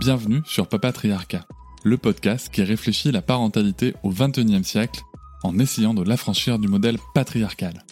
Bienvenue 0.00 0.40
sur 0.46 0.66
Papatriarcat, 0.66 1.44
le 1.84 1.98
podcast 1.98 2.48
qui 2.48 2.62
réfléchit 2.62 3.12
la 3.12 3.20
parentalité 3.20 3.92
au 4.02 4.08
XXIe 4.08 4.64
siècle 4.64 5.02
en 5.42 5.58
essayant 5.58 5.92
de 5.92 6.02
l'affranchir 6.02 6.58
du 6.58 6.68
modèle 6.68 6.96
patriarcal. 7.12 7.84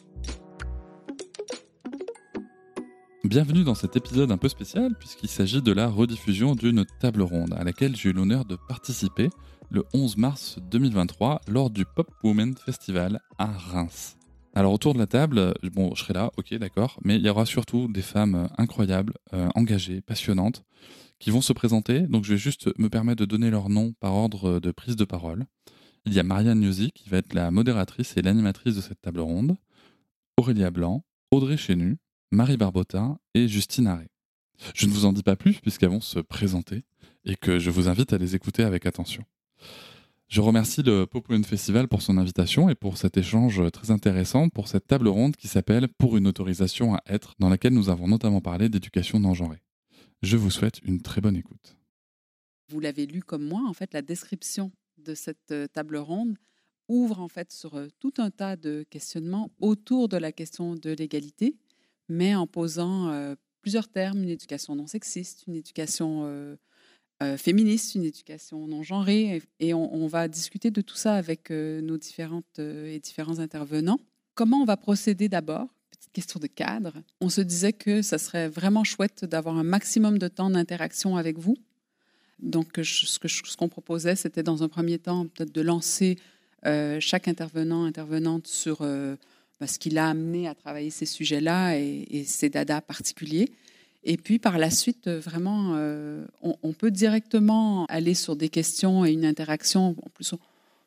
Bienvenue 3.25 3.63
dans 3.63 3.75
cet 3.75 3.95
épisode 3.97 4.33
un 4.33 4.39
peu 4.39 4.49
spécial 4.49 4.95
puisqu'il 4.99 5.29
s'agit 5.29 5.61
de 5.61 5.71
la 5.71 5.87
rediffusion 5.87 6.55
d'une 6.55 6.87
table 6.99 7.21
ronde 7.21 7.53
à 7.53 7.63
laquelle 7.63 7.95
j'ai 7.95 8.09
eu 8.09 8.13
l'honneur 8.15 8.47
de 8.47 8.57
participer 8.57 9.29
le 9.69 9.85
11 9.93 10.17
mars 10.17 10.59
2023 10.71 11.43
lors 11.47 11.69
du 11.69 11.85
Pop 11.85 12.09
Women 12.25 12.57
Festival 12.57 13.21
à 13.37 13.49
Reims. 13.49 14.17
Alors 14.55 14.73
autour 14.73 14.95
de 14.95 14.99
la 14.99 15.07
table, 15.07 15.53
bon, 15.75 15.95
je 15.95 16.05
serai 16.05 16.15
là, 16.15 16.31
ok, 16.39 16.55
d'accord, 16.55 16.99
mais 17.05 17.17
il 17.17 17.27
y 17.27 17.29
aura 17.29 17.45
surtout 17.45 17.87
des 17.87 18.01
femmes 18.01 18.49
incroyables, 18.57 19.13
euh, 19.35 19.51
engagées, 19.55 20.01
passionnantes, 20.01 20.65
qui 21.19 21.31
vont 21.31 21.41
se 21.41 21.53
présenter. 21.53 22.01
Donc 22.01 22.25
je 22.25 22.33
vais 22.33 22.39
juste 22.39 22.71
me 22.79 22.89
permettre 22.89 23.21
de 23.21 23.25
donner 23.25 23.51
leur 23.51 23.69
nom 23.69 23.95
par 24.01 24.15
ordre 24.15 24.61
de 24.61 24.71
prise 24.71 24.97
de 24.97 25.05
parole. 25.05 25.47
Il 26.07 26.15
y 26.15 26.21
a 26.21 26.23
Marianne 26.23 26.61
Newsy 26.61 26.91
qui 26.93 27.09
va 27.09 27.19
être 27.19 27.35
la 27.35 27.51
modératrice 27.51 28.17
et 28.17 28.23
l'animatrice 28.23 28.77
de 28.77 28.81
cette 28.81 29.01
table 29.01 29.21
ronde, 29.21 29.57
Aurélia 30.37 30.71
Blanc, 30.71 31.05
Audrey 31.31 31.57
Chenu, 31.57 31.99
Marie 32.31 32.57
Barbotin 32.57 33.19
et 33.35 33.49
Justine 33.49 33.87
Arré. 33.87 34.09
Je 34.75 34.87
ne 34.87 34.93
vous 34.93 35.05
en 35.05 35.13
dis 35.13 35.23
pas 35.23 35.37
plus 35.37 35.61
puisqu'elles 35.61 35.91
vont 35.91 36.01
se 36.01 36.19
présenter 36.19 36.85
et 37.25 37.37
que 37.37 37.59
je 37.59 37.71
vous 37.71 37.89
invite 37.89 38.13
à 38.13 38.19
les 38.19 38.35
écouter 38.35 38.63
avec 38.63 38.87
attention. 38.87 39.25
Je 40.29 40.43
remercie 40.43 40.83
le 40.83 41.07
Popular 41.07 41.43
Festival 41.43 41.89
pour 41.89 42.03
son 42.03 42.19
invitation 42.19 42.69
et 42.69 42.75
pour 42.75 42.99
cet 42.99 43.17
échange 43.17 43.63
très 43.73 43.91
intéressant 43.91 44.51
pour 44.51 44.69
cette 44.69 44.87
table 44.87 45.09
ronde 45.09 45.37
qui 45.37 45.49
s'appelle 45.49 45.89
Pour 45.89 46.19
une 46.19 46.27
autorisation 46.27 46.95
à 46.95 47.03
être, 47.07 47.35
dans 47.39 47.49
laquelle 47.49 47.73
nous 47.73 47.89
avons 47.89 48.09
notamment 48.09 48.43
parlé 48.43 48.69
d'éducation 48.69 49.21
non. 49.21 49.33
Je 50.23 50.37
vous 50.37 50.51
souhaite 50.51 50.81
une 50.83 51.01
très 51.01 51.21
bonne 51.21 51.37
écoute. 51.37 51.77
Vous 52.69 52.81
l'avez 52.81 53.07
lu 53.07 53.23
comme 53.23 53.45
moi, 53.45 53.63
en 53.67 53.73
fait, 53.73 53.95
la 53.95 54.03
description 54.03 54.73
de 54.99 55.15
cette 55.15 55.53
euh, 55.53 55.69
table 55.69 55.97
ronde 55.97 56.37
ouvre 56.89 57.21
en 57.21 57.29
fait 57.29 57.53
sur 57.53 57.77
euh, 57.77 57.89
tout 58.01 58.15
un 58.19 58.31
tas 58.31 58.57
de 58.57 58.85
questionnements 58.91 59.51
autour 59.61 60.09
de 60.09 60.17
la 60.17 60.33
question 60.33 60.75
de 60.75 60.91
l'égalité, 60.91 61.57
mais 62.09 62.35
en 62.35 62.47
posant 62.47 63.09
euh, 63.11 63.37
plusieurs 63.63 63.89
termes, 63.89 64.23
une 64.23 64.29
éducation 64.29 64.75
non 64.75 64.87
sexiste, 64.87 65.45
une 65.47 65.57
éducation 65.57 66.57
féministe, 67.37 67.97
une 67.97 68.05
éducation 68.05 68.69
non 68.69 68.85
genrée, 68.85 69.43
et 69.59 69.75
on, 69.75 69.93
on, 69.93 70.07
va 70.07 70.29
discuter 70.29 70.71
de 70.71 70.81
tout 70.81 70.95
ça 70.95 71.15
avec 71.17 71.51
nos 71.51 71.99
différentes 71.99 72.61
et 72.61 73.01
différents 73.01 73.41
intervenants. 73.41 73.99
Comment 74.35 74.59
on 74.59 74.65
va 74.65 74.77
procéder 74.77 75.29
d'abord 75.29 75.69
question 76.13 76.41
de 76.41 76.47
cadre, 76.47 76.95
on 77.21 77.29
se 77.29 77.41
disait 77.41 77.73
que 77.73 78.03
ça 78.03 78.19
serait 78.19 78.49
vraiment 78.49 78.85
chouette 78.85 79.25
d'avoir 79.25 79.57
un 79.57 79.63
maximum 79.63 80.19
de 80.19 80.29
temps 80.29 80.51
d'interaction 80.51 81.17
avec 81.17 81.39
vous. 81.39 81.57
Donc, 82.41 82.79
ce 82.83 83.57
qu'on 83.57 83.69
proposait, 83.69 84.17
c'était 84.17 84.43
dans 84.43 84.63
un 84.63 84.69
premier 84.69 84.99
temps 84.99 85.27
peut-être 85.27 85.53
de 85.53 85.61
lancer 85.61 86.19
euh, 86.67 86.99
chaque 87.01 87.29
intervenant, 87.29 87.85
intervenante 87.85 88.47
sur 88.47 88.79
euh, 88.81 89.17
bah, 89.61 89.67
ce 89.67 89.79
qui 89.79 89.91
l'a 89.91 90.09
amené 90.09 90.49
à 90.49 90.55
travailler 90.55 90.91
ces 90.91 91.07
sujets-là 91.07 91.77
et, 91.79 92.07
et, 92.11 92.25
ses 92.25 92.49
dadas 92.49 92.81
particuliers. 92.81 93.51
Et 94.05 94.17
puis, 94.17 94.39
par 94.39 94.59
la 94.59 94.71
suite, 94.71 95.09
vraiment, 95.09 95.75
euh, 95.75 96.25
on, 96.43 96.57
on, 96.63 96.73
peut 96.73 96.91
directement 96.93 97.87
aller 97.87 98.15
sur 98.15 98.37
des 98.37 98.49
questions 98.49 99.05
et 99.05 99.13
une 99.13 99.25
interaction. 99.25 99.97
En 100.03 100.09
plus, 100.15 100.33
on, 100.33 100.39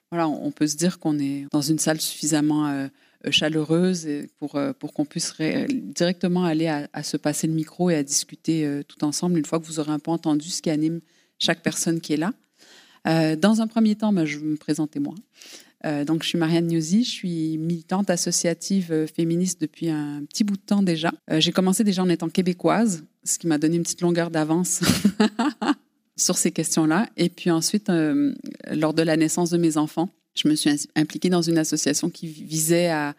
voilà, 0.10 0.28
on 0.28 0.52
peut 0.52 0.68
se 0.68 0.78
dire 0.78 1.00
qu'on 1.00 1.20
est 1.20 1.46
dans 1.52 1.62
une 1.62 1.80
salle 1.80 2.00
suffisamment 2.02 2.90
chaleureuse 3.30 4.08
pour, 4.38 4.56
euh, 4.56 4.74
pour 4.74 4.94
qu'on 4.94 5.06
puisse 5.06 5.34
directement 5.70 6.46
aller 6.46 6.68
à, 6.68 7.04
se 7.04 7.18
passer 7.18 7.48
le 7.48 7.54
micro 7.54 7.90
et 7.90 7.96
à 7.96 8.04
discuter 8.04 8.66
euh, 8.66 8.84
tout 8.84 9.04
ensemble 9.04 9.38
une 9.38 9.46
fois 9.46 9.60
que 9.60 9.66
vous 9.66 9.80
aurez 9.80 9.92
un 9.92 10.00
peu 10.00 10.12
entendu 10.12 10.50
ce 10.50 10.62
qui 10.62 10.70
anime 10.70 11.02
chaque 11.40 11.62
personne 11.62 12.02
qui 12.02 12.14
est 12.14 12.18
là. 12.18 12.34
dans 13.36 13.62
un 13.62 13.68
premier 13.68 13.96
temps, 13.96 14.14
ben, 14.14 14.26
je 14.26 14.38
vais 14.40 14.46
me 14.46 14.58
présenter 14.58 15.00
moi. 15.00 15.16
donc, 16.06 16.22
je 16.22 16.30
suis 16.30 16.38
Marianne 16.38 16.68
Newsy, 16.68 17.04
je 17.04 17.10
suis 17.10 17.58
militante 17.58 18.12
associative 18.12 19.08
féministe 19.08 19.60
depuis 19.60 19.90
un 19.90 20.24
petit 20.30 20.44
bout 20.44 20.56
de 20.56 20.62
temps 20.62 20.84
déjà. 20.84 21.12
J'ai 21.40 21.52
commencé 21.52 21.84
déjà 21.84 22.04
en 22.04 22.10
étant 22.10 22.30
québécoise, 22.30 23.04
ce 23.24 23.40
qui 23.40 23.48
m'a 23.48 23.58
donné 23.58 23.78
une 23.78 23.84
petite 23.84 24.02
longueur 24.02 24.30
d'avance 24.30 24.82
sur 26.16 26.38
ces 26.38 26.52
questions-là. 26.52 27.10
Et 27.18 27.30
puis 27.30 27.50
ensuite, 27.50 27.92
lors 28.72 28.94
de 28.94 29.02
la 29.02 29.18
naissance 29.18 29.50
de 29.50 29.58
mes 29.58 29.78
enfants, 29.78 30.10
je 30.36 30.48
me 30.48 30.56
suis 30.56 30.70
impliquée 30.96 31.30
dans 31.30 31.42
une 31.42 31.58
association 31.58 32.10
qui 32.10 32.28
visait 32.28 32.90
à, 32.90 33.16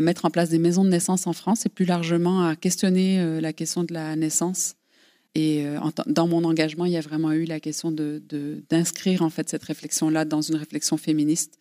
mettre 0.00 0.24
en 0.24 0.30
place 0.30 0.48
des 0.48 0.60
maisons 0.60 0.84
de 0.84 0.90
naissance 0.90 1.26
en 1.26 1.32
France 1.32 1.66
et 1.66 1.68
plus 1.68 1.84
largement 1.84 2.46
à 2.46 2.54
questionner 2.54 3.18
euh, 3.18 3.40
la 3.40 3.52
question 3.52 3.82
de 3.82 3.92
la 3.92 4.14
naissance. 4.14 4.76
Et 5.34 5.66
euh, 5.66 5.80
dans 6.06 6.28
mon 6.28 6.44
engagement, 6.44 6.84
il 6.84 6.92
y 6.92 6.96
a 6.96 7.00
vraiment 7.00 7.32
eu 7.32 7.46
la 7.46 7.58
question 7.58 7.90
d'inscrire 7.90 9.18
de, 9.18 9.24
en 9.24 9.30
fait 9.30 9.48
cette 9.48 9.64
réflexion-là 9.64 10.24
dans 10.24 10.40
une 10.40 10.54
réflexion 10.54 10.96
féministe, 10.96 11.58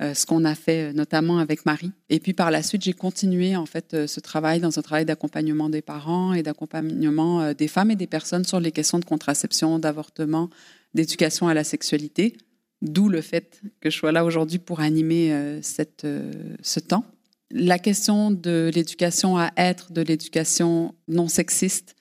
euh, 0.00 0.14
ce 0.14 0.24
qu'on 0.24 0.46
a 0.46 0.54
fait 0.54 0.94
notamment 0.94 1.40
avec 1.40 1.66
Marie. 1.66 1.92
Et 2.08 2.20
puis 2.20 2.32
par 2.32 2.50
la 2.50 2.62
suite, 2.62 2.84
j'ai 2.84 2.94
continué 2.94 3.54
en 3.54 3.66
fait 3.66 4.06
ce 4.06 4.20
travail 4.20 4.60
dans 4.60 4.78
un 4.78 4.82
travail 4.82 5.04
d'accompagnement 5.04 5.68
des 5.68 5.82
parents 5.82 6.32
et 6.32 6.42
d'accompagnement 6.42 7.52
des 7.52 7.68
femmes 7.68 7.90
et 7.90 7.96
des 7.96 8.06
personnes 8.06 8.44
sur 8.44 8.60
les 8.60 8.72
questions 8.72 8.98
de 8.98 9.04
contraception, 9.04 9.78
d'avortement, 9.78 10.48
d'éducation 10.94 11.48
à 11.48 11.52
la 11.52 11.64
sexualité 11.64 12.34
D'où 12.80 13.08
le 13.08 13.20
fait 13.20 13.60
que 13.80 13.90
je 13.90 13.96
sois 13.96 14.12
là 14.12 14.24
aujourd'hui 14.24 14.58
pour 14.58 14.80
animer 14.80 15.32
euh, 15.32 15.60
cette, 15.62 16.04
euh, 16.04 16.32
ce 16.62 16.78
temps. 16.78 17.04
La 17.50 17.78
question 17.78 18.30
de 18.30 18.70
l'éducation 18.72 19.36
à 19.36 19.50
être, 19.56 19.92
de 19.92 20.02
l'éducation 20.02 20.94
non 21.08 21.28
sexiste, 21.28 21.96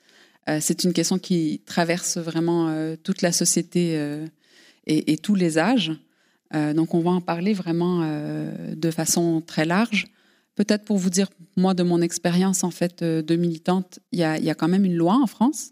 euh, 0.49 0.59
c'est 0.61 0.83
une 0.83 0.93
question 0.93 1.17
qui 1.17 1.61
traverse 1.65 2.17
vraiment 2.17 2.95
toute 3.03 3.21
la 3.21 3.31
société 3.31 3.99
et, 4.85 5.17
tous 5.17 5.35
les 5.35 5.57
âges. 5.57 5.91
donc 6.53 6.93
on 6.93 6.99
va 6.99 7.11
en 7.11 7.21
parler 7.21 7.53
vraiment 7.53 8.01
de 8.75 8.91
façon 8.91 9.41
très 9.41 9.65
large. 9.65 10.07
Peut-être 10.55 10.85
pour 10.85 10.97
vous 10.97 11.09
dire, 11.09 11.29
moi, 11.55 11.73
de 11.73 11.83
mon 11.83 12.01
expérience 12.01 12.63
en 12.63 12.71
fait 12.71 13.03
de 13.03 13.35
militante, 13.35 13.99
il 14.11 14.19
y 14.19 14.23
a, 14.23 14.37
y 14.37 14.49
a, 14.49 14.55
quand 14.55 14.67
même 14.67 14.85
une 14.85 14.95
loi 14.95 15.15
en 15.15 15.27
France 15.27 15.71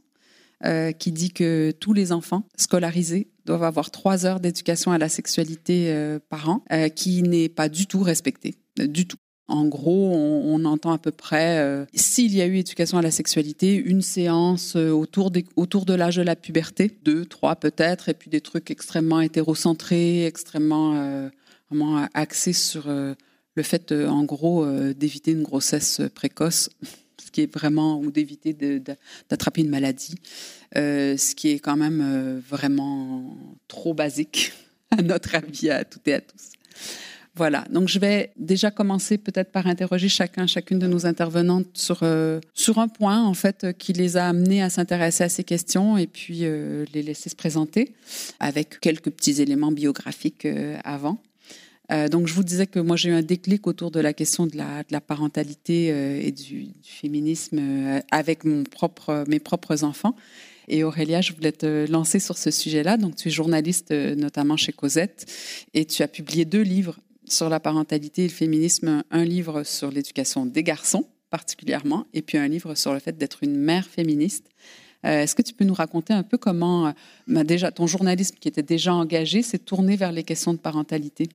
qui 1.00 1.12
dit 1.12 1.32
que 1.32 1.72
tous 1.80 1.94
les 1.94 2.12
enfants 2.12 2.48
scolarisés 2.58 3.28
doivent 3.46 3.64
avoir 3.64 3.92
trois 3.92 4.26
heures 4.26 4.40
d'éducation 4.40 4.92
à 4.92 4.98
la 4.98 5.10
sexualité 5.10 5.92
euh, 5.92 6.20
par 6.30 6.50
an, 6.50 6.64
euh, 6.72 6.90
qui 6.90 7.22
n'est 7.22 7.50
pas 7.50 7.70
du 7.70 7.88
tout 7.88 8.02
respectée, 8.02 8.56
euh, 8.80 8.88
du 8.88 9.08
tout. 9.08 9.18
En 9.48 9.66
gros, 9.68 10.12
on, 10.12 10.66
entend 10.66 10.92
à 10.92 10.98
peu 10.98 11.12
près, 11.12 11.86
s'il 11.94 12.34
y 12.34 12.42
a 12.42 12.48
eu 12.48 12.56
éducation 12.56 12.98
à 12.98 13.04
la 13.04 13.12
sexualité, 13.12 13.76
une 13.76 14.02
séance 14.02 14.76
autour, 14.76 15.32
autour 15.56 15.86
de 15.86 15.94
l'âge 15.94 16.16
de 16.16 16.24
la 16.24 16.36
puberté, 16.36 16.98
deux, 17.04 17.26
trois 17.26 17.56
peut-être, 17.56 18.10
et 18.10 18.16
puis 18.16 18.32
des 18.32 18.42
trucs 18.42 18.72
extrêmement 18.72 19.22
hétérocentrés, 19.22 20.26
extrêmement 20.26 21.30
vraiment 21.70 22.08
axés 22.16 22.54
sur 22.54 22.88
le 22.88 23.64
fait, 23.64 23.92
en 23.92 24.24
gros, 24.24 24.66
d'éviter 24.94 25.34
une 25.34 25.44
grossesse 25.44 26.02
précoce 26.16 26.72
qui 27.36 27.42
est 27.42 27.54
vraiment, 27.54 28.00
ou 28.00 28.12
d'éviter 28.12 28.54
d'attraper 29.30 29.62
une 29.62 29.70
maladie, 29.70 30.16
euh, 30.78 31.18
ce 31.18 31.36
qui 31.36 31.50
est 31.50 31.60
quand 31.60 31.76
même 31.76 32.02
euh, 32.02 32.40
vraiment 32.50 33.38
trop 33.68 33.94
basique, 33.94 34.54
à 34.92 35.02
notre 35.02 35.36
avis, 35.36 35.70
à 35.70 35.84
toutes 35.84 36.08
et 36.08 36.14
à 36.14 36.22
tous. 36.22 36.52
Voilà, 37.38 37.66
donc 37.70 37.90
je 37.90 38.00
vais 38.00 38.32
déjà 38.38 38.72
commencer 38.72 39.18
peut-être 39.18 39.52
par 39.52 39.68
interroger 39.68 40.08
chacun, 40.08 40.48
chacune 40.48 40.80
de 40.80 40.88
nos 40.88 41.06
intervenantes 41.06 41.68
sur, 41.74 42.00
euh, 42.04 42.40
un 42.78 42.88
point 42.88 43.22
en 43.22 43.34
fait 43.34 43.78
qui 43.78 43.92
les 43.92 44.16
a 44.16 44.30
amenés 44.30 44.64
à 44.64 44.70
s'intéresser 44.70 45.26
à 45.26 45.28
ces 45.28 45.44
questions 45.44 45.98
et 45.98 46.08
puis 46.08 46.46
les 46.94 47.04
laisser 47.04 47.30
se 47.30 47.36
présenter 47.36 47.94
avec 48.40 48.80
quelques 48.80 49.10
petits 49.10 49.42
éléments 49.42 49.74
biographiques 49.74 50.48
avant. 50.86 51.20
Euh, 51.92 52.08
donc, 52.08 52.28
je 52.28 52.34
vous 52.34 52.44
disais 52.44 52.68
que 52.68 52.80
moi, 52.80 52.96
j'ai 52.96 53.10
eu 53.10 53.14
un 53.14 53.22
déclic 53.22 53.68
autour 53.68 53.92
de 53.92 54.00
la 54.00 54.14
question 54.14 54.48
de 54.48 54.58
la, 54.58 55.02
parentalité 55.02 55.92
euh, 55.92 56.20
et 56.22 56.32
du, 56.32 56.68
féminisme 56.84 57.60
euh, 57.60 58.00
avec 58.12 58.44
mon 58.44 58.64
propre, 58.64 59.24
mes 59.28 59.40
propres 59.40 59.84
enfants. 59.84 60.16
Et 60.68 60.84
Aurélia, 60.84 61.22
je 61.22 61.34
voulais 61.34 61.52
te 61.52 61.90
lancer 61.92 62.20
sur 62.20 62.38
ce 62.38 62.50
sujet-là. 62.50 62.98
Donc, 62.98 63.16
tu 63.16 63.28
es 63.28 63.32
journaliste 63.32 63.92
notamment 63.92 64.58
chez 64.58 64.72
Cosette 64.72 65.32
et 65.76 65.86
tu 65.86 66.02
as 66.02 66.08
publié 66.08 66.44
deux 66.44 66.64
livres 66.64 66.98
sur 67.28 67.50
la 67.50 67.60
parentalité 67.60 68.24
et 68.24 68.28
le 68.28 68.34
féminisme. 68.34 69.04
Un 69.12 69.26
livre 69.26 69.64
sur 69.64 69.92
l'éducation 69.92 70.46
des 70.46 70.64
garçons 70.64 71.06
particulièrement, 71.30 72.06
et 72.14 72.22
puis 72.22 72.38
un 72.38 72.48
livre 72.48 72.76
sur 72.76 72.94
le 72.94 73.00
fait 73.00 73.18
d'être 73.18 73.40
une 73.44 73.58
mère 73.58 73.86
féministe. 73.86 74.48
Est-ce 75.04 75.36
que 75.36 75.42
tu 75.42 75.54
peux 75.54 75.66
nous 75.66 75.74
raconter 75.74 76.14
un 76.14 76.24
peu 76.24 76.38
comment 76.38 76.94
bah, 77.28 77.44
déjà 77.44 77.72
ton 77.72 77.88
journalisme 77.88 78.38
qui 78.40 78.48
était 78.48 78.64
déjà 78.64 78.94
engagé 78.94 79.42
s'est 79.42 79.60
tourné 79.60 79.98
vers 79.98 80.12
les 80.12 80.24
questions 80.24 80.54
de 80.54 80.60
parentalité? 80.60 81.28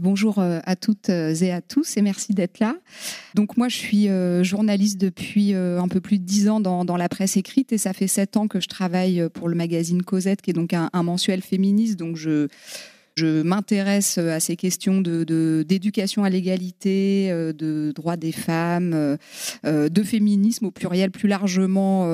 Bonjour 0.00 0.38
euh, 0.38 0.60
à 0.64 0.76
toutes 0.76 1.10
euh, 1.10 1.34
et 1.34 1.50
à 1.50 1.60
tous 1.60 1.96
et 1.96 2.02
merci 2.02 2.32
d'être 2.32 2.60
là. 2.60 2.76
Donc 3.34 3.56
moi 3.56 3.68
je 3.68 3.76
suis 3.76 4.08
euh, 4.08 4.44
journaliste 4.44 5.00
depuis 5.00 5.54
un 5.54 5.88
peu 5.88 6.00
plus 6.00 6.18
de 6.18 6.24
dix 6.24 6.48
ans 6.48 6.60
dans, 6.60 6.96
la 6.96 7.08
presse 7.08 7.36
écrite 7.36 7.72
et 7.72 7.78
ça 7.78 7.92
fait 7.92 8.06
sept 8.06 8.36
ans 8.36 8.48
que 8.48 8.60
je 8.60 8.68
travaille 8.68 9.28
pour 9.30 9.48
le 9.48 9.54
magazine 9.54 10.02
Cosette 10.02 10.40
qui 10.40 10.50
est 10.50 10.54
donc 10.54 10.72
un, 10.72 10.90
un 10.92 11.02
mensuel 11.02 11.42
féministe. 11.42 11.98
Donc 11.98 12.16
je 12.16 12.48
je 13.16 13.40
m'intéresse 13.42 14.18
euh, 14.18 14.36
à 14.36 14.40
ces 14.40 14.56
questions 14.56 15.00
de, 15.00 15.64
d'éducation 15.66 16.22
à 16.22 16.28
l'égalité, 16.28 17.28
euh, 17.30 17.54
de 17.54 17.92
droits 17.94 18.18
des 18.18 18.32
femmes, 18.32 18.92
euh, 19.64 19.88
de 19.88 20.02
féminisme 20.02 20.66
au 20.66 20.70
pluriel 20.70 21.10
plus 21.10 21.28
largement 21.28 22.06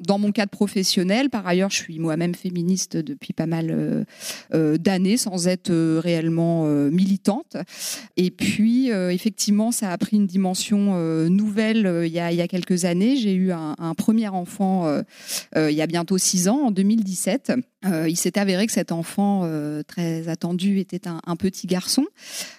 dans 0.00 0.18
mon 0.18 0.32
cadre 0.32 0.50
professionnel. 0.50 1.30
Par 1.30 1.46
ailleurs, 1.46 1.70
je 1.70 1.76
suis 1.76 1.98
moi-même 1.98 2.34
féministe 2.34 2.96
depuis 2.96 3.32
pas 3.32 3.46
mal 3.46 4.06
d'années 4.52 5.16
sans 5.16 5.46
être 5.46 5.72
réellement 5.98 6.64
militante. 6.90 7.56
Et 8.16 8.30
puis, 8.30 8.88
effectivement, 8.88 9.70
ça 9.70 9.92
a 9.92 9.98
pris 9.98 10.16
une 10.16 10.26
dimension 10.26 10.96
nouvelle 11.28 12.04
il 12.06 12.12
y, 12.12 12.18
a, 12.18 12.32
il, 12.32 12.38
y 12.38 12.40
a, 12.40 12.48
quelques 12.48 12.84
années. 12.84 13.16
J'ai 13.16 13.34
eu 13.34 13.52
un, 13.52 13.74
un 13.78 13.94
premier 13.94 14.28
enfant 14.28 15.02
il 15.56 15.70
y 15.70 15.82
a 15.82 15.86
bientôt 15.86 16.18
six 16.18 16.48
ans, 16.48 16.66
en 16.66 16.70
2017. 16.70 17.52
Euh, 17.86 18.08
il 18.08 18.16
s'est 18.16 18.38
avéré 18.38 18.66
que 18.66 18.72
cet 18.72 18.92
enfant 18.92 19.42
euh, 19.44 19.82
très 19.82 20.28
attendu 20.28 20.78
était 20.78 21.08
un, 21.08 21.36
petit 21.36 21.66
garçon 21.66 22.06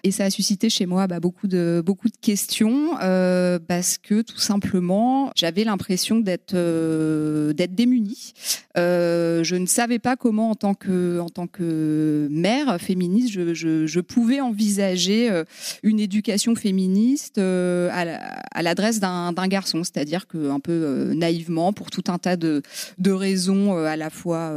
et 0.03 0.11
ça 0.11 0.25
a 0.25 0.29
suscité 0.29 0.69
chez 0.69 0.85
moi 0.85 1.07
bah, 1.07 1.19
beaucoup 1.19 1.47
de 1.47 1.81
beaucoup 1.83 2.09
de 2.09 2.17
questions 2.21 2.91
euh, 3.01 3.57
parce 3.57 3.97
que 3.97 4.21
tout 4.21 4.37
simplement 4.37 5.31
j'avais 5.35 5.63
l'impression 5.63 6.19
d'être 6.19 6.53
d'être 6.53 7.73
démunie. 7.73 8.33
je 8.75 9.55
ne 9.55 9.65
savais 9.65 9.97
pas 9.97 10.15
comment 10.15 10.51
en 10.51 10.55
tant 10.55 10.75
que 10.75 11.19
en 11.19 11.29
tant 11.29 11.47
que 11.47 12.27
mère 12.29 12.79
féministe 12.79 13.31
je, 13.31 13.53
je, 13.87 13.99
pouvais 13.99 14.41
envisager 14.41 15.43
une 15.81 15.99
éducation 15.99 16.53
féministe 16.53 17.39
à 17.39 18.61
l'adresse 18.61 18.99
d'un 18.99 19.47
garçon, 19.47 19.83
c'est-à-dire 19.83 20.27
que 20.27 20.51
un 20.51 20.59
peu 20.59 21.13
naïvement 21.15 21.73
pour 21.73 21.89
tout 21.89 22.03
un 22.09 22.19
tas 22.19 22.37
de 22.37 22.61
de 22.99 23.11
raisons 23.11 23.75
à 23.75 23.95
la 23.95 24.11
fois 24.11 24.53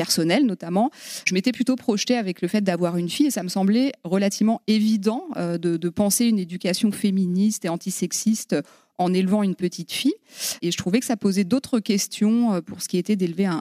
personnel 0.00 0.46
notamment, 0.46 0.90
je 1.26 1.34
m'étais 1.34 1.52
plutôt 1.52 1.76
projetée 1.76 2.16
avec 2.16 2.40
le 2.40 2.48
fait 2.48 2.62
d'avoir 2.62 2.96
une 2.96 3.10
fille 3.10 3.26
et 3.26 3.30
ça 3.30 3.42
me 3.42 3.48
semblait 3.48 3.92
relativement 4.02 4.62
évident 4.66 5.24
euh, 5.36 5.58
de, 5.58 5.76
de 5.76 5.88
penser 5.90 6.24
une 6.24 6.38
éducation 6.38 6.90
féministe 6.90 7.66
et 7.66 7.68
antisexiste 7.68 8.56
en 9.00 9.14
élevant 9.14 9.42
une 9.42 9.54
petite 9.54 9.92
fille. 9.92 10.14
Et 10.62 10.70
je 10.70 10.76
trouvais 10.76 11.00
que 11.00 11.06
ça 11.06 11.16
posait 11.16 11.44
d'autres 11.44 11.80
questions 11.80 12.52
euh, 12.52 12.60
pour 12.60 12.82
ce 12.82 12.88
qui 12.88 12.98
était 12.98 13.16
d'élever 13.16 13.46
un, 13.46 13.58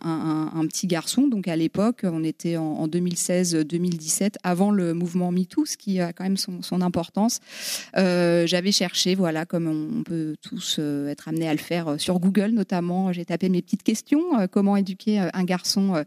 petit 0.68 0.86
garçon. 0.86 1.28
Donc 1.28 1.48
à 1.48 1.56
l'époque, 1.56 2.02
on 2.04 2.24
était 2.24 2.58
en, 2.58 2.88
2016-2017, 2.88 4.36
avant 4.44 4.70
le 4.70 4.94
mouvement 4.94 5.32
MeToo, 5.32 5.66
ce 5.66 5.78
qui 5.78 6.00
a 6.00 6.14
quand 6.14 6.24
même 6.24 6.38
son, 6.38 6.82
importance. 6.82 7.40
Euh, 7.98 8.46
j'avais 8.48 8.72
cherché, 8.72 9.16
voilà, 9.16 9.46
comme 9.46 9.68
on 9.68 10.04
peut 10.04 10.36
tous 10.42 10.78
euh, 10.80 11.10
être 11.10 11.28
amenés 11.28 11.48
à 11.48 11.54
le 11.54 11.60
faire 11.60 11.96
sur 11.98 12.20
Google 12.20 12.52
notamment, 12.52 13.12
j'ai 13.12 13.26
tapé 13.26 13.50
mes 13.50 13.62
petites 13.62 13.84
questions, 13.84 14.48
comment 14.52 14.76
éduquer 14.76 15.20
un 15.20 15.44
garçon 15.44 16.04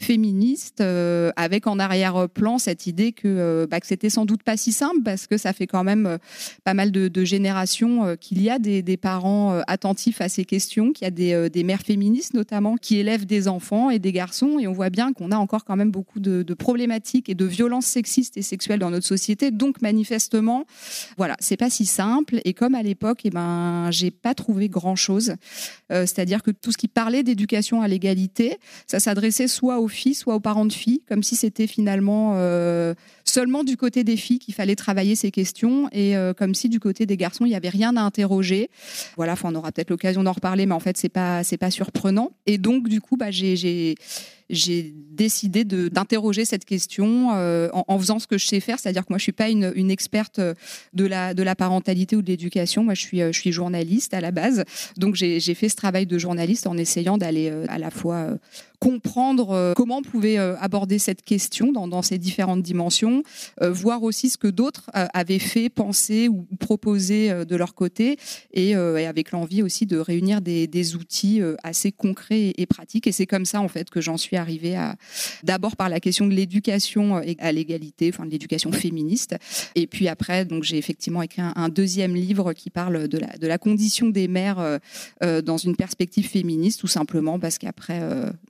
féministe, 0.00 0.80
avec 0.80 1.66
en 1.66 1.78
arrière-plan 1.78 2.58
cette 2.58 2.86
idée 2.86 3.12
que, 3.12 3.66
bah, 3.70 3.80
que 3.80 3.86
c'était 3.86 4.10
sans 4.10 4.26
doute 4.26 4.42
pas 4.42 4.56
si 4.56 4.72
simple, 4.72 5.02
parce 5.04 5.26
que 5.26 5.36
ça 5.36 5.52
fait 5.52 5.66
quand 5.66 5.84
même 5.84 6.18
pas 6.64 6.74
mal 6.74 6.90
de, 6.90 7.08
de 7.08 7.24
générations 7.24 8.16
qu'il 8.20 8.42
y 8.42 8.50
a 8.50 8.58
des 8.58 8.71
des, 8.80 8.96
parents 8.96 9.52
euh, 9.52 9.60
attentifs 9.66 10.22
à 10.22 10.28
ces 10.30 10.46
questions, 10.46 10.92
qu'il 10.92 11.04
y 11.04 11.08
a 11.08 11.10
des, 11.10 11.32
euh, 11.34 11.48
des, 11.50 11.64
mères 11.64 11.82
féministes 11.82 12.32
notamment 12.32 12.76
qui 12.76 12.96
élèvent 12.96 13.26
des 13.26 13.48
enfants 13.48 13.90
et 13.90 13.98
des 13.98 14.12
garçons. 14.12 14.58
Et 14.58 14.66
on 14.66 14.72
voit 14.72 14.88
bien 14.88 15.12
qu'on 15.12 15.30
a 15.30 15.36
encore 15.36 15.64
quand 15.64 15.76
même 15.76 15.90
beaucoup 15.90 16.20
de, 16.20 16.42
problématiques 16.54 17.28
et 17.28 17.34
de 17.34 17.44
violences 17.44 17.86
sexistes 17.86 18.36
et 18.36 18.42
sexuelles 18.42 18.78
dans 18.78 18.90
notre 18.90 19.06
société. 19.06 19.50
Donc 19.50 19.82
manifestement, 19.82 20.64
voilà, 21.18 21.36
c'est 21.40 21.56
pas 21.56 21.68
si 21.68 21.84
simple. 21.84 22.40
Et 22.44 22.54
comme 22.54 22.74
à 22.74 22.82
l'époque, 22.82 23.20
eh 23.24 23.30
ben, 23.30 23.90
j'ai 23.90 24.10
pas 24.10 24.34
trouvé 24.34 24.68
grand 24.68 24.96
chose. 24.96 25.34
Euh, 25.90 26.02
c'est-à-dire 26.02 26.42
que 26.42 26.50
tout 26.50 26.72
ce 26.72 26.78
qui 26.78 26.88
parlait 26.88 27.22
d'éducation 27.22 27.82
à 27.82 27.88
l'égalité, 27.88 28.58
ça 28.86 29.00
s'adressait 29.00 29.48
soit 29.48 29.80
aux 29.80 29.88
filles, 29.88 30.14
soit 30.14 30.34
aux 30.34 30.40
parents 30.40 30.66
de 30.66 30.72
filles, 30.72 31.02
comme 31.08 31.22
si 31.22 31.36
c'était 31.36 31.66
finalement 31.66 32.12
seulement 33.24 33.64
du 33.64 33.76
côté 33.76 34.04
des 34.04 34.16
filles 34.16 34.38
qu'il 34.38 34.54
fallait 34.54 34.76
travailler 34.76 35.14
ces 35.14 35.30
questions 35.30 35.88
et 35.92 36.14
comme 36.36 36.54
si 36.54 36.68
du 36.68 36.80
côté 36.80 37.06
des 37.06 37.16
garçons 37.16 37.44
il 37.44 37.48
n'y 37.48 37.56
avait 37.56 37.68
rien 37.68 37.96
à 37.96 38.02
interroger 38.02 38.61
voilà, 39.16 39.34
on 39.44 39.54
aura 39.54 39.72
peut-être 39.72 39.90
l'occasion 39.90 40.22
d'en 40.22 40.32
reparler, 40.32 40.66
mais 40.66 40.74
en 40.74 40.80
fait, 40.80 40.96
c'est 40.96 41.08
pas, 41.08 41.42
pas 41.60 41.70
surprenant. 41.70 42.32
Et 42.46 42.58
donc, 42.58 42.88
du 42.88 43.00
coup, 43.00 43.16
bah, 43.16 43.30
j'ai 43.30 43.94
j'ai 44.50 44.94
décidé 45.12 45.64
d'interroger 45.64 46.44
cette 46.44 46.64
question 46.64 47.30
euh, 47.34 47.68
en, 47.72 47.98
faisant 47.98 48.18
ce 48.18 48.26
que 48.26 48.38
je 48.38 48.46
sais 48.46 48.60
faire, 48.60 48.78
c'est-à-dire 48.78 49.02
que 49.02 49.12
moi 49.12 49.18
je 49.18 49.22
suis 49.22 49.32
pas 49.32 49.50
une, 49.50 49.90
experte 49.90 50.40
de 50.40 51.06
la, 51.06 51.34
de 51.34 51.42
la 51.42 51.54
parentalité 51.54 52.16
ou 52.16 52.22
de 52.22 52.28
l'éducation, 52.28 52.84
moi 52.84 52.94
je 52.94 53.00
suis, 53.02 53.20
suis 53.32 53.52
journaliste 53.52 54.14
à 54.14 54.20
la 54.20 54.30
base, 54.30 54.64
donc 54.96 55.14
j'ai 55.14 55.54
fait 55.54 55.68
ce 55.68 55.76
travail 55.76 56.06
de 56.06 56.18
journaliste 56.18 56.66
en 56.66 56.76
essayant 56.76 57.18
d'aller 57.18 57.50
euh, 57.50 57.66
à 57.68 57.78
la 57.78 57.90
fois 57.90 58.16
euh, 58.16 58.36
comprendre 58.80 59.74
comment 59.76 59.98
on 59.98 60.02
pouvait 60.02 60.38
aborder 60.38 60.98
cette 60.98 61.22
question 61.22 61.70
dans, 61.70 61.86
dans 61.86 62.02
ces 62.02 62.18
différentes 62.18 62.62
dimensions, 62.62 63.22
voir 63.60 64.02
aussi 64.02 64.28
ce 64.28 64.36
que 64.36 64.48
d'autres 64.48 64.90
avaient 64.92 65.38
fait, 65.38 65.68
pensé 65.68 66.26
ou 66.26 66.48
proposé 66.58 67.44
de 67.44 67.54
leur 67.54 67.76
côté, 67.76 68.16
et, 68.52 68.74
avec 68.74 69.30
l'envie 69.30 69.62
aussi 69.62 69.86
de 69.86 69.98
réunir 69.98 70.40
des, 70.40 70.96
outils 70.96 71.40
assez 71.62 71.92
concrets 71.92 72.40
et, 72.40 72.62
et 72.62 72.66
pratiques. 72.66 73.06
Et 73.06 73.12
c'est 73.12 73.24
comme 73.24 73.44
ça 73.44 73.60
en 73.60 73.68
fait 73.68 73.88
que 73.88 74.00
j'en 74.00 74.16
suis 74.16 74.31
arrivé 74.36 74.76
à 74.76 74.96
d'abord 75.42 75.76
par 75.76 75.88
la 75.88 76.00
question 76.00 76.26
de 76.26 76.32
l'éducation 76.32 77.16
euh, 77.16 77.32
à 77.38 77.52
l'égalité, 77.52 78.10
enfin 78.12 78.26
de 78.26 78.30
l'éducation 78.30 78.72
féministe, 78.72 79.36
et 79.74 79.86
puis 79.86 80.08
après 80.08 80.44
donc 80.44 80.64
j'ai 80.64 80.78
effectivement 80.78 81.22
écrit 81.22 81.42
un, 81.42 81.68
deuxième 81.68 82.14
livre 82.14 82.52
qui 82.52 82.70
parle 82.70 83.08
de 83.08 83.18
la, 83.18 83.36
de 83.38 83.46
la 83.46 83.58
condition 83.58 84.08
des 84.08 84.28
mères 84.28 84.58
euh, 84.58 84.78
euh, 85.22 85.42
dans 85.42 85.56
une 85.56 85.76
perspective 85.76 86.28
féministe, 86.28 86.80
tout 86.80 86.86
simplement 86.86 87.38
parce 87.38 87.58
qu'après 87.58 88.00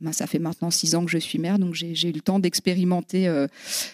ben, 0.01 0.13
ça 0.13 0.27
fait 0.27 0.39
maintenant 0.39 0.71
six 0.71 0.95
ans 0.95 1.05
que 1.05 1.11
je 1.11 1.19
suis 1.19 1.39
mère, 1.39 1.59
donc 1.59 1.75
j'ai 1.75 2.09
eu 2.09 2.13
le 2.13 2.21
temps 2.21 2.39
d'expérimenter 2.39 3.31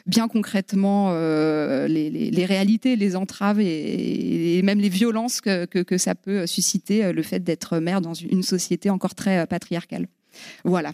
bien 0.06 0.28
concrètement 0.28 1.12
les, 1.12 2.46
réalités, 2.46 2.96
les 2.96 3.16
entraves 3.16 3.60
et, 3.60 4.60
même 4.62 4.80
les 4.80 4.88
violences 4.88 5.40
que, 5.40 5.64
que 5.64 5.98
ça 5.98 6.14
peut 6.14 6.46
susciter 6.46 7.12
le 7.12 7.22
fait 7.22 7.40
d'être 7.40 7.78
mère 7.78 8.00
dans 8.00 8.14
une 8.14 8.42
société 8.42 8.90
encore 8.90 9.14
très 9.14 9.46
patriarcale. 9.46 10.08
Voilà. 10.64 10.92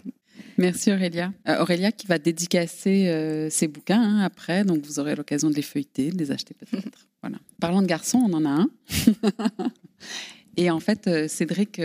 Merci 0.57 0.91
Aurélia. 0.91 1.33
Euh, 1.47 1.59
Aurélia 1.59 1.91
qui 1.91 2.07
va 2.07 2.17
dédicacer 2.17 3.09
euh, 3.09 3.49
ses 3.49 3.67
bouquins 3.67 4.01
hein, 4.01 4.19
après, 4.21 4.63
donc 4.63 4.85
vous 4.85 4.99
aurez 4.99 5.15
l'occasion 5.15 5.49
de 5.49 5.55
les 5.55 5.61
feuilleter, 5.61 6.11
de 6.11 6.17
les 6.17 6.31
acheter 6.31 6.53
peut-être. 6.53 7.07
voilà. 7.21 7.37
Parlant 7.59 7.81
de 7.81 7.87
garçons, 7.87 8.21
on 8.25 8.33
en 8.33 8.45
a 8.45 8.49
un. 8.49 8.69
Et 10.57 10.69
en 10.71 10.79
fait, 10.79 11.07
euh, 11.07 11.27
Cédric, 11.27 11.81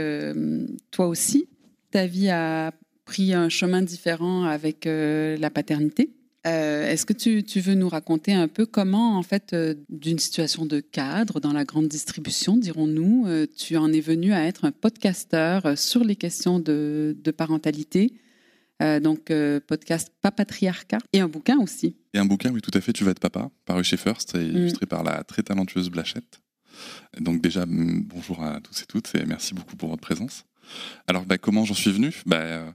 toi 0.91 1.09
aussi, 1.09 1.49
ta 1.91 2.07
vie 2.07 2.31
a 2.31 2.73
pris 3.05 3.35
un 3.35 3.49
chemin 3.49 3.83
différent 3.83 4.45
avec 4.45 4.85
la 4.85 5.51
paternité. 5.51 6.11
Est-ce 6.45 7.05
que 7.05 7.13
tu, 7.13 7.43
tu, 7.43 7.61
veux 7.61 7.75
nous 7.75 7.89
raconter 7.89 8.33
un 8.33 8.47
peu 8.47 8.65
comment, 8.65 9.19
en 9.19 9.23
fait, 9.25 9.55
d'une 9.89 10.21
situation 10.21 10.65
de 10.65 10.79
cadre 10.79 11.41
dans 11.41 11.53
la 11.53 11.65
grande 11.65 11.89
distribution, 11.89 12.57
dirons-nous, 12.57 13.27
tu 13.57 13.77
en 13.77 13.93
es 13.93 14.01
venu 14.01 14.33
à 14.33 14.47
être 14.47 14.65
un 14.65 14.71
podcasteur 14.71 15.77
sur 15.77 16.05
les 16.05 16.15
questions 16.15 16.61
de, 16.61 17.17
de 17.21 17.31
parentalité 17.33 18.13
euh, 18.81 19.01
donc, 19.01 19.31
euh, 19.31 19.61
podcast 19.61 20.13
Pas 20.21 20.31
Patriarcat 20.31 20.99
et 21.13 21.21
un 21.21 21.29
bouquin 21.29 21.59
aussi. 21.59 21.97
Et 22.15 22.19
un 22.19 22.25
bouquin, 22.25 22.51
oui, 22.51 22.61
tout 22.61 22.71
à 22.75 22.81
fait, 22.81 22.93
Tu 22.93 23.05
vas 23.05 23.11
être 23.11 23.21
papa, 23.21 23.51
paru 23.65 23.85
chez 23.85 23.97
First 23.97 24.35
et 24.35 24.39
mm. 24.39 24.57
illustré 24.57 24.87
par 24.87 25.03
la 25.03 25.23
très 25.25 25.43
talentueuse 25.43 25.91
Blachette. 25.91 26.41
Donc, 27.19 27.43
déjà, 27.43 27.65
bonjour 27.67 28.43
à 28.43 28.61
tous 28.61 28.83
et 28.83 28.87
toutes 28.87 29.15
et 29.15 29.25
merci 29.27 29.55
beaucoup 29.55 29.77
pour 29.77 29.91
votre 29.91 30.03
présence. 30.03 30.45
Alors, 31.07 31.25
bah, 31.25 31.37
comment 31.37 31.65
j'en 31.65 31.75
suis 31.75 31.93
venu? 31.93 32.15
Bah, 32.27 32.37
euh, 32.37 32.71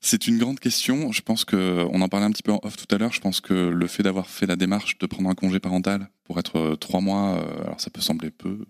C'est 0.00 0.28
une 0.28 0.38
grande 0.38 0.60
question. 0.60 1.12
Je 1.12 1.20
pense 1.20 1.44
que, 1.44 1.86
on 1.90 2.00
en 2.00 2.08
parlait 2.08 2.26
un 2.26 2.30
petit 2.30 2.42
peu 2.42 2.52
en 2.52 2.60
off 2.62 2.76
tout 2.76 2.92
à 2.94 2.98
l'heure, 2.98 3.12
je 3.12 3.20
pense 3.20 3.40
que 3.40 3.54
le 3.54 3.86
fait 3.86 4.02
d'avoir 4.02 4.28
fait 4.28 4.46
la 4.46 4.56
démarche 4.56 4.98
de 4.98 5.06
prendre 5.06 5.28
un 5.28 5.34
congé 5.34 5.60
parental 5.60 6.08
pour 6.24 6.38
être 6.38 6.76
trois 6.76 7.00
mois, 7.00 7.42
alors 7.62 7.80
ça 7.80 7.90
peut 7.90 8.00
sembler 8.00 8.30
peu, 8.30 8.64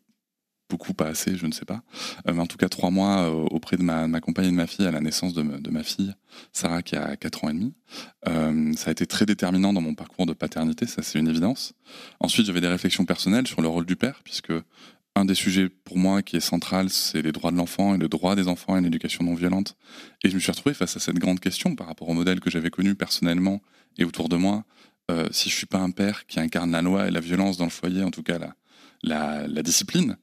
beaucoup, 0.69 0.93
pas 0.93 1.07
assez, 1.07 1.37
je 1.37 1.47
ne 1.47 1.53
sais 1.53 1.65
pas. 1.65 1.83
Euh, 2.27 2.35
mais 2.35 2.41
en 2.41 2.47
tout 2.47 2.57
cas, 2.57 2.69
trois 2.69 2.91
mois 2.91 3.23
euh, 3.23 3.47
auprès 3.51 3.77
de 3.77 3.83
ma, 3.83 4.07
ma, 4.07 4.21
compagne 4.21 4.47
et 4.47 4.51
de 4.51 4.57
ma 4.57 4.67
fille 4.67 4.87
à 4.87 4.91
la 4.91 5.01
naissance 5.01 5.35
de, 5.35 5.43
ma 5.43 5.83
fille, 5.83 6.15
Sarah, 6.53 6.83
qui 6.83 6.97
a 6.97 7.17
quatre 7.17 7.45
ans 7.45 7.51
et 7.51 7.55
demi. 7.55 7.75
Euh, 8.29 8.73
ça 8.75 8.89
a 8.89 8.93
été 8.93 9.07
très 9.07 9.27
déterminant 9.27 9.73
dans 9.73 9.81
mon 9.81 9.95
parcours 9.95 10.27
de 10.27 10.33
paternité, 10.33 10.87
ça 10.87 11.03
c'est 11.03 11.19
une 11.19 11.29
évidence. 11.29 11.75
Ensuite, 12.21 12.47
j'avais 12.47 12.61
des 12.61 12.69
réflexions 12.69 13.05
personnelles 13.05 13.47
sur 13.47 13.63
le 13.63 13.69
rôle 13.69 13.87
du 13.87 13.97
père, 13.97 14.21
puisque 14.25 14.53
un 15.15 15.25
des 15.25 15.35
sujets 15.35 15.69
pour 15.69 15.97
moi 15.97 16.23
qui 16.23 16.37
est 16.37 16.41
central, 16.41 16.91
c'est 16.91 17.23
les 17.23 17.33
droits 17.33 17.51
de 17.51 17.57
l'enfant 17.57 17.95
et 17.95 17.99
le 17.99 18.09
droit 18.09 18.37
des 18.37 18.47
enfants 18.47 18.75
à 18.75 18.79
une 18.79 18.87
éducation 18.87 19.25
non 19.25 19.35
violente. 19.35 19.77
Et 20.23 20.31
je 20.31 20.35
me 20.35 20.41
suis 20.41 20.53
retrouvé 20.53 20.75
face 20.75 20.97
à 20.97 21.01
cette 21.01 21.19
grande 21.19 21.41
question 21.41 21.75
par 21.75 21.87
rapport 21.87 22.09
au 22.09 22.15
modèle 22.15 22.41
que 22.41 22.51
j'avais 22.51 22.71
connu 22.71 22.95
personnellement 22.95 23.61
et 23.97 24.05
autour 24.05 24.29
de 24.29 24.37
moi. 24.37 24.65
Si 25.31 25.49
je 25.49 25.55
suis 25.57 25.67
pas 25.67 25.79
un 25.79 25.91
père 25.91 26.27
qui 26.27 26.39
incarne 26.39 26.71
la 26.71 26.83
loi 26.83 27.09
et 27.09 27.11
la 27.11 27.21
violence 27.21 27.57
dans 27.57 27.65
le 27.65 27.71
foyer, 27.71 28.05
en 28.05 28.11
tout 28.11 28.23
cas 28.23 28.39
la, 29.03 29.49
la 29.49 29.63
discipline, 29.63 30.19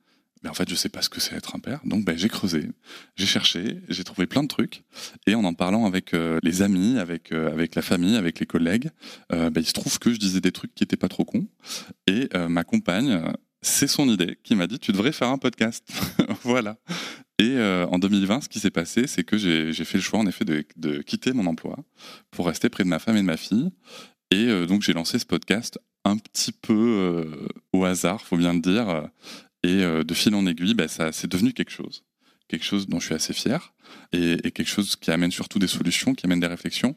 Mais 0.45 0.51
en 0.51 0.53
fait, 0.53 0.69
je 0.69 0.75
sais 0.75 0.89
pas 0.89 1.01
ce 1.01 1.09
que 1.09 1.19
c'est 1.19 1.35
être 1.35 1.55
un 1.55 1.59
père. 1.59 1.79
Donc, 1.85 2.05
ben, 2.05 2.15
j'ai 2.15 2.29
creusé, 2.29 2.69
j'ai 3.15 3.25
cherché, 3.25 3.79
j'ai 3.89 4.03
trouvé 4.03 4.27
plein 4.27 4.43
de 4.43 4.47
trucs. 4.47 4.83
Et 5.25 5.33
en 5.33 5.43
en 5.43 5.55
parlant 5.55 5.87
avec 5.87 6.13
euh, 6.13 6.37
les 6.43 6.61
amis, 6.61 6.99
avec 6.99 7.31
euh, 7.31 7.51
avec 7.51 7.73
la 7.73 7.81
famille, 7.81 8.15
avec 8.15 8.39
les 8.39 8.45
collègues, 8.45 8.91
euh, 9.33 9.49
ben, 9.49 9.61
il 9.61 9.65
se 9.65 9.73
trouve 9.73 9.97
que 9.97 10.13
je 10.13 10.19
disais 10.19 10.41
des 10.41 10.51
trucs 10.51 10.75
qui 10.75 10.83
étaient 10.83 10.97
pas 10.97 11.07
trop 11.07 11.25
cons. 11.25 11.47
Et 12.05 12.29
ma 12.47 12.63
compagne, 12.63 13.23
c'est 13.63 13.87
son 13.87 14.07
idée 14.07 14.37
qui 14.43 14.53
m'a 14.53 14.67
dit 14.67 14.77
tu 14.77 14.91
devrais 14.91 15.11
faire 15.11 15.29
un 15.29 15.39
podcast. 15.39 15.83
voilà. 16.43 16.77
Et 17.39 17.59
en 17.59 17.97
2020, 17.97 18.41
ce 18.41 18.49
qui 18.49 18.59
s'est 18.59 18.69
passé, 18.69 19.07
c'est 19.07 19.23
que 19.23 19.37
j'ai 19.37 19.73
fait 19.73 19.97
le 19.97 20.03
choix, 20.03 20.19
en 20.19 20.27
effet, 20.27 20.45
de, 20.45 21.01
quitter 21.01 21.33
mon 21.33 21.47
emploi 21.47 21.77
pour 22.29 22.45
rester 22.45 22.69
près 22.69 22.83
de 22.83 22.89
ma 22.89 22.99
femme 22.99 23.17
et 23.17 23.21
de 23.21 23.25
ma 23.25 23.37
fille. 23.37 23.71
Et 24.29 24.67
donc, 24.67 24.83
j'ai 24.83 24.93
lancé 24.93 25.17
ce 25.17 25.25
podcast 25.25 25.79
un 26.03 26.17
petit 26.17 26.51
peu 26.51 27.25
au 27.73 27.83
hasard, 27.83 28.21
faut 28.21 28.37
bien 28.37 28.53
le 28.53 28.59
dire. 28.59 29.09
Et 29.65 29.81
euh, 29.83 30.03
de 30.03 30.13
fil 30.13 30.35
en 30.35 30.45
aiguille, 30.45 30.75
bah, 30.75 30.87
ça 30.87 31.11
c'est 31.11 31.27
devenu 31.27 31.51
quelque 31.51 31.71
chose. 31.71 32.03
Quelque 32.47 32.63
chose 32.63 32.87
dont 32.87 32.99
je 32.99 33.07
suis 33.07 33.15
assez 33.15 33.33
fier 33.33 33.73
et, 34.13 34.37
quelque 34.51 34.67
chose 34.67 34.95
qui 34.95 35.09
amène 35.09 35.31
surtout 35.31 35.57
des 35.57 35.67
solutions, 35.67 36.13
qui 36.13 36.27
amène 36.27 36.39
des 36.39 36.45
réflexions. 36.47 36.95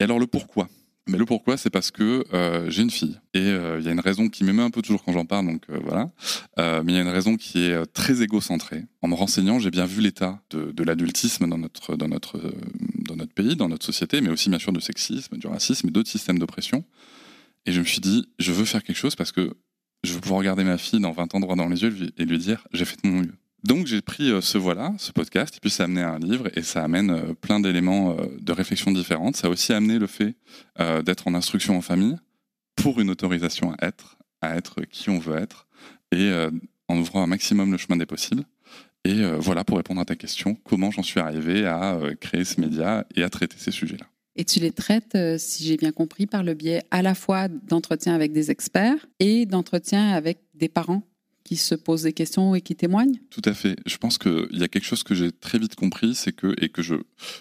Et 0.00 0.04
alors 0.04 0.18
le 0.18 0.26
pourquoi? 0.26 0.68
Mais 1.06 1.16
le 1.16 1.24
pourquoi, 1.24 1.56
c'est 1.56 1.70
parce 1.70 1.92
que 1.92 2.24
euh, 2.34 2.68
j'ai 2.68 2.82
une 2.82 2.90
fille. 2.90 3.20
Et 3.32 3.38
euh, 3.38 3.78
il 3.78 3.86
y 3.86 3.88
a 3.88 3.92
une 3.92 4.00
raison 4.00 4.28
qui 4.28 4.42
m'émeut 4.42 4.64
un 4.64 4.70
peu 4.70 4.82
toujours 4.82 5.04
quand 5.04 5.12
j'en 5.12 5.24
parle, 5.24 5.46
donc 5.46 5.62
voilà. 5.84 6.10
mais 6.56 6.92
il 6.92 6.96
y 6.96 6.98
a 6.98 7.02
une 7.02 7.08
raison 7.08 7.36
qui 7.36 7.62
est 7.62 7.86
très 7.92 8.22
égocentrée. 8.22 8.84
En 9.00 9.06
me 9.06 9.14
renseignant, 9.14 9.60
j'ai 9.60 9.70
bien 9.70 9.86
vu 9.86 10.00
l'état 10.00 10.42
de, 10.50 10.82
l'adultisme 10.82 11.48
dans 11.48 11.58
notre, 11.58 11.94
dans, 11.94 12.08
notre, 12.08 12.40
dans 12.96 13.14
notre 13.14 13.32
pays, 13.32 13.54
dans 13.54 13.68
notre 13.68 13.86
société, 13.86 14.20
mais 14.20 14.30
aussi 14.30 14.50
bien 14.50 14.58
sûr 14.58 14.72
du 14.72 14.80
sexisme, 14.80 15.36
du 15.36 15.46
racisme 15.46 15.86
et 15.86 15.90
d'autres 15.92 16.10
systèmes 16.10 16.40
d'oppression. 16.40 16.84
Et 17.64 17.72
je 17.72 17.78
me 17.78 17.84
suis 17.84 18.00
dit, 18.00 18.26
je 18.40 18.50
veux 18.50 18.64
faire 18.64 18.82
quelque 18.82 18.96
chose 18.96 19.14
parce 19.14 19.30
que 19.30 19.54
je 20.04 20.12
veux 20.12 20.20
pouvoir 20.20 20.40
regarder 20.40 20.64
ma 20.64 20.78
fille 20.78 21.00
dans 21.00 21.12
20 21.12 21.34
ans 21.34 21.40
droit 21.40 21.56
dans 21.56 21.68
les 21.68 21.82
yeux 21.82 21.94
et 22.16 22.24
lui 22.24 22.38
dire 22.38 22.66
j'ai 22.72 22.84
fait 22.84 23.02
de 23.02 23.08
mon 23.08 23.20
mieux. 23.22 23.34
Donc 23.64 23.86
j'ai 23.86 24.00
pris 24.00 24.30
euh, 24.30 24.40
ce 24.40 24.56
voilà, 24.56 24.94
ce 24.98 25.10
podcast, 25.10 25.56
et 25.56 25.60
puis 25.60 25.70
ça 25.70 25.82
a 25.82 25.86
amené 25.86 26.02
à 26.02 26.12
un 26.12 26.18
livre, 26.18 26.48
et 26.54 26.62
ça 26.62 26.84
amène 26.84 27.10
euh, 27.10 27.34
plein 27.34 27.58
d'éléments 27.58 28.12
euh, 28.12 28.26
de 28.40 28.52
réflexion 28.52 28.92
différentes. 28.92 29.36
Ça 29.36 29.48
a 29.48 29.50
aussi 29.50 29.72
amené 29.72 29.98
le 29.98 30.06
fait 30.06 30.34
d'être 31.04 31.26
en 31.26 31.34
instruction 31.34 31.76
en 31.76 31.80
famille 31.80 32.16
pour 32.76 33.00
une 33.00 33.10
autorisation 33.10 33.72
à 33.72 33.86
être, 33.86 34.16
à 34.40 34.56
être 34.56 34.82
qui 34.82 35.10
on 35.10 35.18
veut 35.18 35.36
être, 35.36 35.66
et 36.12 36.32
en 36.86 36.96
ouvrant 36.96 37.22
un 37.22 37.26
maximum 37.26 37.72
le 37.72 37.78
chemin 37.78 37.96
des 37.96 38.06
possibles. 38.06 38.44
Et 39.04 39.24
voilà 39.38 39.64
pour 39.64 39.76
répondre 39.76 40.00
à 40.00 40.04
ta 40.04 40.14
question, 40.14 40.54
comment 40.54 40.92
j'en 40.92 41.02
suis 41.02 41.18
arrivé 41.18 41.66
à 41.66 41.98
créer 42.20 42.44
ce 42.44 42.60
média 42.60 43.04
et 43.16 43.24
à 43.24 43.28
traiter 43.28 43.56
ces 43.58 43.72
sujets-là. 43.72 44.06
Et 44.38 44.44
tu 44.44 44.60
les 44.60 44.70
traites, 44.70 45.16
euh, 45.16 45.36
si 45.36 45.64
j'ai 45.64 45.76
bien 45.76 45.90
compris, 45.90 46.26
par 46.26 46.44
le 46.44 46.54
biais 46.54 46.84
à 46.92 47.02
la 47.02 47.16
fois 47.16 47.48
d'entretiens 47.48 48.14
avec 48.14 48.32
des 48.32 48.52
experts 48.52 49.04
et 49.18 49.46
d'entretiens 49.46 50.10
avec 50.12 50.38
des 50.54 50.68
parents 50.68 51.02
qui 51.42 51.56
se 51.56 51.74
posent 51.74 52.02
des 52.02 52.12
questions 52.12 52.54
et 52.54 52.60
qui 52.60 52.76
témoignent 52.76 53.18
Tout 53.30 53.42
à 53.44 53.52
fait. 53.52 53.74
Je 53.84 53.96
pense 53.96 54.16
qu'il 54.16 54.46
y 54.52 54.62
a 54.62 54.68
quelque 54.68 54.84
chose 54.84 55.02
que 55.02 55.14
j'ai 55.14 55.32
très 55.32 55.58
vite 55.58 55.74
compris, 55.74 56.14
c'est 56.14 56.30
que, 56.30 56.54
et 56.62 56.68
que 56.68 56.82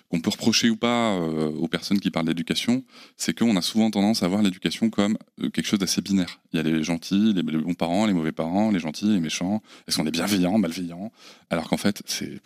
qu'on 0.10 0.22
peut 0.22 0.32
reprocher 0.32 0.72
ou 0.72 0.75
pas 0.75 1.12
euh, 1.20 1.51
aux 1.51 1.68
personnes 1.68 2.00
qui 2.00 2.10
parlent 2.10 2.25
d'éducation, 2.25 2.84
c'est 3.16 3.38
qu'on 3.38 3.56
a 3.58 3.62
souvent 3.62 3.92
tendance 3.92 4.24
à 4.24 4.27
voir 4.27 4.42
l'éducation 4.42 4.89
comme 4.89 5.18
euh, 5.44 5.50
quelque 5.50 5.68
chose 5.68 5.80
d'assez 5.80 6.01
binaire. 6.01 6.39
Il 6.51 6.58
y 6.58 6.60
a 6.60 6.63
les 6.63 6.82
gentils, 6.84 7.34
les 7.34 7.44
bons 7.44 7.75
parents, 7.75 8.08
les 8.08 8.13
mauvais 8.13 8.32
parents, 8.32 8.72
les 8.72 8.80
gentils, 8.80 9.13
les 9.13 9.20
méchants. 9.20 9.62
Est-ce 9.88 9.98
qu'on 9.98 10.08
est 10.08 10.12
bienveillant, 10.12 10.58
malveillant? 10.58 11.12
Alors 11.51 11.70
qu'en 11.70 11.77
fait, 11.77 12.01
c'est. 12.08 12.42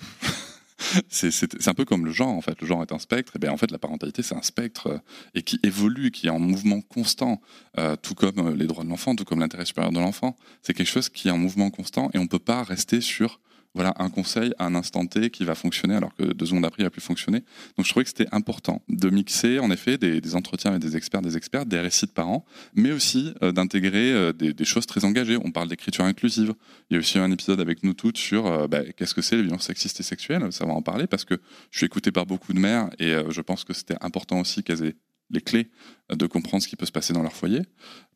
c'est 1.10 1.68
un 1.68 1.74
peu 1.74 1.86
comme 1.86 2.06
le 2.06 2.12
genre, 2.12 2.30
en 2.30 2.42
fait. 2.42 2.60
Le 2.62 2.68
genre 2.68 2.82
est 2.82 2.92
un 2.92 3.00
spectre. 3.00 3.36
Et 3.36 3.40
bien, 3.40 3.52
en 3.52 3.58
fait, 3.58 3.72
la 3.72 3.78
parentalité, 3.78 4.24
c'est 4.24 4.36
un 4.36 4.42
spectre 4.42 4.88
euh, 4.88 4.98
et 5.36 5.44
qui 5.44 5.60
évolue, 5.64 6.12
qui 6.12 6.28
est 6.28 6.32
en 6.32 6.40
mouvement 6.40 6.82
constant, 6.82 7.42
euh, 7.78 7.96
tout 7.96 8.16
comme 8.16 8.40
euh, 8.40 8.56
les 8.56 8.68
droits 8.68 8.84
de 8.84 8.90
l'enfant, 8.90 9.16
tout 9.16 9.26
comme 9.26 9.40
l'intérêt 9.40 9.66
supérieur 9.66 9.92
de 9.92 10.00
l'enfant. 10.00 10.36
C'est 10.62 10.74
quelque 10.74 10.88
chose 10.88 11.10
qui 11.10 11.28
est 11.28 11.32
en 11.32 11.38
mouvement 11.38 11.70
constant 11.70 12.10
et 12.14 12.18
on 12.18 12.24
ne 12.24 12.28
peut 12.28 12.40
pas 12.40 12.64
rester 12.64 13.02
sur 13.02 13.40
voilà 13.74 13.94
un 14.00 14.10
conseil 14.10 14.54
à 14.60 14.66
un 14.66 14.76
instant 14.76 15.06
T 15.06 15.30
qui 15.30 15.46
va 15.46 15.56
fonctionner 15.56 15.96
alors 15.96 16.14
que 16.16 16.24
deux 16.24 16.46
secondes 16.46 16.66
après 16.66 16.84
il 16.84 16.86
va 16.86 16.90
plus 16.90 17.02
fonctionner. 17.02 17.44
Donc 17.78 17.86
je 17.86 17.90
trouvais 17.90 18.04
que 18.04 18.10
c'était 18.10 18.28
important 18.32 18.82
de 18.90 19.10
mixer 19.10 19.60
en 19.60 19.72
effet 19.72 19.98
des, 19.98 20.36
entretiens 20.36 20.72
avec 20.72 20.82
des 20.82 20.98
experts, 20.98 21.22
des 21.22 21.38
experts, 21.38 21.66
des 21.66 21.80
récits 21.80 22.06
de 22.06 22.12
parents, 22.12 22.46
mais 22.76 22.92
aussi 22.92 23.34
euh, 23.44 23.52
d'intégrer 23.52 24.12
euh, 24.12 24.34
des, 24.34 24.66
choses 24.66 24.86
très 24.86 25.06
engagées. 25.06 25.38
On 25.38 25.52
parle 25.52 25.70
d'écriture 25.70 26.06
inclusive. 26.06 26.54
Il 26.90 26.94
y 26.94 26.98
a 26.98 27.00
aussi 27.00 27.18
un 27.18 27.32
épisode 27.32 27.60
avec 27.60 27.84
nous 27.84 27.94
toutes 27.94 28.18
sur 28.18 28.48
euh, 28.48 28.68
bah, 28.68 28.82
qu'est-ce 28.96 29.14
que 29.14 29.22
c'est 29.22 29.38
les 29.38 29.44
violences 29.44 29.66
sexistes 29.66 30.00
et 30.00 30.04
sexuelles. 30.04 30.52
Ça 30.52 30.66
va 30.66 30.74
en 30.74 30.82
parler 30.82 31.08
parce 31.08 31.26
que 31.26 31.40
je 31.72 31.78
suis 31.78 31.86
écouté 31.86 32.12
par 32.12 32.26
beaucoup 32.26 32.54
de 32.54 32.60
mères 32.60 32.90
et 33.00 33.16
je 33.30 33.42
pense 33.42 33.64
que 33.64 33.74
c'était 33.74 33.98
important 34.02 34.40
aussi 34.40 34.64
qu'elles 34.64 34.86
aient 34.86 34.96
les 35.32 35.42
clés 35.42 35.70
de 36.14 36.26
comprendre 36.28 36.64
ce 36.64 36.68
qui 36.68 36.76
peut 36.76 36.86
se 36.86 36.92
passer 36.92 37.14
dans 37.14 37.24
leur 37.24 37.34
foyer 37.34 37.62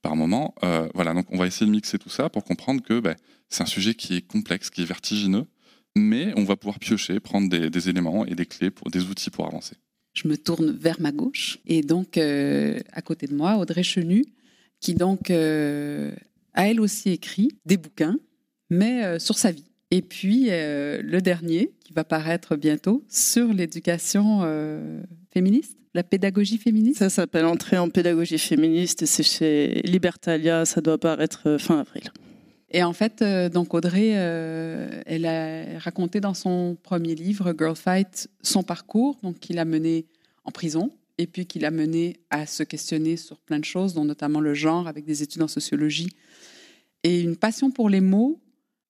par 0.02 0.16
moment. 0.16 0.54
voilà, 0.94 1.14
donc 1.14 1.26
on 1.30 1.38
va 1.38 1.48
essayer 1.48 1.66
de 1.66 1.72
mixer 1.72 1.98
tout 1.98 2.10
ça 2.10 2.30
pour 2.30 2.44
comprendre 2.44 2.82
que 2.84 3.00
bah, 3.00 3.16
c'est 3.50 3.64
un 3.64 3.68
sujet 3.68 3.96
qui 3.96 4.16
est 4.16 4.22
complexe, 4.22 4.70
qui 4.70 4.82
est 4.82 4.86
vertigineux, 4.86 5.46
mais 5.96 6.34
on 6.36 6.44
va 6.44 6.56
pouvoir 6.56 6.80
piocher, 6.80 7.20
prendre 7.20 7.50
des, 7.50 7.90
éléments 7.90 8.26
et 8.26 8.36
des 8.36 8.46
clés, 8.46 8.70
pour, 8.70 8.90
des 8.90 9.04
outils 9.06 9.30
pour 9.30 9.48
avancer. 9.48 9.76
Je 10.14 10.28
me 10.28 10.38
tourne 10.38 10.72
vers 10.72 11.00
ma 11.02 11.12
gauche 11.12 11.60
et 11.66 11.82
donc 11.82 12.18
euh, 12.18 12.80
à 12.92 13.02
côté 13.02 13.28
de 13.28 13.36
moi, 13.36 13.58
Audrey 13.58 13.84
Chenu, 13.84 14.26
qui 14.80 14.94
donc 14.94 15.30
euh, 15.30 16.14
a 16.54 16.70
elle 16.70 16.80
aussi 16.80 17.10
écrit 17.10 17.50
des 17.66 17.78
bouquins, 17.78 18.18
mais 18.70 19.04
euh, 19.04 19.20
sur 19.20 19.38
sa 19.38 19.52
vie. 19.52 19.72
Et 19.92 20.02
puis 20.02 20.48
le 20.50 21.20
dernier, 21.20 21.72
qui 21.84 21.94
va 21.94 22.04
paraître 22.04 22.56
bientôt, 22.56 23.04
sur 23.08 23.54
l'éducation 23.54 24.42
féministe 25.32 25.78
la 25.96 26.04
pédagogie 26.04 26.58
féministe 26.58 27.00
Ça 27.00 27.10
s'appelle 27.10 27.46
Entrée 27.46 27.78
en 27.78 27.90
pédagogie 27.90 28.38
féministe 28.38 29.04
et 29.04 29.06
c'est 29.06 29.24
chez 29.24 29.82
Libertalia, 29.86 30.66
ça 30.66 30.82
doit 30.82 30.98
paraître 30.98 31.56
fin 31.58 31.80
avril. 31.80 32.12
Et 32.70 32.84
en 32.84 32.92
fait, 32.92 33.22
euh, 33.22 33.48
donc 33.48 33.74
Audrey, 33.74 34.12
euh, 34.16 35.02
elle 35.06 35.26
a 35.26 35.80
raconté 35.80 36.20
dans 36.20 36.34
son 36.34 36.76
premier 36.84 37.16
livre, 37.16 37.56
Girl 37.58 37.78
Fight, 37.78 38.30
son 38.42 38.62
parcours, 38.62 39.18
donc 39.24 39.40
qu'il 39.40 39.58
a 39.58 39.64
mené 39.64 40.06
en 40.44 40.52
prison 40.52 40.92
et 41.18 41.28
puis 41.28 41.46
qu'il 41.46 41.64
a 41.64 41.72
mené 41.72 42.18
à 42.30 42.46
se 42.46 42.64
questionner 42.64 43.16
sur 43.16 43.40
plein 43.40 43.60
de 43.60 43.64
choses, 43.64 43.94
dont 43.94 44.04
notamment 44.04 44.42
le 44.42 44.54
genre 44.54 44.90
avec 44.90 45.06
des 45.06 45.24
études 45.24 45.44
en 45.44 45.48
sociologie 45.48 46.10
et 47.04 47.22
une 47.22 47.38
passion 47.38 47.72
pour 47.72 47.90
les 47.90 48.02
mots, 48.02 48.42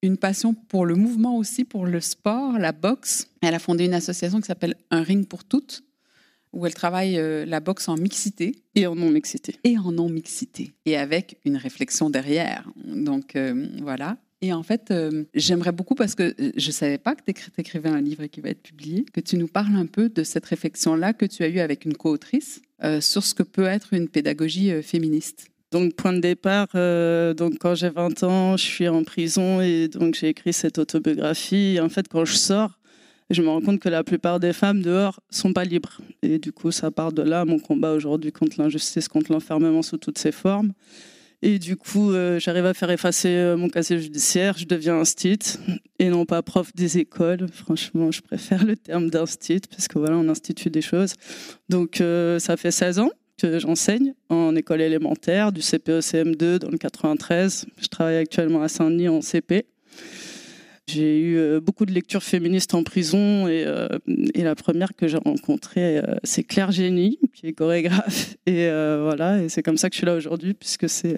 une 0.06 0.18
passion 0.18 0.54
pour 0.54 0.86
le 0.86 0.96
mouvement 0.96 1.38
aussi, 1.38 1.64
pour 1.64 1.86
le 1.86 2.00
sport, 2.00 2.58
la 2.58 2.72
boxe. 2.72 3.28
Elle 3.42 3.54
a 3.54 3.60
fondé 3.60 3.86
une 3.86 3.94
association 3.94 4.40
qui 4.40 4.48
s'appelle 4.48 4.76
Un 4.92 5.02
ring 5.02 5.28
pour 5.28 5.44
toutes, 5.44 5.84
où 6.54 6.66
elle 6.66 6.74
travaille 6.74 7.18
euh, 7.18 7.46
la 7.46 7.60
boxe 7.60 7.88
en 7.90 7.96
mixité. 7.96 8.56
Et 8.76 8.88
en 8.88 8.96
non-mixité. 8.96 9.56
Et 9.64 9.78
en 9.78 9.92
non-mixité. 9.92 10.72
Et 10.86 10.98
avec 10.98 11.38
une 11.46 11.58
réflexion 11.58 12.10
derrière. 12.10 12.70
Donc 12.86 13.36
euh, 13.36 13.68
voilà. 13.82 14.18
Et 14.42 14.54
en 14.54 14.64
fait, 14.64 14.92
euh, 14.92 15.24
j'aimerais 15.34 15.72
beaucoup, 15.72 15.96
parce 15.96 16.14
que 16.14 16.36
je 16.38 16.68
ne 16.68 16.72
savais 16.72 16.98
pas 16.98 17.16
que 17.16 17.24
tu 17.24 17.34
écrivais 17.58 17.90
un 17.90 18.02
livre 18.02 18.26
qui 18.28 18.42
va 18.42 18.50
être 18.50 18.62
publié, 18.62 19.06
que 19.12 19.22
tu 19.22 19.38
nous 19.38 19.48
parles 19.48 19.76
un 19.76 19.88
peu 19.88 20.10
de 20.10 20.24
cette 20.24 20.46
réflexion-là 20.46 21.14
que 21.14 21.26
tu 21.26 21.44
as 21.44 21.48
eue 21.48 21.60
avec 21.60 21.86
une 21.86 21.96
co-autrice 21.96 22.62
sur 23.00 23.24
ce 23.24 23.34
que 23.34 23.42
peut 23.42 23.66
être 23.66 23.94
une 23.94 24.08
pédagogie 24.08 24.84
féministe. 24.84 25.48
Donc, 25.76 25.94
point 25.96 26.14
de 26.14 26.22
départ, 26.22 26.68
donc 27.36 27.58
quand 27.60 27.76
j'ai 27.76 27.90
20 27.90 28.24
ans, 28.24 28.56
je 28.56 28.64
suis 28.64 28.88
en 28.88 29.04
prison 29.04 29.60
et 29.60 29.90
donc 29.90 30.16
j'ai 30.16 30.30
écrit 30.30 30.54
cette 30.54 30.78
autobiographie. 30.78 31.80
en 31.82 31.90
fait, 31.90 32.08
quand 32.08 32.24
je 32.24 32.36
sors, 32.36 32.80
je 33.30 33.42
me 33.42 33.50
rends 33.50 33.60
compte 33.60 33.82
que 33.82 33.90
la 33.90 34.02
plupart 34.02 34.40
des 34.40 34.54
femmes 34.54 34.82
dehors 34.82 35.20
sont 35.30 35.52
pas 35.52 35.66
libres. 35.66 36.00
Et 36.22 36.40
du 36.40 36.54
coup, 36.54 36.72
ça 36.72 36.92
part 36.92 37.12
de 37.12 37.24
là, 37.24 37.44
mon 37.44 37.60
combat 37.60 37.92
aujourd'hui 37.92 38.32
contre 38.32 38.62
l'injustice, 38.62 39.10
contre 39.10 39.34
l'enfermement 39.34 39.82
sous 39.82 39.98
toutes 39.98 40.18
ses 40.18 40.32
formes. 40.32 40.72
Et 41.42 41.60
du 41.60 41.76
coup, 41.76 42.12
euh, 42.12 42.40
j'arrive 42.40 42.68
à 42.68 42.74
faire 42.74 42.90
effacer 42.90 43.28
euh, 43.28 43.58
mon 43.58 43.68
casier 43.68 44.00
judiciaire, 44.00 44.58
je 44.58 44.66
deviens 44.66 44.98
instit 45.02 45.58
et 46.00 46.08
non 46.08 46.26
pas 46.26 46.42
prof 46.42 46.74
des 46.74 47.00
écoles. 47.00 47.48
Franchement, 47.52 48.12
je 48.12 48.22
préfère 48.22 48.64
le 48.64 48.78
terme 48.78 49.10
d'instit 49.10 49.60
parce 49.70 49.90
que 49.90 50.00
voilà, 50.00 50.16
on 50.16 50.30
institue 50.30 50.70
des 50.70 50.82
choses. 50.82 51.16
Donc, 51.68 52.00
euh, 52.00 52.40
ça 52.40 52.56
fait 52.56 52.72
16 52.72 53.00
ans 53.00 53.12
que 53.38 53.60
j'enseigne 53.60 54.14
en 54.30 54.56
école 54.56 54.82
élémentaire, 54.82 55.52
du 55.52 55.62
CPE 55.62 56.00
CM2 56.00 56.60
dans 56.60 56.70
le 56.70 56.78
93. 56.78 57.66
Je 57.78 57.88
travaille 57.88 58.18
actuellement 58.18 58.62
à 58.62 58.68
Saint-Denis 58.68 59.10
en 59.10 59.22
CP. 59.22 59.66
J'ai 60.88 61.20
eu 61.20 61.38
euh, 61.38 61.60
beaucoup 61.60 61.88
de 61.88 61.92
lectures 61.92 62.22
féministes 62.22 62.76
en 62.76 62.84
prison 62.84 63.48
et, 63.48 63.64
euh, 63.66 63.88
la 64.36 64.54
première 64.54 64.96
que 64.96 65.08
j'ai 65.08 65.18
rencontrée, 65.18 65.98
euh, 65.98 66.04
c'est 66.24 66.44
Claire 66.44 66.72
Génie, 66.72 67.18
qui 67.34 67.48
est 67.48 67.54
chorégraphe. 67.54 68.36
Et 68.46 68.70
voilà, 68.70 69.42
et 69.42 69.50
c'est 69.50 69.64
comme 69.64 69.78
ça 69.78 69.90
que 69.90 69.96
je 69.96 69.98
suis 69.98 70.06
là 70.06 70.14
aujourd'hui, 70.14 70.54
puisque 70.54 70.88
c'est 70.88 71.18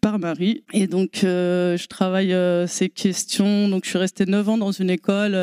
par 0.00 0.20
Marie. 0.20 0.62
Et 0.72 0.86
donc, 0.86 1.18
je 1.22 1.86
travaille 1.88 2.32
ces 2.68 2.88
questions. 2.88 3.68
Donc, 3.68 3.84
je 3.84 3.90
suis 3.90 3.98
restée 3.98 4.24
9 4.24 4.48
ans 4.50 4.56
dans 4.56 4.70
une 4.70 4.88
école 4.88 5.34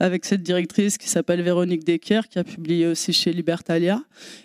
avec 0.00 0.24
cette 0.24 0.42
directrice 0.42 0.96
qui 0.96 1.10
s'appelle 1.10 1.42
Véronique 1.42 1.84
Decker, 1.84 2.22
qui 2.30 2.38
a 2.38 2.44
publié 2.44 2.86
aussi 2.86 3.12
chez 3.12 3.34
Libertalia. 3.34 4.00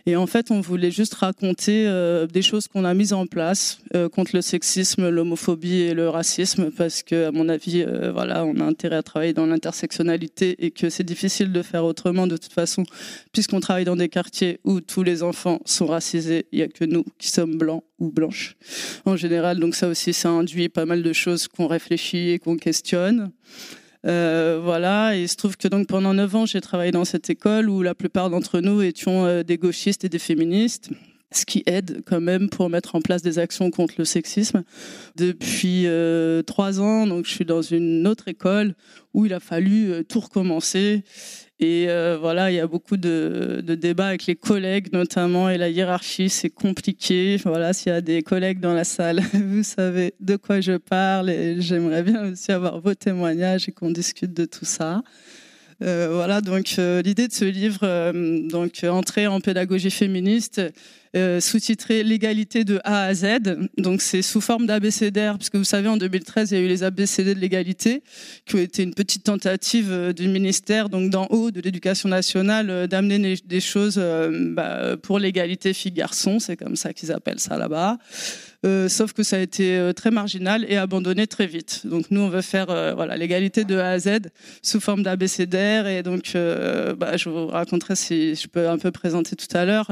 Et 0.05 0.17
en 0.17 0.27
fait, 0.27 0.51
on 0.51 0.59
voulait 0.59 0.91
juste 0.91 1.13
raconter 1.13 1.85
des 2.31 2.41
choses 2.41 2.67
qu'on 2.67 2.83
a 2.83 2.93
mises 2.93 3.13
en 3.13 3.25
place 3.25 3.79
contre 4.11 4.31
le 4.35 4.41
sexisme, 4.41 5.07
l'homophobie 5.07 5.79
et 5.79 5.93
le 5.93 6.09
racisme, 6.09 6.71
parce 6.71 7.03
que, 7.03 7.27
à 7.27 7.31
mon 7.31 7.47
avis, 7.47 7.85
voilà, 8.11 8.40
on 8.45 8.59
a 8.59 8.63
intérêt 8.63 8.97
à 8.97 9.03
travailler 9.03 9.33
dans 9.33 9.45
l'intersectionnalité 9.45 10.65
et 10.65 10.71
que 10.71 10.89
c'est 10.89 11.03
difficile 11.03 11.51
de 11.51 11.61
faire 11.61 11.85
autrement 11.85 12.27
de 12.27 12.37
toute 12.37 12.53
façon, 12.53 12.83
puisqu'on 13.31 13.59
travaille 13.59 13.85
dans 13.85 13.95
des 13.95 14.09
quartiers 14.09 14.59
où 14.63 14.81
tous 14.81 15.03
les 15.03 15.23
enfants 15.23 15.59
sont 15.65 15.87
racisés, 15.87 16.45
il 16.51 16.57
n'y 16.57 16.63
a 16.63 16.67
que 16.67 16.85
nous 16.85 17.05
qui 17.17 17.29
sommes 17.29 17.57
blancs 17.57 17.83
ou 17.99 18.11
blanches 18.11 18.55
en 19.05 19.15
général. 19.15 19.59
Donc 19.59 19.75
ça 19.75 19.87
aussi, 19.87 20.13
ça 20.13 20.29
induit 20.29 20.69
pas 20.69 20.85
mal 20.85 21.03
de 21.03 21.13
choses 21.13 21.47
qu'on 21.47 21.67
réfléchit 21.67 22.29
et 22.29 22.39
qu'on 22.39 22.57
questionne. 22.57 23.31
Euh, 24.07 24.59
voilà, 24.63 25.15
et 25.15 25.21
il 25.21 25.29
se 25.29 25.35
trouve 25.35 25.57
que 25.57 25.67
donc 25.67 25.87
pendant 25.87 26.13
neuf 26.13 26.33
ans, 26.33 26.47
j'ai 26.47 26.61
travaillé 26.61 26.91
dans 26.91 27.05
cette 27.05 27.29
école 27.29 27.69
où 27.69 27.83
la 27.83 27.93
plupart 27.93 28.31
d'entre 28.31 28.59
nous 28.59 28.81
étions 28.81 29.25
euh, 29.25 29.43
des 29.43 29.57
gauchistes 29.57 30.03
et 30.03 30.09
des 30.09 30.19
féministes 30.19 30.89
ce 31.31 31.45
qui 31.45 31.63
aide 31.65 32.03
quand 32.05 32.21
même 32.21 32.49
pour 32.49 32.69
mettre 32.69 32.95
en 32.95 33.01
place 33.01 33.21
des 33.21 33.39
actions 33.39 33.71
contre 33.71 33.95
le 33.97 34.05
sexisme. 34.05 34.63
Depuis 35.15 35.83
euh, 35.85 36.41
trois 36.43 36.79
ans, 36.79 37.07
donc 37.07 37.25
je 37.25 37.31
suis 37.31 37.45
dans 37.45 37.61
une 37.61 38.07
autre 38.07 38.27
école 38.27 38.75
où 39.13 39.25
il 39.25 39.33
a 39.33 39.39
fallu 39.39 40.03
tout 40.07 40.19
recommencer. 40.19 41.03
Et 41.59 41.85
voilà, 42.19 42.49
il 42.49 42.55
y 42.55 42.59
a 42.59 42.65
beaucoup 42.65 42.97
de, 42.97 43.61
débats 43.67 44.07
avec 44.07 44.25
les 44.25 44.35
collègues 44.35 44.91
notamment 44.93 45.47
et 45.47 45.59
la 45.59 45.69
hiérarchie, 45.69 46.29
c'est 46.29 46.49
compliqué. 46.49 47.37
Voilà, 47.45 47.73
s'il 47.73 47.91
y 47.91 47.95
a 47.95 48.01
des 48.01 48.23
collègues 48.23 48.59
dans 48.59 48.73
la 48.73 48.83
salle, 48.83 49.21
vous 49.33 49.63
savez 49.63 50.15
de 50.19 50.37
quoi 50.37 50.59
je 50.59 50.77
parle 50.77 51.29
et 51.29 51.61
j'aimerais 51.61 52.01
bien 52.01 52.31
aussi 52.31 52.51
avoir 52.51 52.79
vos 52.79 52.95
témoignages 52.95 53.69
et 53.69 53.71
qu'on 53.71 53.91
discute 53.91 54.33
de 54.33 54.45
tout 54.45 54.65
ça. 54.65 55.03
Euh, 55.81 56.09
voilà, 56.11 56.41
donc 56.41 56.75
euh, 56.77 57.01
l'idée 57.01 57.27
de 57.27 57.33
ce 57.33 57.45
livre, 57.45 57.79
euh, 57.83 58.47
donc 58.47 58.83
Entrée 58.83 59.25
en 59.25 59.39
pédagogie 59.39 59.89
féministe, 59.89 60.61
sous-titré 61.13 62.03
L'égalité 62.03 62.63
de 62.63 62.79
A 62.83 63.03
à 63.03 63.13
Z. 63.13 63.25
Donc 63.77 64.01
c'est 64.01 64.21
sous 64.21 64.41
forme 64.41 64.65
d'ABCDR, 64.65 65.37
puisque 65.37 65.55
vous 65.55 65.63
savez, 65.63 65.87
en 65.87 65.97
2013, 65.97 66.51
il 66.51 66.57
y 66.57 66.57
a 66.57 66.63
eu 66.63 66.67
les 66.67 66.83
ABCD 66.83 67.35
de 67.35 67.39
l'égalité, 67.39 68.03
qui 68.45 68.55
ont 68.55 68.59
été 68.59 68.83
une 68.83 68.93
petite 68.93 69.23
tentative 69.23 70.13
du 70.13 70.27
ministère, 70.27 70.89
donc 70.89 71.09
d'en 71.09 71.27
haut, 71.27 71.51
de 71.51 71.61
l'éducation 71.61 72.09
nationale, 72.09 72.87
d'amener 72.87 73.35
des 73.45 73.59
choses 73.59 74.01
bah, 74.31 74.97
pour 75.01 75.19
l'égalité 75.19 75.73
filles-garçons, 75.73 76.39
c'est 76.39 76.57
comme 76.57 76.75
ça 76.75 76.93
qu'ils 76.93 77.11
appellent 77.11 77.39
ça 77.39 77.57
là-bas. 77.57 77.97
Euh, 78.63 78.87
sauf 78.89 79.13
que 79.13 79.23
ça 79.23 79.37
a 79.37 79.39
été 79.39 79.77
euh, 79.77 79.91
très 79.91 80.11
marginal 80.11 80.65
et 80.69 80.77
abandonné 80.77 81.25
très 81.25 81.47
vite. 81.47 81.87
Donc 81.87 82.11
nous, 82.11 82.21
on 82.21 82.29
veut 82.29 82.43
faire 82.43 82.69
euh, 82.69 82.93
voilà 82.93 83.17
l'égalité 83.17 83.63
de 83.63 83.75
A 83.77 83.89
à 83.89 83.99
Z 83.99 84.29
sous 84.61 84.79
forme 84.79 85.01
d'abécédaire 85.01 85.87
et 85.87 86.03
donc 86.03 86.33
bah, 86.33 87.17
je 87.17 87.29
vous 87.29 87.47
raconterai 87.47 87.95
si 87.95 88.35
je 88.35 88.47
peux 88.47 88.69
un 88.69 88.77
peu 88.77 88.91
présenter 88.91 89.35
tout 89.35 89.57
à 89.57 89.65
l'heure. 89.65 89.91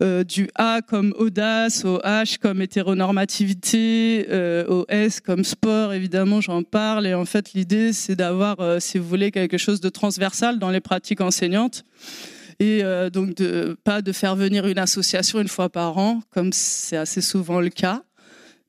Du 0.00 0.48
A 0.54 0.80
comme 0.82 1.14
audace, 1.18 1.84
au 1.84 1.98
H 1.98 2.38
comme 2.38 2.62
hétéronormativité, 2.62 4.26
au 4.68 4.86
S 4.88 5.20
comme 5.20 5.44
sport, 5.44 5.92
évidemment, 5.92 6.40
j'en 6.40 6.62
parle. 6.62 7.06
Et 7.06 7.14
en 7.14 7.24
fait, 7.24 7.52
l'idée, 7.52 7.92
c'est 7.92 8.16
d'avoir, 8.16 8.80
si 8.80 8.98
vous 8.98 9.06
voulez, 9.06 9.30
quelque 9.30 9.58
chose 9.58 9.80
de 9.80 9.88
transversal 9.88 10.58
dans 10.58 10.70
les 10.70 10.80
pratiques 10.80 11.20
enseignantes 11.20 11.84
et 12.60 12.84
euh, 12.84 13.10
donc 13.10 13.34
de 13.34 13.76
pas 13.84 14.02
de 14.02 14.12
faire 14.12 14.36
venir 14.36 14.66
une 14.66 14.78
association 14.78 15.40
une 15.40 15.48
fois 15.48 15.70
par 15.70 15.98
an 15.98 16.20
comme 16.30 16.52
c'est 16.52 16.96
assez 16.96 17.22
souvent 17.22 17.58
le 17.58 17.70
cas 17.70 18.02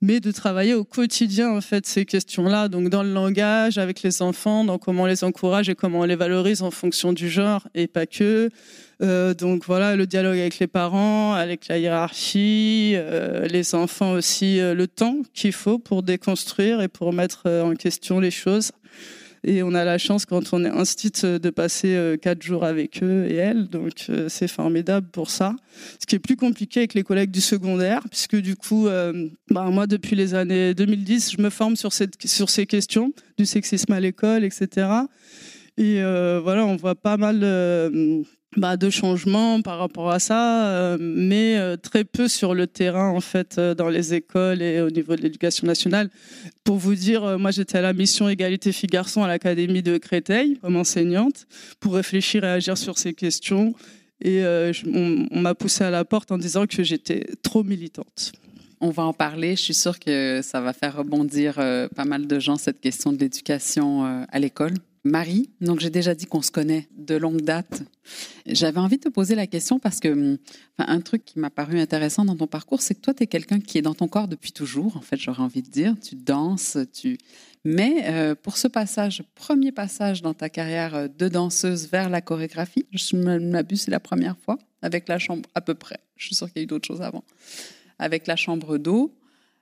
mais 0.02 0.20
de 0.20 0.32
travailler 0.32 0.74
au 0.74 0.84
quotidien 0.84 1.52
en 1.52 1.62
fait 1.62 1.86
ces 1.86 2.06
questions-là, 2.06 2.68
donc 2.68 2.90
dans 2.90 3.04
le 3.04 3.14
langage 3.14 3.78
avec 3.78 4.02
les 4.02 4.22
enfants, 4.22 4.64
dans 4.64 4.78
comment 4.78 5.04
on 5.04 5.06
les 5.06 5.24
encourage 5.24 5.70
et 5.70 5.76
comment 5.76 6.00
on 6.00 6.06
les 6.06 6.16
valorise 6.16 6.62
en 6.64 6.72
fonction 6.72 7.14
du 7.14 7.30
genre 7.30 7.68
et 7.76 7.88
pas 7.88 8.06
que. 8.06 8.50
Euh, 9.02 9.34
donc 9.34 9.66
voilà, 9.66 9.96
le 9.96 10.06
dialogue 10.06 10.38
avec 10.38 10.60
les 10.60 10.68
parents, 10.68 11.34
avec 11.34 11.68
la 11.68 11.78
hiérarchie, 11.78 12.94
euh, 12.96 13.48
les 13.48 13.74
enfants 13.74 14.12
aussi, 14.12 14.60
le 14.60 14.88
temps 14.88 15.18
qu'il 15.34 15.54
faut 15.54 15.80
pour 15.80 16.04
déconstruire 16.04 16.82
et 16.82 16.88
pour 16.88 17.14
mettre 17.14 17.48
en 17.48 17.76
question 17.76 18.20
les 18.20 18.32
choses. 18.32 18.72
Et 19.44 19.64
on 19.64 19.74
a 19.74 19.84
la 19.84 19.98
chance, 19.98 20.26
quand 20.26 20.54
on 20.54 20.64
est 20.64 20.70
institut, 20.70 21.40
de 21.40 21.50
passer 21.50 21.96
euh, 21.96 22.16
quatre 22.16 22.44
jours 22.44 22.64
avec 22.64 23.02
eux 23.02 23.26
et 23.28 23.36
elles. 23.36 23.68
Donc, 23.68 24.06
euh, 24.10 24.30
c'est 24.30 24.48
formidable 24.48 25.08
pour 25.12 25.32
ça. 25.32 25.56
Ce 26.00 26.06
qui 26.06 26.16
est 26.16 26.20
plus 26.20 26.36
compliqué 26.36 26.82
avec 26.82 26.94
les 26.94 27.04
collègues 27.04 27.32
du 27.32 27.42
secondaire, 27.42 28.04
puisque 28.10 28.36
du 28.36 28.56
coup, 28.56 28.88
euh, 28.88 29.30
bah, 29.50 29.70
moi, 29.72 29.88
depuis 29.88 30.16
les 30.16 30.36
années 30.36 30.76
2010, 30.76 31.32
je 31.38 31.42
me 31.42 31.50
forme 31.50 31.76
sur 31.76 31.92
ces 31.92 32.66
questions 32.68 33.14
du 33.38 33.46
sexisme 33.48 33.92
à 33.94 34.00
l'école, 34.00 34.44
etc. 34.44 34.88
Et 35.78 36.02
voilà, 36.04 36.66
on 36.66 36.76
voit 36.76 36.96
pas 36.96 37.18
mal 37.18 37.40
bah, 38.58 38.76
de 38.76 38.90
changements 38.90 39.62
par 39.62 39.78
rapport 39.80 40.12
à 40.12 40.20
ça, 40.20 40.68
euh, 40.68 40.98
mais 41.00 41.58
euh, 41.58 41.78
très 41.78 42.04
peu 42.04 42.28
sur 42.28 42.54
le 42.54 42.68
terrain 42.68 43.10
en 43.10 43.22
fait 43.22 43.58
euh, 43.58 43.74
dans 43.74 43.88
les 43.88 44.14
écoles 44.14 44.62
et 44.62 44.82
au 44.82 44.90
niveau 44.90 45.16
de 45.16 45.22
l'éducation 45.22 45.66
nationale. 45.66 46.10
Pour 46.66 46.76
vous 46.76 46.96
dire, 46.96 47.40
moi 47.40 47.52
j'étais 47.52 47.78
à 47.78 47.82
la 47.82 47.94
mission 47.94 48.28
égalité 48.28 48.74
filles-garçons 48.74 49.24
à 49.24 49.28
l'académie 49.28 49.82
de 49.82 49.98
Créteil 49.98 50.58
comme 50.62 50.76
enseignante 50.76 51.48
pour 51.80 51.94
réfléchir 51.94 52.44
et 52.44 52.48
agir 52.48 52.78
sur 52.78 52.98
ces 52.98 53.14
questions. 53.14 53.74
Et 54.24 54.44
on, 54.46 55.28
on 55.32 55.40
m'a 55.40 55.56
poussé 55.56 55.84
à 55.84 55.90
la 55.90 56.06
porte 56.06 56.32
en 56.32 56.38
disant 56.38 56.68
que 56.68 56.84
j'étais 56.84 57.26
trop 57.42 57.64
militante. 57.64 58.34
On 58.80 58.92
va 58.92 59.04
en 59.04 59.14
parler. 59.14 59.56
Je 59.56 59.62
suis 59.62 59.74
sûre 59.74 59.98
que 59.98 60.42
ça 60.44 60.62
va 60.62 60.74
faire 60.74 60.98
rebondir 60.98 61.56
pas 61.56 62.06
mal 62.06 62.28
de 62.28 62.40
gens 62.40 62.58
cette 62.58 62.80
question 62.80 63.12
de 63.12 63.18
l'éducation 63.18 64.26
à 64.30 64.40
l'école. 64.40 64.74
Marie, 65.04 65.50
donc 65.62 65.80
j'ai 65.80 65.90
déjà 65.90 66.14
dit 66.14 66.28
qu'on 66.28 66.44
se 66.44 66.52
connaît 66.52 66.88
de 66.96 67.16
longue 67.16 67.42
date. 67.42 67.82
J'avais 68.46 68.80
envie 68.80 68.98
de 68.98 69.04
te 69.04 69.10
poser 69.10 69.34
la 69.34 69.48
question 69.48 69.80
parce 69.80 70.00
que 70.00 70.40
un 70.78 71.02
truc 71.02 71.26
qui 71.26 71.40
m'a 71.40 71.50
paru 71.50 71.80
intéressant 71.80 72.24
dans 72.24 72.36
ton 72.36 72.46
parcours, 72.46 72.82
c'est 72.82 72.94
que 72.94 73.02
toi, 73.02 73.14
tu 73.14 73.24
es 73.24 73.28
quelqu'un 73.28 73.60
qui 73.60 73.80
est 73.80 73.82
dans 73.82 73.96
ton 73.96 74.08
corps 74.08 74.28
depuis 74.28 74.52
toujours, 74.52 74.98
en 74.98 75.02
fait, 75.02 75.18
j'aurais 75.18 75.42
envie 75.42 75.64
de 75.64 75.70
dire. 75.70 75.96
Tu 76.00 76.16
danses, 76.16 76.78
tu... 76.94 77.18
Mais 77.66 78.06
euh, 78.06 78.36
pour 78.36 78.58
ce 78.58 78.68
passage, 78.68 79.24
premier 79.34 79.72
passage 79.72 80.22
dans 80.22 80.36
ta 80.36 80.50
carrière 80.50 81.10
de 81.10 81.28
danseuse 81.28 81.88
vers 81.90 82.10
la 82.10 82.22
chorégraphie, 82.22 82.86
je 82.92 83.16
m'abuse, 83.16 83.82
c'est 83.82 83.92
la 83.92 84.00
première 84.00 84.38
fois, 84.38 84.60
avec 84.84 85.08
la 85.08 85.18
chambre, 85.18 85.50
à 85.56 85.62
peu 85.62 85.74
près. 85.74 86.00
Je 86.16 86.28
suis 86.28 86.36
sûre 86.36 86.48
qu'il 86.48 86.58
y 86.58 86.60
a 86.62 86.64
eu 86.64 86.68
d'autres 86.68 86.88
choses 86.88 87.02
avant. 87.02 87.24
Avec 87.98 88.28
la 88.28 88.36
chambre 88.36 88.78
d'eau, 88.78 89.16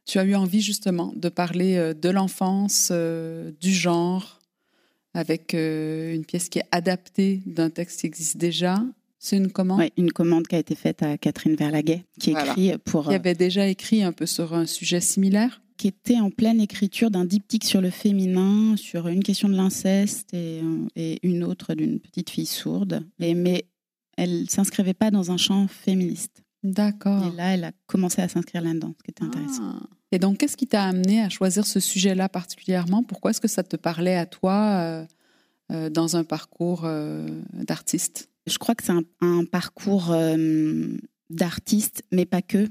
tu 0.06 0.18
as 0.20 0.24
eu 0.24 0.36
envie 0.36 0.62
justement 0.62 1.14
de 1.16 1.30
parler 1.30 1.78
euh, 1.78 1.94
de 1.94 2.10
l'enfance, 2.10 2.90
euh, 2.92 3.52
du 3.62 3.72
genre, 3.72 4.39
avec 5.14 5.54
euh, 5.54 6.14
une 6.14 6.26
pièce 6.26 6.50
qui 6.50 6.60
est 6.60 6.68
adaptée 6.72 7.42
d'un 7.46 7.70
texte 7.70 8.02
qui 8.02 8.08
existe 8.08 8.38
déjà. 8.38 8.84
C'est 9.18 9.38
une 9.38 9.52
commande? 9.52 9.80
Oui, 9.80 9.92
une 9.98 10.12
commande 10.12 10.48
qui 10.48 10.56
a 10.56 10.60
été 10.60 10.76
faite 10.76 11.04
à 11.04 11.18
Catherine 11.18 11.56
Verlaguet, 11.56 12.06
qui 12.20 12.32
écrit 12.32 12.74
pour... 12.86 13.08
Qui 13.08 13.16
avait 13.16 13.36
déjà 13.36 13.68
écrit 13.68 14.02
un 14.02 14.14
peu 14.14 14.26
sur 14.26 14.54
un 14.54 14.66
sujet 14.66 15.02
similaire? 15.02 15.62
Qui 15.78 15.88
était 15.90 16.20
en 16.20 16.30
pleine 16.30 16.62
écriture 16.62 17.12
d'un 17.12 17.26
diptyque 17.26 17.66
sur 17.66 17.82
le 17.82 17.90
féminin, 17.90 18.76
sur 18.78 19.08
une 19.08 19.24
question 19.24 19.50
de 19.50 19.56
l'inceste 19.56 20.34
et, 20.34 20.62
et, 20.96 21.20
une 21.24 21.44
autre 21.44 21.74
d'une 21.74 22.00
petite 22.00 22.30
fille 22.30 22.46
sourde. 22.46 23.06
Et, 23.20 23.34
mais 23.34 23.66
elle 24.18 24.50
s'inscrivait 24.50 24.94
pas 24.94 25.12
dans 25.12 25.32
un 25.32 25.38
champ 25.38 25.68
féministe. 25.68 26.44
D'accord. 26.64 27.26
Et 27.26 27.36
là, 27.36 27.54
elle 27.54 27.64
a 27.64 27.72
commencé 27.88 28.22
à 28.22 28.28
s'inscrire 28.28 28.62
là-dedans, 28.62 28.94
ce 28.98 29.04
qui 29.04 29.12
était 29.12 29.24
intéressant. 29.24 29.76
Ah. 29.82 29.88
Et 30.12 30.20
donc, 30.20 30.38
qu'est-ce 30.38 30.58
qui 30.58 30.68
t'a 30.68 30.84
amené 30.84 31.22
à 31.22 31.30
choisir 31.30 31.66
ce 31.66 31.80
sujet-là 31.80 32.30
particulièrement? 32.30 33.04
Pourquoi 33.04 33.32
est-ce 33.32 33.42
que 33.42 33.48
ça 33.48 33.64
te 33.64 33.76
parlait 33.76 34.16
à 34.16 34.26
toi 34.26 34.54
euh, 34.54 35.06
euh, 35.72 35.90
dans 35.90 36.16
un 36.18 36.24
parcours 36.24 36.82
euh, 36.86 37.28
d'artiste? 37.54 38.30
Je 38.48 38.58
crois 38.58 38.76
que 38.76 38.84
c'est 38.84 38.94
un, 39.22 39.46
parcours 39.46 40.16
d'artiste, 41.30 42.04
mais 42.12 42.26
pas 42.26 42.42
que. 42.42 42.68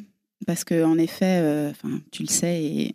Parce 0.47 0.65
que 0.65 0.83
en 0.83 0.99
effet, 0.99 1.73
tu 2.11 2.23
le 2.23 2.29
sais, 2.29 2.65
et, 2.65 2.95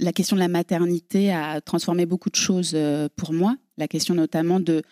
la 0.00 0.12
question 0.12 0.34
de 0.34 0.40
la 0.40 0.48
maternité 0.48 1.32
a 1.32 1.60
transformé 1.60 2.06
beaucoup 2.06 2.30
de 2.30 2.34
choses 2.34 2.76
pour 3.14 3.32
moi. 3.32 3.56
La 3.76 3.86
question 3.86 4.16
notamment 4.16 4.58
de 4.58 4.82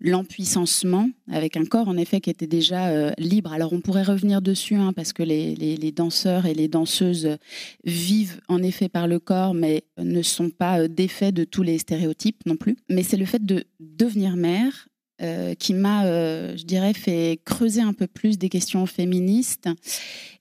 l'empuissancement 0.00 1.10
avec 1.30 1.56
un 1.56 1.64
corps 1.64 1.88
en 1.88 1.96
effet 1.96 2.20
qui 2.20 2.30
était 2.30 2.46
déjà 2.46 2.88
euh, 2.88 3.10
libre. 3.18 3.52
Alors 3.52 3.72
on 3.72 3.80
pourrait 3.80 4.02
revenir 4.02 4.40
dessus 4.42 4.76
hein, 4.76 4.92
parce 4.92 5.12
que 5.12 5.22
les, 5.22 5.54
les, 5.54 5.92
danseurs 5.92 6.46
et 6.46 6.54
les 6.54 6.68
danseuses 6.68 7.36
vivent 7.84 8.40
en 8.48 8.62
effet 8.62 8.88
par 8.88 9.08
le 9.08 9.18
corps 9.18 9.54
mais 9.54 9.82
ne 9.98 10.22
sont 10.22 10.50
pas 10.50 10.80
euh, 10.80 10.88
défaits 10.88 11.34
de 11.34 11.44
tous 11.44 11.62
les 11.62 11.78
stéréotypes 11.78 12.46
non 12.46 12.56
plus. 12.56 12.76
Mais 12.88 13.02
c'est 13.02 13.16
le 13.16 13.24
fait 13.24 13.44
de 13.44 13.64
devenir 13.80 14.36
mère 14.36 14.88
euh, 15.20 15.54
qui 15.54 15.74
m'a, 15.74 16.04
je 16.04 16.62
dirais, 16.62 16.94
fait 16.94 17.40
creuser 17.44 17.80
un 17.80 17.92
peu 17.92 18.06
plus 18.06 18.38
des 18.38 18.48
questions 18.48 18.86
féministes 18.86 19.68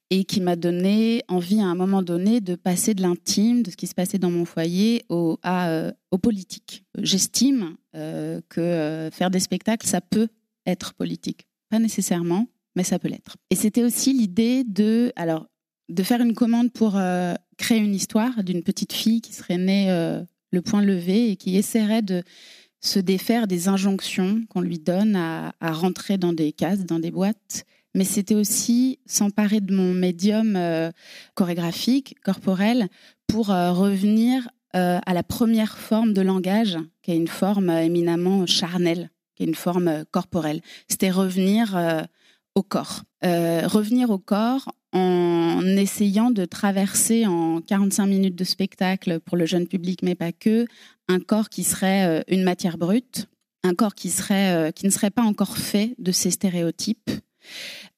et 0.09 0.23
qui 0.23 0.39
m'a 0.39 0.55
donné 0.55 1.23
envie 1.27 1.59
à 1.59 1.65
un 1.65 1.75
moment 1.75 2.01
donné 2.01 2.39
de 2.39 2.55
passer 2.55 2.93
de 2.93 3.01
l'intime, 3.01 3.63
de 3.63 3.71
ce 3.71 3.75
qui 3.75 3.87
se 3.87 3.95
passait 3.95 4.19
dans 4.19 4.31
mon 4.31 4.45
foyer, 4.45 5.03
au, 5.09 5.37
euh, 5.45 5.91
politique. 6.21 6.85
J'estime 6.97 7.75
euh, 7.95 8.41
que 8.49 8.61
euh, 8.61 9.11
faire 9.11 9.29
des 9.29 9.39
spectacles, 9.39 9.85
ça 9.85 10.01
peut 10.01 10.29
être 10.65 10.93
politique. 10.93 11.47
Pas 11.69 11.79
nécessairement, 11.79 12.47
mais 12.75 12.83
ça 12.83 12.99
peut 12.99 13.09
l'être. 13.09 13.35
Et 13.49 13.55
c'était 13.55 13.83
aussi 13.83 14.13
l'idée 14.13 14.63
de, 14.63 15.11
alors, 15.15 15.47
de 15.89 16.03
faire 16.03 16.21
une 16.21 16.33
commande 16.33 16.71
pour 16.71 16.99
créer 17.57 17.77
une 17.77 17.95
histoire 17.95 18.43
d'une 18.43 18.63
petite 18.63 18.93
fille 18.93 19.21
qui 19.21 19.33
serait 19.33 19.57
née 19.57 19.87
le 20.51 20.61
point 20.61 20.81
levé 20.81 21.31
et 21.31 21.35
qui 21.37 21.55
essaierait 21.55 22.01
de 22.01 22.23
se 22.81 22.99
défaire 22.99 23.47
des 23.47 23.69
injonctions 23.69 24.43
qu'on 24.49 24.61
lui 24.61 24.79
donne 24.79 25.15
à 25.15 25.53
rentrer 25.61 26.17
dans 26.17 26.33
des 26.33 26.51
cases, 26.51 26.85
dans 26.85 26.99
des 26.99 27.11
boîtes 27.11 27.65
mais 27.97 28.05
c'était 28.05 28.35
aussi 28.35 28.99
s'emparer 29.05 29.59
de 29.59 29.75
mon 29.75 29.93
médium 29.93 30.55
euh, 30.55 30.91
chorégraphique, 31.35 32.15
corporel, 32.23 32.87
pour 33.27 33.51
euh, 33.51 33.73
revenir 33.73 34.47
à 34.73 35.15
la 35.15 35.23
première 35.23 35.75
forme 35.75 36.13
de 36.13 36.21
langage, 36.21 36.77
qui 37.01 37.09
est 37.09 37.17
une 37.17 37.27
forme 37.27 37.71
éminemment 37.71 38.45
charnelle, 38.45 39.09
qui 39.33 39.41
est 39.41 39.47
une 39.47 39.55
forme 39.55 40.05
corporelle. 40.11 40.61
C'était 40.87 41.09
revenir 41.09 41.75
au 42.53 42.61
corps. 42.61 43.01
revenir 43.23 44.11
au 44.11 44.19
corps 44.19 44.71
en 44.93 45.61
essayant 45.77 46.31
de 46.31 46.45
traverser 46.45 47.25
en 47.25 47.61
45 47.61 48.05
minutes 48.05 48.35
de 48.35 48.43
spectacle 48.43 49.19
pour 49.19 49.37
le 49.37 49.47
jeune 49.47 49.67
public, 49.67 50.01
mais 50.03 50.15
pas 50.15 50.31
que, 50.31 50.67
un 51.07 51.19
corps 51.19 51.49
qui 51.49 51.63
serait 51.63 52.05
euh, 52.05 52.21
une 52.27 52.43
matière 52.43 52.77
brute, 52.77 53.27
un 53.63 53.73
corps 53.73 53.95
qui, 53.95 54.09
serait, 54.09 54.53
euh, 54.53 54.71
qui 54.71 54.85
ne 54.85 54.91
serait 54.91 55.11
pas 55.11 55.23
encore 55.23 55.57
fait 55.57 55.95
de 55.99 56.11
ces 56.11 56.31
stéréotypes, 56.31 57.09
euh, 57.09 57.19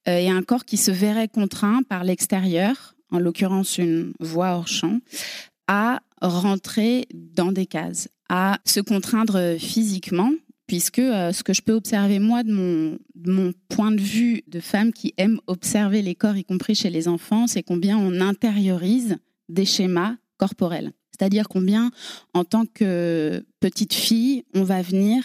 et 0.06 0.30
un 0.30 0.42
corps 0.42 0.66
qui 0.66 0.78
se 0.78 0.92
verrait 0.92 1.28
contraint 1.28 1.82
par 1.84 2.04
l'extérieur, 2.04 2.96
en 3.12 3.20
l'occurrence 3.20 3.78
une 3.78 4.14
voix 4.20 4.56
hors 4.56 4.68
champ, 4.68 5.00
à 5.68 6.02
rentrer 6.22 7.08
dans 7.14 7.52
des 7.52 7.66
cases, 7.66 8.10
à 8.30 8.60
se 8.66 8.80
contraindre 8.80 9.58
physiquement, 9.60 10.32
puisque 10.70 11.00
euh, 11.00 11.32
ce 11.34 11.44
que 11.44 11.54
je 11.54 11.62
peux 11.64 11.74
observer 11.74 12.20
moi 12.20 12.44
de 12.44 12.54
mon, 12.54 13.00
mon, 13.26 13.54
point 13.70 13.92
de 13.92 14.00
vue 14.00 14.44
de 14.48 14.60
femme 14.60 14.94
qui 14.94 15.16
aime 15.18 15.42
observer 15.48 16.04
les 16.04 16.16
corps, 16.16 16.38
y 16.38 16.44
compris 16.44 16.76
chez 16.76 16.92
les 16.92 17.08
enfants, 17.08 17.48
c'est 17.48 17.64
combien 17.64 17.98
on 17.98 18.22
intériorise 18.22 19.18
des 19.50 19.66
schémas 19.66 20.16
corporels. 20.38 20.92
C'est-à-dire 21.12 21.50
combien, 21.50 21.92
en 22.34 22.46
tant 22.46 22.66
que 22.66 23.44
petite 23.60 23.94
fille, 23.94 24.46
on 24.54 24.64
va 24.64 24.82
venir 24.82 25.24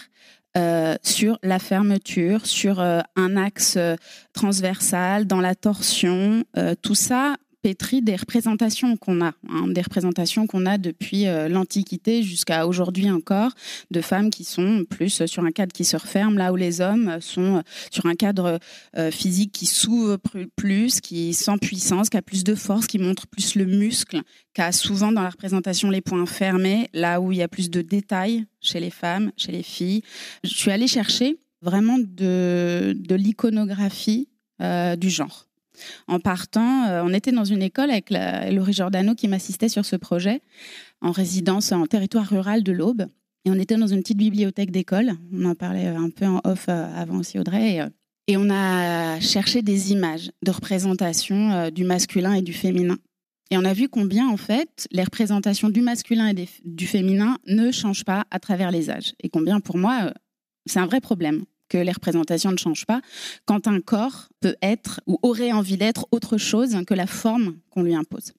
euh, 0.57 0.95
sur 1.03 1.37
la 1.43 1.59
fermeture, 1.59 2.45
sur 2.45 2.79
euh, 2.79 3.01
un 3.15 3.37
axe 3.37 3.77
transversal, 4.33 5.25
dans 5.27 5.41
la 5.41 5.55
torsion, 5.55 6.43
tout 6.81 6.95
ça 6.95 7.35
des 7.73 8.15
représentations 8.15 8.97
qu'on 8.97 9.21
a, 9.21 9.33
hein, 9.49 9.67
des 9.67 9.81
représentations 9.81 10.45
qu'on 10.47 10.65
a 10.65 10.77
depuis 10.77 11.27
euh, 11.27 11.47
l'Antiquité 11.47 12.21
jusqu'à 12.21 12.67
aujourd'hui 12.67 13.09
encore, 13.09 13.51
de 13.91 14.01
femmes 14.01 14.29
qui 14.29 14.43
sont 14.43 14.85
plus 14.89 15.25
sur 15.25 15.43
un 15.43 15.51
cadre 15.51 15.73
qui 15.73 15.85
se 15.85 15.97
referme, 15.97 16.37
là 16.37 16.53
où 16.53 16.55
les 16.55 16.81
hommes 16.81 17.17
sont 17.21 17.63
sur 17.91 18.05
un 18.05 18.15
cadre 18.15 18.59
euh, 18.97 19.11
physique 19.11 19.51
qui 19.51 19.65
s'ouvre 19.65 20.17
plus, 20.55 21.01
qui 21.01 21.33
sent 21.33 21.57
puissance, 21.61 22.09
qui 22.09 22.17
a 22.17 22.21
plus 22.21 22.43
de 22.43 22.55
force, 22.55 22.87
qui 22.87 22.99
montre 22.99 23.27
plus 23.27 23.55
le 23.55 23.65
muscle, 23.65 24.21
qui 24.53 24.61
a 24.61 24.71
souvent 24.71 25.11
dans 25.11 25.23
la 25.23 25.29
représentation 25.29 25.89
les 25.89 26.01
points 26.01 26.25
fermés, 26.25 26.89
là 26.93 27.19
où 27.19 27.31
il 27.31 27.39
y 27.39 27.43
a 27.43 27.47
plus 27.47 27.69
de 27.69 27.81
détails 27.81 28.45
chez 28.61 28.79
les 28.79 28.89
femmes, 28.89 29.31
chez 29.37 29.51
les 29.51 29.63
filles. 29.63 30.01
Je 30.43 30.49
suis 30.49 30.71
allée 30.71 30.87
chercher 30.87 31.37
vraiment 31.61 31.97
de, 31.99 32.95
l'iconographie 33.09 34.29
euh, 34.61 34.95
du 34.95 35.09
genre. 35.09 35.47
En 36.07 36.19
partant, 36.19 36.85
euh, 36.87 37.03
on 37.03 37.13
était 37.13 37.31
dans 37.31 37.43
une 37.43 37.61
école 37.61 37.89
avec 37.89 38.09
Laurie 38.09 38.73
Giordano 38.73 39.15
qui 39.15 39.27
m'assistait 39.27 39.69
sur 39.69 39.85
ce 39.85 39.95
projet, 39.95 40.41
en 41.01 41.11
résidence 41.11 41.71
en 41.71 41.85
territoire 41.85 42.27
rural 42.27 42.63
de 42.63 42.71
l'Aube. 42.71 43.05
Et 43.45 43.51
on 43.51 43.55
était 43.55 43.77
dans 43.77 43.87
une 43.87 44.01
petite 44.01 44.17
bibliothèque 44.17 44.71
d'école. 44.71 45.13
On 45.31 45.45
en 45.45 45.55
parlait 45.55 45.87
un 45.87 46.09
peu 46.09 46.25
en 46.25 46.41
off 46.43 46.65
euh, 46.67 46.87
avant 46.95 47.17
aussi, 47.17 47.37
Audrey. 47.37 47.81
Euh, 47.81 47.89
et, 48.27 48.37
on 48.37 48.49
a 48.49 49.19
cherché 49.19 49.61
des 49.61 49.91
images 49.91 50.31
de 50.43 50.49
représentation 50.49 51.69
du 51.69 51.83
masculin 51.83 52.33
et 52.33 52.41
du 52.41 52.53
féminin. 52.53 52.97
Et 53.51 53.57
on 53.57 53.63
a 53.63 53.73
vu 53.73 53.87
combien, 53.87 54.27
en 54.27 54.37
fait, 54.37 54.87
les 54.91 55.03
représentations 55.03 55.69
du 55.69 55.81
masculin 55.81 56.29
et 56.29 56.47
du 56.63 56.87
féminin 56.87 57.37
ne 57.45 57.71
changent 57.71 58.03
pas 58.03 58.25
à 58.31 58.39
travers 58.39 58.71
les 58.71 58.89
âges. 58.89 59.13
Et 59.21 59.29
combien, 59.29 59.59
pour 59.59 59.77
moi, 59.77 60.11
c'est 60.65 60.79
un 60.79 60.87
vrai 60.87 61.01
problème 61.01 61.45
que 61.69 61.77
les 61.77 61.91
représentations 61.91 62.51
ne 62.51 62.57
changent 62.57 62.85
pas, 62.85 63.01
quand 63.45 63.67
un 63.67 63.81
corps 63.81 64.29
peut 64.41 64.55
être 64.61 65.01
ou 65.07 65.19
aurait 65.21 65.51
envie 65.51 65.77
d'être 65.77 66.07
autre 66.11 66.37
chose 66.37 66.77
que 66.87 66.93
la 66.93 67.07
forme 67.07 67.55
qu'on 67.69 67.83
lui 67.83 67.95
impose. 67.95 68.33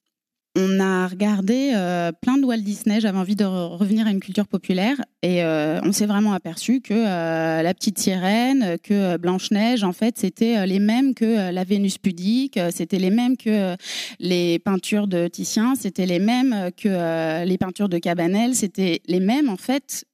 On 0.59 0.81
a 0.81 1.07
regardé 1.07 1.73
euh, 1.75 2.13
plein 2.13 2.39
de 2.39 2.47
Walt 2.47 2.57
Disney, 2.57 2.99
j'avais 2.99 3.19
envie 3.19 3.37
de 3.37 3.45
revenir 3.45 4.07
à 4.07 4.11
une 4.11 4.21
culture 4.21 4.47
populaire 4.47 4.97
et 5.23 5.45
euh, 5.45 5.81
on 5.83 5.93
s'est 5.93 6.07
vraiment 6.07 6.33
aperçu 6.33 6.81
que 6.81 6.95
euh, 6.95 7.61
la 7.61 7.75
petite 7.75 7.99
sirène, 7.99 8.79
que 8.83 9.19
Blanche-Neige, 9.19 9.85
en 9.85 9.93
fait, 9.93 10.17
c'était 10.17 10.67
les 10.67 10.79
mêmes 10.79 11.13
que 11.13 11.53
la 11.53 11.65
Vénus 11.65 11.99
pudique, 11.99 12.59
c'était 12.71 12.99
les 12.99 13.11
mêmes 13.11 13.37
que 13.37 13.77
les 14.19 14.59
peintures 14.59 15.09
de 15.09 15.29
Titien, 15.29 15.75
c'était 15.75 16.07
les 16.07 16.21
mêmes 16.21 16.71
que 16.75 17.45
les 17.45 17.59
peintures 17.59 17.91
de 17.91 17.99
Cabanel, 17.99 18.55
c'était 18.55 19.03
les 19.09 19.21
mêmes 19.21 19.51
en 19.51 19.59
fait 19.59 20.07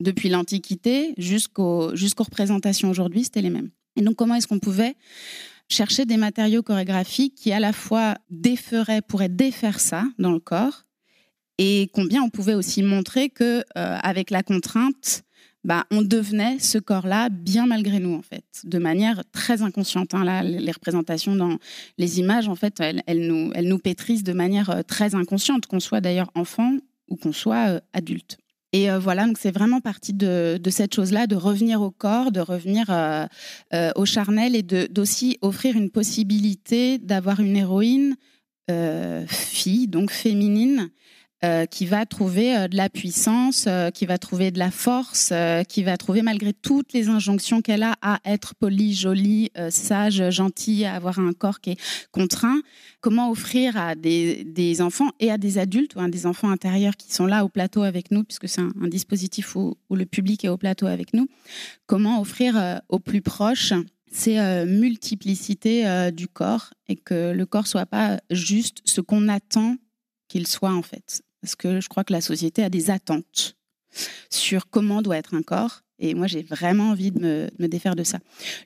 depuis 0.00 0.28
l'Antiquité 0.28 1.14
jusqu'aux 1.16 1.92
représentations 2.18 2.90
aujourd'hui, 2.90 3.24
c'était 3.24 3.42
les 3.42 3.50
mêmes. 3.50 3.70
Et 3.96 4.02
donc, 4.02 4.16
comment 4.16 4.34
est-ce 4.34 4.46
qu'on 4.46 4.58
pouvait 4.58 4.94
chercher 5.68 6.04
des 6.04 6.16
matériaux 6.16 6.62
chorégraphiques 6.62 7.34
qui, 7.34 7.52
à 7.52 7.60
la 7.60 7.72
fois, 7.72 8.16
déferaient, 8.30 9.02
pourraient 9.02 9.28
défaire 9.28 9.80
ça 9.80 10.04
dans 10.18 10.32
le 10.32 10.38
corps, 10.38 10.86
et 11.58 11.90
combien 11.92 12.22
on 12.22 12.30
pouvait 12.30 12.54
aussi 12.54 12.82
montrer 12.82 13.30
que, 13.30 13.60
euh, 13.60 13.62
avec 14.02 14.30
la 14.30 14.42
contrainte, 14.42 15.22
bah, 15.64 15.84
on 15.90 16.02
devenait 16.02 16.58
ce 16.58 16.78
corps-là 16.78 17.28
bien 17.28 17.66
malgré 17.66 17.98
nous, 17.98 18.14
en 18.14 18.22
fait, 18.22 18.44
de 18.64 18.78
manière 18.78 19.22
très 19.32 19.62
inconsciente. 19.62 20.14
Hein. 20.14 20.22
Là, 20.22 20.42
les 20.42 20.70
représentations 20.70 21.34
dans 21.34 21.58
les 21.98 22.20
images, 22.20 22.48
en 22.48 22.54
fait, 22.54 22.80
elles, 22.80 23.26
nous, 23.26 23.78
pétrissent 23.78 24.22
de 24.22 24.32
manière 24.32 24.70
euh, 24.70 24.82
très 24.82 25.14
inconsciente, 25.14 25.66
qu'on 25.66 25.80
soit 25.80 26.00
d'ailleurs 26.00 26.30
enfant 26.34 26.76
ou 27.08 27.16
qu'on 27.16 27.32
soit 27.32 27.68
euh, 27.68 27.80
adulte. 27.92 28.38
Et 28.72 28.90
euh, 28.90 28.98
voilà, 28.98 29.26
donc 29.26 29.38
c'est 29.38 29.52
vraiment 29.52 29.80
partie 29.80 30.12
de, 30.12 30.60
cette 30.70 30.94
chose-là, 30.94 31.26
de 31.26 31.36
revenir 31.36 31.80
au 31.80 31.90
corps, 31.90 32.32
de 32.32 32.40
revenir 32.40 32.90
euh, 32.90 33.26
euh, 33.72 33.90
au 33.96 34.04
charnel 34.04 34.56
et 34.56 34.62
d'aussi 34.62 35.38
offrir 35.40 35.76
une 35.76 35.90
possibilité 35.90 36.98
d'avoir 36.98 37.40
une 37.40 37.56
héroïne 37.56 38.16
fille, 39.28 39.86
donc 39.86 40.10
féminine, 40.10 40.90
euh, 41.44 41.66
qui 41.66 41.84
va 41.84 42.06
trouver 42.06 42.56
euh, 42.56 42.66
de 42.66 42.78
la 42.78 42.88
puissance, 42.88 43.66
euh, 43.68 43.90
qui 43.90 44.06
va 44.06 44.16
trouver 44.16 44.50
de 44.50 44.58
la 44.58 44.70
force, 44.70 45.34
qui 45.68 45.82
va 45.82 45.98
trouver 45.98 46.22
malgré 46.22 46.54
toutes 46.54 46.94
les 46.94 47.10
injonctions 47.10 47.60
qu'elle 47.60 47.82
a 47.82 47.94
à 48.00 48.20
être 48.24 48.54
polie, 48.54 48.94
jolie, 48.94 49.50
sage, 49.68 50.30
gentille, 50.30 50.86
à 50.86 50.94
avoir 50.94 51.18
un 51.18 51.34
corps 51.34 51.60
qui 51.60 51.72
est 51.72 51.80
contraint. 52.10 52.62
Comment 53.02 53.30
offrir 53.30 53.76
à 53.76 53.94
des, 53.94 54.80
enfants 54.80 55.10
et 55.20 55.30
à 55.30 55.36
des 55.36 55.58
adultes 55.58 55.94
ou 55.94 56.00
à 56.00 56.08
des 56.08 56.24
enfants 56.24 56.48
intérieurs 56.48 56.96
qui 56.96 57.12
sont 57.12 57.26
là 57.26 57.44
au 57.44 57.50
plateau 57.50 57.82
avec 57.82 58.10
nous, 58.10 58.24
puisque 58.24 58.48
c'est 58.48 58.62
un, 58.62 58.88
dispositif 58.88 59.56
où, 59.56 59.76
le 59.90 60.06
public 60.06 60.42
est 60.46 60.48
au 60.48 60.56
plateau 60.56 60.86
avec 60.86 61.12
nous, 61.12 61.28
comment 61.86 62.18
offrir 62.18 62.80
aux 62.88 62.98
plus 62.98 63.20
proches 63.20 63.74
ces 64.10 64.38
multiplicités 64.64 66.10
du 66.12 66.28
corps 66.28 66.70
et 66.88 66.96
que 66.96 67.32
le 67.32 67.44
corps 67.44 67.66
soit 67.66 67.86
pas 67.86 68.20
juste 68.30 68.80
ce 68.84 69.02
qu'on 69.02 69.28
attend 69.28 69.76
qu'il 70.28 70.46
soit 70.46 70.72
en 70.72 70.82
fait 70.82 71.22
parce 71.46 71.54
que 71.54 71.80
je 71.80 71.88
crois 71.88 72.02
que 72.02 72.12
la 72.12 72.20
société 72.20 72.64
a 72.64 72.68
des 72.68 72.90
attentes 72.90 73.56
sur 74.30 74.68
comment 74.68 75.00
doit 75.00 75.16
être 75.16 75.32
un 75.32 75.42
corps. 75.42 75.82
Et 76.00 76.12
moi, 76.14 76.26
j'ai 76.26 76.42
vraiment 76.42 76.90
envie 76.90 77.12
de 77.12 77.48
me, 77.56 77.68
défaire 77.68 77.94
de 77.94 78.02
ça. 78.02 78.18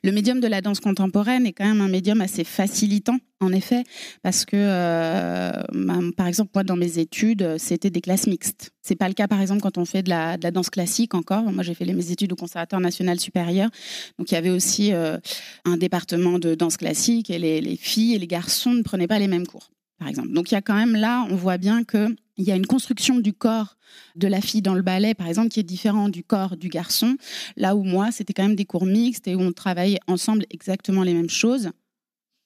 Le 0.03 0.11
médium 0.11 0.39
de 0.39 0.47
la 0.47 0.61
danse 0.61 0.79
contemporaine 0.79 1.45
est 1.45 1.53
quand 1.53 1.63
même 1.63 1.79
un 1.79 1.87
médium 1.87 2.21
assez 2.21 2.43
facilitant, 2.43 3.19
en 3.39 3.53
effet, 3.53 3.83
parce 4.23 4.45
que, 4.45 4.57
euh, 4.57 5.51
bah, 5.73 5.99
par 6.17 6.25
exemple, 6.25 6.49
moi, 6.55 6.63
dans 6.63 6.75
mes 6.75 6.97
études, 6.97 7.55
c'était 7.59 7.91
des 7.91 8.01
classes 8.01 8.25
mixtes. 8.25 8.71
C'est 8.81 8.95
pas 8.95 9.07
le 9.07 9.13
cas, 9.13 9.27
par 9.27 9.39
exemple, 9.39 9.61
quand 9.61 9.77
on 9.77 9.85
fait 9.85 10.01
de 10.01 10.09
la, 10.09 10.37
danse 10.37 10.71
classique 10.71 11.13
encore. 11.13 11.43
Moi, 11.43 11.61
j'ai 11.61 11.75
fait 11.75 11.85
mes 11.85 12.11
études 12.11 12.33
au 12.33 12.35
Conservatoire 12.35 12.81
national 12.81 13.19
supérieur, 13.19 13.69
donc 14.17 14.31
il 14.31 14.33
y 14.33 14.37
avait 14.37 14.49
aussi 14.49 14.91
euh, 14.91 15.19
un 15.65 15.77
département 15.77 16.39
de 16.39 16.55
danse 16.55 16.77
classique, 16.77 17.29
et 17.29 17.37
les, 17.37 17.61
les 17.61 17.77
filles 17.77 18.15
et 18.15 18.19
les 18.19 18.27
garçons 18.27 18.73
ne 18.73 18.81
prenaient 18.81 19.07
pas 19.07 19.19
les 19.19 19.27
mêmes 19.27 19.45
cours 19.45 19.69
par 20.01 20.07
exemple. 20.07 20.29
Donc 20.33 20.49
il 20.49 20.55
y 20.55 20.57
a 20.57 20.63
quand 20.63 20.73
même 20.73 20.95
là, 20.95 21.27
on 21.29 21.35
voit 21.35 21.59
bien 21.59 21.83
qu'il 21.83 22.15
y 22.39 22.51
a 22.51 22.55
une 22.55 22.65
construction 22.65 23.19
du 23.19 23.33
corps 23.33 23.77
de 24.15 24.27
la 24.27 24.41
fille 24.41 24.63
dans 24.63 24.73
le 24.73 24.81
ballet, 24.81 25.13
par 25.13 25.27
exemple, 25.27 25.49
qui 25.49 25.59
est 25.59 25.63
différent 25.63 26.09
du 26.09 26.23
corps 26.23 26.57
du 26.57 26.69
garçon. 26.69 27.17
Là 27.55 27.75
où 27.75 27.83
moi, 27.83 28.11
c'était 28.11 28.33
quand 28.33 28.41
même 28.41 28.55
des 28.55 28.65
cours 28.65 28.87
mixtes 28.87 29.27
et 29.27 29.35
où 29.35 29.41
on 29.41 29.51
travaillait 29.51 29.99
ensemble 30.07 30.47
exactement 30.49 31.03
les 31.03 31.13
mêmes 31.13 31.29
choses. 31.29 31.69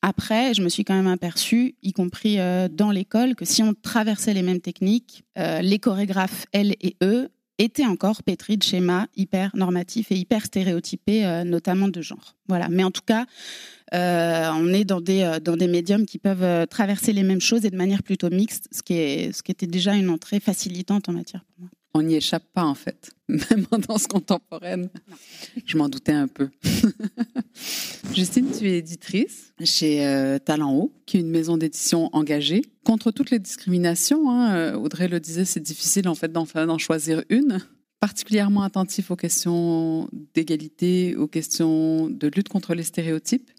Après, 0.02 0.54
je 0.54 0.62
me 0.62 0.68
suis 0.68 0.84
quand 0.84 0.96
même 0.96 1.08
aperçue, 1.08 1.76
y 1.82 1.94
compris 1.94 2.40
euh, 2.40 2.68
dans 2.68 2.92
l'école, 2.92 3.36
que 3.36 3.46
si 3.46 3.64
on 3.64 3.74
traversait 3.74 4.34
les 4.34 4.42
mêmes 4.44 4.60
techniques, 4.60 5.24
euh, 5.38 5.62
les 5.62 5.80
chorégraphes, 5.80 6.48
elles 6.52 6.76
et 6.82 6.98
eux, 7.04 7.30
étaient 7.58 7.86
encore 7.86 8.24
pétris 8.24 8.58
de 8.58 8.64
schémas 8.64 9.08
hyper 9.16 9.56
normatifs 9.56 10.12
et 10.12 10.16
hyper 10.16 10.46
stéréotypés, 10.46 11.26
euh, 11.26 11.44
notamment 11.44 11.88
de 11.88 12.02
genre. 12.02 12.36
Voilà. 12.48 12.68
Mais 12.70 12.84
en 12.84 12.92
tout 12.92 13.02
cas, 13.06 13.26
euh, 13.94 14.50
on 14.56 14.74
est 14.74 14.84
dans 14.84 15.02
des, 15.02 15.22
euh, 15.22 15.40
des 15.40 15.68
médiums 15.68 16.06
qui 16.06 16.18
peuvent 16.18 16.68
traverser 16.68 17.14
les 17.14 17.24
mêmes 17.24 17.42
choses 17.42 17.66
et 17.66 17.70
de 17.70 17.78
manière 17.78 18.04
plutôt 18.04 18.30
mixte, 18.30 18.68
ce 18.72 18.82
qui, 18.82 18.96
est, 18.96 19.32
ce 19.32 19.44
qui 19.44 19.52
était 19.52 19.68
déjà 19.68 19.96
une 19.96 20.10
entrée 20.10 20.40
facilitante 20.40 21.10
en 21.10 21.14
matière 21.14 21.44
pour 21.46 21.62
moi. 21.62 21.70
On 21.96 22.04
n'y 22.04 22.16
échappe 22.16 22.44
pas 22.54 22.66
en 22.66 22.76
fait, 22.76 23.12
même 23.30 23.66
en 23.72 23.80
danse 23.80 24.08
contemporaine. 24.08 24.90
Je 25.66 25.78
m'en 25.78 25.88
doutais 25.88 26.12
un 26.12 26.28
peu. 26.28 26.50
Justine, 28.14 28.52
tu 28.52 28.70
es 28.70 28.78
éditrice 28.78 29.54
chez 29.64 30.38
Talent 30.44 30.74
Haut, 30.74 30.92
qui 31.06 31.18
est 31.18 31.22
une 31.22 31.30
maison 31.30 31.58
d'édition 31.58 32.10
engagée 32.14 32.64
contre 32.84 33.12
toutes 33.12 33.32
les 33.32 33.40
discriminations. 33.40 34.30
Hein. 34.30 34.76
Audrey 34.76 35.08
le 35.08 35.20
disait, 35.20 35.46
c'est 35.46 35.62
difficile 35.62 36.10
en 36.10 36.16
fait 36.16 36.32
d'en 36.32 36.78
choisir 36.78 37.24
une 37.30 37.60
particulièrement 38.02 38.64
attentif 38.64 39.10
aux 39.10 39.16
questions 39.16 40.10
d'égalité, 40.36 41.16
aux 41.16 41.28
questions 41.28 42.10
de 42.10 42.28
lutte 42.28 42.50
contre 42.50 42.76
les 42.76 42.84
stéréotypes 42.84 43.50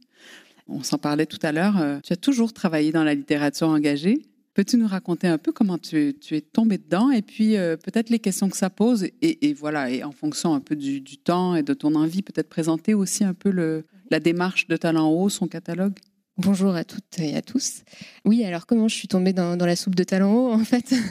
on 0.69 0.83
s'en 0.83 0.99
parlait 0.99 1.27
tout 1.27 1.39
à 1.43 1.53
l'heure, 1.53 1.81
euh, 1.81 1.99
tu 2.03 2.13
as 2.13 2.17
toujours 2.17 2.53
travaillé 2.53 2.93
dans 2.93 3.05
la 3.05 3.15
littérature 3.15 3.69
engagée. 3.69 4.27
Peux-tu 4.57 4.79
nous 4.79 4.87
raconter 4.87 5.29
un 5.29 5.37
peu 5.37 5.53
comment 5.53 5.77
tu, 5.77 6.17
es 6.31 6.41
tombé 6.41 6.79
dedans 6.79 7.11
et 7.11 7.21
puis 7.21 7.59
euh, 7.59 7.77
peut-être 7.77 8.09
les 8.09 8.19
questions 8.19 8.49
que 8.49 8.57
ça 8.57 8.71
pose 8.71 9.07
et, 9.21 9.53
voilà, 9.53 9.91
et 9.91 10.03
en 10.03 10.13
fonction 10.13 10.55
un 10.55 10.61
peu 10.61 10.75
du, 10.75 11.03
temps 11.19 11.55
et 11.55 11.63
de 11.63 11.75
ton 11.75 11.95
envie, 11.95 12.23
peut-être 12.23 12.49
présenter 12.49 12.95
aussi 12.95 13.23
un 13.23 13.35
peu 13.35 13.51
le, 13.51 13.85
la 14.11 14.19
démarche 14.19 14.67
de 14.67 14.79
Talent 14.79 15.11
Haut, 15.11 15.29
son 15.29 15.47
catalogue? 15.47 15.99
Bonjour 16.39 16.75
à 16.75 16.85
toutes 16.85 17.19
et 17.19 17.35
à 17.35 17.41
tous. 17.41 17.83
Oui, 18.27 18.45
alors 18.45 18.67
comment 18.67 18.89
je 18.89 18.95
suis 18.95 19.09
tombée 19.09 19.33
dans, 19.33 19.57
la 19.57 19.75
soupe 19.75 19.95
de 19.95 20.05
Talent 20.05 20.35
Haut 20.35 20.53
en 20.53 20.65
fait? 20.65 20.95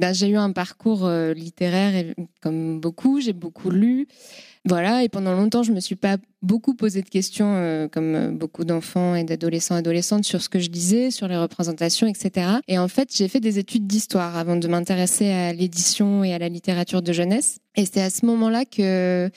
Ben, 0.00 0.14
J'ai 0.14 0.28
eu 0.28 0.36
un 0.36 0.52
parcours 0.52 1.04
euh, 1.04 1.34
littéraire 1.34 2.14
comme 2.40 2.80
beaucoup, 2.80 3.20
j'ai 3.20 3.34
beaucoup 3.34 3.70
lu. 3.70 4.08
Voilà, 4.64 5.02
et 5.02 5.08
pendant 5.08 5.34
longtemps, 5.34 5.62
je 5.62 5.72
me 5.72 5.80
suis 5.80 5.94
pas 5.94 6.16
beaucoup 6.42 6.74
posé 6.74 7.02
de 7.02 7.08
questions, 7.08 7.54
euh, 7.56 7.86
comme 7.86 8.14
euh, 8.14 8.30
beaucoup 8.30 8.64
d'enfants 8.64 9.14
et 9.14 9.24
d'adolescents, 9.24 9.74
adolescentes, 9.74 10.24
sur 10.24 10.42
ce 10.42 10.48
que 10.48 10.58
je 10.58 10.70
lisais, 10.70 11.10
sur 11.10 11.28
les 11.28 11.36
représentations, 11.36 12.06
etc. 12.06 12.58
Et 12.66 12.78
en 12.78 12.88
fait, 12.88 13.14
j'ai 13.14 13.28
fait 13.28 13.40
des 13.40 13.58
études 13.58 13.86
d'histoire 13.86 14.36
avant 14.36 14.56
de 14.56 14.68
m'intéresser 14.68 15.30
à 15.30 15.52
l'édition 15.52 16.24
et 16.24 16.34
à 16.34 16.38
la 16.38 16.48
littérature 16.48 17.02
de 17.02 17.12
jeunesse. 17.12 17.58
Et 17.76 17.86
c'est 17.86 18.02
à 18.02 18.10
ce 18.10 18.26
moment-là 18.26 18.64
que 18.64 19.30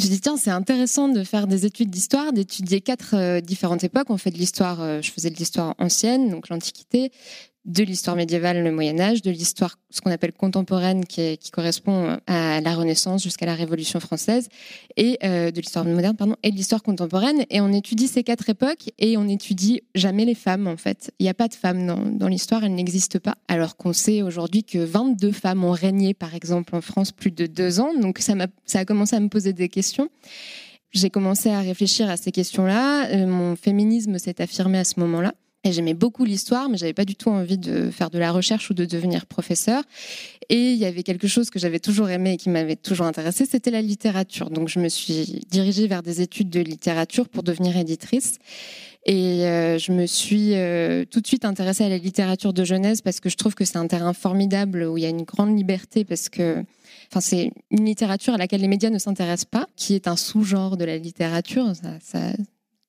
j'ai 0.00 0.08
dit, 0.08 0.20
tiens, 0.20 0.36
c'est 0.36 0.50
intéressant 0.50 1.08
de 1.08 1.22
faire 1.24 1.46
des 1.46 1.66
études 1.66 1.90
d'histoire, 1.90 2.32
d'étudier 2.32 2.80
quatre 2.80 3.14
euh, 3.14 3.40
différentes 3.40 3.84
époques. 3.84 4.10
On 4.10 4.16
fait 4.16 4.30
de 4.30 4.38
l'histoire, 4.38 5.02
je 5.02 5.10
faisais 5.10 5.30
de 5.30 5.36
l'histoire 5.36 5.74
ancienne, 5.78 6.30
donc 6.30 6.48
l'Antiquité, 6.48 7.12
de 7.66 7.84
l'histoire 7.84 8.16
médiévale, 8.16 8.64
le 8.64 8.72
Moyen 8.72 8.98
Âge, 8.98 9.20
de 9.20 9.30
l'histoire 9.30 9.76
ce 9.90 10.00
qu'on 10.00 10.10
appelle 10.10 10.32
contemporaine, 10.32 11.04
qui, 11.04 11.38
correspond 11.52 12.18
à 12.26 12.60
la 12.60 12.74
Renaissance 12.74 13.22
jusqu'à 13.22 13.44
la 13.44 13.54
Révolution 13.54 14.00
française, 14.00 14.48
et 14.96 15.18
euh, 15.24 15.50
de 15.50 15.60
l'histoire 15.60 15.84
moderne, 15.84 16.16
pardon, 16.16 16.36
et 16.42 16.50
de 16.50 16.56
l'histoire 16.56 16.82
contemporaine. 16.82 17.44
Et 17.50 17.60
on 17.60 17.72
étudie 17.72 18.08
ces 18.08 18.22
quatre 18.22 18.48
époques 18.48 18.90
et 18.98 19.16
on 19.16 19.28
étudie 19.28 19.82
jamais 19.94 20.24
les 20.24 20.34
femmes 20.34 20.66
en 20.66 20.76
fait. 20.76 21.12
Il 21.18 21.24
n'y 21.24 21.28
a 21.28 21.34
pas 21.34 21.48
de 21.48 21.54
femmes 21.54 22.16
dans, 22.16 22.28
l'histoire, 22.28 22.64
elles 22.64 22.74
n'existent 22.74 23.18
pas. 23.18 23.36
Alors 23.48 23.76
qu'on 23.76 23.92
sait 23.92 24.22
aujourd'hui 24.22 24.64
que 24.64 24.78
22 24.78 25.32
femmes 25.32 25.64
ont 25.64 25.72
régné, 25.72 26.14
par 26.14 26.34
exemple, 26.34 26.74
en 26.74 26.80
France 26.80 27.12
plus 27.12 27.30
de 27.30 27.46
deux 27.46 27.80
ans. 27.80 27.92
Donc 27.94 28.18
ça, 28.20 28.32
a, 28.32 28.46
ça 28.64 28.78
a 28.80 28.84
commencé 28.84 29.16
à 29.16 29.20
me 29.20 29.28
poser 29.28 29.52
des 29.52 29.68
questions. 29.68 30.08
J'ai 30.92 31.10
commencé 31.10 31.50
à 31.50 31.60
réfléchir 31.60 32.08
à 32.08 32.16
ces 32.16 32.32
questions-là. 32.32 33.08
Euh, 33.10 33.26
mon 33.26 33.54
féminisme 33.54 34.18
s'est 34.18 34.40
affirmé 34.40 34.78
à 34.78 34.84
ce 34.84 34.98
moment-là. 35.00 35.34
Et 35.62 35.72
j'aimais 35.72 35.94
beaucoup 35.94 36.24
l'histoire, 36.24 36.70
mais 36.70 36.78
j'avais 36.78 36.94
pas 36.94 37.04
du 37.04 37.16
tout 37.16 37.28
envie 37.28 37.58
de 37.58 37.90
faire 37.90 38.08
de 38.08 38.18
la 38.18 38.32
recherche 38.32 38.70
ou 38.70 38.74
de 38.74 38.86
devenir 38.86 39.26
professeur. 39.26 39.82
Et 40.48 40.72
il 40.72 40.78
y 40.78 40.86
avait 40.86 41.02
quelque 41.02 41.28
chose 41.28 41.50
que 41.50 41.58
j'avais 41.58 41.80
toujours 41.80 42.08
aimé 42.08 42.32
et 42.32 42.36
qui 42.38 42.48
m'avait 42.48 42.76
toujours 42.76 43.06
intéressé, 43.06 43.44
c'était 43.44 43.70
la 43.70 43.82
littérature. 43.82 44.48
Donc 44.48 44.68
je 44.68 44.78
me 44.78 44.88
suis 44.88 45.42
dirigée 45.50 45.86
vers 45.86 46.02
des 46.02 46.22
études 46.22 46.48
de 46.48 46.60
littérature 46.60 47.28
pour 47.28 47.42
devenir 47.42 47.76
éditrice. 47.76 48.38
Et 49.04 49.46
euh, 49.46 49.78
je 49.78 49.92
me 49.92 50.06
suis 50.06 50.54
euh, 50.54 51.04
tout 51.04 51.20
de 51.20 51.26
suite 51.26 51.44
intéressée 51.44 51.84
à 51.84 51.88
la 51.88 51.98
littérature 51.98 52.52
de 52.52 52.64
jeunesse 52.64 53.02
parce 53.02 53.20
que 53.20 53.28
je 53.28 53.36
trouve 53.36 53.54
que 53.54 53.64
c'est 53.64 53.78
un 53.78 53.86
terrain 53.86 54.12
formidable 54.12 54.84
où 54.84 54.96
il 54.98 55.02
y 55.02 55.06
a 55.06 55.10
une 55.10 55.22
grande 55.22 55.56
liberté 55.56 56.04
parce 56.04 56.28
que 56.28 56.64
Enfin, 57.12 57.20
c'est 57.20 57.52
une 57.72 57.84
littérature 57.84 58.34
à 58.34 58.36
laquelle 58.36 58.60
les 58.60 58.68
médias 58.68 58.90
ne 58.90 58.98
s'intéressent 58.98 59.46
pas, 59.50 59.66
qui 59.74 59.94
est 59.94 60.06
un 60.06 60.16
sous-genre 60.16 60.76
de 60.76 60.84
la 60.84 60.96
littérature. 60.96 61.72
Ça, 62.00 62.32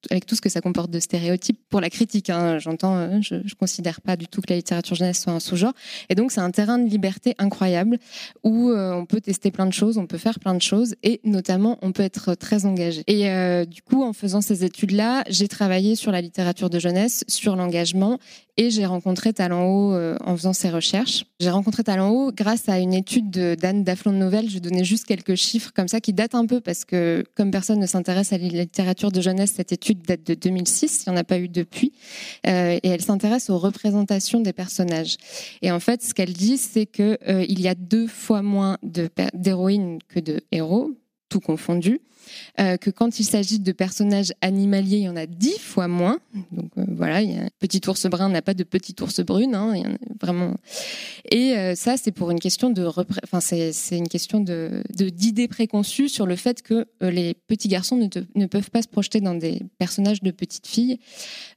avec 0.09 0.25
tout 0.25 0.35
ce 0.35 0.41
que 0.41 0.49
ça 0.49 0.61
comporte 0.61 0.89
de 0.89 0.99
stéréotypes 0.99 1.59
pour 1.69 1.81
la 1.81 1.89
critique. 1.89 2.29
Hein, 2.29 2.57
J'entends, 2.59 2.95
euh, 2.95 3.19
je, 3.21 3.35
ne 3.35 3.53
considère 3.59 4.01
pas 4.01 4.15
du 4.15 4.27
tout 4.27 4.41
que 4.41 4.47
la 4.49 4.55
littérature 4.55 4.95
jeunesse 4.95 5.21
soit 5.21 5.33
un 5.33 5.39
sous-genre. 5.39 5.73
Et 6.09 6.15
donc 6.15 6.31
c'est 6.31 6.41
un 6.41 6.51
terrain 6.51 6.79
de 6.79 6.89
liberté 6.89 7.35
incroyable 7.37 7.97
où 8.43 8.69
euh, 8.69 8.93
on 8.93 9.05
peut 9.05 9.21
tester 9.21 9.51
plein 9.51 9.65
de 9.65 9.73
choses, 9.73 9.97
on 9.97 10.07
peut 10.07 10.17
faire 10.17 10.39
plein 10.39 10.53
de 10.53 10.61
choses 10.61 10.95
et 11.03 11.19
notamment 11.23 11.77
on 11.81 11.91
peut 11.91 12.03
être 12.03 12.35
très 12.35 12.65
engagé. 12.65 13.03
Et 13.07 13.29
euh, 13.29 13.65
du 13.65 13.81
coup, 13.81 14.03
en 14.03 14.13
faisant 14.13 14.41
ces 14.41 14.63
études-là, 14.63 15.23
j'ai 15.29 15.47
travaillé 15.47 15.95
sur 15.95 16.11
la 16.11 16.21
littérature 16.21 16.69
de 16.69 16.79
jeunesse, 16.79 17.23
sur 17.27 17.55
l'engagement 17.55 18.17
et 18.57 18.69
j'ai 18.69 18.85
rencontré 18.85 19.33
Talent 19.33 19.65
Haut 19.65 19.95
en 19.95 20.35
faisant 20.35 20.53
ces 20.53 20.69
recherches. 20.69 21.25
J'ai 21.39 21.49
rencontré 21.49 21.83
Talent 21.83 22.09
Haut 22.09 22.31
grâce 22.31 22.67
à 22.67 22.79
une 22.79 22.93
étude 22.93 23.31
d'Anne 23.31 23.83
Daflon 23.83 24.11
de 24.11 24.17
Nouvelle. 24.17 24.49
Je 24.49 24.59
donner 24.61 24.83
juste 24.85 25.05
quelques 25.05 25.35
chiffres 25.35 25.71
comme 25.75 25.89
ça 25.89 25.99
qui 25.99 26.13
datent 26.13 26.35
un 26.35 26.45
peu 26.45 26.61
parce 26.61 26.85
que 26.85 27.25
comme 27.35 27.51
personne 27.51 27.79
ne 27.79 27.85
s'intéresse 27.85 28.31
à 28.31 28.37
la 28.37 28.47
littérature 28.47 29.11
de 29.11 29.19
jeunesse, 29.19 29.53
cette 29.55 29.73
étude 29.73 29.90
date 29.99 30.25
de 30.25 30.34
2006, 30.34 31.04
il 31.06 31.10
n'y 31.10 31.17
en 31.17 31.19
a 31.19 31.23
pas 31.23 31.39
eu 31.39 31.49
depuis, 31.49 31.91
euh, 32.47 32.80
et 32.82 32.88
elle 32.88 33.01
s'intéresse 33.01 33.49
aux 33.49 33.58
représentations 33.58 34.39
des 34.39 34.54
personnages. 34.54 35.17
Et 35.62 35.71
en 35.71 35.80
fait, 35.80 36.01
ce 36.01 36.13
qu'elle 36.13 36.34
dit, 36.34 36.58
c'est 36.58 36.86
qu'il 36.86 37.17
euh, 37.27 37.45
y 37.47 37.67
a 37.67 37.75
deux 37.75 38.08
fois 38.08 38.41
moins 38.41 38.77
d'héroïnes 39.34 39.99
que 40.08 40.19
de 40.19 40.41
héros, 40.51 40.91
tout 41.32 41.39
confondu. 41.39 42.02
Euh, 42.60 42.78
que 42.78 42.89
quand 42.89 43.20
il 43.20 43.24
s'agit 43.24 43.60
de 43.60 43.72
personnages 43.72 44.34
animaliers, 44.41 44.98
il 44.98 45.04
y 45.04 45.10
en 45.10 45.15
a 45.15 45.26
dix 45.26 45.58
fois 45.60 45.88
moins. 45.88 46.20
Donc 46.52 46.70
euh, 46.78 46.86
voilà, 46.88 47.22
il 47.22 47.32
y 47.32 47.38
a 47.38 47.44
un 47.44 47.50
petit 47.60 47.82
ours 47.88 48.06
brun 48.08 48.30
n'a 48.30 48.41
pas 48.41 48.54
de 48.54 48.63
petit 48.63 48.96
ours 49.02 49.22
brune, 49.22 49.56
hein, 49.56 49.74
vraiment. 50.20 50.56
Et 51.30 51.58
euh, 51.58 51.76
ça, 51.76 51.98
c'est 51.98 52.12
pour 52.12 52.32
une 52.32 52.39
question 52.39 52.70
de, 52.70 52.86
enfin 52.86 53.39
c'est 53.41 53.74
une 53.98 54.08
question 54.08 54.39
de 54.39 54.84
d'idées 54.89 55.48
préconçues 55.48 56.10
sur 56.10 56.26
le 56.26 56.36
fait 56.36 56.62
que 56.62 56.86
les 57.02 57.34
petits 57.34 57.67
garçons 57.67 57.98
ne, 57.98 58.08
ne, 58.36 58.46
peuvent 58.46 58.70
pas 58.70 58.82
se 58.82 58.88
projeter 58.88 59.22
dans 59.22 59.36
des 59.36 59.62
personnages 59.78 60.22
de 60.22 60.32
petites 60.32 60.67
filles, 60.67 61.00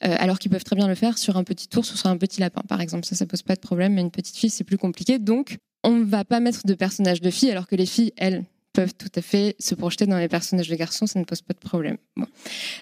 alors 0.00 0.38
qu'ils 0.38 0.50
peuvent 0.50 0.64
très 0.64 0.76
bien 0.76 0.88
le 0.88 0.94
faire 0.94 1.18
sur 1.18 1.36
un 1.36 1.44
petit 1.44 1.68
ours 1.76 1.92
ou 1.92 1.96
sur 1.96 2.08
un 2.08 2.16
petit 2.16 2.40
lapin, 2.40 2.62
par 2.68 2.80
exemple. 2.80 3.04
Ça, 3.04 3.14
ça 3.14 3.26
pose 3.26 3.42
pas 3.42 3.54
de 3.54 3.60
problème. 3.60 3.94
Mais 3.94 4.00
une 4.00 4.10
petite 4.10 4.36
fille, 4.36 4.50
c'est 4.50 4.64
plus 4.64 4.78
compliqué. 4.78 5.18
Donc 5.18 5.58
on 5.84 5.92
ne 5.92 6.04
va 6.04 6.24
pas 6.24 6.40
mettre 6.40 6.66
de 6.66 6.74
personnages 6.74 7.20
de 7.20 7.30
filles, 7.30 7.50
alors 7.50 7.66
que 7.66 7.76
les 7.76 7.86
filles, 7.86 8.12
elles, 8.16 8.44
peuvent 8.74 8.94
tout 8.94 9.10
à 9.14 9.22
fait 9.22 9.56
se 9.58 9.74
projeter 9.74 10.06
dans 10.06 10.18
les 10.18 10.28
personnages 10.28 10.68
de 10.68 10.74
garçons, 10.74 11.06
ça 11.06 11.18
ne 11.18 11.24
pose 11.24 11.40
pas 11.40 11.54
de 11.54 11.58
problème. 11.58 11.96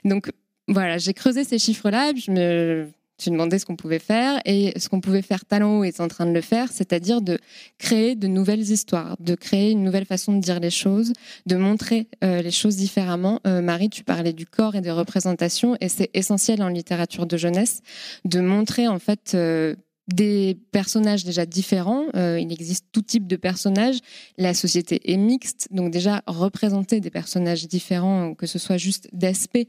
Donc 0.04 0.32
voilà, 0.66 0.98
j'ai 0.98 1.14
creusé 1.14 1.44
ces 1.44 1.58
chiffres-là, 1.58 2.12
je 2.16 2.30
me 2.30 2.88
suis 3.18 3.30
demandé 3.30 3.58
ce 3.58 3.66
qu'on 3.66 3.76
pouvait 3.76 3.98
faire 3.98 4.40
et 4.44 4.72
ce 4.78 4.88
qu'on 4.88 5.00
pouvait 5.00 5.22
faire 5.22 5.44
Talent 5.44 5.84
est 5.84 6.00
en 6.00 6.08
train 6.08 6.26
de 6.26 6.32
le 6.32 6.40
faire, 6.40 6.72
c'est-à-dire 6.72 7.20
de 7.20 7.38
créer 7.78 8.16
de 8.16 8.26
nouvelles 8.26 8.60
histoires, 8.60 9.16
de 9.20 9.34
créer 9.34 9.70
une 9.70 9.84
nouvelle 9.84 10.06
façon 10.06 10.34
de 10.34 10.40
dire 10.40 10.58
les 10.58 10.70
choses, 10.70 11.12
de 11.46 11.56
montrer 11.56 12.08
euh, 12.24 12.42
les 12.42 12.50
choses 12.50 12.76
différemment. 12.76 13.40
Euh, 13.46 13.60
Marie, 13.60 13.90
tu 13.90 14.02
parlais 14.02 14.32
du 14.32 14.46
corps 14.46 14.74
et 14.74 14.80
des 14.80 14.90
représentations 14.90 15.76
et 15.80 15.88
c'est 15.88 16.10
essentiel 16.14 16.62
en 16.62 16.68
littérature 16.68 17.26
de 17.26 17.36
jeunesse 17.36 17.82
de 18.24 18.40
montrer 18.40 18.88
en 18.88 18.98
fait 18.98 19.32
euh, 19.34 19.76
des 20.08 20.58
personnages 20.72 21.24
déjà 21.24 21.46
différents. 21.46 22.06
Euh, 22.16 22.40
il 22.40 22.52
existe 22.52 22.86
tout 22.92 23.02
type 23.02 23.26
de 23.26 23.36
personnages. 23.36 23.98
La 24.36 24.54
société 24.54 25.12
est 25.12 25.16
mixte, 25.16 25.68
donc 25.70 25.90
déjà 25.90 26.22
représenter 26.26 27.00
des 27.00 27.10
personnages 27.10 27.68
différents, 27.68 28.34
que 28.34 28.46
ce 28.46 28.58
soit 28.58 28.76
juste 28.76 29.08
d'aspect 29.12 29.68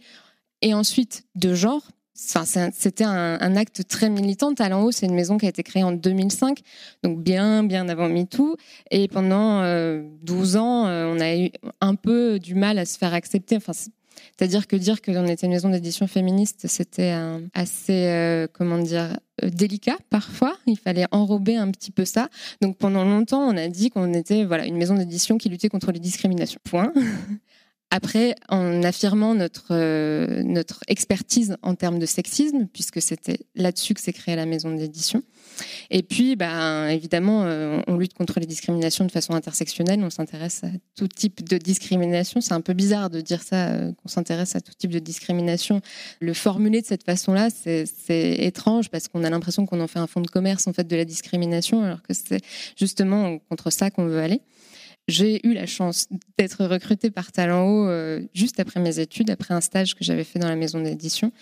et 0.61 0.73
ensuite 0.73 1.25
de 1.35 1.53
genre. 1.53 1.83
Enfin, 2.15 2.69
c'était 2.71 3.03
un, 3.03 3.55
acte 3.55 3.87
très 3.87 4.09
militant. 4.09 4.53
Talent 4.53 4.83
Haut, 4.83 4.91
c'est 4.91 5.07
une 5.07 5.15
maison 5.15 5.39
qui 5.39 5.47
a 5.47 5.49
été 5.49 5.63
créée 5.63 5.83
en 5.83 5.91
2005, 5.91 6.59
donc 7.03 7.23
bien, 7.23 7.63
bien 7.63 7.89
avant 7.89 8.07
MeToo. 8.07 8.55
Et 8.91 9.07
pendant 9.07 9.61
12 9.61 10.55
euh, 10.55 10.59
ans, 10.59 10.85
euh, 10.85 11.11
on 11.11 11.19
a 11.19 11.35
eu 11.35 11.49
un 11.81 11.95
peu 11.95 12.37
du 12.37 12.53
mal 12.53 12.77
à 12.77 12.85
se 12.85 12.99
faire 12.99 13.15
accepter. 13.15 13.57
Enfin, 13.57 13.73
c'est-à-dire 14.37 14.67
que 14.67 14.75
dire 14.75 15.01
qu'on 15.01 15.27
était 15.27 15.45
une 15.45 15.53
maison 15.53 15.69
d'édition 15.69 16.07
féministe, 16.07 16.65
c'était 16.67 17.15
assez, 17.53 18.07
euh, 18.07 18.47
comment 18.51 18.79
dire, 18.79 19.17
euh, 19.43 19.49
délicat 19.49 19.97
parfois. 20.09 20.57
Il 20.65 20.77
fallait 20.77 21.05
enrober 21.11 21.55
un 21.55 21.69
petit 21.69 21.91
peu 21.91 22.03
ça. 22.03 22.29
Donc 22.59 22.77
pendant 22.77 23.05
longtemps, 23.05 23.41
on 23.41 23.55
a 23.55 23.67
dit 23.67 23.91
qu'on 23.91 24.11
était 24.13 24.43
voilà 24.43 24.65
une 24.65 24.77
maison 24.77 24.95
d'édition 24.95 25.37
qui 25.37 25.49
luttait 25.49 25.69
contre 25.69 25.91
les 25.91 25.99
discriminations. 25.99 26.59
Point. 26.63 26.91
Après, 27.91 28.33
en 28.49 28.81
affirmant 28.81 29.35
notre, 29.35 29.67
euh, 29.69 30.41
notre 30.41 30.79
expertise 30.87 31.57
en 31.61 31.75
termes 31.75 31.99
de 31.99 32.07
sexisme, 32.07 32.65
puisque 32.73 32.99
c'était 33.03 33.37
là-dessus 33.53 33.93
que 33.93 34.01
s'est 34.01 34.13
créée 34.13 34.35
la 34.35 34.47
maison 34.47 34.73
d'édition. 34.73 35.21
Et 35.89 36.03
puis, 36.03 36.35
ben, 36.35 36.87
évidemment, 36.87 37.43
euh, 37.45 37.81
on 37.87 37.97
lutte 37.97 38.13
contre 38.13 38.39
les 38.39 38.45
discriminations 38.45 39.05
de 39.05 39.11
façon 39.11 39.33
intersectionnelle. 39.33 40.03
On 40.03 40.09
s'intéresse 40.09 40.63
à 40.63 40.69
tout 40.95 41.07
type 41.07 41.47
de 41.47 41.57
discrimination. 41.57 42.41
C'est 42.41 42.53
un 42.53 42.61
peu 42.61 42.73
bizarre 42.73 43.09
de 43.09 43.21
dire 43.21 43.41
ça, 43.41 43.69
euh, 43.69 43.91
qu'on 43.93 44.09
s'intéresse 44.09 44.55
à 44.55 44.61
tout 44.61 44.73
type 44.77 44.91
de 44.91 44.99
discrimination. 44.99 45.81
Le 46.19 46.33
formuler 46.33 46.81
de 46.81 46.85
cette 46.85 47.03
façon-là, 47.03 47.49
c'est 47.49 47.85
étrange 48.39 48.89
parce 48.89 49.07
qu'on 49.07 49.23
a 49.23 49.29
l'impression 49.29 49.65
qu'on 49.65 49.81
en 49.81 49.87
fait 49.87 49.99
un 49.99 50.07
fonds 50.07 50.21
de 50.21 50.29
commerce 50.29 50.67
en 50.67 50.73
fait 50.73 50.87
de 50.87 50.95
la 50.95 51.05
discrimination, 51.05 51.83
alors 51.83 52.01
que 52.01 52.13
c'est 52.13 52.41
justement 52.77 53.37
contre 53.49 53.71
ça 53.71 53.89
qu'on 53.89 54.05
veut 54.05 54.19
aller. 54.19 54.41
J'ai 55.07 55.45
eu 55.45 55.53
la 55.53 55.65
chance 55.65 56.07
d'être 56.37 56.65
recrutée 56.65 57.11
par 57.11 57.31
Talent 57.33 57.67
Haut 57.67 57.87
euh, 57.89 58.21
juste 58.33 58.59
après 58.61 58.79
mes 58.79 58.99
études, 58.99 59.29
après 59.29 59.53
un 59.53 59.59
stage 59.59 59.95
que 59.95 60.03
j'avais 60.03 60.23
fait 60.23 60.39
dans 60.39 60.47
la 60.47 60.55
maison 60.55 60.79
d'édition. 60.79 61.33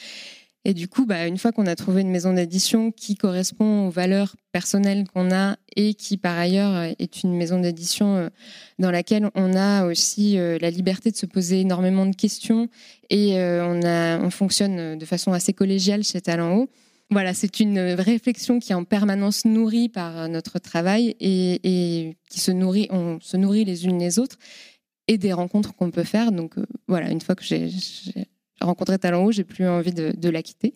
Et 0.64 0.74
du 0.74 0.88
coup, 0.88 1.06
bah, 1.06 1.26
une 1.26 1.38
fois 1.38 1.52
qu'on 1.52 1.66
a 1.66 1.76
trouvé 1.76 2.02
une 2.02 2.12
maison 2.12 2.34
d'édition 2.34 2.92
qui 2.92 3.16
correspond 3.16 3.88
aux 3.88 3.90
valeurs 3.90 4.36
personnelles 4.52 5.06
qu'on 5.12 5.32
a 5.32 5.58
et 5.76 5.96
qui, 5.96 6.18
par 6.18 6.38
ailleurs, 6.38 6.94
est 7.00 7.24
une 7.24 7.36
maison 7.36 7.60
d'édition 7.60 8.16
euh, 8.16 8.30
dans 8.78 8.92
laquelle 8.92 9.30
on 9.34 9.56
a 9.56 9.86
aussi 9.86 10.38
euh, 10.38 10.60
la 10.62 10.70
liberté 10.70 11.10
de 11.10 11.16
se 11.16 11.26
poser 11.26 11.62
énormément 11.62 12.06
de 12.06 12.16
questions 12.16 12.70
et 13.10 13.36
on, 13.36 14.30
fonctionne 14.30 14.98
de 14.98 15.06
façon 15.06 15.34
assez 15.34 15.52
collégiale 15.52 16.04
chez 16.04 16.22
Talent 16.22 16.56
Haut, 16.56 16.70
voilà, 17.12 17.34
c'est 17.34 17.60
une 17.60 17.78
réflexion 17.78 18.60
qui 18.60 18.72
est 18.72 18.76
en 18.76 18.86
permanence 18.86 19.44
nourrie 19.44 19.90
par 19.90 20.30
notre 20.30 20.60
travail 20.60 21.18
et, 21.20 22.16
qui 22.30 22.40
se 22.40 22.52
nourrit, 22.52 22.88
on 22.90 23.20
se 23.20 23.36
nourrit 23.36 23.66
les 23.66 23.86
unes 23.86 24.00
les 24.00 24.18
autres 24.18 24.38
et 25.10 25.18
des 25.18 25.34
rencontres 25.34 25.76
qu'on 25.76 25.92
peut 25.92 26.06
faire. 26.06 26.32
Donc 26.32 26.58
euh, 26.58 26.66
voilà, 26.88 27.12
une 27.12 27.20
fois 27.20 27.36
que 27.36 27.44
j'ai 27.44 27.70
rencontré 28.62 28.98
Talent 28.98 29.24
Haut, 29.24 29.32
j'ai 29.32 29.44
plus 29.44 29.68
envie 29.68 29.94
de, 29.94 30.30
la 30.30 30.42
quitter. 30.42 30.74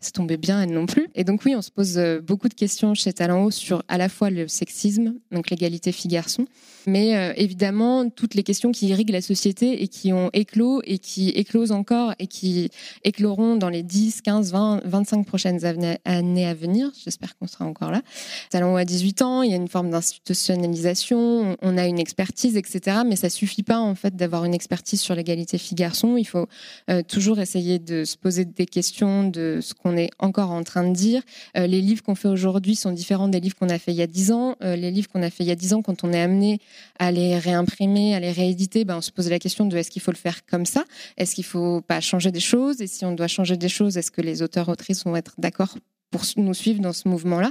Ça 0.00 0.10
tombait 0.10 0.36
bien, 0.36 0.62
elle 0.62 0.70
non 0.70 0.86
plus. 0.86 1.08
Et 1.14 1.24
donc 1.24 1.42
oui, 1.44 1.54
on 1.54 1.62
se 1.62 1.70
pose 1.70 2.00
beaucoup 2.22 2.48
de 2.48 2.54
questions 2.54 2.94
chez 2.94 3.12
Talent 3.12 3.44
Haut 3.44 3.50
sur 3.50 3.82
à 3.88 3.98
la 3.98 4.08
fois 4.08 4.30
le 4.30 4.48
sexisme, 4.48 5.14
donc 5.30 5.50
l'égalité 5.50 5.92
filles-garçons, 5.92 6.46
mais 6.86 7.16
euh, 7.16 7.32
évidemment 7.36 8.08
toutes 8.08 8.34
les 8.34 8.42
questions 8.42 8.72
qui 8.72 8.88
irriguent 8.88 9.10
la 9.10 9.20
société 9.20 9.82
et 9.82 9.88
qui 9.88 10.12
ont 10.12 10.30
éclos 10.32 10.80
et 10.84 10.98
qui 10.98 11.30
éclosent 11.30 11.72
encore 11.72 12.14
et 12.18 12.26
qui 12.26 12.70
écloront 13.02 13.56
dans 13.56 13.68
les 13.68 13.82
10, 13.82 14.22
15, 14.22 14.52
20, 14.52 14.80
25 14.84 15.26
prochaines 15.26 15.64
années 15.64 16.46
à 16.46 16.54
venir. 16.54 16.90
J'espère 17.02 17.36
qu'on 17.36 17.46
sera 17.46 17.64
encore 17.64 17.90
là. 17.90 18.02
Talent 18.50 18.76
à 18.76 18.84
18 18.84 19.22
ans, 19.22 19.42
il 19.42 19.50
y 19.50 19.54
a 19.54 19.56
une 19.56 19.68
forme 19.68 19.90
d'institutionnalisation, 19.90 21.56
on 21.60 21.78
a 21.78 21.86
une 21.86 21.98
expertise, 21.98 22.56
etc. 22.56 22.98
Mais 23.06 23.16
ça 23.16 23.30
suffit 23.30 23.62
pas 23.62 23.78
en 23.78 23.94
fait 23.94 24.16
d'avoir 24.16 24.44
une 24.44 24.54
expertise 24.54 25.00
sur 25.00 25.14
l'égalité 25.14 25.58
filles-garçons. 25.58 26.16
Il 26.16 26.24
faut 26.24 26.46
euh, 26.90 27.02
toujours 27.02 27.23
essayer 27.32 27.78
de 27.78 28.04
se 28.04 28.16
poser 28.16 28.44
des 28.44 28.66
questions 28.66 29.28
de 29.28 29.58
ce 29.60 29.74
qu'on 29.74 29.96
est 29.96 30.10
encore 30.18 30.50
en 30.50 30.62
train 30.62 30.86
de 30.88 30.94
dire. 30.94 31.22
Euh, 31.56 31.66
les 31.66 31.80
livres 31.80 32.02
qu'on 32.02 32.14
fait 32.14 32.28
aujourd'hui 32.28 32.76
sont 32.76 32.92
différents 32.92 33.28
des 33.28 33.40
livres 33.40 33.56
qu'on 33.56 33.68
a 33.68 33.78
fait 33.78 33.92
il 33.92 33.96
y 33.96 34.02
a 34.02 34.06
10 34.06 34.32
ans. 34.32 34.56
les 34.60 34.90
livres 34.90 35.08
qu'on 35.08 35.22
a 35.22 35.30
fait 35.30 35.44
il 35.44 35.48
y 35.48 35.50
a 35.50 35.56
10 35.56 35.74
ans, 35.74 35.82
quand 35.82 36.04
on 36.04 36.12
est 36.12 36.20
amené 36.20 36.60
à 36.98 37.10
les 37.10 37.38
réimprimer, 37.38 38.14
à 38.14 38.20
les 38.20 38.32
rééditer, 38.32 38.84
ben, 38.84 38.98
on 38.98 39.00
se 39.00 39.10
pose 39.10 39.28
la 39.28 39.38
question 39.38 39.66
de 39.66 39.76
est-ce 39.76 39.90
qu'il 39.90 40.02
faut 40.02 40.12
le 40.12 40.16
faire 40.16 40.44
comme 40.46 40.66
ça? 40.66 40.84
Est-ce 41.16 41.34
qu'il 41.34 41.44
faut 41.44 41.80
pas 41.80 42.00
changer 42.00 42.30
des 42.30 42.40
choses? 42.40 42.80
Et 42.80 42.86
si 42.86 43.04
on 43.04 43.12
doit 43.12 43.28
changer 43.28 43.56
des 43.56 43.68
choses, 43.68 43.96
est-ce 43.96 44.10
que 44.10 44.20
les 44.20 44.42
auteurs 44.42 44.68
autrices 44.68 45.04
vont 45.04 45.16
être 45.16 45.34
d'accord 45.38 45.76
pour 46.10 46.22
nous 46.36 46.54
suivre 46.54 46.80
dans 46.80 46.92
ce 46.92 47.08
mouvement-là? 47.08 47.50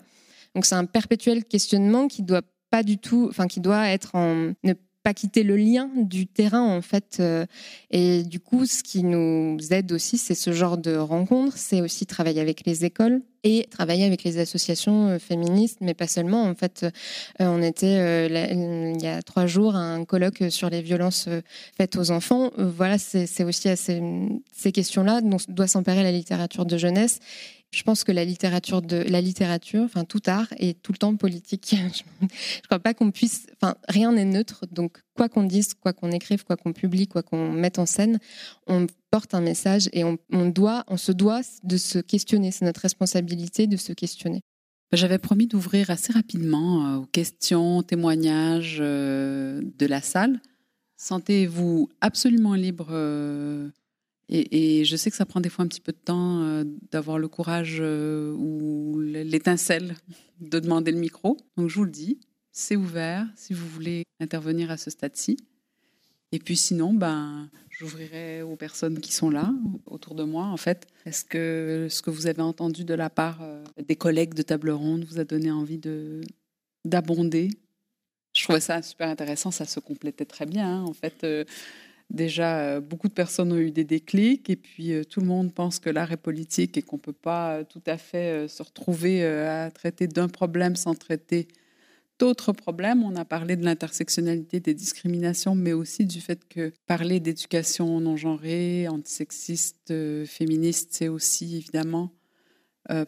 Donc 0.56 0.66
c'est 0.66 0.76
un 0.76 0.86
perpétuel 0.86 1.44
questionnement 1.46 2.08
qui 2.08 2.24
doit 2.24 2.44
pas 2.70 2.84
du 2.84 2.98
tout, 2.98 3.28
enfin 3.30 3.48
qui 3.48 3.60
doit 3.60 3.90
être 3.90 4.16
en 4.16 4.54
ne 4.64 4.74
pas 5.04 5.14
quitter 5.14 5.44
le 5.44 5.58
lien 5.58 5.90
du 5.96 6.26
terrain 6.28 6.64
en 6.64 6.82
fait. 6.82 7.18
Euh, 7.20 7.46
et 7.92 8.24
du 8.24 8.40
coup, 8.40 8.66
ce 8.66 8.82
qui 8.82 9.04
nous 9.04 9.58
aide 9.72 9.92
aussi, 9.92 10.18
c'est 10.18 10.34
ce 10.34 10.54
genre 10.54 10.78
de 10.78 10.96
rencontres, 10.96 11.58
c'est 11.58 11.82
aussi 11.82 12.06
travailler 12.06 12.40
avec 12.40 12.66
les 12.66 12.86
écoles 12.86 13.22
et 13.44 13.68
travailler 13.70 14.06
avec 14.06 14.24
les 14.24 14.38
associations 14.38 15.10
euh, 15.10 15.20
féministes, 15.20 15.80
mais 15.82 15.94
pas 15.94 16.08
seulement. 16.08 16.44
En 16.44 16.56
fait, 16.56 16.84
euh, 16.84 16.90
on 17.40 17.62
était 17.62 18.28
il 18.28 19.02
y 19.02 19.08
a 19.08 19.22
trois 19.22 19.46
jours 19.46 19.76
à 19.76 19.80
un 19.80 20.06
colloque 20.06 20.46
sur 20.50 20.70
les 20.70 20.82
violences 20.82 21.28
faites 21.78 21.98
aux 21.98 22.12
enfants. 22.12 22.52
Voilà, 22.58 22.98
c'est 22.98 23.44
aussi 23.44 23.68
à 23.68 23.76
ces, 23.76 24.02
ces 24.54 24.72
questions-là 24.72 25.20
dont 25.20 25.38
doit 25.50 25.68
s'emparer 25.68 26.04
la 26.04 26.12
littérature 26.12 26.66
de 26.66 26.78
jeunesse 26.78 27.20
je 27.74 27.82
pense 27.82 28.04
que 28.04 28.12
la 28.12 28.24
littérature, 28.24 28.82
la 28.88 29.20
littérature, 29.20 29.82
enfin 29.82 30.04
tout 30.04 30.22
art 30.28 30.48
est 30.58 30.80
tout 30.84 30.92
le 30.92 31.00
temps 31.00 31.16
politique. 31.16 31.76
je 31.94 32.04
ne 32.22 32.28
crois 32.68 32.78
pas 32.78 32.94
qu'on 32.94 33.10
puisse, 33.10 33.48
enfin 33.56 33.76
rien 33.90 34.12
n'est 34.12 34.26
neutre. 34.26 34.66
Donc 34.72 35.00
quoi 35.16 35.28
qu'on 35.28 35.44
dise, 35.44 35.74
quoi 35.74 35.92
qu'on 35.92 36.12
écrive, 36.12 36.46
quoi 36.46 36.56
qu'on 36.56 36.72
publie, 36.72 37.08
quoi 37.08 37.24
qu'on 37.24 37.52
mette 37.52 37.80
en 37.80 37.88
scène, 37.88 38.20
on 38.68 38.86
porte 39.10 39.34
un 39.34 39.42
message 39.42 39.90
et 39.92 40.04
on, 40.04 40.18
doit, 40.50 40.84
on 40.88 40.98
se 40.98 41.12
doit 41.12 41.42
de 41.64 41.78
se 41.78 41.98
questionner. 41.98 42.52
C'est 42.52 42.66
notre 42.66 42.82
responsabilité 42.82 43.66
de 43.66 43.78
se 43.78 43.92
questionner. 43.92 44.42
J'avais 44.92 45.18
promis 45.18 45.48
d'ouvrir 45.48 45.90
assez 45.90 46.14
rapidement 46.14 46.86
euh, 46.86 46.98
aux 46.98 47.08
questions, 47.08 47.82
témoignages 47.82 48.78
euh, 48.80 49.64
de 49.80 49.86
la 49.88 50.02
salle. 50.02 50.40
Sentez-vous 50.98 51.90
absolument 52.02 52.54
libre 52.54 52.90
et, 54.30 54.86
je 54.86 54.96
sais 54.96 55.10
que 55.10 55.16
ça 55.16 55.26
prend 55.26 55.42
des 55.42 55.50
fois 55.50 55.66
un 55.66 55.68
petit 55.68 55.82
peu 55.82 55.92
de 55.92 55.98
temps 55.98 56.42
euh, 56.42 56.64
d'avoir 56.92 57.20
le 57.20 57.28
courage 57.28 57.78
euh, 57.80 58.34
ou 58.34 59.00
l'étincelle 59.00 59.96
de 60.40 60.60
demander 60.60 60.92
le 60.92 61.00
micro. 61.00 61.38
Donc 61.58 61.70
je 61.70 61.76
vous 61.76 61.86
le 61.86 61.92
dis, 61.92 62.20
c'est 62.52 62.76
ouvert 62.76 63.28
si 63.36 63.54
vous 63.54 63.68
voulez 63.68 64.04
intervenir 64.20 64.72
à 64.72 64.78
ce 64.78 64.90
stade-ci. 64.90 65.38
Et 66.32 66.40
puis 66.40 66.56
sinon, 66.56 66.94
ben, 66.94 67.50
j'ouvrirai 67.70 68.42
aux 68.42 68.56
personnes 68.56 69.00
qui 69.00 69.14
sont 69.14 69.30
là, 69.30 69.54
autour 69.86 70.16
de 70.16 70.24
moi, 70.24 70.46
en 70.46 70.58
fait. 70.58 70.88
Est-ce 71.06 71.26
que 71.26 71.88
ce 71.90 72.02
que 72.02 72.10
vous 72.10 72.26
avez 72.26 72.42
entendu 72.42 72.86
de 72.86 72.94
la 72.96 73.12
part 73.12 73.40
euh, 73.44 73.64
des 73.86 73.96
collègues 73.96 74.34
de 74.34 74.42
table 74.42 74.72
ronde 74.72 75.04
vous 75.04 75.20
a 75.20 75.26
donné 75.26 75.52
envie 75.52 75.78
de 75.78 76.22
d'abonder? 76.86 77.50
Je 78.34 78.44
trouvais 78.44 78.62
ça 78.62 78.82
super 78.82 79.10
intéressant, 79.10 79.52
ça 79.52 79.66
se 79.66 79.80
complétait 79.80 80.26
très 80.26 80.48
bien, 80.48 80.80
hein, 80.80 80.82
en 80.82 80.94
fait 80.94 81.24
déjà, 82.10 82.60
euh, 82.60 82.82
beaucoup 82.82 83.08
de 83.08 83.14
personnes 83.14 83.52
ont 83.52 83.58
eu 83.58 83.72
des 83.72 83.84
déclics 83.84 84.50
et 84.50 84.56
puis 84.56 84.94
euh, 84.94 85.04
tout 85.04 85.20
le 85.20 85.26
monde 85.26 85.54
pense 85.54 85.80
que 85.80 85.90
l'art 85.90 86.12
est 86.12 86.18
politique 86.18 86.78
et 86.78 86.82
qu'on 86.82 86.98
ne 86.98 87.02
peut 87.02 87.14
pas 87.14 87.58
euh, 87.58 87.64
tout 87.64 87.82
à 87.86 87.98
fait 87.98 88.48
se 88.48 88.64
retrouver 88.64 89.26
à 89.26 89.72
traiter 89.72 90.08
d'un 90.08 90.28
problème 90.28 90.76
sans 90.76 90.96
traiter 90.96 91.48
d'autres 92.20 92.54
problèmes. 92.54 93.04
On 93.04 93.16
a 93.16 93.26
parlé 93.26 93.56
de 93.56 93.66
l'intersectionnalité 93.66 94.60
des 94.60 94.74
discriminations, 94.74 95.56
mais 95.56 95.74
aussi 95.74 96.06
du 96.06 96.22
fait 96.22 96.48
que 96.48 96.72
parler 96.86 97.20
d'éducation 97.20 98.00
non 98.00 98.18
genrée, 98.18 98.88
antisexiste, 98.88 99.94
féministe, 100.26 100.90
c'est 100.92 101.08
aussi 101.08 101.58
évidemment 101.58 102.12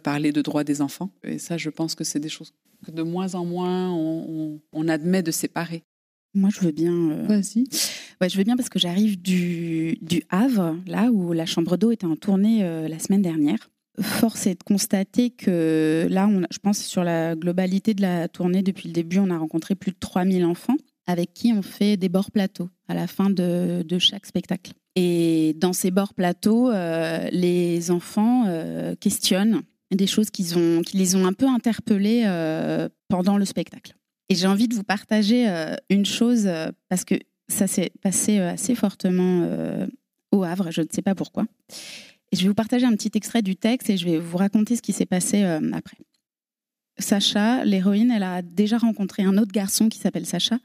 parler 0.04 0.32
de 0.32 0.42
droits 0.42 0.64
des 0.64 0.82
enfants. 0.82 1.12
Et 1.24 1.38
ça, 1.38 1.58
je 1.58 1.70
pense 1.70 1.96
que 1.96 2.04
c'est 2.04 2.20
des 2.20 2.30
choses 2.30 2.54
que 2.86 2.92
de 2.92 3.04
moins 3.04 3.36
en 3.36 3.46
moins 3.46 3.94
on 3.94 4.88
admet 4.88 5.24
de 5.24 5.32
séparer. 5.32 5.84
Moi, 6.36 6.50
je 6.54 6.60
veux 6.60 6.72
bien. 6.72 6.94
Euh, 6.94 7.26
Vas-y. 7.28 7.66
Je 8.22 8.38
veux 8.38 8.44
bien 8.44 8.56
parce 8.56 8.70
que 8.70 8.80
j'arrive 8.80 9.22
du, 9.22 9.98
Havre, 10.30 10.78
là 10.88 11.12
où 11.12 11.34
la 11.34 11.46
chambre 11.46 11.78
d'eau 11.78 11.92
était 11.92 12.06
en 12.06 12.16
tournée 12.16 12.64
euh, 12.64 12.88
la 12.88 13.00
semaine 13.00 13.22
dernière. 13.22 13.70
Force 14.02 14.48
est 14.48 14.60
de 14.60 14.64
constater 14.64 15.30
que 15.30 16.08
là, 16.10 16.28
on 16.28 16.42
je 16.52 16.58
pense 16.60 16.80
sur 16.80 17.04
la 17.04 17.36
globalité 17.36 17.94
de 17.94 18.02
la 18.02 18.28
tournée 18.28 18.62
depuis 18.62 18.90
le 18.90 18.94
début, 18.94 19.20
on 19.20 19.30
a 19.30 19.38
rencontré 19.38 19.76
plus 19.76 19.92
de 19.92 19.98
3000 20.00 20.44
enfants 20.46 20.76
avec 21.08 21.34
qui 21.34 21.54
on 21.54 21.62
fait 21.62 21.98
des 21.98 22.10
bords 22.10 22.32
plateaux 22.32 22.70
à 22.88 22.94
la 22.94 23.08
fin 23.08 23.30
de, 23.30 23.86
chaque 24.00 24.26
spectacle. 24.26 24.74
Et 24.96 25.56
dans 25.58 25.72
ces 25.72 25.92
bords 25.92 26.14
plateaux, 26.14 26.72
euh, 26.72 27.30
les 27.32 27.92
enfants 27.92 28.46
questionnent 29.00 29.62
des 29.92 30.08
choses 30.08 30.30
qu'ils 30.30 30.58
ont, 30.58 30.82
qui 30.82 30.98
les 30.98 31.16
ont 31.16 31.26
un 31.26 31.34
peu 31.34 31.48
interpellés 31.48 32.26
pendant 33.08 33.38
le 33.38 33.46
spectacle. 33.46 33.96
Et 34.30 34.36
j'ai 34.36 34.48
envie 34.48 34.68
de 34.68 34.74
vous 34.74 34.84
partager 34.84 35.48
euh, 35.48 35.76
une 35.90 36.06
chose, 36.06 36.48
euh, 36.48 36.72
parce 36.90 37.06
que 37.06 37.16
ça 37.48 37.68
s'est 37.68 37.92
passé 38.02 38.40
euh, 38.40 38.52
assez 38.52 38.76
fortement 38.76 39.48
au 40.32 40.44
Havre, 40.44 40.72
je 40.72 40.82
ne 40.82 40.88
sais 40.92 41.02
pas 41.02 41.16
pourquoi. 41.16 41.46
Je 42.34 42.42
vais 42.42 42.48
vous 42.48 42.56
partager 42.56 42.86
un 42.86 42.96
petit 42.96 43.12
extrait 43.14 43.42
du 43.42 43.56
texte 43.56 43.90
et 43.90 43.98
je 43.98 44.06
vais 44.06 44.18
vous 44.18 44.38
raconter 44.38 44.76
ce 44.76 44.82
qui 44.82 44.94
s'est 44.94 45.06
passé 45.06 45.44
après. 45.44 45.98
Sacha, 46.98 47.66
l'héroïne, 47.66 48.10
elle 48.10 48.24
a 48.24 48.42
déjà 48.42 48.78
rencontré 48.78 49.24
un 49.24 49.38
autre 49.38 49.52
garçon 49.52 49.90
qui 49.90 50.00
s'appelle 50.00 50.26
Sacha, 50.26 50.60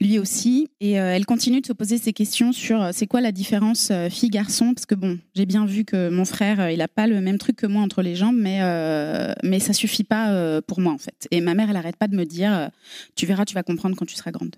lui 0.00 0.18
aussi, 0.20 0.68
et 0.80 1.00
euh, 1.00 1.12
elle 1.14 1.26
continue 1.26 1.60
de 1.60 1.66
se 1.66 1.72
poser 1.72 1.98
ces 1.98 2.12
questions 2.12 2.52
sur 2.52 2.80
euh, 2.80 2.90
c'est 2.92 3.08
quoi 3.08 3.20
la 3.20 3.32
différence 3.32 3.88
euh, 3.90 4.08
fille-garçon, 4.08 4.74
parce 4.74 4.86
que 4.86 4.94
bon, 4.94 5.18
j'ai 5.34 5.46
bien 5.46 5.66
vu 5.66 5.84
que 5.84 6.08
mon 6.08 6.24
frère, 6.24 6.70
il 6.70 6.78
n'a 6.78 6.86
pas 6.86 7.08
le 7.08 7.20
même 7.20 7.38
truc 7.38 7.56
que 7.56 7.66
moi 7.66 7.82
entre 7.82 8.02
les 8.02 8.14
jambes, 8.14 8.36
mais 8.38 8.60
mais 9.42 9.58
ça 9.58 9.72
suffit 9.72 10.04
pas 10.04 10.60
pour 10.62 10.80
moi 10.80 10.92
en 10.92 10.98
fait. 10.98 11.26
Et 11.30 11.40
ma 11.40 11.54
mère, 11.54 11.70
elle 11.70 11.76
arrête 11.76 11.96
pas 11.96 12.08
de 12.08 12.16
me 12.16 12.24
dire, 12.24 12.70
tu 13.16 13.26
verras, 13.26 13.44
tu 13.44 13.54
vas 13.54 13.62
comprendre 13.62 13.96
quand 13.96 14.06
tu 14.06 14.14
seras 14.14 14.30
grande. 14.30 14.54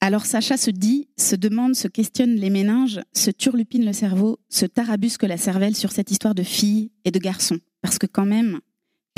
Alors 0.00 0.26
Sacha 0.26 0.56
se 0.56 0.70
dit, 0.70 1.08
se 1.16 1.34
demande, 1.34 1.74
se 1.74 1.88
questionne 1.88 2.36
les 2.36 2.50
méninges, 2.50 3.00
se 3.12 3.30
turlupine 3.30 3.84
le 3.84 3.92
cerveau, 3.92 4.38
se 4.48 4.64
tarabusque 4.64 5.24
la 5.24 5.36
cervelle 5.36 5.74
sur 5.74 5.90
cette 5.90 6.10
histoire 6.10 6.34
de 6.34 6.44
fille 6.44 6.92
et 7.04 7.10
de 7.10 7.18
garçon, 7.18 7.58
parce 7.82 7.98
que 7.98 8.06
quand 8.06 8.26
même 8.26 8.60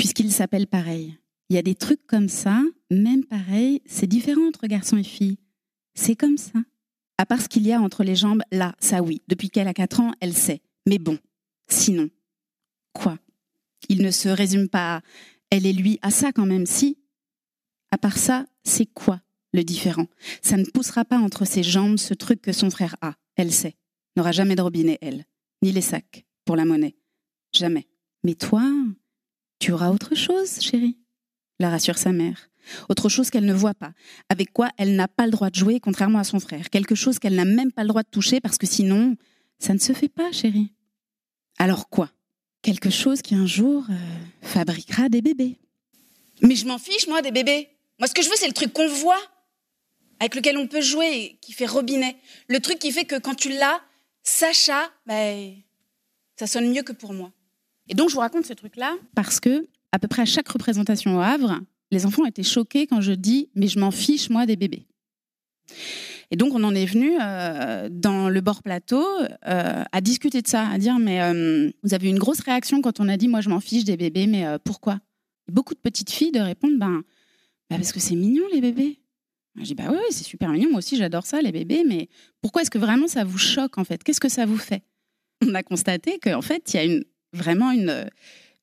puisqu'ils 0.01 0.31
s'appellent 0.31 0.65
pareil. 0.65 1.15
Il 1.49 1.55
y 1.55 1.59
a 1.59 1.61
des 1.61 1.75
trucs 1.75 2.07
comme 2.07 2.27
ça, 2.27 2.59
même 2.89 3.23
pareil, 3.23 3.83
c'est 3.85 4.07
différent 4.07 4.47
entre 4.47 4.65
garçons 4.65 4.97
et 4.97 5.03
filles. 5.03 5.37
C'est 5.93 6.15
comme 6.15 6.37
ça. 6.37 6.57
À 7.19 7.27
part 7.27 7.39
ce 7.39 7.47
qu'il 7.47 7.67
y 7.67 7.71
a 7.71 7.79
entre 7.79 8.03
les 8.03 8.15
jambes, 8.15 8.41
là, 8.51 8.73
ça 8.79 9.03
oui. 9.03 9.21
Depuis 9.27 9.51
qu'elle 9.51 9.67
a 9.67 9.75
4 9.75 9.99
ans, 9.99 10.13
elle 10.19 10.33
sait. 10.33 10.63
Mais 10.87 10.97
bon, 10.97 11.19
sinon, 11.69 12.09
quoi? 12.93 13.19
Il 13.89 14.01
ne 14.01 14.09
se 14.09 14.27
résume 14.27 14.69
pas 14.69 15.03
elle 15.51 15.67
et 15.67 15.73
lui 15.73 15.99
à 16.01 16.09
ça 16.09 16.31
quand 16.31 16.47
même, 16.47 16.65
si? 16.65 16.97
À 17.91 17.99
part 17.99 18.17
ça, 18.17 18.47
c'est 18.63 18.87
quoi? 18.87 19.21
Le 19.53 19.63
différent 19.63 20.07
Ça 20.41 20.57
ne 20.57 20.65
poussera 20.65 21.05
pas 21.05 21.17
entre 21.17 21.45
ses 21.45 21.63
jambes 21.63 21.97
ce 21.97 22.13
truc 22.13 22.41
que 22.41 22.53
son 22.53 22.69
frère 22.69 22.95
a, 23.01 23.13
elle 23.35 23.51
sait. 23.51 23.75
N'aura 24.15 24.31
jamais 24.31 24.55
de 24.55 24.61
robinet, 24.61 24.97
elle. 25.01 25.25
Ni 25.61 25.71
les 25.71 25.81
sacs 25.81 26.25
pour 26.45 26.55
la 26.55 26.65
monnaie. 26.65 26.95
Jamais. 27.53 27.87
Mais 28.23 28.35
toi, 28.35 28.63
tu 29.59 29.71
auras 29.71 29.89
autre 29.89 30.15
chose, 30.15 30.59
chérie, 30.59 30.97
la 31.59 31.69
rassure 31.69 31.97
sa 31.97 32.11
mère. 32.11 32.49
Autre 32.89 33.09
chose 33.09 33.29
qu'elle 33.29 33.45
ne 33.45 33.53
voit 33.53 33.73
pas, 33.73 33.93
avec 34.29 34.53
quoi 34.53 34.69
elle 34.77 34.95
n'a 34.95 35.07
pas 35.07 35.25
le 35.25 35.31
droit 35.31 35.49
de 35.49 35.55
jouer, 35.55 35.79
contrairement 35.79 36.19
à 36.19 36.23
son 36.23 36.39
frère. 36.39 36.69
Quelque 36.69 36.95
chose 36.95 37.19
qu'elle 37.19 37.35
n'a 37.35 37.45
même 37.45 37.71
pas 37.71 37.83
le 37.83 37.89
droit 37.89 38.03
de 38.03 38.09
toucher, 38.09 38.39
parce 38.39 38.57
que 38.57 38.67
sinon, 38.67 39.15
ça 39.59 39.73
ne 39.73 39.79
se 39.79 39.93
fait 39.93 40.09
pas, 40.09 40.31
chérie. 40.31 40.73
Alors 41.57 41.89
quoi? 41.89 42.11
Quelque 42.61 42.89
chose 42.89 43.21
qui 43.21 43.33
un 43.33 43.47
jour 43.47 43.85
euh, 43.89 43.93
fabriquera 44.41 45.09
des 45.09 45.21
bébés. 45.21 45.57
Mais 46.41 46.55
je 46.55 46.67
m'en 46.67 46.77
fiche, 46.77 47.07
moi, 47.07 47.21
des 47.21 47.31
bébés. 47.31 47.69
Moi, 47.99 48.07
ce 48.07 48.13
que 48.13 48.21
je 48.21 48.29
veux, 48.29 48.35
c'est 48.35 48.47
le 48.47 48.53
truc 48.53 48.73
qu'on 48.73 48.87
voit, 48.87 49.21
avec 50.21 50.35
lequel 50.35 50.55
on 50.57 50.67
peut 50.67 50.81
jouer, 50.81 51.39
qui 51.41 51.51
fait 51.51 51.65
robinet. 51.65 52.15
Le 52.47 52.59
truc 52.59 52.77
qui 52.77 52.91
fait 52.91 53.05
que 53.05 53.17
quand 53.17 53.33
tu 53.33 53.49
l'as, 53.49 53.81
Sacha, 54.21 54.91
ben, 55.07 55.55
ça 56.37 56.45
sonne 56.45 56.71
mieux 56.71 56.83
que 56.83 56.91
pour 56.91 57.11
moi. 57.11 57.31
Et 57.89 57.95
donc, 57.95 58.09
je 58.09 58.13
vous 58.13 58.19
raconte 58.19 58.45
ce 58.45 58.53
truc-là 58.53 58.93
parce 59.15 59.39
que, 59.39 59.67
à 59.91 59.97
peu 59.97 60.07
près 60.07 60.21
à 60.21 60.25
chaque 60.25 60.47
représentation 60.47 61.17
au 61.17 61.21
Havre, 61.21 61.59
les 61.89 62.05
enfants 62.05 62.23
étaient 62.25 62.43
choqués 62.43 62.85
quand 62.85 63.01
je 63.01 63.13
dis 63.13 63.49
Mais 63.55 63.67
je 63.67 63.79
m'en 63.79 63.89
fiche, 63.89 64.29
moi, 64.29 64.45
des 64.45 64.55
bébés. 64.55 64.85
Et 66.29 66.35
donc, 66.35 66.53
on 66.53 66.63
en 66.63 66.75
est 66.75 66.85
venu 66.85 67.17
euh, 67.19 67.89
dans 67.91 68.29
le 68.29 68.41
bord 68.41 68.61
plateau 68.61 69.03
euh, 69.47 69.83
à 69.91 70.01
discuter 70.01 70.43
de 70.43 70.47
ça, 70.47 70.67
à 70.67 70.77
dire 70.77 70.99
Mais 70.99 71.19
euh, 71.23 71.71
vous 71.81 71.95
avez 71.95 72.07
eu 72.07 72.11
une 72.11 72.19
grosse 72.19 72.41
réaction 72.41 72.83
quand 72.83 72.99
on 72.99 73.09
a 73.09 73.17
dit 73.17 73.27
Moi, 73.27 73.41
je 73.41 73.49
m'en 73.49 73.59
fiche 73.59 73.85
des 73.85 73.97
bébés, 73.97 74.27
mais 74.27 74.45
pourquoi? 74.63 74.99
Beaucoup 75.51 75.73
de 75.73 75.79
petites 75.79 76.11
filles 76.11 76.31
de 76.31 76.39
répondre 76.39 76.77
ben, 76.77 77.01
ben 77.71 77.77
parce 77.77 77.91
que 77.91 77.99
c'est 77.99 78.15
mignon, 78.15 78.43
les 78.53 78.61
bébés. 78.61 79.00
Dis 79.55 79.75
Bah 79.75 79.89
oui, 79.89 79.97
c'est 80.11 80.23
super 80.23 80.49
mignon, 80.49 80.69
moi 80.69 80.79
aussi, 80.79 80.97
j'adore 80.97 81.25
ça, 81.25 81.41
les 81.41 81.51
bébés, 81.51 81.83
mais 81.85 82.09
pourquoi 82.41 82.61
est-ce 82.61 82.71
que 82.71 82.77
vraiment 82.77 83.07
ça 83.07 83.23
vous 83.23 83.37
choque, 83.37 83.77
en 83.77 83.83
fait? 83.83 84.03
Qu'est-ce 84.03 84.21
que 84.21 84.29
ça 84.29 84.45
vous 84.45 84.57
fait? 84.57 84.83
On 85.45 85.53
a 85.55 85.63
constaté 85.63 86.19
qu'en 86.19 86.41
fait, 86.41 86.73
il 86.73 86.77
y 86.77 86.79
a 86.79 86.83
une, 86.83 87.03
vraiment 87.33 87.71
une, 87.71 88.09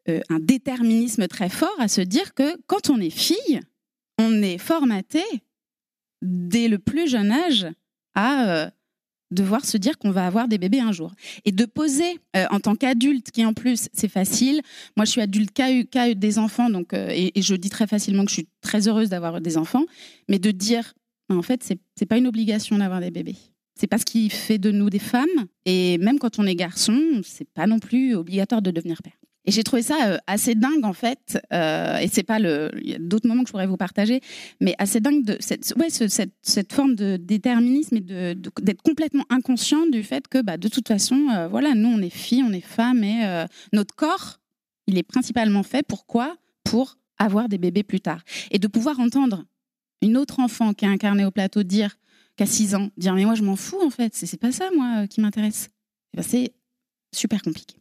un 0.06 0.38
déterminisme 0.38 1.26
très 1.28 1.48
fort 1.48 1.74
à 1.78 1.88
se 1.88 2.00
dire 2.00 2.34
que 2.34 2.56
quand 2.66 2.90
on 2.90 3.00
est 3.00 3.10
fille, 3.10 3.60
on 4.18 4.42
est 4.42 4.58
formaté 4.58 5.22
dès 6.22 6.68
le 6.68 6.78
plus 6.78 7.08
jeune 7.08 7.30
âge 7.30 7.66
à 8.14 8.48
euh, 8.48 8.70
devoir 9.30 9.64
se 9.64 9.76
dire 9.76 9.98
qu'on 9.98 10.10
va 10.10 10.26
avoir 10.26 10.48
des 10.48 10.58
bébés 10.58 10.80
un 10.80 10.92
jour. 10.92 11.12
Et 11.44 11.52
de 11.52 11.64
poser 11.64 12.18
euh, 12.36 12.46
en 12.50 12.60
tant 12.60 12.74
qu'adulte, 12.74 13.30
qui 13.30 13.44
en 13.44 13.54
plus, 13.54 13.88
c'est 13.92 14.08
facile. 14.08 14.60
Moi, 14.96 15.04
je 15.04 15.10
suis 15.10 15.20
adulte 15.20 15.52
qui 15.52 15.62
a 15.98 16.08
eu, 16.08 16.14
des 16.14 16.38
enfants, 16.38 16.70
donc, 16.70 16.94
euh, 16.94 17.10
et, 17.10 17.32
je 17.40 17.54
dis 17.54 17.70
très 17.70 17.86
facilement 17.86 18.24
que 18.24 18.30
je 18.30 18.36
suis 18.36 18.48
très 18.60 18.88
heureuse 18.88 19.08
d'avoir 19.10 19.40
des 19.40 19.56
enfants, 19.56 19.84
mais 20.28 20.38
de 20.38 20.50
dire, 20.50 20.94
en 21.28 21.42
fait, 21.42 21.62
c'est 21.62 22.06
pas 22.06 22.16
une 22.16 22.26
obligation 22.26 22.78
d'avoir 22.78 23.00
des 23.00 23.10
bébés. 23.10 23.36
C'est 23.78 23.86
pas 23.86 23.98
ce 23.98 24.04
qui 24.04 24.28
fait 24.28 24.58
de 24.58 24.72
nous 24.72 24.90
des 24.90 24.98
femmes. 24.98 25.46
Et 25.64 25.98
même 25.98 26.18
quand 26.18 26.38
on 26.38 26.46
est 26.46 26.56
garçon, 26.56 27.00
c'est 27.22 27.48
pas 27.48 27.66
non 27.66 27.78
plus 27.78 28.16
obligatoire 28.16 28.60
de 28.60 28.72
devenir 28.72 29.02
père. 29.02 29.12
Et 29.48 29.50
j'ai 29.50 29.64
trouvé 29.64 29.80
ça 29.80 30.10
euh, 30.10 30.18
assez 30.26 30.54
dingue 30.54 30.84
en 30.84 30.92
fait, 30.92 31.38
euh, 31.54 31.96
et 31.96 32.08
c'est 32.08 32.22
pas 32.22 32.38
le, 32.38 32.70
il 32.82 32.90
y 32.90 32.94
a 32.94 32.98
d'autres 32.98 33.26
moments 33.26 33.44
que 33.44 33.48
je 33.48 33.52
pourrais 33.52 33.66
vous 33.66 33.78
partager, 33.78 34.20
mais 34.60 34.74
assez 34.76 35.00
dingue 35.00 35.24
de 35.24 35.38
cette, 35.40 35.72
ouais, 35.78 35.88
cette, 35.88 36.34
cette, 36.42 36.70
forme 36.70 36.94
de 36.94 37.16
déterminisme 37.16 37.96
et 37.96 38.00
de, 38.00 38.36
d'être 38.60 38.82
complètement 38.82 39.24
inconscient 39.30 39.86
du 39.86 40.02
fait 40.02 40.28
que, 40.28 40.42
bah, 40.42 40.58
de 40.58 40.68
toute 40.68 40.86
façon, 40.86 41.28
euh, 41.30 41.48
voilà, 41.48 41.74
nous 41.74 41.88
on 41.88 42.02
est 42.02 42.10
filles, 42.10 42.44
on 42.46 42.52
est 42.52 42.60
femmes, 42.60 43.02
et 43.02 43.46
notre 43.72 43.94
corps, 43.94 44.38
il 44.86 44.98
est 44.98 45.02
principalement 45.02 45.62
fait 45.62 45.82
pourquoi 45.82 46.36
Pour 46.64 46.98
avoir 47.16 47.48
des 47.48 47.56
bébés 47.56 47.84
plus 47.84 48.02
tard, 48.02 48.20
et 48.50 48.58
de 48.58 48.66
pouvoir 48.66 49.00
entendre 49.00 49.46
une 50.02 50.18
autre 50.18 50.40
enfant 50.40 50.74
qui 50.74 50.84
est 50.84 50.88
incarnée 50.88 51.24
au 51.24 51.30
plateau 51.30 51.62
dire 51.62 51.96
qu'à 52.36 52.44
6 52.44 52.74
ans, 52.74 52.90
dire 52.98 53.14
mais 53.14 53.24
moi 53.24 53.34
je 53.34 53.42
m'en 53.42 53.56
fous 53.56 53.80
en 53.82 53.88
fait, 53.88 54.14
c'est, 54.14 54.26
c'est 54.26 54.36
pas 54.36 54.52
ça 54.52 54.68
moi 54.76 55.06
qui 55.06 55.22
m'intéresse. 55.22 55.70
Eh 56.12 56.18
ben, 56.18 56.22
c'est 56.22 56.52
super 57.14 57.40
compliqué. 57.40 57.78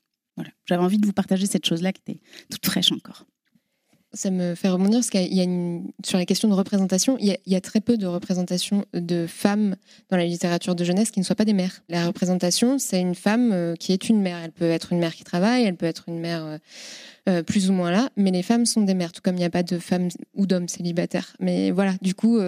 J'avais 0.65 0.83
envie 0.83 0.97
de 0.97 1.05
vous 1.05 1.13
partager 1.13 1.45
cette 1.45 1.65
chose-là 1.65 1.93
qui 1.93 2.01
était 2.05 2.21
toute 2.49 2.65
fraîche 2.65 2.91
encore. 2.91 3.25
Ça 4.13 4.31
me 4.31 4.55
fait 4.55 4.69
rebondir 4.69 4.99
parce 4.99 5.09
qu'il 5.09 5.33
y 5.33 5.41
a 5.41 5.81
sur 6.05 6.17
la 6.17 6.25
question 6.25 6.47
de 6.47 6.53
représentation, 6.53 7.17
il 7.19 7.37
y, 7.45 7.55
a, 7.55 7.61
très 7.61 7.81
peu 7.81 7.97
de 7.97 8.07
représentation 8.07 8.85
de 8.93 9.27
femmes 9.27 9.75
dans 10.09 10.15
la 10.15 10.23
littérature 10.23 10.75
de 10.75 10.83
jeunesse 10.85 11.11
qui 11.11 11.19
ne 11.19 11.25
soient 11.25 11.35
pas 11.35 11.43
des 11.43 11.53
mères. 11.53 11.83
La 11.89 12.07
représentation, 12.07 12.79
c'est 12.79 13.01
une 13.01 13.15
femme 13.15 13.51
euh, 13.51 13.75
qui 13.75 13.91
est 13.91 14.07
une 14.07 14.21
mère. 14.21 14.39
Elle 14.43 14.53
peut 14.53 14.69
être 14.69 14.93
une 14.93 14.99
mère 14.99 15.13
qui 15.13 15.25
travaille, 15.25 15.65
elle 15.65 15.75
peut 15.75 15.85
être 15.85 16.05
une 16.07 16.19
mère 16.19 16.45
euh, 16.45 16.57
euh, 17.27 17.43
plus 17.43 17.69
ou 17.69 17.73
moins 17.73 17.91
là, 17.91 18.09
mais 18.15 18.31
les 18.31 18.43
femmes 18.43 18.65
sont 18.65 18.81
des 18.81 18.93
mères, 18.93 19.11
tout 19.11 19.21
comme 19.21 19.35
il 19.35 19.39
n'y 19.39 19.45
a 19.45 19.49
pas 19.49 19.63
de 19.63 19.77
femmes 19.77 20.07
ou 20.33 20.47
d'hommes 20.47 20.69
célibataires. 20.69 21.35
Mais 21.41 21.71
voilà, 21.71 21.93
du 22.01 22.15
coup, 22.15 22.39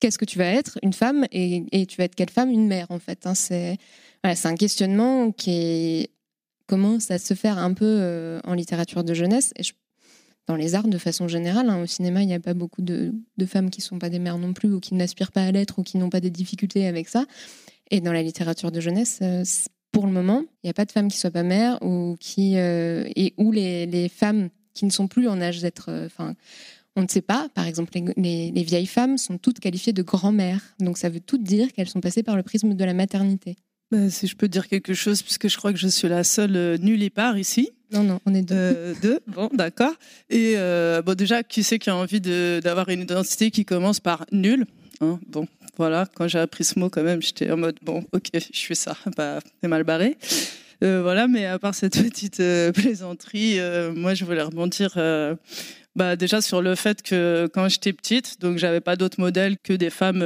qu'est-ce 0.00 0.18
que 0.18 0.24
tu 0.24 0.38
vas 0.38 0.46
être? 0.46 0.78
Une 0.82 0.94
femme 0.94 1.26
et, 1.30 1.86
tu 1.86 1.98
vas 1.98 2.04
être 2.04 2.14
quelle 2.14 2.30
femme? 2.30 2.50
Une 2.50 2.66
mère, 2.66 2.86
en 2.88 2.98
fait. 2.98 3.26
Hein. 3.26 3.34
c'est 3.34 3.78
un 4.24 4.56
questionnement 4.56 5.30
qui 5.30 5.50
est 5.50 6.10
commence 6.66 7.10
à 7.10 7.18
se 7.18 7.34
faire 7.34 7.58
un 7.58 7.72
peu 7.72 7.84
euh, 7.84 8.40
en 8.44 8.54
littérature 8.54 9.04
de 9.04 9.14
jeunesse. 9.14 9.52
Et 9.56 9.62
dans 10.46 10.56
les 10.56 10.74
arts, 10.74 10.88
de 10.88 10.98
façon 10.98 11.28
générale, 11.28 11.68
hein, 11.70 11.82
au 11.82 11.86
cinéma, 11.86 12.22
il 12.22 12.26
n'y 12.26 12.34
a 12.34 12.40
pas 12.40 12.54
beaucoup 12.54 12.82
de, 12.82 13.12
femmes 13.46 13.70
qui 13.70 13.80
ne 13.80 13.84
sont 13.84 13.98
pas 13.98 14.10
des 14.10 14.18
mères 14.18 14.38
non 14.38 14.52
plus, 14.52 14.72
ou 14.72 14.80
qui 14.80 14.94
n'aspirent 14.94 15.32
pas 15.32 15.44
à 15.44 15.50
l'être, 15.50 15.78
ou 15.78 15.82
qui 15.82 15.98
n'ont 15.98 16.10
pas 16.10 16.20
des 16.20 16.30
difficultés 16.30 16.86
avec 16.86 17.08
ça. 17.08 17.24
Et 17.90 18.00
dans 18.00 18.12
la 18.12 18.22
littérature 18.22 18.70
de 18.70 18.80
jeunesse, 18.80 19.20
euh, 19.22 19.44
pour 19.92 20.06
le 20.06 20.12
moment, 20.12 20.44
il 20.62 20.66
n'y 20.66 20.70
a 20.70 20.74
pas 20.74 20.84
de 20.84 20.92
femmes 20.92 21.08
qui 21.08 21.18
soient 21.18 21.30
pas 21.30 21.42
mères, 21.42 21.78
ou 21.82 22.16
qui, 22.20 22.58
euh, 22.58 23.08
et 23.16 23.34
où 23.38 23.50
les, 23.52 24.08
femmes 24.08 24.50
qui 24.74 24.84
ne 24.84 24.90
sont 24.90 25.08
plus 25.08 25.28
en 25.28 25.40
âge 25.40 25.60
d'être. 25.60 26.08
On 26.98 27.02
ne 27.02 27.08
sait 27.08 27.22
pas. 27.22 27.48
Par 27.54 27.66
exemple, 27.66 27.92
les, 28.16 28.50
les 28.50 28.62
vieilles 28.62 28.86
femmes 28.86 29.18
sont 29.18 29.36
toutes 29.38 29.60
qualifiées 29.60 29.92
de 29.92 30.02
grand-mères. 30.02 30.74
Donc 30.80 30.96
ça 30.96 31.08
veut 31.08 31.20
tout 31.20 31.38
dire 31.38 31.72
qu'elles 31.72 31.88
sont 31.88 32.00
passées 32.00 32.22
par 32.22 32.36
le 32.36 32.42
prisme 32.42 32.74
de 32.74 32.84
la 32.84 32.94
maternité. 32.94 33.56
Bah, 33.92 34.10
si 34.10 34.26
je 34.26 34.34
peux 34.34 34.48
dire 34.48 34.66
quelque 34.66 34.94
chose, 34.94 35.22
puisque 35.22 35.48
je 35.48 35.56
crois 35.56 35.72
que 35.72 35.78
je 35.78 35.86
suis 35.86 36.08
la 36.08 36.24
seule 36.24 36.56
euh, 36.56 36.76
nulle 36.78 37.04
et 37.04 37.10
part 37.10 37.38
ici. 37.38 37.70
Non, 37.92 38.02
non, 38.02 38.18
on 38.26 38.34
est 38.34 38.42
deux. 38.42 38.54
Euh, 38.56 38.94
deux, 39.00 39.20
bon, 39.28 39.48
d'accord. 39.52 39.92
Et 40.28 40.54
euh, 40.56 41.02
bon, 41.02 41.14
déjà, 41.14 41.44
qui 41.44 41.62
c'est 41.62 41.78
qui 41.78 41.88
a 41.88 41.94
envie 41.96 42.20
d'avoir 42.20 42.88
une 42.88 43.02
identité 43.02 43.52
qui 43.52 43.64
commence 43.64 44.00
par 44.00 44.26
nul 44.32 44.66
hein? 45.00 45.20
Bon, 45.28 45.46
voilà, 45.76 46.06
quand 46.16 46.26
j'ai 46.26 46.40
appris 46.40 46.64
ce 46.64 46.80
mot, 46.80 46.90
quand 46.90 47.04
même, 47.04 47.22
j'étais 47.22 47.48
en 47.52 47.56
mode, 47.56 47.76
bon, 47.82 48.04
ok, 48.12 48.30
je 48.34 48.60
fais 48.60 48.74
ça, 48.74 48.96
bah, 49.16 49.38
c'est 49.62 49.68
mal 49.68 49.84
barré. 49.84 50.16
voilà, 50.80 51.28
mais 51.28 51.46
à 51.46 51.60
part 51.60 51.76
cette 51.76 52.02
petite 52.02 52.42
plaisanterie, 52.74 53.60
moi, 53.94 54.14
je 54.14 54.24
voulais 54.24 54.42
rebondir 54.42 54.98
bah, 55.96 56.14
déjà 56.14 56.40
sur 56.40 56.62
le 56.62 56.76
fait 56.76 57.02
que 57.02 57.48
quand 57.52 57.68
j'étais 57.68 57.92
petite, 57.92 58.40
donc 58.40 58.58
j'avais 58.58 58.80
pas 58.80 58.94
d'autre 58.96 59.20
modèle 59.20 59.58
que 59.58 59.72
des 59.72 59.90
femmes 59.90 60.22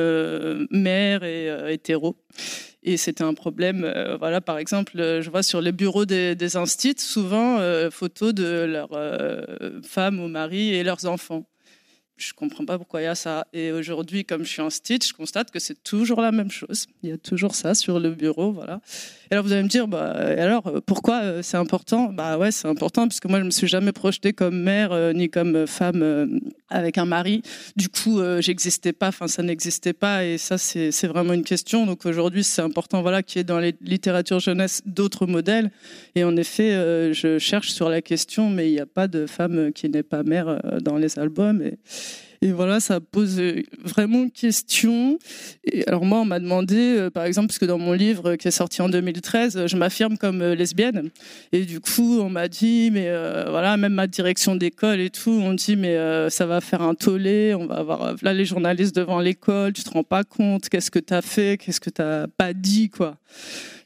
mères 0.70 1.24
et 1.24 1.72
hétéros. 1.72 2.16
Et 2.82 2.96
c'était 2.96 3.24
un 3.24 3.34
problème. 3.34 3.84
Euh, 3.84 4.16
voilà, 4.16 4.40
par 4.40 4.58
exemple, 4.58 4.98
euh, 4.98 5.20
je 5.20 5.30
vois 5.30 5.42
sur 5.42 5.60
les 5.60 5.72
bureaux 5.72 6.06
des, 6.06 6.34
des 6.34 6.56
instituts 6.56 7.02
souvent 7.02 7.58
euh, 7.58 7.90
photos 7.90 8.32
de 8.32 8.64
leurs 8.64 8.96
femmes 9.84 10.20
ou 10.20 10.28
maris 10.28 10.74
et 10.74 10.82
leurs 10.82 11.06
enfants 11.06 11.46
je 12.16 12.34
comprends 12.34 12.66
pas 12.66 12.76
pourquoi 12.76 13.00
il 13.00 13.04
y 13.04 13.06
a 13.06 13.14
ça. 13.14 13.46
Et 13.54 13.72
aujourd'hui, 13.72 14.26
comme 14.26 14.44
je 14.44 14.50
suis 14.50 14.60
en 14.60 14.68
je 14.68 15.12
constate 15.14 15.50
que 15.50 15.58
c'est 15.58 15.82
toujours 15.82 16.20
la 16.20 16.32
même 16.32 16.50
chose. 16.50 16.86
Il 17.02 17.08
y 17.08 17.12
a 17.12 17.16
toujours 17.16 17.54
ça 17.54 17.74
sur 17.74 17.98
le 17.98 18.10
bureau, 18.10 18.52
voilà. 18.52 18.82
Alors 19.32 19.44
vous 19.44 19.52
allez 19.52 19.62
me 19.62 19.68
dire, 19.68 19.86
bah, 19.86 20.10
alors 20.10 20.82
pourquoi 20.86 21.20
euh, 21.22 21.42
c'est 21.42 21.56
important? 21.56 22.12
Bah 22.12 22.36
ouais, 22.36 22.50
c'est 22.50 22.66
important 22.66 23.06
parce 23.06 23.20
que 23.20 23.28
moi 23.28 23.38
je 23.38 23.44
me 23.44 23.50
suis 23.50 23.68
jamais 23.68 23.92
projetée 23.92 24.32
comme 24.32 24.60
mère 24.60 24.90
euh, 24.90 25.12
ni 25.12 25.30
comme 25.30 25.68
femme 25.68 26.02
euh, 26.02 26.26
avec 26.68 26.98
un 26.98 27.04
mari. 27.04 27.42
Du 27.76 27.88
coup, 27.88 28.20
j'existais 28.40 28.92
pas. 28.92 29.08
Enfin, 29.08 29.28
ça 29.28 29.44
n'existait 29.44 29.92
pas. 29.92 30.24
Et 30.24 30.36
ça, 30.38 30.58
c'est 30.58 31.06
vraiment 31.06 31.32
une 31.32 31.44
question. 31.44 31.86
Donc 31.86 32.06
aujourd'hui, 32.06 32.44
c'est 32.44 32.62
important, 32.62 33.02
voilà, 33.02 33.22
qu'il 33.22 33.38
y 33.38 33.40
ait 33.40 33.44
dans 33.44 33.58
les 33.58 33.74
littératures 33.80 34.38
jeunesse 34.38 34.82
d'autres 34.86 35.26
modèles. 35.26 35.70
Et 36.14 36.22
en 36.22 36.36
effet, 36.36 36.70
je 37.12 37.38
cherche 37.38 37.70
sur 37.70 37.88
la 37.88 38.02
question, 38.02 38.50
mais 38.50 38.68
il 38.68 38.72
n'y 38.72 38.80
a 38.80 38.86
pas 38.86 39.08
de 39.08 39.26
femme 39.26 39.72
qui 39.72 39.88
n'est 39.88 40.04
pas 40.04 40.22
mère 40.22 40.60
dans 40.80 40.96
les 40.96 41.18
albums. 41.18 41.72
Et 42.42 42.52
voilà, 42.52 42.80
ça 42.80 43.00
pose 43.00 43.38
euh, 43.38 43.62
vraiment 43.84 44.30
question. 44.30 45.18
Et 45.70 45.86
alors 45.86 46.06
moi, 46.06 46.20
on 46.20 46.24
m'a 46.24 46.40
demandé, 46.40 46.96
euh, 46.96 47.10
par 47.10 47.24
exemple, 47.24 47.48
puisque 47.48 47.66
dans 47.66 47.76
mon 47.76 47.92
livre 47.92 48.36
qui 48.36 48.48
est 48.48 48.50
sorti 48.50 48.80
en 48.80 48.88
2013, 48.88 49.66
je 49.66 49.76
m'affirme 49.76 50.16
comme 50.16 50.40
euh, 50.40 50.54
lesbienne. 50.54 51.10
Et 51.52 51.66
du 51.66 51.80
coup, 51.80 52.18
on 52.18 52.30
m'a 52.30 52.48
dit, 52.48 52.88
mais 52.92 53.10
voilà, 53.50 53.76
même 53.76 53.92
ma 53.92 54.06
direction 54.06 54.56
d'école 54.56 55.00
et 55.00 55.10
tout, 55.10 55.30
on 55.30 55.52
dit, 55.52 55.76
mais 55.76 55.96
ça 56.30 56.46
va 56.46 56.60
faire 56.60 56.82
un 56.82 56.94
tollé, 56.94 57.54
on 57.54 57.66
va 57.66 57.76
avoir 57.76 58.14
là 58.22 58.32
les 58.32 58.44
journalistes 58.44 58.94
devant 58.94 59.20
l'école, 59.20 59.72
tu 59.72 59.82
te 59.82 59.90
rends 59.90 60.04
pas 60.04 60.24
compte, 60.24 60.68
qu'est-ce 60.68 60.90
que 60.90 60.98
tu 60.98 61.12
as 61.12 61.22
fait, 61.22 61.58
qu'est-ce 61.58 61.80
que 61.80 61.90
tu 61.90 62.02
pas 62.36 62.52
dit, 62.54 62.88
quoi. 62.88 63.16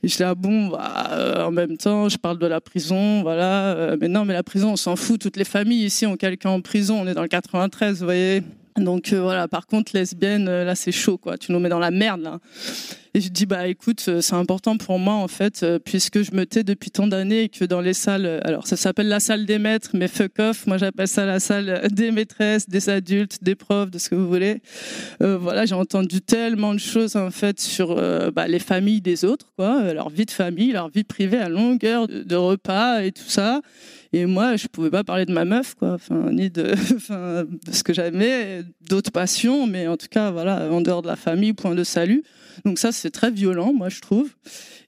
Je 0.06 0.16
dis, 0.16 0.22
ah 0.22 0.34
bon, 0.34 0.68
bah, 0.68 1.46
en 1.46 1.50
même 1.50 1.76
temps, 1.76 2.08
je 2.08 2.18
parle 2.18 2.38
de 2.38 2.46
la 2.46 2.60
prison, 2.60 3.22
voilà. 3.22 3.96
mais 4.00 4.08
non, 4.08 4.24
mais 4.24 4.34
la 4.34 4.42
prison, 4.42 4.72
on 4.72 4.76
s'en 4.76 4.96
fout. 4.96 5.20
Toutes 5.20 5.36
les 5.36 5.44
familles 5.44 5.84
ici 5.84 6.06
ont 6.06 6.16
quelqu'un 6.16 6.50
en 6.50 6.60
prison. 6.60 7.00
On 7.00 7.06
est 7.06 7.14
dans 7.14 7.22
le 7.22 7.28
93, 7.28 7.98
vous 7.98 8.04
voyez. 8.04 8.42
Donc 8.76 9.12
euh, 9.12 9.20
voilà, 9.20 9.46
par 9.46 9.66
contre, 9.66 9.92
lesbienne, 9.94 10.48
euh, 10.48 10.64
là 10.64 10.74
c'est 10.74 10.92
chaud, 10.92 11.16
quoi. 11.16 11.38
Tu 11.38 11.52
nous 11.52 11.60
mets 11.60 11.68
dans 11.68 11.78
la 11.78 11.90
merde, 11.90 12.22
là. 12.22 12.40
Et 13.16 13.20
je 13.20 13.28
dis, 13.28 13.46
bah 13.46 13.68
écoute, 13.68 14.04
euh, 14.08 14.20
c'est 14.20 14.34
important 14.34 14.76
pour 14.76 14.98
moi, 14.98 15.14
en 15.14 15.28
fait, 15.28 15.64
puisque 15.84 16.22
je 16.22 16.34
me 16.34 16.46
tais 16.46 16.64
depuis 16.64 16.90
tant 16.90 17.06
d'années 17.06 17.42
et 17.42 17.48
que 17.48 17.64
dans 17.64 17.80
les 17.80 17.92
salles, 17.92 18.40
alors 18.42 18.66
ça 18.66 18.76
s'appelle 18.76 19.06
la 19.06 19.20
salle 19.20 19.46
des 19.46 19.60
maîtres, 19.60 19.90
mais 19.94 20.08
fuck 20.08 20.32
off, 20.40 20.66
moi 20.66 20.78
j'appelle 20.78 21.06
ça 21.06 21.24
la 21.24 21.38
salle 21.38 21.86
des 21.92 22.10
maîtresses, 22.10 22.68
des 22.68 22.90
adultes, 22.90 23.38
des 23.42 23.54
profs, 23.54 23.92
de 23.92 23.98
ce 23.98 24.08
que 24.08 24.16
vous 24.16 24.26
voulez. 24.26 24.62
voilà, 25.20 25.64
j'ai 25.64 25.76
entendu 25.76 26.22
tellement 26.22 26.74
de 26.74 26.80
choses, 26.80 27.14
en 27.14 27.30
fait, 27.30 27.60
sur 27.60 27.94
bah, 28.32 28.48
les 28.48 28.58
familles 28.58 29.00
des 29.00 29.24
autres, 29.24 29.52
quoi, 29.56 29.92
leur 29.92 30.10
vie 30.10 30.26
de 30.26 30.32
famille, 30.32 30.72
leur 30.72 30.88
vie 30.88 31.04
privée 31.04 31.38
à 31.38 31.48
longueur 31.48 32.08
de 32.08 32.36
repas 32.36 33.02
et 33.02 33.12
tout 33.12 33.28
ça. 33.28 33.60
Et 34.14 34.26
moi, 34.26 34.54
je 34.54 34.68
pouvais 34.68 34.90
pas 34.90 35.02
parler 35.02 35.26
de 35.26 35.32
ma 35.32 35.44
meuf, 35.44 35.74
quoi, 35.74 35.94
enfin, 35.94 36.30
ni 36.30 36.48
de, 36.48 36.62
de 37.66 37.72
ce 37.72 37.82
que 37.82 37.92
j'aimais, 37.92 38.62
d'autres 38.88 39.10
passions, 39.10 39.66
mais 39.66 39.88
en 39.88 39.96
tout 39.96 40.06
cas, 40.08 40.30
voilà, 40.30 40.70
en 40.70 40.80
dehors 40.80 41.02
de 41.02 41.08
la 41.08 41.16
famille, 41.16 41.52
point 41.52 41.74
de 41.74 41.82
salut. 41.82 42.22
Donc 42.64 42.78
ça, 42.78 42.92
c'est 42.92 43.03
très 43.10 43.30
violent, 43.30 43.72
moi, 43.72 43.88
je 43.88 44.00
trouve. 44.00 44.30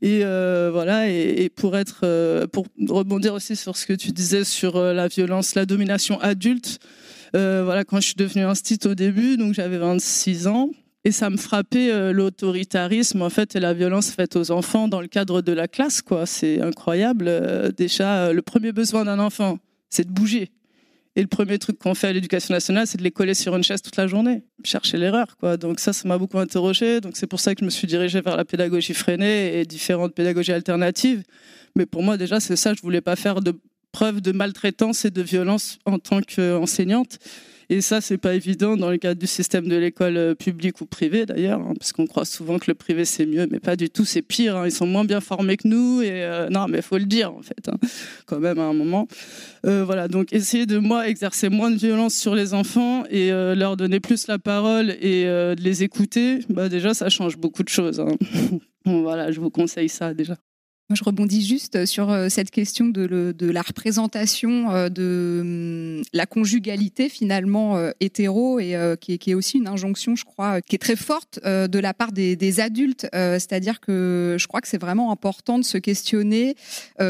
Et 0.03 0.21
euh, 0.23 0.71
voilà, 0.73 1.09
et, 1.09 1.49
pour 1.49 1.77
être, 1.77 2.01
euh, 2.05 2.47
pour 2.47 2.67
rebondir 2.89 3.35
aussi 3.35 3.57
sur 3.57 3.77
ce 3.77 3.87
que 3.87 3.93
tu 3.93 4.13
disais 4.13 4.45
sur 4.45 4.77
euh, 4.77 4.93
la 4.93 5.09
violence, 5.09 5.55
la 5.55 5.67
domination 5.67 6.21
adulte. 6.21 6.79
voilà, 7.33 7.85
quand 7.85 8.01
je 8.01 8.07
suis 8.07 8.15
devenue 8.15 8.45
instit 8.45 8.79
au 8.87 8.95
début, 8.95 9.37
donc 9.37 9.55
j'avais 9.55 9.79
26 9.79 10.47
ans, 10.47 10.71
et 11.05 11.13
ça 11.13 11.31
me 11.31 11.37
frappait 11.37 12.13
l'autoritarisme 12.13 13.23
en 13.23 13.31
fait 13.31 13.55
et 13.55 13.61
la 13.61 13.75
violence 13.75 14.11
faite 14.11 14.37
aux 14.37 14.51
enfants 14.51 14.89
dans 14.89 15.01
le 15.01 15.07
cadre 15.07 15.43
de 15.43 15.53
la 15.53 15.69
classe. 15.69 16.03
quoi. 16.03 16.27
C'est 16.27 16.61
incroyable. 16.61 17.31
Déjà, 17.77 18.33
le 18.33 18.43
premier 18.43 18.73
besoin 18.73 19.05
d'un 19.05 19.19
enfant, 19.19 19.59
c'est 19.91 20.07
de 20.07 20.13
bouger. 20.13 20.51
Et 21.17 21.23
le 21.23 21.29
premier 21.29 21.59
truc 21.59 21.79
qu'on 21.79 21.95
fait 21.95 22.09
à 22.09 22.13
l'éducation 22.13 22.53
nationale, 22.53 22.87
c'est 22.87 22.99
de 22.99 23.03
les 23.03 23.11
coller 23.11 23.33
sur 23.33 23.57
une 23.57 23.65
chaise 23.65 23.81
toute 23.81 23.97
la 23.97 24.07
journée, 24.07 24.43
chercher 24.65 24.99
l'erreur. 24.99 25.39
quoi. 25.39 25.57
Donc 25.57 25.81
ça, 25.81 25.95
ça 25.95 26.07
m'a 26.07 26.19
beaucoup 26.19 26.39
interrogé. 26.39 27.01
Donc 27.01 27.17
c'est 27.17 27.27
pour 27.27 27.41
ça 27.41 27.55
que 27.55 27.61
je 27.61 27.65
me 27.65 27.71
suis 27.71 27.87
dirigée 27.87 28.21
vers 28.21 28.37
la 28.37 28.45
pédagogie 28.45 28.93
freinée 28.93 29.59
et 29.59 29.65
différentes 29.65 30.15
pédagogies 30.15 30.53
alternatives. 30.53 31.23
Mais 31.75 31.87
pour 31.87 32.03
moi, 32.03 32.19
déjà, 32.19 32.39
c'est 32.39 32.57
ça. 32.57 32.75
Je 32.75 32.83
voulais 32.83 33.01
pas 33.01 33.17
faire 33.17 33.41
de 33.41 33.59
preuve 33.93 34.21
de 34.21 34.33
maltraitance 34.33 35.07
et 35.07 35.11
de 35.11 35.23
violence 35.23 35.79
en 35.87 35.99
tant 35.99 36.21
qu'enseignante. 36.21 37.19
Et 37.69 37.81
ça, 37.81 38.01
c'est 38.01 38.19
pas 38.19 38.35
évident 38.35 38.77
dans 38.77 38.91
le 38.91 38.97
cadre 38.97 39.21
du 39.21 39.27
système 39.27 39.67
de 39.67 39.77
l'école 39.77 40.17
euh, 40.17 40.35
publique 40.35 40.81
ou 40.81 40.87
privée 40.87 41.27
d'ailleurs, 41.27 41.61
hein, 41.61 41.75
parce 41.79 41.93
qu'on 41.93 42.07
croit 42.07 42.25
souvent 42.25 42.59
que 42.59 42.67
le 42.69 42.75
privé 42.75 43.05
c'est 43.05 43.27
mieux, 43.27 43.49
mais 43.51 43.59
pas 43.59 43.75
du 43.75 43.91
tout, 43.91 44.05
c'est 44.05 44.23
pire. 44.23 44.57
Hein. 44.57 44.67
ils 44.67 44.73
sont 44.73 44.87
moins 44.87 45.05
bien 45.05 45.21
formés 45.21 45.57
que 45.57 45.67
nous, 45.67 46.01
et 46.01 46.25
euh, 46.25 46.49
non, 46.49 46.67
mais 46.69 46.81
faut 46.81 46.99
le 46.99 47.07
dire 47.07 47.35
en 47.35 47.43
fait, 47.43 47.69
hein, 47.69 47.77
quand 48.27 48.39
même 48.39 48.59
à 48.61 48.65
un 48.65 48.73
moment. 48.73 49.09
Euh, 49.67 49.85
voilà, 49.85 50.07
donc 50.07 50.33
essayer 50.33 50.67
de 50.67 50.79
moi 50.79 51.09
exercer 51.09 51.49
moins 51.49 51.71
de 51.71 51.77
violence 51.77 52.15
sur 52.15 52.37
les 52.37 52.55
enfants 52.55 53.05
et 53.11 53.31
leur 53.31 53.77
donner 53.77 53.99
plus 53.99 54.29
la 54.29 54.39
parole 54.39 54.91
et 55.01 55.25
de 55.25 55.61
les 55.61 55.83
écouter, 55.83 56.41
bah 56.49 56.69
déjà 56.69 56.95
ça 56.95 57.09
change 57.09 57.37
beaucoup 57.37 57.63
de 57.63 57.69
choses. 57.69 58.05
voilà, 58.85 59.33
je 59.33 59.41
vous 59.41 59.51
conseille 59.51 59.89
ça 59.89 60.15
déjà. 60.15 60.37
Moi, 60.89 60.95
je 60.95 61.03
rebondis 61.03 61.45
juste 61.45 61.85
sur 61.85 62.13
euh, 62.13 62.29
cette 62.29 62.53
question 62.53 62.87
de, 62.87 63.35
la 63.41 63.63
représentation 63.63 64.71
euh, 64.71 64.89
de 64.89 65.39
hum, 65.41 66.03
la 66.13 66.27
conjugalité 66.27 67.09
finalement 67.09 67.77
euh, 67.77 67.91
hétéro 67.99 68.61
et 68.61 68.77
qui 69.01 69.19
est, 69.27 69.35
aussi 69.35 69.59
une 69.59 69.67
injonction, 69.67 70.15
je 70.15 70.25
crois, 70.25 70.61
qui 70.61 70.77
est 70.77 70.79
très 70.79 70.95
forte 70.95 71.41
de 71.45 71.79
la 71.79 71.93
part 71.93 72.13
des, 72.13 72.61
adultes. 72.61 73.07
C'est-à-dire 73.13 73.81
que 73.81 74.37
je 74.39 74.47
crois 74.47 74.61
que 74.61 74.69
c'est 74.69 74.81
vraiment 74.81 75.11
important 75.11 75.59
de 75.59 75.65
se 75.65 75.79
questionner 75.79 76.55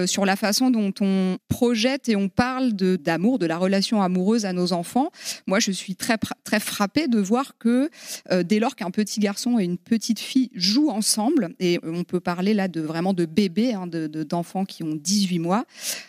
sur 0.06 0.24
la 0.24 0.34
façon 0.34 0.70
dont 0.70 0.92
on 1.00 1.36
projette 1.48 2.08
et 2.08 2.16
on 2.16 2.28
parle 2.28 2.72
d'amour, 2.72 3.38
de, 3.38 3.44
de, 3.44 3.48
la 3.48 3.58
relation 3.58 4.02
amoureuse 4.02 4.44
à 4.44 4.52
nos 4.52 4.72
enfants. 4.72 5.10
Moi, 5.46 5.60
je 5.60 5.70
suis 5.70 5.94
très 5.94 6.16
très 6.44 6.60
frappée 6.60 7.08
de 7.08 7.18
voir 7.18 7.58
que 7.58 7.90
dès 8.42 8.58
lors 8.58 8.74
qu'un 8.74 8.90
petit 8.90 9.20
garçon 9.20 9.58
et 9.58 9.64
une 9.64 9.78
petite 9.78 10.18
fille 10.18 10.50
jouent 10.54 10.90
ensemble, 10.90 11.50
et 11.60 11.78
on 11.82 12.04
peut 12.04 12.20
parler 12.20 12.54
là 12.54 12.68
de 12.68 12.80
vraiment 12.80 13.12
de 13.12 13.26
bébé 13.26 13.65
Hein, 13.74 13.86
d'enfants 13.86 14.64
qui 14.64 14.82
ont 14.82 14.94
18 14.94 15.38
mois. 15.38 15.64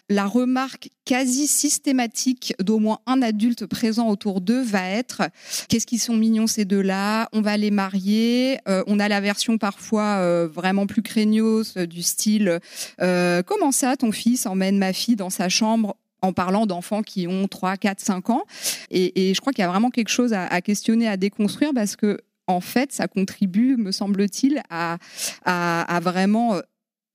La 0.10 0.26
remarque 0.26 0.90
quasi 1.06 1.48
systématique 1.48 2.54
d'au 2.60 2.80
moins 2.80 3.00
un 3.06 3.22
adulte 3.22 3.66
présent 3.66 4.10
autour 4.10 4.42
d'eux 4.42 4.62
va 4.62 4.88
être 4.90 5.24
qu'est-ce 5.70 5.88
qu'ils 5.88 6.00
sont 6.00 6.16
mignons 6.16 6.48
ces 6.48 6.66
deux-là, 6.66 7.30
on 7.34 7.42
va 7.42 7.58
les 7.58 7.72
marier. 7.72 8.60
Euh, 8.68 8.84
on 8.88 9.00
a 9.00 9.08
la 9.08 9.22
version 9.22 9.58
parfois 9.58 10.18
euh, 10.18 10.48
vraiment 10.48 10.86
plus 10.86 11.02
craignos 11.02 11.78
du 11.78 12.04
style 12.04 12.60
euh, 13.02 13.42
comment 13.44 13.72
ça 13.72 13.96
ton 13.96 14.12
fils 14.12 14.46
emmène 14.46 14.78
ma 14.78 14.94
fille 14.94 15.16
dans 15.16 15.30
sa 15.30 15.50
chambre? 15.50 15.96
en 16.24 16.34
parlant 16.34 16.66
d'enfants 16.66 17.04
qui 17.04 17.28
ont 17.28 17.48
3, 17.48 17.78
4, 17.78 18.00
5 18.00 18.32
ans. 18.32 18.44
Et, 18.90 19.36
je 19.36 19.40
crois 19.40 19.54
qu'il 19.54 19.62
y 19.62 19.66
a 19.66 19.70
vraiment 19.70 19.92
quelque 19.92 20.10
chose 20.10 20.34
à, 20.34 20.62
questionner, 20.62 21.08
à 21.08 21.16
déconstruire, 21.16 21.70
parce 21.76 21.96
que 21.96 22.18
en 22.48 22.60
fait, 22.60 22.92
ça 22.92 23.08
contribue, 23.08 23.78
me 23.78 23.92
semble-t-il, 23.92 24.64
à, 24.72 24.98
à, 25.46 26.00
vraiment 26.02 26.60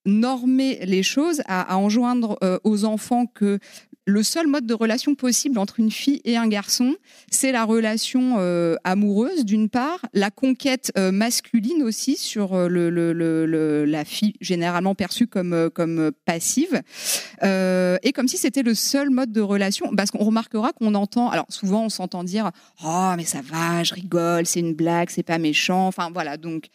normer 0.04 0.80
les 0.84 1.02
choses, 1.02 1.42
à, 1.46 1.76
enjoindre 1.76 2.38
euh, 2.42 2.58
aux 2.64 2.84
enfants 2.84 3.26
que 3.26 3.58
le 4.04 4.24
seul 4.24 4.48
mode 4.48 4.66
de 4.66 4.74
relation 4.74 5.14
possible 5.14 5.60
entre 5.60 5.78
une 5.78 5.92
fille 5.92 6.20
et 6.24 6.36
un 6.36 6.48
garçon, 6.48 6.96
c'est 7.30 7.52
la 7.52 7.64
relation 7.64 8.34
euh, 8.38 8.74
amoureuse 8.82 9.44
d'une 9.44 9.68
part, 9.68 10.00
la 10.12 10.32
conquête 10.32 10.90
euh, 10.98 11.12
masculine 11.12 11.84
aussi 11.84 12.16
sur 12.16 12.56
la 12.56 14.04
fille 14.04 14.34
généralement 14.40 14.96
perçue 14.96 15.28
comme, 15.28 15.70
comme 15.70 16.10
passive, 16.24 16.82
et 17.42 18.12
comme 18.12 18.26
si 18.26 18.38
c'était 18.38 18.64
le 18.64 18.74
seul 18.74 19.10
mode 19.10 19.30
de 19.30 19.40
relation, 19.40 19.94
parce 19.96 20.10
qu'on 20.10 20.24
remarquera 20.24 20.72
qu'on 20.72 20.96
entend, 20.96 21.30
alors 21.30 21.46
souvent 21.48 21.84
on 21.84 21.88
s'entend 21.88 22.24
dire 22.24 22.50
oh 22.84 23.12
mais 23.16 23.24
ça 23.24 23.40
va, 23.40 23.84
je 23.84 23.94
rigole, 23.94 24.46
c'est 24.46 24.60
une 24.60 24.74
blague, 24.74 25.10
c'est 25.10 25.22
pas 25.22 25.38
méchant, 25.38 25.86
enfin 25.86 26.10
voilà 26.12 26.36
donc 26.36 26.70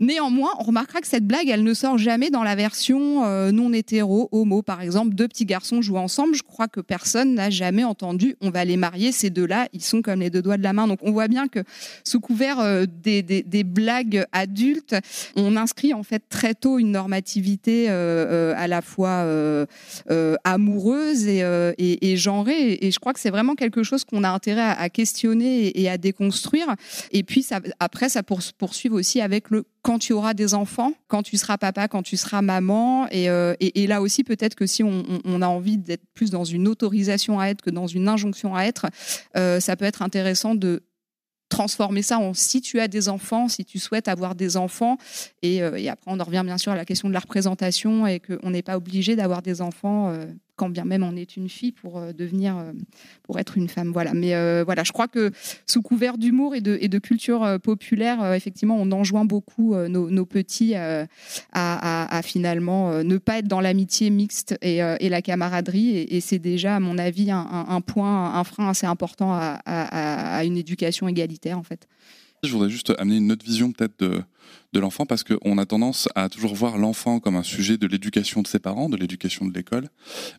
néanmoins 0.00 0.50
on 0.58 0.64
remarquera 0.64 1.00
que 1.00 1.06
cette 1.06 1.26
blague 1.26 1.48
elle 1.48 1.62
ne 1.62 1.74
sort 1.74 1.98
jamais 1.98 2.30
dans 2.30 2.42
la 2.42 2.56
version 2.56 3.50
non 3.52 3.72
hétéro 3.72 4.28
homo 4.32 4.62
par 4.62 4.80
exemple 4.80 5.14
deux 5.14 5.28
petits 5.28 5.46
garçons 5.46 5.82
jouent 5.82 5.98
ensemble, 5.98 6.34
je 6.34 6.42
crois 6.42 6.68
que 6.68 6.80
personne 6.80 7.34
n'a 7.34 7.50
jamais 7.50 7.84
entendu 7.84 8.36
on 8.40 8.50
va 8.50 8.64
les 8.64 8.76
marier, 8.76 9.12
ces 9.12 9.30
deux-là, 9.30 9.68
ils 9.72 9.82
sont 9.82 10.02
comme 10.02 10.20
les 10.20 10.30
deux 10.30 10.42
doigts 10.42 10.56
de 10.56 10.62
la 10.62 10.72
main. 10.72 10.86
Donc 10.86 11.00
on 11.02 11.12
voit 11.12 11.28
bien 11.28 11.48
que 11.48 11.60
sous 12.04 12.20
couvert 12.20 12.60
euh, 12.60 12.86
des, 12.86 13.64
blagues 13.64 14.24
adultes, 14.32 14.96
on 15.36 15.56
inscrit 15.56 15.94
en 15.94 16.02
fait 16.02 16.22
très 16.28 16.54
tôt 16.54 16.78
une 16.78 16.92
normativité 16.92 17.88
euh, 17.88 17.92
euh, 17.92 18.54
à 18.56 18.66
la 18.66 18.82
fois 18.82 19.24
amoureuse 20.44 21.26
et, 21.26 21.42
et, 21.78 22.16
genrée. 22.16 22.78
Et 22.80 22.90
je 22.90 22.98
crois 22.98 23.12
que 23.12 23.20
c'est 23.20 23.30
vraiment 23.30 23.54
quelque 23.54 23.82
chose 23.82 24.04
qu'on 24.04 24.24
a 24.24 24.30
intérêt 24.30 24.74
à, 24.76 24.88
questionner 24.88 25.78
et, 25.80 25.88
à 25.88 25.98
déconstruire. 25.98 26.74
Et 27.12 27.22
puis 27.22 27.46
après, 27.78 28.08
ça 28.08 28.22
poursuit 28.22 28.88
aussi 28.88 29.20
avec 29.20 29.50
le 29.50 29.64
quand 29.82 29.98
tu 29.98 30.12
auras 30.12 30.34
des 30.34 30.54
enfants, 30.54 30.92
quand 31.08 31.22
tu 31.22 31.36
seras 31.36 31.56
papa, 31.56 31.88
quand 31.88 32.02
tu 32.02 32.16
seras 32.16 32.42
maman. 32.42 33.06
Et, 33.10 33.28
et 33.60 33.86
là 33.86 34.02
aussi, 34.02 34.24
peut-être 34.24 34.54
que 34.54 34.66
si 34.66 34.82
on, 34.82 35.42
a 35.42 35.46
envie 35.46 35.78
d'être 35.78 36.04
plus 36.14 36.30
dans 36.30 36.44
une 36.44 36.68
autorisation 36.68 37.40
à 37.40 37.46
être 37.46 37.62
que 37.62 37.70
dans 37.70 37.86
une 37.86 38.08
injonction 38.08 38.54
à 38.54 38.64
être, 38.64 38.86
euh, 39.36 39.60
ça 39.60 39.76
peut 39.76 39.84
être 39.84 40.02
intéressant 40.02 40.54
de 40.54 40.82
transformer 41.48 42.02
ça 42.02 42.18
en 42.18 42.32
si 42.32 42.60
tu 42.60 42.78
as 42.78 42.88
des 42.88 43.08
enfants, 43.08 43.48
si 43.48 43.64
tu 43.64 43.78
souhaites 43.78 44.08
avoir 44.08 44.34
des 44.34 44.56
enfants. 44.56 44.98
Et, 45.42 45.62
euh, 45.62 45.90
après, 45.90 46.10
on 46.10 46.20
en 46.20 46.24
revient 46.24 46.42
bien 46.44 46.58
sûr 46.58 46.72
à 46.72 46.76
la 46.76 46.84
question 46.84 47.08
de 47.08 47.14
la 47.14 47.20
représentation 47.20 48.06
et 48.06 48.20
qu'on 48.20 48.50
n'est 48.50 48.62
pas 48.62 48.76
obligé 48.76 49.16
d'avoir 49.16 49.42
des 49.42 49.60
enfants 49.60 50.10
euh, 50.10 50.26
quand 50.60 50.68
bien 50.68 50.84
même 50.84 51.02
on 51.02 51.16
est 51.16 51.38
une 51.38 51.48
fille 51.48 51.72
pour 51.72 51.96
euh, 51.96 52.12
devenir, 52.12 52.58
euh, 52.58 52.72
pour 53.22 53.38
être 53.38 53.56
une 53.56 53.70
femme. 53.70 53.92
Voilà. 53.92 54.12
Mais 54.12 54.34
euh, 54.34 54.62
voilà, 54.62 54.84
je 54.84 54.92
crois 54.92 55.08
que 55.08 55.30
sous 55.64 55.80
couvert 55.80 56.18
d'humour 56.18 56.54
et 56.54 56.60
de, 56.60 56.76
et 56.82 56.88
de 56.88 56.98
culture 56.98 57.58
populaire, 57.62 58.34
effectivement, 58.34 58.76
on 58.78 58.92
enjoint 58.92 59.24
beaucoup 59.24 59.74
nos, 59.74 60.26
petits 60.26 60.74
à, 60.74 62.20
finalement 62.22 63.02
ne 63.02 63.16
pas 63.16 63.38
être 63.38 63.48
dans 63.48 63.62
l'amitié 63.62 64.10
mixte 64.10 64.58
et, 64.60 64.80
la 65.08 65.22
camaraderie. 65.22 65.96
Et, 65.96 66.20
c'est 66.20 66.38
déjà, 66.38 66.76
à 66.76 66.80
mon 66.80 66.98
avis, 66.98 67.30
un, 67.30 67.80
point, 67.80 68.34
un 68.34 68.44
frein 68.44 68.68
assez 68.68 68.86
important 68.86 69.32
à, 69.32 69.60
à 69.64 70.44
une 70.44 70.58
éducation 70.58 71.08
égalitaire, 71.08 71.58
en 71.58 71.62
fait. 71.62 71.88
Je 72.42 72.52
voudrais 72.52 72.70
juste 72.70 72.92
amener 72.98 73.16
une 73.16 73.32
autre 73.32 73.44
vision 73.44 73.72
peut-être 73.72 73.98
de, 74.00 74.22
de 74.72 74.80
l'enfant 74.80 75.06
parce 75.06 75.24
qu'on 75.24 75.58
a 75.58 75.66
tendance 75.66 76.08
à 76.14 76.28
toujours 76.28 76.54
voir 76.54 76.78
l'enfant 76.78 77.20
comme 77.20 77.36
un 77.36 77.42
sujet 77.42 77.76
de 77.76 77.86
l'éducation 77.86 78.42
de 78.42 78.46
ses 78.46 78.58
parents, 78.58 78.88
de 78.88 78.96
l'éducation 78.96 79.46
de 79.46 79.52
l'école, 79.52 79.88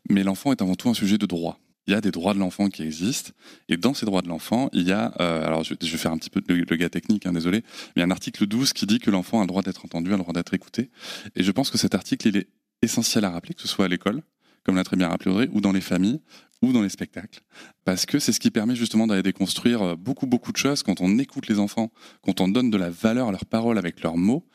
mais 0.09 0.23
l'enfant 0.23 0.51
est 0.51 0.61
avant 0.61 0.75
tout 0.75 0.89
un 0.89 0.93
sujet 0.93 1.17
de 1.17 1.25
droit. 1.25 1.59
Il 1.88 1.93
y 1.93 1.95
a 1.95 2.01
des 2.01 2.11
droits 2.11 2.34
de 2.34 2.39
l'enfant 2.39 2.69
qui 2.69 2.84
existent, 2.84 3.32
et 3.67 3.75
dans 3.75 3.93
ces 3.93 4.05
droits 4.05 4.21
de 4.21 4.27
l'enfant, 4.27 4.69
il 4.71 4.88
y 4.88 4.91
a, 4.91 5.13
euh, 5.19 5.45
alors 5.45 5.63
je, 5.63 5.73
vais 5.73 5.97
faire 5.97 6.11
un 6.11 6.17
petit 6.17 6.29
peu 6.29 6.41
le, 6.47 6.75
gars 6.77 6.89
technique, 6.89 7.25
hein, 7.25 7.34
désolé, 7.34 7.63
mais 7.63 7.93
il 7.97 7.99
y 7.99 8.03
a 8.03 8.05
un 8.05 8.11
article 8.11 8.45
12 8.45 8.73
qui 8.73 8.86
dit 8.86 8.99
que 8.99 9.09
l'enfant 9.09 9.39
a 9.39 9.41
le 9.41 9.47
droit 9.47 9.63
d'être 9.63 9.84
entendu, 9.84 10.09
a 10.13 10.17
le 10.17 10.21
droit 10.21 10.34
d'être 10.34 10.53
écouté, 10.53 10.91
et 11.36 11.43
je 11.43 11.51
pense 11.51 11.71
que 11.71 11.77
cet 11.77 11.95
article, 11.95 12.27
il 12.27 12.38
est 12.38 12.47
essentiel 12.84 13.25
à 13.25 13.32
rappeler, 13.32 13.55
que 13.55 13.61
ce 13.61 13.67
soit 13.67 13.86
à 13.86 13.88
l'école, 13.88 14.21
comme 14.64 14.76
l'a 14.76 14.84
très 14.84 14.97
bien 14.97 15.09
rappelé 15.09 15.32
Audrey, 15.32 15.49
ou 15.51 15.62
dans 15.62 15.72
les 15.72 15.82
familles, 15.82 16.22
ou 16.62 16.74
dans 16.74 16.82
les 16.82 16.89
spectacles. 16.89 17.41
Parce 17.86 18.05
que 18.05 18.20
c'est 18.20 18.32
ce 18.32 18.39
qui 18.39 18.51
permet 18.51 18.76
justement 18.76 19.07
d'aller 19.07 19.24
déconstruire 19.24 19.82
euh, 19.82 19.95
beaucoup, 19.95 20.28
beaucoup 20.28 20.51
de 20.51 20.57
choses. 20.57 20.84
Quand 20.84 21.01
on 21.01 21.18
écoute 21.18 21.47
les 21.47 21.59
enfants, 21.59 21.91
quand 22.22 22.41
on 22.41 22.47
donne 22.47 22.70
de 22.70 22.78
la 22.78 22.89
valeur 22.89 23.30
à 23.30 23.32
leurs 23.32 23.45
paroles 23.45 23.78
avec 23.78 24.01
leurs 24.03 24.18
mots, 24.18 24.45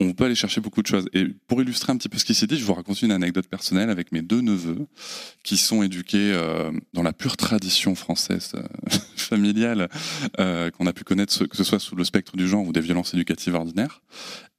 on 0.00 0.12
peut 0.12 0.24
aller 0.24 0.34
chercher 0.34 0.60
beaucoup 0.60 0.82
de 0.82 0.86
choses. 0.86 1.08
Et 1.14 1.26
pour 1.46 1.62
illustrer 1.62 1.92
un 1.92 1.96
petit 1.96 2.08
peu 2.08 2.18
ce 2.18 2.24
qui 2.24 2.34
s'est 2.34 2.46
dit, 2.46 2.58
je 2.58 2.64
vous 2.64 2.74
raconte 2.74 3.00
une 3.02 3.12
anecdote 3.12 3.46
personnelle 3.48 3.88
avec 3.88 4.12
mes 4.12 4.22
deux 4.22 4.42
neveux 4.42 4.86
qui 5.42 5.56
sont 5.56 5.82
éduqués 5.82 6.32
euh, 6.32 6.70
dans 6.92 7.02
la 7.02 7.12
pure 7.12 7.36
tradition 7.36 7.94
française 7.94 8.52
euh, 8.54 8.62
familiale 9.16 9.88
qu'on 10.36 10.86
a 10.86 10.92
pu 10.92 11.04
connaître, 11.04 11.46
que 11.46 11.56
ce 11.56 11.64
soit 11.64 11.78
sous 11.78 11.96
le 11.96 12.04
spectre 12.04 12.36
du 12.36 12.46
genre 12.46 12.66
ou 12.66 12.72
des 12.72 12.80
violences 12.80 13.14
éducatives 13.14 13.54
ordinaires. 13.54 14.02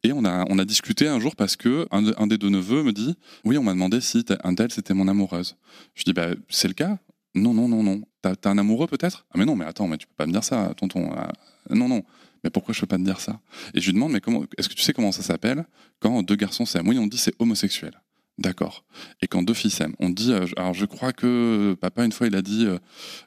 Et 0.03 0.13
on 0.13 0.25
a, 0.25 0.45
on 0.49 0.59
a 0.59 0.65
discuté 0.65 1.07
un 1.07 1.19
jour 1.19 1.35
parce 1.35 1.55
que 1.55 1.87
un, 1.91 2.27
des 2.27 2.37
deux 2.37 2.49
neveux 2.49 2.83
me 2.83 2.93
dit 2.93 3.15
Oui, 3.43 3.57
on 3.57 3.63
m'a 3.63 3.73
demandé 3.73 3.99
si 4.01 4.23
un 4.43 4.55
tel 4.55 4.71
c'était 4.71 4.93
mon 4.93 5.07
amoureuse. 5.07 5.55
Je 5.95 6.03
dis 6.03 6.13
bah, 6.13 6.29
C'est 6.49 6.67
le 6.67 6.73
cas 6.73 6.97
Non, 7.35 7.53
non, 7.53 7.67
non, 7.67 7.83
non. 7.83 8.01
T'as 8.21 8.33
as 8.43 8.49
un 8.49 8.57
amoureux 8.57 8.87
peut-être 8.87 9.25
Ah, 9.31 9.37
mais 9.37 9.45
non, 9.45 9.55
mais 9.55 9.65
attends, 9.65 9.87
mais 9.87 9.97
tu 9.97 10.07
peux 10.07 10.13
pas 10.15 10.25
me 10.25 10.31
dire 10.31 10.43
ça, 10.43 10.73
tonton. 10.77 11.11
Ah, 11.15 11.31
non, 11.69 11.87
non. 11.87 12.03
Mais 12.43 12.49
pourquoi 12.49 12.73
je 12.73 12.79
peux 12.81 12.87
pas 12.87 12.97
te 12.97 13.03
dire 13.03 13.19
ça? 13.19 13.39
Et 13.73 13.81
je 13.81 13.87
lui 13.87 13.93
demande 13.93 14.11
Mais 14.11 14.21
comment 14.21 14.43
est-ce 14.57 14.69
que 14.69 14.75
tu 14.75 14.81
sais 14.81 14.93
comment 14.93 15.11
ça 15.11 15.23
s'appelle 15.23 15.65
quand 15.99 16.23
deux 16.23 16.35
garçons 16.35 16.65
s'aiment? 16.65 16.87
Oui, 16.87 16.97
on 16.97 17.07
dit 17.07 17.17
c'est 17.17 17.33
homosexuel. 17.39 17.99
D'accord. 18.37 18.85
Et 19.21 19.27
quand 19.27 19.41
deux 19.41 19.55
filles 19.55 19.71
s'aiment, 19.71 19.95
on 19.99 20.09
dit, 20.09 20.31
euh, 20.31 20.45
alors 20.57 20.73
je 20.73 20.85
crois 20.85 21.11
que 21.11 21.75
papa 21.81 22.05
une 22.05 22.11
fois 22.11 22.27
il 22.27 22.35
a 22.35 22.43
dit 22.43 22.65
euh, 22.67 22.77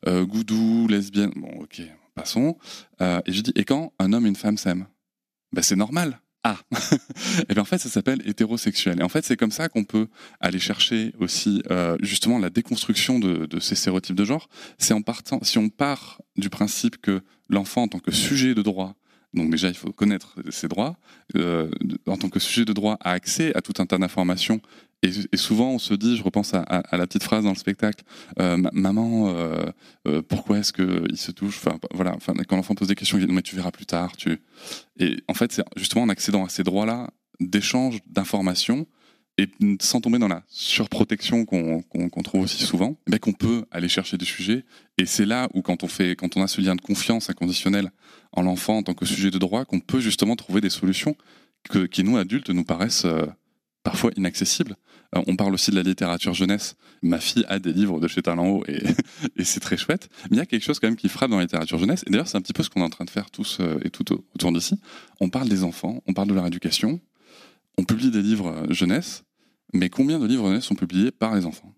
euh, 0.06 0.24
goudou, 0.24 0.86
lesbienne. 0.88 1.32
Bon, 1.34 1.50
ok, 1.60 1.82
passons. 2.14 2.56
et 3.00 3.32
je 3.32 3.40
dis, 3.40 3.52
et 3.56 3.64
quand 3.64 3.92
un 3.98 4.12
homme 4.12 4.26
et 4.26 4.28
une 4.28 4.36
femme 4.36 4.56
s'aiment? 4.56 4.86
Ben, 5.52 5.62
c'est 5.62 5.76
normal. 5.76 6.20
Ah 6.42 6.56
Et 7.50 7.54
bien 7.54 7.62
en 7.62 7.66
fait, 7.66 7.76
ça 7.78 7.90
s'appelle 7.90 8.22
hétérosexuel. 8.24 9.00
Et 9.00 9.02
en 9.02 9.10
fait, 9.10 9.26
c'est 9.26 9.36
comme 9.36 9.50
ça 9.50 9.68
qu'on 9.68 9.84
peut 9.84 10.06
aller 10.38 10.60
chercher 10.60 11.12
aussi 11.18 11.62
justement 12.00 12.38
la 12.38 12.48
déconstruction 12.48 13.18
de, 13.18 13.60
ces 13.60 13.74
stéréotypes 13.74 14.16
de 14.16 14.24
genre. 14.24 14.48
C'est 14.78 14.94
en 14.94 15.02
partant, 15.02 15.40
si 15.42 15.58
on 15.58 15.68
part 15.68 16.22
du 16.36 16.48
principe 16.48 16.98
que 16.98 17.20
l'enfant 17.50 17.82
en 17.82 17.88
tant 17.88 17.98
que 17.98 18.12
sujet 18.12 18.54
de 18.54 18.62
droit 18.62 18.94
Donc 19.34 19.50
déjà, 19.50 19.68
il 19.68 19.74
faut 19.74 19.92
connaître 19.92 20.36
ses 20.50 20.68
droits. 20.68 20.96
Euh, 21.36 21.70
en 22.06 22.16
tant 22.16 22.28
que 22.28 22.40
sujet 22.40 22.64
de 22.64 22.72
droit, 22.72 22.96
a 23.00 23.12
accès 23.12 23.54
à 23.56 23.60
tout 23.60 23.74
un 23.78 23.86
tas 23.86 23.98
d'informations. 23.98 24.60
Et, 25.02 25.36
souvent, 25.36 25.70
on 25.70 25.78
se 25.78 25.94
dit, 25.94 26.18
je 26.18 26.22
repense 26.22 26.52
à, 26.52 26.82
la 26.92 27.06
petite 27.06 27.22
phrase 27.22 27.44
dans 27.44 27.52
le 27.52 27.56
spectacle, 27.56 28.04
euh, 28.38 28.58
maman, 28.72 29.34
euh, 29.34 30.20
pourquoi 30.28 30.58
est-ce 30.58 30.74
qu'il 30.74 31.16
se 31.16 31.30
touche? 31.30 31.58
Enfin, 31.64 31.78
voilà. 31.94 32.18
Quand 32.46 32.56
l'enfant 32.56 32.74
pose 32.74 32.88
des 32.88 32.94
questions, 32.94 33.16
il 33.16 33.26
dit, 33.26 33.32
mais 33.32 33.40
tu 33.40 33.56
verras 33.56 33.70
plus 33.70 33.86
tard. 33.86 34.14
Tu... 34.18 34.38
Et 34.98 35.22
en 35.26 35.34
fait, 35.34 35.52
c'est 35.52 35.64
justement 35.76 36.02
en 36.02 36.08
accédant 36.10 36.44
à 36.44 36.50
ces 36.50 36.64
droits-là 36.64 37.10
d'échange 37.40 38.00
d'informations 38.06 38.86
et 39.40 39.48
sans 39.80 40.02
tomber 40.02 40.18
dans 40.18 40.28
la 40.28 40.42
surprotection 40.48 41.46
qu'on 41.46 42.22
trouve 42.22 42.42
aussi 42.42 42.62
souvent, 42.62 42.96
mais 43.08 43.18
qu'on 43.18 43.32
peut 43.32 43.64
aller 43.70 43.88
chercher 43.88 44.18
des 44.18 44.26
sujets. 44.26 44.64
Et 44.98 45.06
c'est 45.06 45.24
là 45.24 45.48
où, 45.54 45.62
quand 45.62 45.82
on, 45.82 45.88
fait, 45.88 46.14
quand 46.14 46.36
on 46.36 46.42
a 46.42 46.46
ce 46.46 46.60
lien 46.60 46.76
de 46.76 46.80
confiance 46.82 47.30
inconditionnel 47.30 47.90
en 48.32 48.42
l'enfant 48.42 48.76
en 48.76 48.82
tant 48.82 48.92
que 48.92 49.06
sujet 49.06 49.30
de 49.30 49.38
droit, 49.38 49.64
qu'on 49.64 49.80
peut 49.80 50.00
justement 50.00 50.36
trouver 50.36 50.60
des 50.60 50.68
solutions 50.68 51.16
que, 51.70 51.86
qui, 51.86 52.04
nous, 52.04 52.18
adultes, 52.18 52.50
nous 52.50 52.64
paraissent 52.64 53.06
euh, 53.06 53.24
parfois 53.82 54.10
inaccessibles. 54.14 54.76
Euh, 55.16 55.22
on 55.26 55.36
parle 55.36 55.54
aussi 55.54 55.70
de 55.70 55.76
la 55.76 55.82
littérature 55.82 56.34
jeunesse. 56.34 56.76
Ma 57.00 57.18
fille 57.18 57.46
a 57.48 57.58
des 57.58 57.72
livres 57.72 57.98
de 57.98 58.08
chez 58.08 58.20
Talent 58.20 58.60
et, 58.68 58.82
et 59.36 59.44
c'est 59.44 59.60
très 59.60 59.78
chouette. 59.78 60.10
Mais 60.24 60.36
il 60.36 60.38
y 60.38 60.42
a 60.42 60.46
quelque 60.46 60.64
chose 60.64 60.78
quand 60.78 60.88
même 60.88 60.96
qui 60.96 61.08
frappe 61.08 61.30
dans 61.30 61.38
la 61.38 61.44
littérature 61.44 61.78
jeunesse. 61.78 62.04
Et 62.06 62.10
d'ailleurs, 62.10 62.28
c'est 62.28 62.36
un 62.36 62.42
petit 62.42 62.52
peu 62.52 62.62
ce 62.62 62.68
qu'on 62.68 62.82
est 62.82 62.84
en 62.84 62.90
train 62.90 63.06
de 63.06 63.10
faire 63.10 63.30
tous 63.30 63.56
euh, 63.60 63.78
et 63.84 63.88
tout 63.88 64.04
autour 64.34 64.52
d'ici. 64.52 64.78
On 65.18 65.30
parle 65.30 65.48
des 65.48 65.64
enfants, 65.64 66.02
on 66.06 66.12
parle 66.12 66.28
de 66.28 66.34
leur 66.34 66.46
éducation, 66.46 67.00
on 67.78 67.84
publie 67.84 68.10
des 68.10 68.20
livres 68.20 68.66
jeunesse, 68.68 69.24
mais 69.72 69.88
combien 69.88 70.18
de 70.18 70.26
livres 70.26 70.48
jeunesse 70.48 70.64
sont 70.64 70.74
publiés 70.74 71.10
par 71.10 71.34
les 71.34 71.46
enfants? 71.46 71.72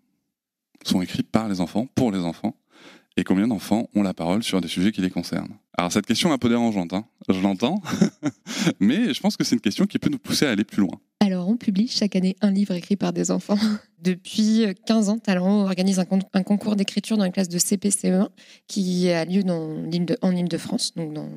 Sont 0.84 1.03
écrits 1.03 1.22
par 1.22 1.49
les 1.49 1.61
enfants, 1.61 1.86
pour 1.95 2.11
les 2.11 2.20
enfants 2.20 2.57
Et 3.16 3.24
combien 3.24 3.47
d'enfants 3.47 3.88
ont 3.95 4.03
la 4.03 4.14
parole 4.14 4.43
sur 4.43 4.61
des 4.61 4.68
sujets 4.68 4.93
qui 4.93 5.01
les 5.01 5.11
concernent? 5.11 5.55
Alors 5.78 5.93
cette 5.93 6.07
question 6.07 6.30
est 6.30 6.32
un 6.32 6.38
peu 6.38 6.49
dérangeante, 6.49 6.93
hein 6.93 7.05
je 7.28 7.40
l'entends, 7.40 7.80
mais 8.80 9.14
je 9.14 9.20
pense 9.20 9.36
que 9.36 9.45
c'est 9.45 9.55
une 9.55 9.61
question 9.61 9.86
qui 9.86 9.99
peut 9.99 10.11
nous 10.11 10.18
pousser 10.18 10.47
à 10.47 10.51
aller 10.51 10.64
plus 10.64 10.80
loin. 10.80 11.01
Alors 11.20 11.49
on 11.49 11.57
publie 11.57 11.88
chaque 11.88 12.16
année 12.16 12.36
un 12.40 12.51
livre 12.51 12.74
écrit 12.74 12.97
par 12.97 13.12
des 13.12 13.30
enfants. 13.30 13.57
Depuis 14.01 14.66
15 14.86 15.09
ans, 15.09 15.18
Talent 15.18 15.62
organise 15.62 15.99
un, 16.01 16.43
concours 16.43 16.76
d'écriture 16.76 17.16
dans 17.16 17.24
les 17.24 17.30
classes 17.30 17.49
de 17.49 17.59
CPCE1 17.59 18.28
qui 18.66 19.09
a 19.11 19.24
lieu 19.24 19.45
dans 19.45 19.84
en 20.22 20.36
Ile-de-France, 20.36 20.95
donc 20.95 21.14
dans 21.14 21.28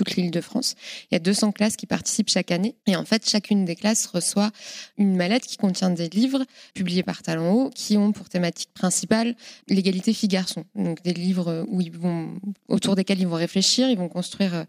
toute 0.00 0.16
l'île 0.16 0.30
de 0.30 0.40
France. 0.40 0.76
Il 1.10 1.14
y 1.14 1.16
a 1.16 1.18
200 1.18 1.52
classes 1.52 1.76
qui 1.76 1.86
participent 1.86 2.30
chaque 2.30 2.50
année. 2.50 2.74
Et 2.86 2.96
en 2.96 3.04
fait, 3.04 3.28
chacune 3.28 3.66
des 3.66 3.76
classes 3.76 4.06
reçoit 4.06 4.50
une 4.96 5.14
mallette 5.14 5.44
qui 5.44 5.58
contient 5.58 5.90
des 5.90 6.08
livres 6.08 6.46
publiés 6.72 7.02
par 7.02 7.22
Talent 7.22 7.52
Haut 7.52 7.70
qui 7.70 7.98
ont 7.98 8.12
pour 8.12 8.30
thématique 8.30 8.70
principale 8.72 9.34
l'égalité 9.68 10.14
filles-garçons. 10.14 10.64
Donc 10.74 11.02
des 11.02 11.12
livres 11.12 11.66
où 11.68 11.82
ils 11.82 11.92
vont, 11.92 12.30
autour 12.68 12.96
desquels 12.96 13.20
ils 13.20 13.26
vont 13.26 13.36
réfléchir, 13.36 13.90
ils 13.90 13.98
vont 13.98 14.08
construire. 14.08 14.54
Euh, 14.54 14.64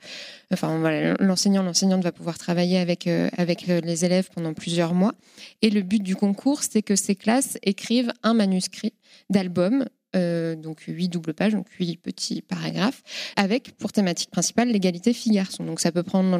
enfin, 0.51 0.77
voilà, 0.79 1.13
l'enseignant, 1.21 1.63
l'enseignante 1.63 2.03
va 2.03 2.11
pouvoir 2.11 2.37
travailler 2.37 2.77
avec, 2.77 3.07
euh, 3.07 3.29
avec 3.37 3.69
euh, 3.69 3.79
les 3.79 4.03
élèves 4.03 4.29
pendant 4.35 4.53
plusieurs 4.53 4.93
mois. 4.93 5.13
Et 5.61 5.69
le 5.69 5.81
but 5.81 6.03
du 6.03 6.17
concours, 6.17 6.63
c'est 6.63 6.81
que 6.81 6.97
ces 6.97 7.15
classes 7.15 7.57
écrivent 7.63 8.11
un 8.23 8.33
manuscrit 8.33 8.93
d'album 9.29 9.85
euh, 10.15 10.55
donc 10.55 10.81
huit 10.87 11.09
doubles 11.09 11.33
pages, 11.33 11.53
donc 11.53 11.67
huit 11.79 11.97
petits 11.97 12.41
paragraphes, 12.41 13.03
avec 13.35 13.71
pour 13.77 13.91
thématique 13.91 14.29
principale 14.29 14.69
l'égalité 14.69 15.13
filles-garçons. 15.13 15.63
Donc 15.63 15.79
ça 15.79 15.91
peut 15.91 16.03
prendre 16.03 16.39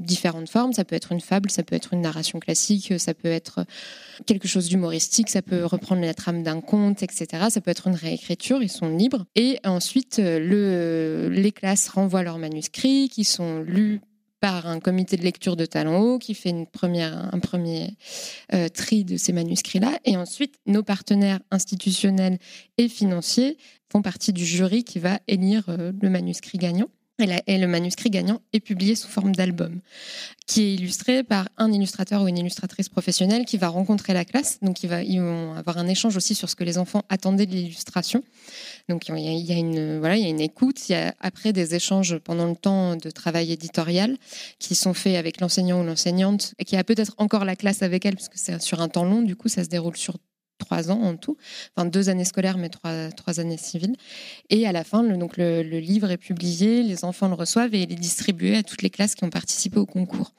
différentes 0.00 0.48
formes, 0.48 0.72
ça 0.72 0.84
peut 0.84 0.96
être 0.96 1.12
une 1.12 1.20
fable, 1.20 1.50
ça 1.50 1.62
peut 1.62 1.76
être 1.76 1.92
une 1.92 2.00
narration 2.00 2.40
classique, 2.40 2.98
ça 2.98 3.14
peut 3.14 3.28
être 3.28 3.64
quelque 4.26 4.48
chose 4.48 4.68
d'humoristique, 4.68 5.28
ça 5.28 5.42
peut 5.42 5.64
reprendre 5.64 6.02
la 6.02 6.14
trame 6.14 6.42
d'un 6.42 6.60
conte, 6.60 7.02
etc. 7.02 7.44
Ça 7.50 7.60
peut 7.60 7.70
être 7.70 7.86
une 7.86 7.94
réécriture, 7.94 8.62
ils 8.62 8.70
sont 8.70 8.88
libres. 8.88 9.24
Et 9.34 9.58
ensuite, 9.64 10.18
le, 10.18 11.28
les 11.30 11.52
classes 11.52 11.88
renvoient 11.88 12.22
leurs 12.22 12.38
manuscrits 12.38 13.08
qui 13.08 13.24
sont 13.24 13.60
lus 13.60 14.00
par 14.46 14.68
un 14.68 14.78
comité 14.78 15.16
de 15.16 15.22
lecture 15.22 15.56
de 15.56 15.66
talent 15.66 15.98
haut 15.98 16.18
qui 16.20 16.32
fait 16.32 16.50
une 16.50 16.68
première, 16.68 17.34
un 17.34 17.40
premier 17.40 17.96
euh, 18.54 18.68
tri 18.68 19.04
de 19.04 19.16
ces 19.16 19.32
manuscrits-là. 19.32 19.98
Et 20.04 20.16
ensuite, 20.16 20.54
nos 20.66 20.84
partenaires 20.84 21.40
institutionnels 21.50 22.38
et 22.78 22.86
financiers 22.88 23.58
font 23.90 24.02
partie 24.02 24.32
du 24.32 24.46
jury 24.46 24.84
qui 24.84 25.00
va 25.00 25.18
élire 25.26 25.64
euh, 25.68 25.90
le 26.00 26.10
manuscrit 26.10 26.58
gagnant. 26.58 26.86
Et, 27.18 27.58
le 27.58 27.66
manuscrit 27.66 28.10
gagnant 28.10 28.40
est 28.52 28.60
publié 28.60 28.94
sous 28.94 29.08
forme 29.08 29.34
d'album, 29.34 29.80
qui 30.46 30.62
est 30.62 30.74
illustré 30.74 31.24
par 31.24 31.48
un 31.56 31.72
illustrateur 31.72 32.22
ou 32.22 32.28
une 32.28 32.38
illustratrice 32.38 32.88
professionnelle 32.88 33.46
qui 33.46 33.56
va 33.56 33.66
rencontrer 33.68 34.12
la 34.12 34.24
classe. 34.24 34.58
Donc, 34.60 34.84
ils, 34.84 34.88
vont 34.88 35.54
avoir 35.54 35.78
un 35.78 35.88
échange 35.88 36.16
aussi 36.16 36.36
sur 36.36 36.48
ce 36.50 36.54
que 36.54 36.62
les 36.62 36.78
enfants 36.78 37.02
attendaient 37.08 37.46
de 37.46 37.52
l'illustration. 37.52 38.22
Donc, 38.88 39.08
il 39.08 39.18
y, 39.18 39.52
a, 39.52 39.56
une, 39.56 39.98
voilà, 39.98 40.16
il 40.16 40.22
y 40.22 40.26
a 40.26 40.28
une 40.28 40.40
écoute. 40.40 40.88
Il 40.88 40.92
y 40.92 40.94
a 40.94 41.14
après 41.20 41.52
des 41.52 41.74
échanges 41.74 42.18
pendant 42.18 42.46
le 42.46 42.54
temps 42.54 42.94
de 42.94 43.10
travail 43.10 43.50
éditorial 43.52 44.16
qui 44.58 44.74
sont 44.74 44.94
faits 44.94 45.16
avec 45.16 45.40
l'enseignant 45.40 45.80
ou 45.80 45.84
l'enseignante, 45.84 46.54
et 46.58 46.64
qui 46.64 46.76
a 46.76 46.84
peut-être 46.84 47.14
encore 47.18 47.44
la 47.44 47.56
classe 47.56 47.82
avec 47.82 48.06
elle, 48.06 48.14
parce 48.14 48.28
que 48.28 48.38
c'est 48.38 48.60
sur 48.62 48.80
un 48.80 48.88
temps 48.88 49.04
long. 49.04 49.22
Du 49.22 49.34
coup, 49.34 49.48
ça 49.48 49.64
se 49.64 49.68
déroule 49.68 49.96
sur 49.96 50.16
trois 50.58 50.90
ans 50.90 51.02
en 51.02 51.16
tout, 51.16 51.36
enfin 51.74 51.86
deux 51.86 52.08
années 52.08 52.24
scolaires 52.24 52.58
mais 52.58 52.68
trois, 52.68 53.40
années 53.40 53.58
civiles. 53.58 53.96
Et 54.50 54.66
à 54.66 54.72
la 54.72 54.84
fin, 54.84 55.02
le, 55.02 55.78
livre 55.78 56.10
est 56.10 56.16
publié, 56.16 56.82
les 56.82 57.04
enfants 57.04 57.28
le 57.28 57.34
reçoivent 57.34 57.74
et 57.74 57.82
il 57.82 57.92
est 57.92 57.96
distribué 57.96 58.56
à 58.56 58.62
toutes 58.62 58.82
les 58.82 58.90
classes 58.90 59.14
qui 59.14 59.24
ont 59.24 59.30
participé 59.30 59.78
au 59.78 59.86
concours 59.86 60.32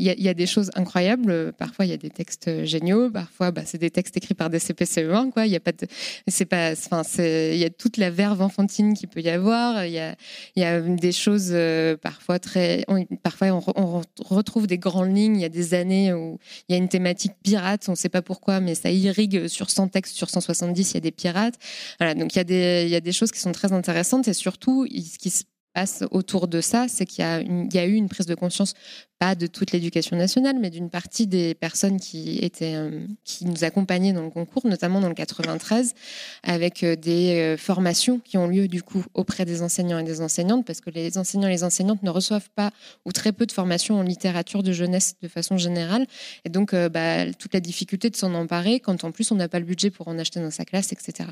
il 0.00 0.22
y, 0.22 0.28
a 0.28 0.34
des 0.34 0.46
choses 0.46 0.70
incroyables. 0.74 1.52
Parfois, 1.52 1.84
il 1.84 1.90
y 1.90 1.94
a 1.94 1.96
des 1.96 2.10
textes 2.10 2.64
géniaux. 2.64 3.10
Parfois, 3.10 3.50
bah, 3.50 3.62
c'est 3.66 3.78
des 3.78 3.90
textes 3.90 4.16
écrits 4.16 4.34
par 4.34 4.48
des 4.48 4.58
CPCE1. 4.58 5.30
Quoi. 5.30 5.46
Il 5.46 5.52
y 5.52 5.56
a 5.56 5.60
pas 5.60 5.72
c'est 6.26 6.46
pas, 6.46 6.72
enfin, 6.72 7.02
il 7.18 7.56
y 7.56 7.64
a 7.64 7.70
toute 7.70 7.96
la 7.96 8.10
verve 8.10 8.40
enfantine 8.40 8.94
qu'il 8.94 9.08
peut 9.08 9.20
y 9.20 9.28
avoir. 9.28 9.84
Il 9.84 9.92
y 9.92 10.64
a, 10.64 10.80
des 10.80 11.12
choses 11.12 11.50
euh, 11.52 11.96
parfois 11.96 12.38
très, 12.38 12.84
parfois 13.22 13.48
on, 13.48 14.02
retrouve 14.20 14.66
des 14.66 14.78
grandes 14.78 15.14
lignes. 15.14 15.36
Il 15.36 15.42
y 15.42 15.44
a 15.44 15.50
des 15.50 15.74
années 15.74 16.12
où 16.12 16.38
il 16.68 16.72
y 16.72 16.74
a 16.74 16.78
une 16.78 16.88
thématique 16.88 17.32
pirate. 17.42 17.84
On 17.88 17.92
ne 17.92 17.96
sait 17.96 18.08
pas 18.08 18.22
pourquoi, 18.22 18.60
mais 18.60 18.74
ça 18.74 18.90
irrigue 18.90 19.48
sur 19.48 19.70
100 19.70 19.88
textes 19.88 20.16
sur 20.16 20.30
170. 20.30 20.92
Il 20.92 20.94
y 20.94 20.96
a 20.96 21.00
des 21.00 21.10
pirates. 21.10 21.56
Voilà. 21.98 22.14
Donc 22.14 22.34
il 22.34 22.38
y 22.38 22.40
a 22.40 22.44
des, 22.44 22.84
il 22.86 22.90
y 22.90 22.96
a 22.96 23.00
des 23.00 23.12
choses 23.12 23.32
qui 23.32 23.40
sont 23.40 23.52
très 23.52 23.72
intéressantes 23.72 24.28
et 24.28 24.34
surtout, 24.34 24.86
ce 24.86 25.18
qui 25.18 25.30
se 25.30 25.44
passe 25.72 26.04
autour 26.10 26.48
de 26.48 26.60
ça, 26.60 26.86
c'est 26.88 27.06
qu'il 27.06 27.24
y, 27.24 27.78
a 27.78 27.86
eu 27.86 27.94
une 27.94 28.08
prise 28.08 28.26
de 28.26 28.34
conscience 28.34 28.74
pas 29.20 29.34
de 29.34 29.46
toute 29.46 29.72
l'éducation 29.72 30.16
nationale, 30.16 30.56
mais 30.58 30.70
d'une 30.70 30.88
partie 30.88 31.26
des 31.26 31.54
personnes 31.54 32.00
qui 32.00 32.38
étaient, 32.38 32.74
euh, 32.74 33.02
qui 33.22 33.44
nous 33.44 33.64
accompagnaient 33.64 34.14
dans 34.14 34.22
le 34.22 34.30
concours, 34.30 34.66
notamment 34.66 34.98
dans 34.98 35.10
le 35.10 35.14
93, 35.14 35.92
avec 36.42 36.82
euh, 36.82 36.96
des 36.96 37.34
euh, 37.34 37.56
formations 37.58 38.18
qui 38.18 38.38
ont 38.38 38.46
lieu 38.46 38.66
du 38.66 38.82
coup 38.82 39.04
auprès 39.12 39.44
des 39.44 39.60
enseignants 39.60 39.98
et 39.98 40.04
des 40.04 40.22
enseignantes, 40.22 40.64
parce 40.64 40.80
que 40.80 40.88
les 40.88 41.18
enseignants 41.18 41.48
et 41.48 41.52
les 41.52 41.64
enseignantes 41.64 42.02
ne 42.02 42.08
reçoivent 42.08 42.48
pas 42.56 42.70
ou 43.04 43.12
très 43.12 43.32
peu 43.32 43.44
de 43.44 43.52
formations 43.52 44.00
en 44.00 44.02
littérature 44.02 44.62
de 44.62 44.72
jeunesse 44.72 45.16
de 45.20 45.28
façon 45.28 45.58
générale, 45.58 46.06
et 46.46 46.48
donc 46.48 46.74
bah, 46.74 47.30
toute 47.34 47.52
la 47.52 47.60
difficulté 47.60 48.08
de 48.08 48.16
s'en 48.16 48.32
emparer 48.32 48.80
quand 48.80 49.04
en 49.04 49.12
plus 49.12 49.30
on 49.32 49.34
n'a 49.34 49.48
pas 49.48 49.58
le 49.58 49.66
budget 49.66 49.90
pour 49.90 50.08
en 50.08 50.18
acheter 50.18 50.40
dans 50.40 50.50
sa 50.50 50.64
classe, 50.64 50.92
etc. 50.92 51.28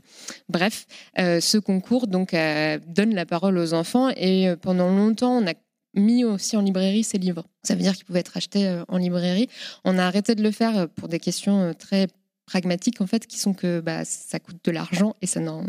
Bref, 0.51 0.86
ce 1.16 1.57
concours 1.57 2.07
donc 2.07 2.32
donne 2.32 3.14
la 3.14 3.24
parole 3.24 3.57
aux 3.57 3.72
enfants 3.72 4.11
et 4.14 4.38
pendant 4.61 4.91
longtemps 4.91 5.39
on 5.39 5.47
a 5.47 5.55
mis 5.95 6.24
aussi 6.24 6.57
en 6.57 6.61
librairie 6.61 7.05
ces 7.05 7.18
livres. 7.18 7.45
Ça 7.62 7.74
veut 7.74 7.82
dire 7.82 7.95
qu'ils 7.95 8.05
pouvaient 8.05 8.20
être 8.20 8.36
achetés 8.36 8.66
euh, 8.66 8.84
en 8.89 8.99
librairie. 8.99 9.49
On 9.84 9.99
a 9.99 10.05
arrêté 10.05 10.34
de 10.34 10.43
le 10.43 10.51
faire 10.51 10.76
euh, 10.78 10.86
pour 10.86 11.09
des 11.09 11.18
questions 11.18 11.61
euh, 11.62 11.72
très 11.72 12.09
pragmatiques, 12.47 13.01
en 13.01 13.07
fait, 13.07 13.26
qui 13.26 13.39
sont 13.39 13.53
que 13.53 13.80
bah, 13.80 14.05
ça 14.05 14.39
coûte 14.39 14.59
de 14.64 14.70
l'argent 14.70 15.16
et 15.20 15.26
ça 15.26 15.41
n'en 15.41 15.64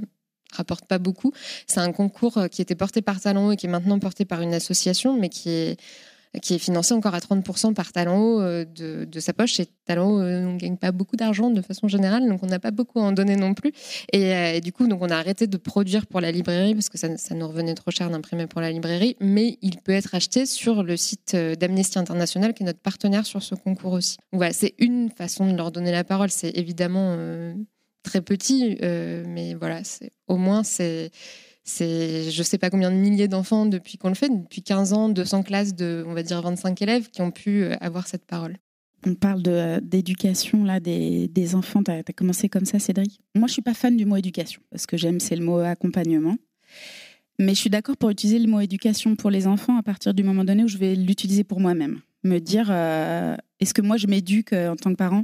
rapporte 0.54 0.86
pas 0.86 0.98
beaucoup. 0.98 1.34
C'est 1.68 1.80
un 1.80 1.92
concours 1.92 2.48
qui 2.50 2.62
était 2.62 2.76
porté 2.76 3.02
par 3.02 3.20
Talent 3.20 3.52
et 3.52 3.58
qui 3.58 3.66
est 3.66 3.70
maintenant 3.70 4.00
porté 4.00 4.26
par 4.26 4.42
une 4.42 4.54
association, 4.54 5.20
mais 5.20 5.30
qui 5.30 5.50
est 5.50 5.80
qui 6.42 6.54
est 6.54 6.60
financé 6.60 6.94
encore 6.94 7.16
à 7.16 7.20
30% 7.20 7.74
par 7.74 7.92
Talent 7.92 8.40
euh, 8.40 8.64
de, 8.64 9.06
de, 9.06 9.20
sa 9.20 9.34
poche. 9.34 9.60
Et 9.60 9.68
Talent, 9.86 10.20
euh, 10.20 10.46
on 10.46 10.54
ne 10.54 10.60
gagne 10.60 10.78
pas 10.78 10.92
beaucoup 10.92 11.16
d'argent 11.16 11.50
de 11.50 11.62
façon 11.62 11.88
générale, 11.88 12.28
donc 12.28 12.44
on 12.44 12.48
n'a 12.48 12.60
pas 12.60 12.70
beaucoup 12.70 13.00
à 13.00 13.04
en 13.04 13.12
donner 13.12 13.36
non 13.36 13.56
plus. 13.56 13.72
Euh, 14.16 14.54
et, 14.54 14.62
du 14.62 14.72
coup, 14.72 14.88
donc 14.88 15.02
on 15.02 15.10
a 15.10 15.16
arrêté 15.16 15.48
de 15.48 15.58
produire 15.58 16.06
pour 16.06 16.22
la 16.22 16.32
librairie 16.32 16.76
parce 16.76 16.90
que 16.90 16.98
ça, 17.00 17.10
nous 17.36 17.48
revenait 17.48 17.74
trop 17.74 17.90
cher 17.90 18.12
d'imprimer 18.12 18.46
pour 18.46 18.62
la 18.62 18.72
librairie. 18.72 19.16
Mais 19.20 19.58
il 19.62 19.78
peut 19.78 19.92
être 19.92 20.14
acheté 20.14 20.46
sur 20.46 20.84
le 20.84 20.96
site 20.98 21.36
d'Amnesty 21.36 21.98
International, 21.98 22.54
qui 22.54 22.64
est 22.64 22.68
notre 22.68 22.80
partenaire 22.80 23.26
sur 23.26 23.42
ce 23.42 23.56
concours 23.56 23.94
aussi. 23.94 24.18
Voilà, 24.32 24.54
c'est 24.54 24.76
une 24.78 25.10
façon 25.10 25.52
de 25.52 25.58
leur 25.58 25.72
donner 25.72 25.92
la 25.92 26.04
parole. 26.04 26.30
C'est 26.30 26.56
évidemment 26.56 27.18
très 28.04 28.22
petit, 28.22 28.78
mais 28.82 29.56
voilà, 29.56 29.82
au 30.28 30.38
moins 30.38 30.64
c'est 30.64 31.12
c'est 31.64 32.32
je 32.32 32.44
sais 32.44 32.58
pas 32.58 32.70
combien 32.70 32.92
de 32.92 32.96
milliers 32.96 33.28
d'enfants 33.28 33.66
depuis 33.66 33.98
qu'on 33.98 34.10
le 34.10 34.16
fait, 34.16 34.30
depuis 34.30 34.64
15 34.64 34.94
ans, 34.94 35.10
200 35.10 35.44
classes 35.44 35.76
de, 35.76 36.04
on 36.08 36.14
va 36.14 36.24
dire, 36.24 36.42
25 36.42 36.82
élèves 36.82 37.10
qui 37.10 37.22
ont 37.22 37.32
pu 37.32 37.64
euh, 37.64 37.76
avoir 37.82 38.08
cette 38.08 38.26
parole. 38.26 38.58
On 39.06 39.14
parle 39.16 39.44
euh, 39.48 39.80
d'éducation 39.82 40.64
là 40.64 40.80
des, 40.80 41.28
des 41.28 41.56
enfants. 41.56 41.84
Tu 41.84 41.92
as, 41.92 42.04
commencé 42.04 42.50
comme 42.50 42.66
ça, 42.66 42.80
Cédric? 42.80 43.20
Moi, 43.36 43.48
je 43.48 43.54
suis 43.54 43.62
pas 43.62 43.74
fan 43.74 43.96
du 43.96 44.06
mot 44.06 44.18
éducation. 44.18 44.62
Ce 44.76 44.88
que 44.88 44.98
j'aime, 44.98 45.20
c'est 45.20 45.36
le 45.36 45.46
mot 45.46 45.60
accompagnement. 45.60 46.36
Mais 47.40 47.54
je 47.54 47.60
suis 47.60 47.70
d'accord 47.70 47.96
pour 47.96 48.10
utiliser 48.10 48.40
le 48.40 48.48
mot 48.48 48.60
éducation 48.60 49.16
pour 49.16 49.30
les 49.30 49.48
enfants 49.48 49.78
à 49.78 49.84
partir 49.84 50.14
du 50.14 50.24
moment 50.24 50.44
donné 50.44 50.64
où 50.64 50.68
je 50.68 50.78
vais 50.78 50.96
l'utiliser 50.96 51.46
pour 51.46 51.62
moi-même. 51.62 52.02
Me 52.26 52.40
dire, 52.40 52.68
euh, 52.70 53.38
est-ce 53.62 53.74
que 53.74 53.82
moi, 53.82 53.96
je 53.96 54.08
m'éduque 54.08 54.52
en 54.52 54.76
tant 54.76 54.92
que 54.92 54.98
parent? 54.98 55.24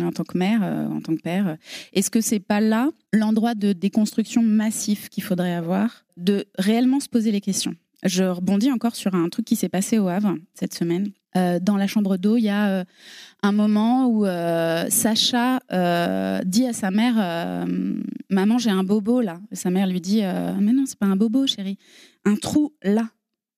En 0.00 0.12
tant 0.12 0.24
que 0.24 0.38
mère, 0.38 0.60
euh, 0.62 0.86
en 0.88 1.00
tant 1.00 1.14
que 1.14 1.20
père. 1.20 1.56
Est-ce 1.92 2.10
que 2.10 2.20
c'est 2.20 2.40
pas 2.40 2.60
là 2.60 2.90
l'endroit 3.12 3.54
de 3.54 3.72
déconstruction 3.72 4.42
massif 4.42 5.08
qu'il 5.08 5.22
faudrait 5.22 5.54
avoir, 5.54 6.04
de 6.16 6.46
réellement 6.58 7.00
se 7.00 7.08
poser 7.08 7.32
les 7.32 7.40
questions? 7.40 7.74
Je 8.04 8.24
rebondis 8.24 8.72
encore 8.72 8.96
sur 8.96 9.14
un 9.14 9.28
truc 9.28 9.44
qui 9.44 9.56
s'est 9.56 9.68
passé 9.68 9.98
au 9.98 10.08
Havre 10.08 10.36
cette 10.54 10.74
semaine. 10.74 11.12
Euh, 11.36 11.58
dans 11.60 11.76
la 11.76 11.86
chambre 11.86 12.16
d'eau, 12.16 12.36
il 12.36 12.42
y 12.42 12.48
a 12.48 12.68
euh, 12.68 12.84
un 13.42 13.52
moment 13.52 14.06
où 14.06 14.26
euh, 14.26 14.88
Sacha 14.90 15.60
dit 16.44 16.66
à 16.66 16.72
sa 16.72 16.90
mère 16.90 17.66
Maman, 18.30 18.58
j'ai 18.58 18.70
un 18.70 18.84
bobo 18.84 19.20
là. 19.20 19.40
Sa 19.52 19.70
mère 19.70 19.86
lui 19.86 20.00
dit 20.00 20.20
Mais 20.20 20.72
non, 20.72 20.84
c'est 20.86 20.98
pas 20.98 21.06
un 21.06 21.16
bobo, 21.16 21.46
chérie. 21.46 21.78
Un 22.24 22.36
trou 22.36 22.74
là, 22.82 23.08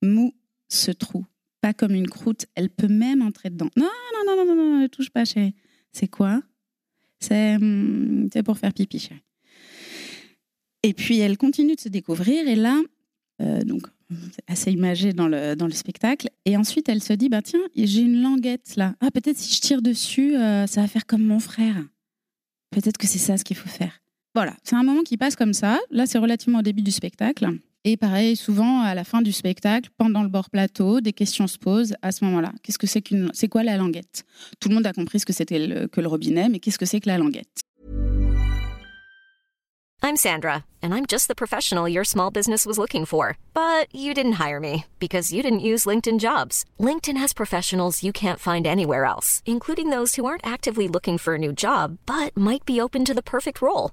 mou, 0.03 0.35
ce 0.69 0.91
trou. 0.91 1.25
Pas 1.61 1.73
comme 1.73 1.95
une 1.95 2.09
croûte, 2.09 2.47
elle 2.55 2.69
peut 2.69 2.89
même 2.89 3.23
entrer 3.23 3.51
dedans. 3.51 3.71
Non, 3.77 3.89
non, 4.27 4.37
non, 4.37 4.45
non, 4.45 4.55
non 4.55 4.81
ne 4.81 4.87
touche 4.87 5.11
pas, 5.11 5.25
chérie. 5.25 5.55
C'est 5.95 6.09
quoi? 6.09 6.43
Hum, 7.31 8.29
C'est 8.33 8.43
pour 8.43 8.59
faire 8.59 8.75
pipi, 8.75 8.99
chérie. 8.99 9.23
Et 10.83 10.93
puis 10.93 11.19
elle 11.21 11.39
continue 11.39 11.77
de 11.77 11.81
se 11.81 11.89
découvrir, 11.89 12.47
et 12.47 12.57
là, 12.57 12.79
donc 13.65 13.87
assez 14.47 14.71
imagé 14.71 15.13
dans 15.13 15.29
le, 15.29 15.55
dans 15.55 15.67
le 15.67 15.73
spectacle. 15.73 16.29
Et 16.45 16.57
ensuite, 16.57 16.89
elle 16.89 17.03
se 17.03 17.13
dit, 17.13 17.29
bah, 17.29 17.43
tiens, 17.43 17.61
j'ai 17.75 18.03
une 18.03 18.21
languette 18.23 18.77
là. 18.77 18.95
Ah, 19.01 19.11
peut-être 19.11 19.39
si 19.39 19.55
je 19.55 19.61
tire 19.61 19.83
dessus, 19.83 20.37
euh, 20.37 20.67
ça 20.67 20.83
va 20.83 20.89
faire 20.89 21.07
comme 21.07 21.23
mon 21.25 21.41
frère. 21.41 21.77
Peut-être 22.71 22.99
que 22.99 23.07
c'est 23.07 23.19
ça 23.19 23.37
ce 23.37 23.45
qu'il 23.45 23.57
faut 23.57 23.69
faire. 23.69 24.01
Voilà, 24.35 24.55
c'est 24.65 24.75
un 24.75 24.83
moment 24.83 25.03
qui 25.03 25.17
passe 25.17 25.37
comme 25.37 25.53
ça. 25.53 25.79
Là, 25.91 26.07
c'est 26.07 26.19
relativement 26.19 26.59
au 26.59 26.63
début 26.63 26.83
du 26.83 26.91
spectacle. 26.91 27.49
Et 27.85 27.97
pareil, 27.97 28.35
souvent 28.35 28.81
à 28.81 28.95
la 28.95 29.05
fin 29.05 29.23
du 29.23 29.31
spectacle, 29.31 29.91
pendant 29.97 30.23
le 30.25 30.29
bord 30.29 30.51
plateau, 30.51 31.01
des 31.01 31.13
questions 31.13 31.47
se 31.47 31.57
posent 31.57 31.95
à 32.03 32.11
ce 32.11 32.25
moment-là. 32.25 32.51
Qu'est-ce 32.63 32.79
que 32.79 32.89
c'est 32.89 33.03
qu'une, 33.03 33.31
c'est 33.33 33.47
quoi 33.47 33.63
la 33.63 33.77
languette? 33.77 34.25
Tout 34.59 34.71
le 34.71 34.75
monde 34.75 34.87
a 34.87 34.93
compris 34.93 35.21
ce 35.21 35.27
que 35.27 35.33
c'était 35.33 35.87
que 35.93 36.01
le 36.01 36.09
robinet, 36.09 36.49
mais 36.49 36.59
qu'est-ce 36.59 36.79
que 36.79 36.87
c'est 36.87 36.99
que 36.99 37.09
la 37.09 37.19
languette? 37.19 37.61
I'm 40.03 40.17
Sandra, 40.17 40.65
and 40.83 40.93
I'm 40.93 41.07
just 41.07 41.29
the 41.29 41.35
professional 41.35 41.89
your 41.89 42.05
small 42.05 42.31
business 42.31 42.67
was 42.67 42.77
looking 42.77 43.07
for. 43.07 43.39
But 43.55 43.87
you 43.95 44.13
didn't 44.15 44.33
hire 44.33 44.61
me 44.61 44.85
because 44.99 45.33
you 45.33 45.43
didn't 45.43 45.61
use 45.61 45.87
LinkedIn 45.87 46.19
jobs. 46.19 46.65
LinkedIn 46.79 47.17
has 47.19 47.33
professionals 47.33 48.03
you 48.03 48.13
can't 48.13 48.41
find 48.41 48.67
anywhere 48.67 49.05
else, 49.07 49.43
including 49.47 49.91
those 49.91 50.17
who 50.17 50.27
aren't 50.27 50.47
actively 50.47 50.89
looking 50.89 51.19
for 51.19 51.35
a 51.37 51.39
new 51.39 51.53
job 51.53 51.99
but 52.05 52.37
might 52.37 52.67
be 52.67 52.81
open 52.81 53.05
to 53.05 53.15
the 53.15 53.23
perfect 53.23 53.63
role, 53.63 53.93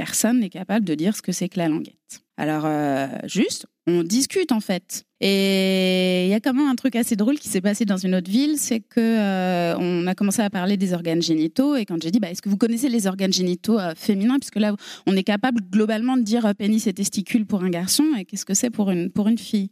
Personne 0.00 0.40
n'est 0.40 0.48
capable 0.48 0.86
de 0.86 0.94
dire 0.94 1.14
ce 1.14 1.20
que 1.20 1.30
c'est 1.30 1.50
que 1.50 1.58
la 1.58 1.68
languette. 1.68 2.22
Alors, 2.38 2.62
euh, 2.64 3.06
juste, 3.24 3.66
on 3.86 4.02
discute 4.02 4.50
en 4.50 4.60
fait. 4.60 5.04
Et 5.20 6.24
il 6.24 6.30
y 6.30 6.32
a 6.32 6.40
quand 6.40 6.54
même 6.54 6.68
un 6.68 6.74
truc 6.74 6.96
assez 6.96 7.16
drôle 7.16 7.38
qui 7.38 7.48
s'est 7.48 7.60
passé 7.60 7.84
dans 7.84 7.98
une 7.98 8.14
autre 8.14 8.30
ville, 8.30 8.56
c'est 8.56 8.80
que 8.80 8.98
euh, 8.98 9.76
on 9.78 10.06
a 10.06 10.14
commencé 10.14 10.40
à 10.40 10.48
parler 10.48 10.78
des 10.78 10.94
organes 10.94 11.20
génitaux 11.20 11.76
et 11.76 11.84
quand 11.84 12.02
j'ai 12.02 12.10
dit, 12.10 12.18
bah, 12.18 12.30
est-ce 12.30 12.40
que 12.40 12.48
vous 12.48 12.56
connaissez 12.56 12.88
les 12.88 13.06
organes 13.06 13.32
génitaux 13.32 13.78
euh, 13.78 13.92
féminins, 13.94 14.38
puisque 14.38 14.56
là, 14.56 14.74
on 15.06 15.14
est 15.16 15.22
capable 15.22 15.60
globalement 15.70 16.16
de 16.16 16.22
dire 16.22 16.50
pénis 16.54 16.86
et 16.86 16.94
testicules 16.94 17.44
pour 17.44 17.62
un 17.62 17.68
garçon, 17.68 18.06
et 18.18 18.24
qu'est-ce 18.24 18.46
que 18.46 18.54
c'est 18.54 18.70
pour 18.70 18.90
une 18.90 19.10
pour 19.10 19.28
une 19.28 19.36
fille? 19.36 19.70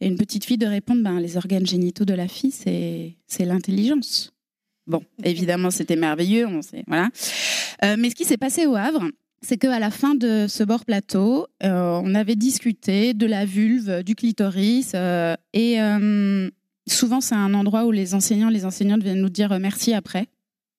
Et 0.00 0.08
une 0.08 0.16
petite 0.16 0.44
fille 0.44 0.58
de 0.58 0.66
répondre, 0.66 1.04
ben, 1.04 1.20
les 1.20 1.36
organes 1.36 1.66
génitaux 1.66 2.04
de 2.04 2.14
la 2.14 2.26
fille, 2.26 2.50
c'est 2.50 3.14
c'est 3.28 3.44
l'intelligence. 3.44 4.32
Bon, 4.88 5.04
évidemment, 5.22 5.70
c'était 5.70 5.94
merveilleux, 5.94 6.48
on 6.48 6.60
sait, 6.60 6.82
voilà. 6.88 7.10
mais 7.96 8.10
ce 8.10 8.16
qui 8.16 8.24
s'est 8.24 8.38
passé 8.38 8.66
au 8.66 8.74
Havre, 8.74 9.04
c'est 9.42 9.56
qu'à 9.56 9.78
la 9.78 9.90
fin 9.90 10.14
de 10.14 10.46
ce 10.48 10.62
bord 10.62 10.84
plateau, 10.84 11.46
euh, 11.62 12.00
on 12.04 12.14
avait 12.14 12.36
discuté 12.36 13.14
de 13.14 13.26
la 13.26 13.44
vulve, 13.46 14.02
du 14.02 14.14
clitoris, 14.14 14.92
euh, 14.94 15.34
et 15.54 15.80
euh, 15.80 16.50
souvent 16.86 17.20
c'est 17.20 17.34
un 17.34 17.54
endroit 17.54 17.86
où 17.86 17.90
les 17.90 18.14
enseignants, 18.14 18.50
les 18.50 18.66
enseignantes 18.66 19.02
viennent 19.02 19.22
nous 19.22 19.30
dire 19.30 19.58
merci 19.58 19.94
après. 19.94 20.26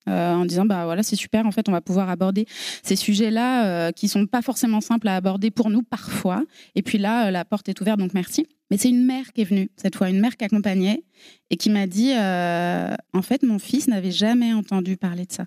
en 0.07 0.45
disant 0.45 0.65
bah 0.65 0.85
voilà 0.85 1.03
c'est 1.03 1.15
super 1.15 1.45
en 1.45 1.51
fait 1.51 1.69
on 1.69 1.71
va 1.71 1.81
pouvoir 1.81 2.09
aborder 2.09 2.45
ces 2.81 2.95
sujets 2.95 3.29
là 3.29 3.91
qui 3.93 4.07
sont 4.07 4.25
pas 4.25 4.41
forcément 4.41 4.81
simples 4.81 5.07
à 5.07 5.15
aborder 5.15 5.51
pour 5.51 5.69
nous 5.69 5.83
parfois. 5.83 6.43
Et 6.75 6.81
puis 6.81 6.97
là 6.97 7.31
la 7.31 7.45
porte 7.45 7.67
est 7.69 7.79
ouverte 7.81 7.99
donc 7.99 8.13
merci. 8.13 8.47
Mais 8.69 8.77
c'est 8.77 8.89
une 8.89 9.05
mère 9.05 9.33
qui 9.33 9.41
est 9.41 9.49
venue 9.49 9.69
cette 9.75 9.95
fois 9.95 10.09
une 10.09 10.19
mère 10.19 10.37
qui 10.37 10.45
accompagnait 10.45 11.03
et 11.49 11.57
qui 11.57 11.69
m'a 11.69 11.87
dit 11.87 12.13
en 12.13 13.21
fait 13.21 13.43
mon 13.43 13.59
fils 13.59 13.87
n'avait 13.87 14.11
jamais 14.11 14.53
entendu 14.53 14.97
parler 14.97 15.25
de 15.25 15.33
ça. 15.33 15.45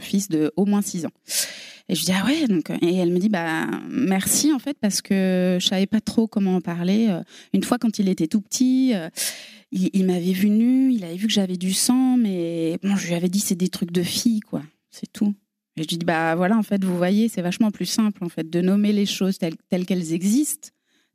Fils 0.00 0.28
de 0.28 0.52
au 0.56 0.64
moins 0.64 0.82
6 0.82 1.06
ans 1.06 1.12
et 1.88 1.94
je 1.94 2.04
dis 2.04 2.12
ah 2.12 2.24
ouais 2.24 2.46
donc 2.48 2.70
et 2.70 2.96
elle 2.96 3.12
me 3.12 3.18
dit 3.18 3.28
bah 3.28 3.66
merci 3.88 4.52
en 4.52 4.58
fait 4.58 4.76
parce 4.80 5.02
que 5.02 5.58
je 5.60 5.66
savais 5.66 5.86
pas 5.86 6.00
trop 6.00 6.26
comment 6.26 6.56
en 6.56 6.60
parler. 6.60 7.08
Euh, 7.08 7.22
une 7.52 7.62
fois 7.62 7.78
quand 7.78 7.98
il 7.98 8.08
était 8.08 8.26
tout 8.26 8.40
petit, 8.40 8.92
euh, 8.94 9.08
il, 9.70 10.04
m'avait 10.04 10.32
vu 10.32 10.48
nu, 10.48 10.92
il 10.92 11.04
avait 11.04 11.16
vu 11.16 11.26
que 11.26 11.32
j'avais 11.32 11.56
du 11.56 11.72
sang, 11.72 12.16
mais 12.16 12.78
bon 12.82 12.96
je 12.96 13.06
lui 13.06 13.14
avais 13.14 13.28
dit 13.28 13.40
c'est 13.40 13.54
des 13.54 13.68
trucs 13.68 13.92
de 13.92 14.02
fille 14.02 14.40
quoi, 14.40 14.62
c'est 14.90 15.10
tout. 15.12 15.34
Et 15.76 15.82
je 15.82 15.88
dis 15.88 15.98
bah 15.98 16.34
voilà 16.34 16.56
en 16.56 16.62
fait 16.62 16.82
vous 16.82 16.96
voyez 16.96 17.28
c'est 17.28 17.42
vachement 17.42 17.70
plus 17.70 17.86
simple 17.86 18.24
en 18.24 18.28
fait 18.28 18.50
de 18.50 18.60
nommer 18.60 18.92
les 18.92 19.06
choses 19.06 19.38
telles, 19.38 19.56
telles 19.68 19.86
qu'elles 19.86 20.12
existent, 20.12 20.70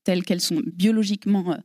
telles 0.05 0.23
qu'elles 0.23 0.41
sont 0.41 0.61
biologiquement 0.65 1.57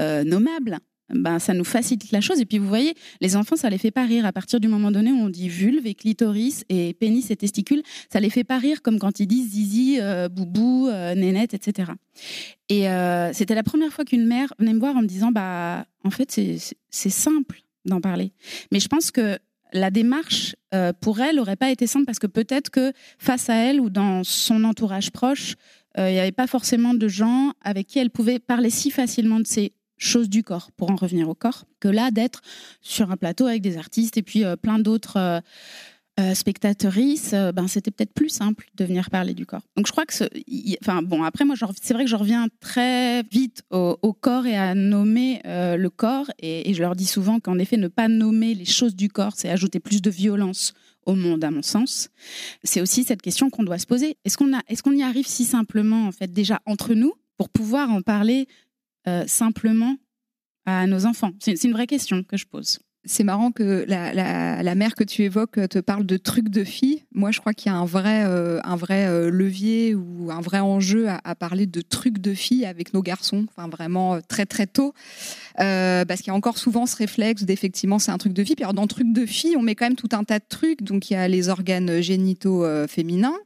euh, 0.00 0.24
nommables 0.24 0.78
ben, 1.10 1.38
ça 1.38 1.52
nous 1.52 1.64
facilite 1.64 2.12
la 2.12 2.20
chose. 2.20 2.40
Et 2.40 2.46
puis 2.46 2.58
vous 2.58 2.68
voyez, 2.68 2.94
les 3.20 3.36
enfants, 3.36 3.56
ça 3.56 3.68
les 3.68 3.78
fait 3.78 3.90
pas 3.90 4.04
rire. 4.04 4.24
À 4.24 4.32
partir 4.32 4.60
du 4.60 4.68
moment 4.68 4.90
donné 4.90 5.12
où 5.12 5.16
on 5.16 5.28
dit 5.28 5.48
vulve 5.48 5.86
et 5.86 5.94
clitoris 5.94 6.64
et 6.68 6.94
pénis 6.94 7.30
et 7.30 7.36
testicules, 7.36 7.82
ça 8.10 8.20
les 8.20 8.30
fait 8.30 8.44
pas 8.44 8.58
rire 8.58 8.82
comme 8.82 8.98
quand 8.98 9.20
ils 9.20 9.26
disent 9.26 9.50
zizi, 9.50 9.98
euh, 10.00 10.28
boubou, 10.28 10.88
euh, 10.88 11.14
nénette, 11.14 11.54
etc. 11.54 11.92
Et 12.68 12.88
euh, 12.88 13.32
c'était 13.32 13.54
la 13.54 13.62
première 13.62 13.92
fois 13.92 14.04
qu'une 14.04 14.26
mère 14.26 14.54
venait 14.58 14.72
me 14.72 14.80
voir 14.80 14.96
en 14.96 15.02
me 15.02 15.06
disant, 15.06 15.30
bah, 15.30 15.86
en 16.04 16.10
fait, 16.10 16.30
c'est 16.30 17.10
simple 17.10 17.62
d'en 17.84 18.00
parler. 18.00 18.32
Mais 18.72 18.80
je 18.80 18.88
pense 18.88 19.10
que 19.10 19.38
la 19.72 19.90
démarche 19.90 20.54
pour 21.00 21.20
elle 21.20 21.36
n'aurait 21.36 21.56
pas 21.56 21.70
été 21.70 21.86
simple 21.86 22.06
parce 22.06 22.18
que 22.20 22.28
peut-être 22.28 22.70
que 22.70 22.92
face 23.18 23.50
à 23.50 23.56
elle 23.56 23.80
ou 23.80 23.90
dans 23.90 24.22
son 24.22 24.62
entourage 24.64 25.10
proche, 25.10 25.56
il 25.98 26.04
n'y 26.04 26.18
avait 26.20 26.32
pas 26.32 26.46
forcément 26.46 26.94
de 26.94 27.08
gens 27.08 27.52
avec 27.60 27.88
qui 27.88 27.98
elle 27.98 28.10
pouvait 28.10 28.38
parler 28.38 28.70
si 28.70 28.90
facilement 28.90 29.40
de 29.40 29.46
ses 29.46 29.72
chose 30.04 30.28
du 30.28 30.42
corps, 30.42 30.70
pour 30.76 30.90
en 30.90 30.96
revenir 30.96 31.28
au 31.28 31.34
corps, 31.34 31.64
que 31.80 31.88
là 31.88 32.10
d'être 32.10 32.42
sur 32.80 33.10
un 33.10 33.16
plateau 33.16 33.46
avec 33.46 33.62
des 33.62 33.76
artistes 33.76 34.16
et 34.16 34.22
puis 34.22 34.44
euh, 34.44 34.56
plein 34.56 34.78
d'autres 34.78 35.16
euh, 35.16 35.40
euh 36.20 36.32
euh, 37.32 37.52
ben 37.52 37.66
c'était 37.66 37.90
peut-être 37.90 38.12
plus 38.12 38.28
simple 38.28 38.68
de 38.76 38.84
venir 38.84 39.10
parler 39.10 39.34
du 39.34 39.46
corps. 39.46 39.62
Donc 39.76 39.88
je 39.88 39.92
crois 39.92 40.06
que, 40.06 40.14
enfin 40.80 41.02
bon, 41.02 41.24
après 41.24 41.44
moi 41.44 41.56
c'est 41.82 41.92
vrai 41.92 42.04
que 42.04 42.10
je 42.10 42.14
reviens 42.14 42.46
très 42.60 43.22
vite 43.24 43.62
au, 43.70 44.12
corps 44.12 44.46
et 44.46 44.56
à 44.56 44.76
nommer 44.76 45.40
le 45.44 45.88
corps 45.88 46.30
et, 46.38 46.72
je 46.72 46.80
leur 46.80 46.94
dis 46.94 47.06
souvent 47.06 47.40
qu'en 47.40 47.58
effet 47.58 47.76
ne 47.76 47.88
pas 47.88 48.06
nommer 48.06 48.54
les 48.54 48.64
choses 48.64 48.94
du 48.94 49.08
corps, 49.08 49.32
c'est 49.34 49.50
ajouter 49.50 49.80
plus 49.80 50.02
de 50.02 50.10
violence 50.10 50.72
au 51.04 51.16
monde 51.16 51.42
à 51.42 51.50
mon 51.50 51.62
sens. 51.62 52.10
C'est 52.62 52.80
aussi 52.80 53.02
cette 53.02 53.20
question 53.20 53.50
qu'on 53.50 53.64
doit 53.64 53.78
se 53.78 53.86
poser. 53.86 54.16
Est-ce 54.24 54.38
qu'on 54.38 54.52
qu'on 54.84 54.92
y 54.92 55.02
arrive 55.02 55.26
si 55.26 55.44
simplement 55.44 56.06
en 56.06 56.12
fait 56.12 56.32
déjà 56.32 56.60
entre 56.64 56.94
nous 56.94 57.14
pour 57.36 57.48
pouvoir 57.48 57.90
en 57.90 58.02
parler 58.02 58.46
simplement 59.26 59.96
à 60.66 60.86
nos 60.86 61.06
enfants 61.06 61.32
C'est 61.40 61.62
une 61.64 61.72
vraie 61.72 61.86
question 61.86 62.22
que 62.22 62.36
je 62.36 62.46
pose. 62.46 62.78
C'est 63.06 63.24
marrant 63.24 63.52
que 63.52 63.84
la, 63.86 64.74
mère 64.74 64.94
que 64.94 65.04
tu 65.04 65.22
évoques 65.22 65.68
te 65.68 65.78
parle 65.78 66.06
de 66.06 66.16
trucs 66.16 66.48
de 66.48 66.64
filles. 66.64 67.04
Moi, 67.12 67.30
je 67.30 67.40
crois 67.40 67.52
qu'il 67.52 67.70
y 67.70 67.74
a 67.74 67.78
un 67.78 67.84
vrai, 67.84 68.24
euh, 68.24 68.60
un 68.64 68.76
vrai 68.76 69.06
euh, 69.06 69.30
levier 69.30 69.94
ou 69.94 70.30
un 70.30 70.40
vrai 70.40 70.60
enjeu 70.60 71.08
à, 71.08 71.34
parler 71.34 71.66
de 71.66 71.80
trucs 71.80 72.18
de 72.18 72.34
filles 72.34 72.64
avec 72.64 72.94
nos 72.94 73.02
garçons, 73.02 73.46
enfin 73.48 73.68
vraiment 73.68 74.20
très 74.28 74.46
très 74.46 74.66
tôt. 74.66 74.94
Euh, 75.60 76.04
parce 76.04 76.20
qu'il 76.20 76.28
y 76.28 76.30
a 76.32 76.34
encore 76.34 76.58
souvent 76.58 76.84
ce 76.84 76.96
réflexe 76.96 77.44
d'effectivement 77.44 78.00
c'est 78.00 78.10
un 78.10 78.18
truc 78.18 78.32
de 78.32 78.42
fille. 78.42 78.56
Puis 78.56 78.66
dans 78.72 78.86
truc 78.86 79.12
de 79.12 79.24
fille, 79.24 79.56
on 79.56 79.62
met 79.62 79.74
quand 79.74 79.86
même 79.86 79.96
tout 79.96 80.08
un 80.12 80.24
tas 80.24 80.38
de 80.38 80.44
trucs. 80.48 80.82
Donc 80.82 81.10
il 81.10 81.14
y 81.14 81.16
a 81.16 81.28
les 81.28 81.48
organes 81.48 82.00
génitaux 82.00 82.64
euh, 82.64 82.86
féminins, 82.88 83.36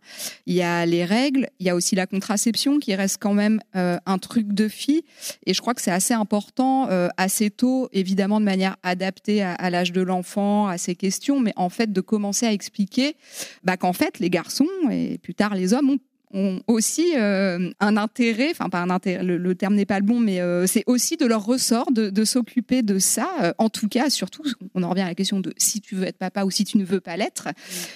il 0.46 0.54
y 0.54 0.62
a 0.62 0.86
les 0.86 1.04
règles, 1.04 1.48
il 1.60 1.66
y 1.66 1.70
a 1.70 1.74
aussi 1.74 1.94
la 1.94 2.06
contraception 2.06 2.78
qui 2.78 2.94
reste 2.94 3.18
quand 3.20 3.34
même 3.34 3.60
euh, 3.76 3.98
un 4.06 4.18
truc 4.18 4.52
de 4.52 4.68
fille. 4.68 5.02
Et 5.46 5.52
je 5.52 5.60
crois 5.60 5.74
que 5.74 5.82
c'est 5.82 5.90
assez 5.90 6.14
important 6.14 6.88
assez 7.16 7.50
tôt, 7.50 7.88
évidemment 7.92 8.40
de 8.40 8.44
manière 8.44 8.76
adaptée 8.82 9.42
l'âge 9.70 9.92
de 9.92 10.00
l'enfant, 10.00 10.66
à 10.66 10.78
ces 10.78 10.94
questions, 10.94 11.40
mais 11.40 11.52
en 11.56 11.68
fait 11.68 11.92
de 11.92 12.00
commencer 12.00 12.46
à 12.46 12.52
expliquer 12.52 13.16
bah, 13.64 13.76
qu'en 13.76 13.92
fait 13.92 14.18
les 14.18 14.30
garçons 14.30 14.66
et 14.90 15.18
plus 15.18 15.34
tard 15.34 15.54
les 15.54 15.74
hommes 15.74 15.90
ont 15.90 15.98
ont 16.32 16.60
aussi 16.66 17.12
euh, 17.16 17.70
un 17.80 17.96
intérêt, 17.96 18.48
enfin 18.50 18.68
pas 18.68 18.80
un 18.80 18.90
intérêt, 18.90 19.24
le, 19.24 19.54
terme 19.54 19.74
n'est 19.74 19.86
pas 19.86 19.98
le 19.98 20.04
bon, 20.04 20.20
mais 20.20 20.40
euh, 20.40 20.66
c'est 20.66 20.84
aussi 20.86 21.16
de 21.16 21.26
leur 21.26 21.44
ressort 21.44 21.90
de, 21.90 22.24
s'occuper 22.24 22.82
de 22.82 22.98
ça. 22.98 23.28
Euh, 23.42 23.52
en 23.58 23.68
tout 23.68 23.88
cas, 23.88 24.10
surtout, 24.10 24.42
on 24.74 24.82
en 24.82 24.90
revient 24.90 25.02
à 25.02 25.08
la 25.08 25.14
question 25.14 25.40
de 25.40 25.52
si 25.56 25.80
tu 25.80 25.94
veux 25.94 26.04
être 26.04 26.18
papa 26.18 26.44
ou 26.44 26.50
si 26.50 26.64
tu 26.64 26.78
ne 26.78 26.84
veux 26.84 27.00
pas 27.00 27.16
l'être. 27.16 27.48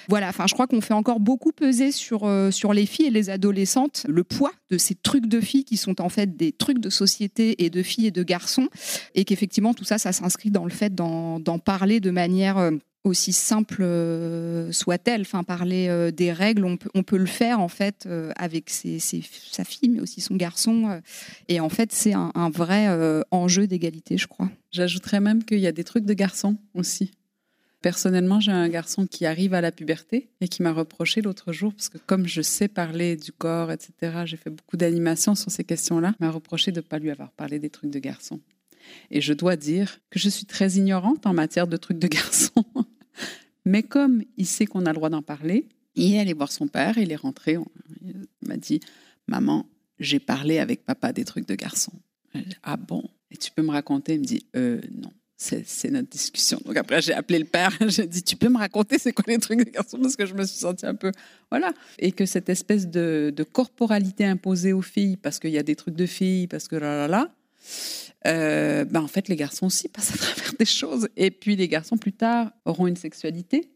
Voilà, 0.08 0.28
enfin 0.28 0.46
je 0.46 0.54
crois 0.54 0.66
qu'on 0.66 0.80
fait 0.80 0.94
encore 0.94 1.20
beaucoup 1.20 1.52
peser 1.52 1.92
sur, 1.92 2.30
sur 2.50 2.72
les 2.72 2.86
filles 2.86 3.06
et 3.06 3.10
les 3.10 3.30
adolescentes 3.30 4.06
le 4.08 4.24
poids 4.24 4.52
de 4.70 4.78
ces 4.78 4.94
trucs 4.94 5.26
de 5.26 5.40
filles 5.40 5.64
qui 5.64 5.76
sont 5.76 6.00
en 6.00 6.08
fait 6.08 6.36
des 6.36 6.52
trucs 6.52 6.78
de 6.78 6.90
société 6.90 7.64
et 7.64 7.70
de 7.70 7.82
filles 7.82 8.06
et 8.06 8.10
de 8.10 8.22
garçons, 8.22 8.68
et 9.14 9.24
qu'effectivement 9.24 9.74
tout 9.74 9.84
ça, 9.84 9.98
ça 9.98 10.12
s'inscrit 10.12 10.50
dans 10.50 10.64
le 10.64 10.70
fait 10.70 10.94
d'en 10.94 11.40
parler 11.58 12.00
de 12.00 12.10
manière 12.10 12.70
aussi 13.04 13.32
simple 13.32 13.84
soit-elle. 14.70 15.22
Enfin, 15.22 15.42
parler 15.42 16.10
des 16.12 16.32
règles, 16.32 16.64
on 16.64 17.02
peut, 17.02 17.16
le 17.16 17.26
faire 17.26 17.60
en 17.60 17.68
fait 17.68 18.08
avec 18.36 18.70
ses, 18.70 18.98
sa 19.00 19.64
fille, 19.64 19.88
mais 19.88 20.00
aussi 20.00 20.20
son 20.20 20.36
garçon. 20.36 21.00
et 21.48 21.60
en 21.60 21.68
fait, 21.68 21.92
c'est 21.92 22.14
un, 22.14 22.50
vrai 22.50 22.88
enjeu 23.30 23.66
d'égalité, 23.66 24.18
je 24.18 24.26
crois. 24.26 24.50
J'ajouterais 24.70 25.20
même 25.20 25.44
qu'il 25.44 25.58
y 25.58 25.66
a 25.66 25.72
des 25.72 25.84
trucs 25.84 26.04
de 26.04 26.14
garçons 26.14 26.56
aussi. 26.74 27.10
Personnellement, 27.82 28.38
j'ai 28.38 28.52
un 28.52 28.68
garçon 28.68 29.08
qui 29.08 29.26
arrive 29.26 29.54
à 29.54 29.60
la 29.60 29.72
puberté 29.72 30.28
et 30.40 30.46
qui 30.46 30.62
m'a 30.62 30.72
reproché 30.72 31.20
l'autre 31.20 31.52
jour, 31.52 31.74
parce 31.74 31.88
que 31.88 31.98
comme 31.98 32.28
je 32.28 32.40
sais 32.40 32.68
parler 32.68 33.16
du 33.16 33.32
corps, 33.32 33.72
etc., 33.72 34.22
j'ai 34.24 34.36
fait 34.36 34.50
beaucoup 34.50 34.76
d'animations 34.76 35.34
sur 35.34 35.50
ces 35.50 35.64
questions-là, 35.64 36.14
m'a 36.20 36.30
reproché 36.30 36.70
de 36.70 36.76
ne 36.76 36.82
pas 36.82 37.00
lui 37.00 37.10
avoir 37.10 37.32
parlé 37.32 37.58
des 37.58 37.70
trucs 37.70 37.90
de 37.90 37.98
garçon. 37.98 38.40
Et 39.10 39.20
je 39.20 39.32
dois 39.32 39.56
dire 39.56 39.98
que 40.10 40.20
je 40.20 40.28
suis 40.28 40.46
très 40.46 40.72
ignorante 40.74 41.26
en 41.26 41.34
matière 41.34 41.66
de 41.66 41.76
trucs 41.76 41.98
de 41.98 42.08
garçon. 42.08 42.64
Mais 43.64 43.82
comme 43.82 44.22
il 44.36 44.46
sait 44.46 44.66
qu'on 44.66 44.86
a 44.86 44.90
le 44.90 44.96
droit 44.96 45.10
d'en 45.10 45.22
parler, 45.22 45.68
il 45.94 46.14
est 46.14 46.20
allé 46.20 46.32
voir 46.32 46.50
son 46.50 46.68
père, 46.68 46.98
il 46.98 47.12
est 47.12 47.16
rentré, 47.16 47.58
il 48.00 48.26
m'a 48.48 48.56
dit 48.56 48.80
Maman, 49.28 49.66
j'ai 49.98 50.18
parlé 50.18 50.58
avec 50.58 50.84
papa 50.84 51.12
des 51.12 51.24
trucs 51.24 51.46
de 51.46 51.54
garçon. 51.54 51.92
Ah 52.62 52.76
bon? 52.76 53.04
Et 53.30 53.36
tu 53.36 53.50
peux 53.50 53.62
me 53.62 53.70
raconter? 53.70 54.14
Il 54.14 54.20
me 54.20 54.24
dit 54.24 54.46
Euh, 54.56 54.80
non 54.90 55.12
c'est 55.42 55.90
notre 55.90 56.08
discussion. 56.08 56.60
Donc 56.64 56.76
après, 56.76 57.02
j'ai 57.02 57.12
appelé 57.12 57.38
le 57.38 57.44
père, 57.44 57.76
j'ai 57.88 58.06
dit, 58.06 58.22
tu 58.22 58.36
peux 58.36 58.48
me 58.48 58.58
raconter 58.58 58.98
c'est 58.98 59.12
quoi 59.12 59.24
les 59.26 59.38
trucs 59.38 59.64
des 59.64 59.70
garçons 59.70 59.98
Parce 60.00 60.16
que 60.16 60.26
je 60.26 60.34
me 60.34 60.44
suis 60.44 60.58
sentie 60.58 60.86
un 60.86 60.94
peu... 60.94 61.12
Voilà. 61.50 61.72
Et 61.98 62.12
que 62.12 62.26
cette 62.26 62.48
espèce 62.48 62.86
de, 62.88 63.34
corporalité 63.52 64.24
imposée 64.24 64.72
aux 64.72 64.82
filles, 64.82 65.16
parce 65.16 65.38
qu'il 65.38 65.50
y 65.50 65.58
a 65.58 65.62
des 65.62 65.76
trucs 65.76 65.96
de 65.96 66.06
filles, 66.06 66.46
parce 66.46 66.68
que 66.68 66.76
là, 66.76 66.96
là, 66.96 67.08
là, 67.08 67.34
euh, 68.26 68.84
ben 68.84 69.00
en 69.00 69.08
fait, 69.08 69.28
les 69.28 69.36
garçons 69.36 69.66
aussi 69.66 69.88
passent 69.88 70.14
à 70.14 70.18
travers 70.18 70.52
des 70.58 70.64
choses. 70.64 71.08
Et 71.16 71.30
puis 71.30 71.56
les 71.56 71.68
garçons, 71.68 71.96
plus 71.96 72.12
tard, 72.12 72.52
auront 72.64 72.86
une 72.86 72.96
sexualité. 72.96 73.70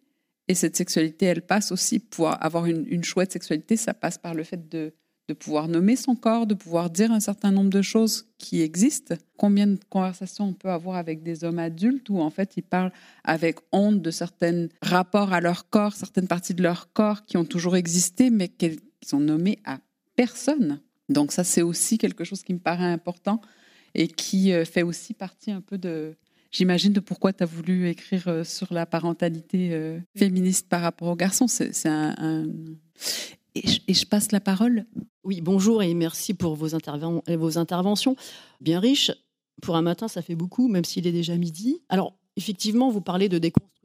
Et 0.48 0.54
cette 0.54 0.76
sexualité, 0.76 1.26
elle 1.26 1.42
passe 1.42 1.72
aussi, 1.72 1.98
pour 1.98 2.28
avoir 2.42 2.66
une, 2.66 2.86
une 2.88 3.02
chouette 3.02 3.32
sexualité, 3.32 3.76
ça 3.76 3.94
passe 3.94 4.18
par 4.18 4.34
le 4.34 4.44
fait 4.44 4.68
de 4.68 4.92
de 5.28 5.34
pouvoir 5.34 5.66
nommer 5.66 5.96
son 5.96 6.14
corps, 6.14 6.46
de 6.46 6.54
pouvoir 6.54 6.90
dire 6.90 7.10
un 7.10 7.20
certain 7.20 7.50
nombre 7.50 7.70
de 7.70 7.82
choses 7.82 8.26
qui 8.38 8.62
existent. 8.62 9.16
Combien 9.36 9.66
de 9.66 9.78
conversations 9.90 10.46
on 10.46 10.52
peut 10.52 10.70
avoir 10.70 10.96
avec 10.96 11.22
des 11.22 11.42
hommes 11.42 11.58
adultes 11.58 12.08
où 12.10 12.20
en 12.20 12.30
fait 12.30 12.56
ils 12.56 12.62
parlent 12.62 12.92
avec 13.24 13.58
honte 13.72 14.00
de 14.00 14.10
certains 14.10 14.68
rapports 14.82 15.32
à 15.32 15.40
leur 15.40 15.68
corps, 15.68 15.94
certaines 15.94 16.28
parties 16.28 16.54
de 16.54 16.62
leur 16.62 16.92
corps 16.92 17.24
qui 17.24 17.36
ont 17.36 17.44
toujours 17.44 17.76
existé 17.76 18.30
mais 18.30 18.48
qui 18.48 18.78
sont 19.04 19.20
nommées 19.20 19.58
à 19.64 19.78
personne. 20.14 20.80
Donc 21.08 21.32
ça 21.32 21.42
c'est 21.42 21.62
aussi 21.62 21.98
quelque 21.98 22.24
chose 22.24 22.42
qui 22.42 22.54
me 22.54 22.60
paraît 22.60 22.84
important 22.84 23.40
et 23.96 24.08
qui 24.08 24.52
euh, 24.52 24.64
fait 24.64 24.82
aussi 24.82 25.14
partie 25.14 25.50
un 25.50 25.62
peu 25.62 25.78
de, 25.78 26.14
j'imagine, 26.52 26.92
de 26.92 27.00
pourquoi 27.00 27.32
tu 27.32 27.42
as 27.42 27.46
voulu 27.46 27.88
écrire 27.88 28.28
euh, 28.28 28.44
sur 28.44 28.72
la 28.72 28.86
parentalité 28.86 29.70
euh, 29.72 29.98
féministe 30.14 30.68
par 30.68 30.82
rapport 30.82 31.08
aux 31.08 31.16
garçons. 31.16 31.48
C'est 31.48 31.72
un. 31.86 32.46
Et 33.54 33.94
je, 33.94 34.04
passe 34.04 34.32
la 34.32 34.40
parole. 34.40 34.84
Oui, 35.24 35.40
bonjour 35.40 35.82
et 35.82 35.94
merci 35.94 36.34
pour 36.34 36.54
vos, 36.56 36.68
vos 37.26 37.58
interventions. 37.58 38.14
Bien 38.60 38.80
riche. 38.80 39.10
Pour 39.62 39.76
un 39.76 39.82
matin, 39.82 40.08
ça 40.08 40.20
fait 40.20 40.34
beaucoup, 40.34 40.68
même 40.68 40.84
s'il 40.84 41.06
est 41.06 41.12
déjà 41.12 41.34
midi. 41.36 41.80
Alors, 41.88 42.18
effectivement, 42.36 42.90
vous 42.90 43.00
parlez 43.00 43.30
de 43.30 43.38
déconstruction 43.38 43.75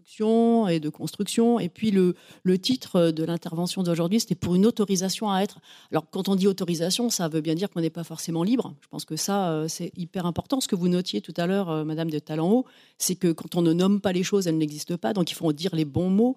et 0.69 0.79
de 0.79 0.89
construction. 0.89 1.59
Et 1.59 1.69
puis, 1.69 1.91
le, 1.91 2.15
titre 2.57 3.11
de 3.11 3.23
l'intervention 3.23 3.83
d'aujourd'hui, 3.83 4.19
c'était 4.19 4.35
pour 4.35 4.55
une 4.55 4.65
autorisation 4.65 5.31
à 5.31 5.41
être. 5.41 5.59
Alors, 5.91 6.05
quand 6.09 6.29
on 6.29 6.35
dit 6.35 6.47
autorisation, 6.47 7.09
ça 7.09 7.27
veut 7.27 7.41
bien 7.41 7.55
dire 7.55 7.69
qu'on 7.69 7.81
n'est 7.81 7.89
pas 7.89 8.03
forcément 8.03 8.43
libre. 8.43 8.73
Je 8.81 8.87
pense 8.87 9.05
que 9.05 9.15
ça, 9.15 9.51
euh, 9.51 9.67
c'est 9.67 9.91
hyper 9.97 10.25
important. 10.25 10.59
Ce 10.59 10.67
que 10.67 10.75
vous 10.75 10.89
notiez 10.89 11.21
tout 11.21 11.33
à 11.37 11.47
l'heure, 11.47 11.69
euh, 11.69 11.83
Madame 11.83 12.09
de 12.09 12.19
Talent-Haut, 12.19 12.65
c'est 12.97 13.15
que 13.15 13.31
quand 13.31 13.55
on 13.55 13.61
ne 13.61 13.73
nomme 13.73 14.01
pas 14.01 14.11
les 14.11 14.23
choses, 14.23 14.47
elles 14.47 14.57
n'existent 14.57 14.97
pas. 14.97 15.13
Donc, 15.13 15.31
il 15.31 15.35
faut 15.35 15.51
dire 15.53 15.73
les 15.75 15.85
bons 15.85 16.09
mots. 16.09 16.35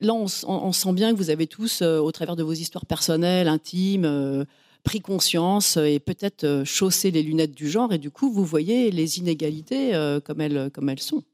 Là, 0.00 0.14
on, 0.14 0.72
sent 0.72 0.92
bien 0.92 1.12
que 1.12 1.16
vous 1.16 1.30
avez 1.30 1.48
tous, 1.48 1.82
euh, 1.82 1.98
au 1.98 2.12
travers 2.12 2.36
de 2.36 2.44
vos 2.44 2.52
histoires 2.52 2.86
personnelles, 2.86 3.48
intimes, 3.48 4.46
pris 4.88 5.00
conscience 5.02 5.76
et 5.76 5.98
peut-être 5.98 6.44
euh, 6.44 6.64
chaussé 6.64 7.10
les 7.10 7.22
lunettes 7.22 7.54
du 7.54 7.68
genre. 7.68 7.92
Et 7.92 7.98
du 7.98 8.10
coup, 8.10 8.32
vous 8.32 8.46
voyez 8.46 8.90
les 8.90 9.18
inégalités 9.18 9.92
comme, 10.24 10.40
elles, 10.40 10.70
comme 10.72 10.88
elles 10.88 10.98
sont. 11.00 11.24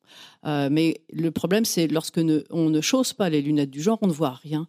mais 0.44 1.00
le 1.12 1.30
problème, 1.30 1.64
c'est 1.64 1.86
lorsque 1.86 2.20
on 2.50 2.68
ne 2.68 2.80
chausse 2.80 3.12
pas 3.12 3.28
les 3.28 3.42
lunettes 3.42 3.70
du 3.70 3.80
genre, 3.80 3.98
on 4.02 4.08
ne 4.08 4.12
voit 4.12 4.40
rien. 4.42 4.66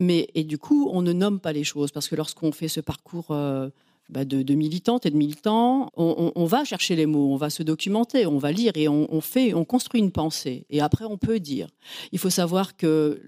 Mais, 0.00 0.28
et 0.34 0.42
du 0.42 0.58
coup, 0.58 0.90
on 0.92 1.02
ne 1.02 1.12
nomme 1.12 1.38
pas 1.38 1.52
les 1.52 1.62
choses. 1.62 1.92
Parce 1.92 2.08
que 2.08 2.16
lorsqu'on 2.16 2.50
fait 2.50 2.66
ce 2.66 2.80
parcours 2.80 3.26
bah, 4.08 4.24
de, 4.24 4.54
militantes 4.54 5.06
et 5.06 5.10
de 5.10 5.16
militants, 5.16 5.90
on, 5.96 6.46
va 6.46 6.64
chercher 6.64 6.96
les 6.96 7.06
mots, 7.06 7.32
on 7.32 7.36
va 7.36 7.50
se 7.50 7.62
documenter, 7.62 8.26
on 8.26 8.38
va 8.38 8.50
lire 8.50 8.72
et 8.74 8.88
on, 8.88 9.20
fait, 9.20 9.54
on 9.54 9.64
construit 9.64 10.00
une 10.00 10.12
pensée. 10.12 10.66
Et 10.70 10.80
après, 10.80 11.04
on 11.04 11.16
peut 11.16 11.38
dire. 11.38 11.68
Il 12.10 12.18
faut 12.18 12.30
savoir 12.30 12.76
que 12.76 13.20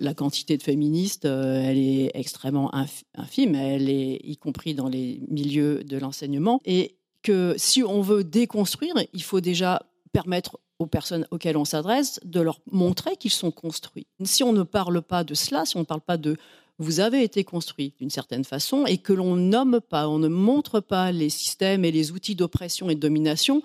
la 0.00 0.14
quantité 0.14 0.56
de 0.56 0.62
féministes, 0.62 1.26
euh, 1.26 1.62
elle 1.62 1.78
est 1.78 2.10
extrêmement 2.14 2.72
infime, 3.14 3.54
elle 3.54 3.88
est 3.88 4.20
y 4.24 4.36
compris 4.36 4.74
dans 4.74 4.88
les 4.88 5.20
milieux 5.28 5.84
de 5.84 5.98
l'enseignement, 5.98 6.60
et 6.64 6.96
que 7.22 7.54
si 7.58 7.82
on 7.82 8.00
veut 8.00 8.24
déconstruire, 8.24 8.94
il 9.12 9.22
faut 9.22 9.40
déjà 9.40 9.82
permettre 10.12 10.58
aux 10.78 10.86
personnes 10.86 11.26
auxquelles 11.30 11.58
on 11.58 11.66
s'adresse 11.66 12.18
de 12.24 12.40
leur 12.40 12.60
montrer 12.70 13.16
qu'ils 13.16 13.30
sont 13.30 13.50
construits. 13.50 14.06
Si 14.24 14.42
on 14.42 14.52
ne 14.52 14.62
parle 14.62 15.02
pas 15.02 15.22
de 15.22 15.34
cela, 15.34 15.66
si 15.66 15.76
on 15.76 15.80
ne 15.80 15.84
parle 15.84 16.00
pas 16.00 16.16
de 16.16 16.36
vous 16.78 17.00
avez 17.00 17.22
été 17.22 17.44
construit 17.44 17.92
d'une 17.98 18.08
certaine 18.08 18.44
façon 18.44 18.86
et 18.86 18.96
que 18.96 19.12
l'on 19.12 19.36
nomme 19.36 19.80
pas, 19.86 20.08
on 20.08 20.18
ne 20.18 20.28
montre 20.28 20.80
pas 20.80 21.12
les 21.12 21.28
systèmes 21.28 21.84
et 21.84 21.92
les 21.92 22.10
outils 22.10 22.34
d'oppression 22.34 22.88
et 22.88 22.94
de 22.94 23.00
domination, 23.00 23.62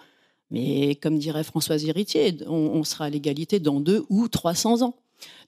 mais 0.51 0.95
comme 0.95 1.17
dirait 1.17 1.45
Françoise 1.45 1.85
Héritier, 1.85 2.37
on, 2.45 2.83
sera 2.83 3.05
à 3.05 3.09
l'égalité 3.09 3.61
dans 3.61 3.79
deux 3.79 4.03
ou 4.09 4.27
300 4.27 4.81
ans. 4.81 4.95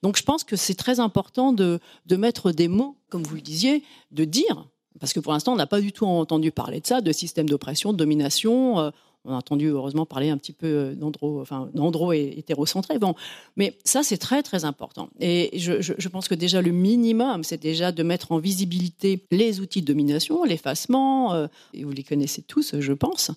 Donc 0.02 0.16
je 0.16 0.22
pense 0.22 0.44
que 0.44 0.56
c'est 0.56 0.74
très 0.74 1.00
important 1.00 1.52
de, 1.52 1.80
de 2.06 2.16
mettre 2.16 2.52
des 2.52 2.68
mots, 2.68 2.96
comme 3.08 3.22
vous 3.22 3.34
le 3.34 3.40
disiez, 3.40 3.82
de 4.10 4.24
dire, 4.24 4.68
parce 5.00 5.12
que 5.12 5.20
pour 5.20 5.32
l'instant 5.32 5.52
on 5.52 5.56
n'a 5.56 5.66
pas 5.66 5.80
du 5.80 5.92
tout 5.92 6.06
entendu 6.06 6.50
parler 6.50 6.80
de 6.80 6.86
ça, 6.86 7.00
de 7.00 7.12
système 7.12 7.48
d'oppression, 7.48 7.92
de 7.92 7.98
domination. 7.98 8.78
Euh, 8.78 8.90
on 9.24 9.32
a 9.32 9.36
entendu 9.36 9.66
heureusement 9.66 10.06
parler 10.06 10.30
un 10.30 10.38
petit 10.38 10.52
peu 10.52 10.66
euh, 10.66 10.94
d'andro, 10.94 11.40
enfin 11.40 11.68
d'andro 11.74 12.12
et 12.12 12.34
hétérocentré. 12.36 12.98
Bon, 12.98 13.14
mais 13.56 13.76
ça 13.84 14.02
c'est 14.02 14.16
très 14.16 14.42
très 14.42 14.64
important. 14.64 15.10
Et 15.20 15.58
je, 15.58 16.08
pense 16.08 16.28
que 16.28 16.34
déjà 16.34 16.62
le 16.62 16.70
minimum, 16.70 17.44
c'est 17.44 17.60
déjà 17.60 17.92
de 17.92 18.02
mettre 18.02 18.32
en 18.32 18.38
visibilité 18.38 19.24
les 19.30 19.60
outils 19.60 19.82
de 19.82 19.86
domination, 19.86 20.44
l'effacement. 20.44 21.34
Euh, 21.34 21.46
et 21.74 21.84
vous 21.84 21.92
les 21.92 22.04
connaissez 22.04 22.42
tous, 22.42 22.78
je 22.78 22.92
pense, 22.92 23.30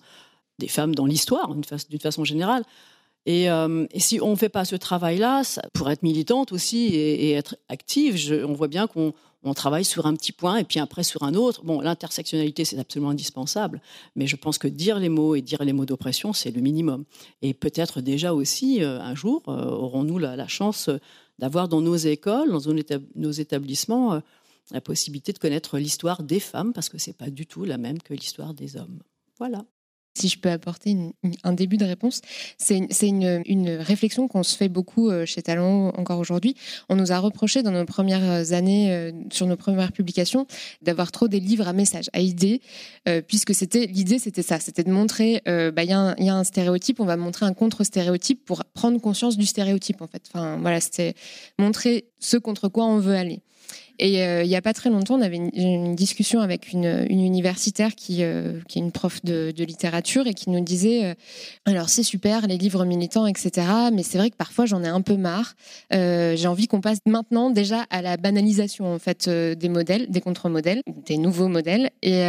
des 0.58 0.68
femmes 0.68 0.94
dans 0.94 1.06
l'histoire 1.06 1.54
d'une 1.54 2.00
façon 2.00 2.24
générale. 2.24 2.64
Euh, 3.28 3.86
et, 3.90 4.00
si 4.00 4.20
on 4.20 4.30
ne 4.30 4.36
fait 4.36 4.48
pas 4.48 4.64
ce 4.64 4.76
travail-là, 4.76 5.42
pour 5.72 5.90
être 5.90 6.02
militante 6.02 6.52
aussi 6.52 6.86
et, 6.86 7.32
être 7.32 7.56
active, 7.68 8.18
on 8.46 8.52
voit 8.52 8.68
bien 8.68 8.86
qu'on 8.86 9.14
travaille 9.54 9.84
sur 9.84 10.06
un 10.06 10.14
petit 10.14 10.32
point 10.32 10.56
et 10.56 10.64
puis 10.64 10.80
après 10.80 11.04
sur 11.04 11.22
un 11.22 11.34
autre. 11.34 11.64
Bon, 11.64 11.80
l'intersectionnalité, 11.80 12.64
c'est 12.64 12.78
absolument 12.78 13.10
indispensable, 13.10 13.80
mais 14.16 14.26
je 14.26 14.36
pense 14.36 14.58
que 14.58 14.68
dire 14.68 14.98
les 14.98 15.08
mots 15.08 15.34
et 15.34 15.42
dire 15.42 15.64
les 15.64 15.72
mots 15.72 15.86
d'oppression, 15.86 16.32
c'est 16.32 16.50
le 16.50 16.60
minimum. 16.60 17.04
Et 17.42 17.54
peut-être 17.54 18.00
déjà 18.00 18.34
aussi, 18.34 18.82
euh, 18.82 19.00
un 19.00 19.14
jour, 19.14 19.42
euh, 19.48 19.70
aurons-nous 19.70 20.18
la, 20.18 20.48
chance 20.48 20.90
d'avoir 21.38 21.68
dans 21.68 21.80
nos 21.80 21.96
écoles, 21.96 22.50
dans 22.50 22.74
nos 23.14 23.30
établissements, 23.30 24.20
la 24.72 24.80
possibilité 24.80 25.32
de 25.32 25.38
connaître 25.38 25.78
l'histoire 25.78 26.22
des 26.22 26.40
femmes, 26.40 26.72
parce 26.72 26.88
que 26.88 26.98
ce 26.98 27.10
n'est 27.10 27.14
pas 27.14 27.30
du 27.30 27.46
tout 27.46 27.64
la 27.64 27.78
même 27.78 28.02
que 28.02 28.14
l'histoire 28.14 28.52
des 28.52 28.76
hommes. 28.76 29.02
Voilà. 29.38 29.64
Si 30.14 30.28
je 30.28 30.38
peux 30.38 30.50
apporter 30.50 30.94
un 31.42 31.52
début 31.54 31.78
de 31.78 31.86
réponse, 31.86 32.20
c'est 32.58 32.86
une, 33.08 33.78
réflexion 33.80 34.28
qu'on 34.28 34.42
se 34.42 34.56
fait 34.56 34.68
beaucoup 34.68 35.08
euh, 35.08 35.24
chez 35.24 35.40
Talon 35.40 35.88
encore 35.96 36.18
aujourd'hui. 36.18 36.54
On 36.90 36.96
nous 36.96 37.12
a 37.12 37.18
reproché 37.18 37.62
dans 37.62 37.70
nos 37.70 37.86
premières 37.86 38.52
années, 38.52 38.92
euh, 38.92 39.10
sur 39.30 39.46
nos 39.46 39.56
premières 39.56 39.92
publications, 39.92 40.46
d'avoir 40.82 41.12
trop 41.12 41.28
des 41.28 41.40
livres 41.40 41.66
à 41.66 41.72
message, 41.72 42.10
à 42.12 42.20
idées, 42.20 42.60
euh, 43.08 43.22
puisque 43.26 43.54
c'était 43.54 43.86
l'idée, 43.86 44.18
c'était 44.18 44.42
ça, 44.42 44.60
c'était 44.60 44.84
de 44.84 44.90
montrer, 44.90 45.40
bah, 45.46 45.82
il 45.82 45.88
y, 45.88 45.92
a 45.92 46.34
un 46.34 46.44
stéréotype, 46.44 47.00
on 47.00 47.06
va 47.06 47.16
montrer 47.16 47.46
un 47.46 47.54
contre-stéréotype 47.54 48.44
pour 48.44 48.64
prendre 48.74 49.00
conscience 49.00 49.38
du 49.38 49.46
stéréotype 49.46 50.02
en 50.02 50.06
fait. 50.06 50.22
Enfin 50.28 50.58
voilà, 50.60 50.80
c'était 50.80 51.14
montrer 51.58 52.04
ce 52.18 52.36
contre 52.36 52.68
quoi 52.68 52.84
on 52.84 52.98
veut 52.98 53.14
aller. 53.14 53.42
Et 53.98 54.22
euh, 54.22 54.42
il 54.42 54.48
n'y 54.48 54.56
a 54.56 54.62
pas 54.62 54.72
très 54.72 54.90
longtemps, 54.90 55.14
on 55.14 55.20
avait 55.20 55.36
une, 55.36 55.94
discussion 55.94 56.40
avec 56.40 56.72
une, 56.72 57.06
universitaire 57.08 57.94
qui, 57.94 58.24
euh, 58.24 58.58
qui 58.68 58.78
est 58.78 58.82
une 58.82 58.90
prof 58.90 59.22
de, 59.24 59.52
littérature 59.62 60.26
et 60.26 60.34
qui 60.34 60.50
nous 60.50 60.60
disait 60.60 61.04
euh, 61.04 61.14
alors 61.66 61.88
c'est 61.88 62.02
super 62.02 62.46
les 62.48 62.58
livres 62.58 62.84
militants, 62.84 63.26
etc. 63.26 63.66
Mais 63.92 64.02
c'est 64.02 64.18
vrai 64.18 64.30
que 64.30 64.36
parfois 64.36 64.66
j'en 64.66 64.82
ai 64.82 64.88
un 64.88 65.02
peu 65.02 65.16
marre. 65.16 65.54
J'ai 65.92 66.46
envie 66.46 66.66
qu'on 66.66 66.80
passe 66.80 66.98
maintenant 67.06 67.50
déjà 67.50 67.86
à 67.90 68.02
la 68.02 68.16
banalisation 68.16 68.92
en 68.92 68.98
fait 68.98 69.28
des 69.28 69.68
modèles, 69.68 70.10
des 70.10 70.20
contre-modèles, 70.20 70.82
des 71.06 71.16
nouveaux 71.16 71.48
modèles. 71.48 71.90
Et 72.02 72.22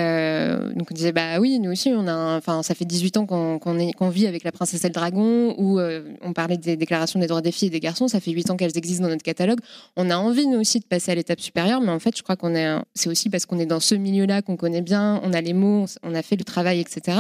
donc 0.76 0.91
on 0.91 0.94
disait 0.94 1.12
bah 1.12 1.39
oui, 1.39 1.60
nous 1.60 1.72
aussi 1.72 1.89
on 1.89 2.08
a, 2.08 2.39
ça 2.62 2.76
fait 2.76 2.86
18 2.86 3.18
ans 3.18 3.26
qu'on 3.26 4.10
vit 4.10 4.28
avec 4.28 4.44
la 4.44 4.52
princesse 4.52 4.84
et 4.84 4.89
le 4.89 4.94
dragon 4.94 5.56
où 5.58 5.80
on 6.22 6.34
parlait 6.34 6.58
des 6.58 6.76
déclarations 6.76 7.20
des 7.20 7.28
droits 7.28 7.41
des 7.41 7.52
filles 7.52 7.70
et 7.70 7.72
des 7.72 7.80
garçons. 7.80 8.08
Ça 8.08 8.20
fait 8.20 8.32
8 8.32 8.52
ans 8.52 8.58
qu'elles 8.58 8.78
existent 8.78 9.04
dans 9.04 9.10
notre 9.10 9.24
catalogue. 9.24 9.60
On 9.96 10.12
a 10.12 10.18
envie 10.18 10.46
nous 10.46 10.60
aussi 10.60 10.80
de 10.80 10.86
passer 10.86 11.12
à 11.12 11.16
supérieure, 11.42 11.82
mais 11.82 11.90
en 11.90 12.00
fait, 12.00 12.18
je 12.18 12.24
crois 12.24 12.36
qu'on 12.36 12.56
est, 12.56 12.76
c'est 12.94 13.10
aussi 13.10 13.30
parce 13.30 13.46
qu'on 13.46 13.60
est 13.60 13.66
dans 13.66 13.80
ce 13.80 13.96
milieu-là 13.96 14.42
qu'on 14.42 14.56
connaît 14.56 14.82
bien, 14.82 15.20
on 15.24 15.34
a 15.34 15.42
les 15.42 15.54
mots, 15.54 15.86
on 16.04 16.16
a 16.16 16.22
fait 16.22 16.36
le 16.36 16.44
travail, 16.44 16.80
etc. 16.80 17.20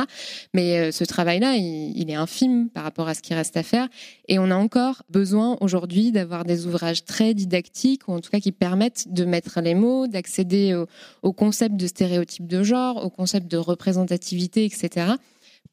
Mais 0.53 0.77
euh, 0.77 0.91
ce 0.91 1.03
travail-là, 1.03 1.55
il, 1.55 2.09
est 2.09 2.15
infime 2.15 2.69
par 2.69 2.83
rapport 2.83 3.07
à 3.07 3.13
ce 3.13 3.21
qui 3.21 3.33
reste 3.33 3.57
à 3.57 3.63
faire, 3.63 3.87
et 4.27 4.39
on 4.39 4.51
a 4.51 4.55
encore 4.55 5.03
besoin 5.09 5.57
aujourd'hui 5.61 6.11
d'avoir 6.11 6.43
des 6.43 6.65
ouvrages 6.65 7.05
très 7.05 7.33
didactiques, 7.33 8.07
ou 8.07 8.13
en 8.13 8.19
tout 8.19 8.29
cas 8.29 8.39
qui 8.39 8.51
permettent 8.51 9.11
de 9.11 9.25
mettre 9.25 9.61
les 9.61 9.75
mots, 9.75 10.07
d'accéder 10.07 10.73
au, 10.73 10.87
au 11.21 11.33
concept 11.33 11.75
de 11.75 11.87
stéréotype 11.87 12.47
de 12.47 12.63
genre, 12.63 13.03
au 13.03 13.09
concept 13.09 13.49
de 13.49 13.57
représentativité, 13.57 14.65
etc 14.65 15.13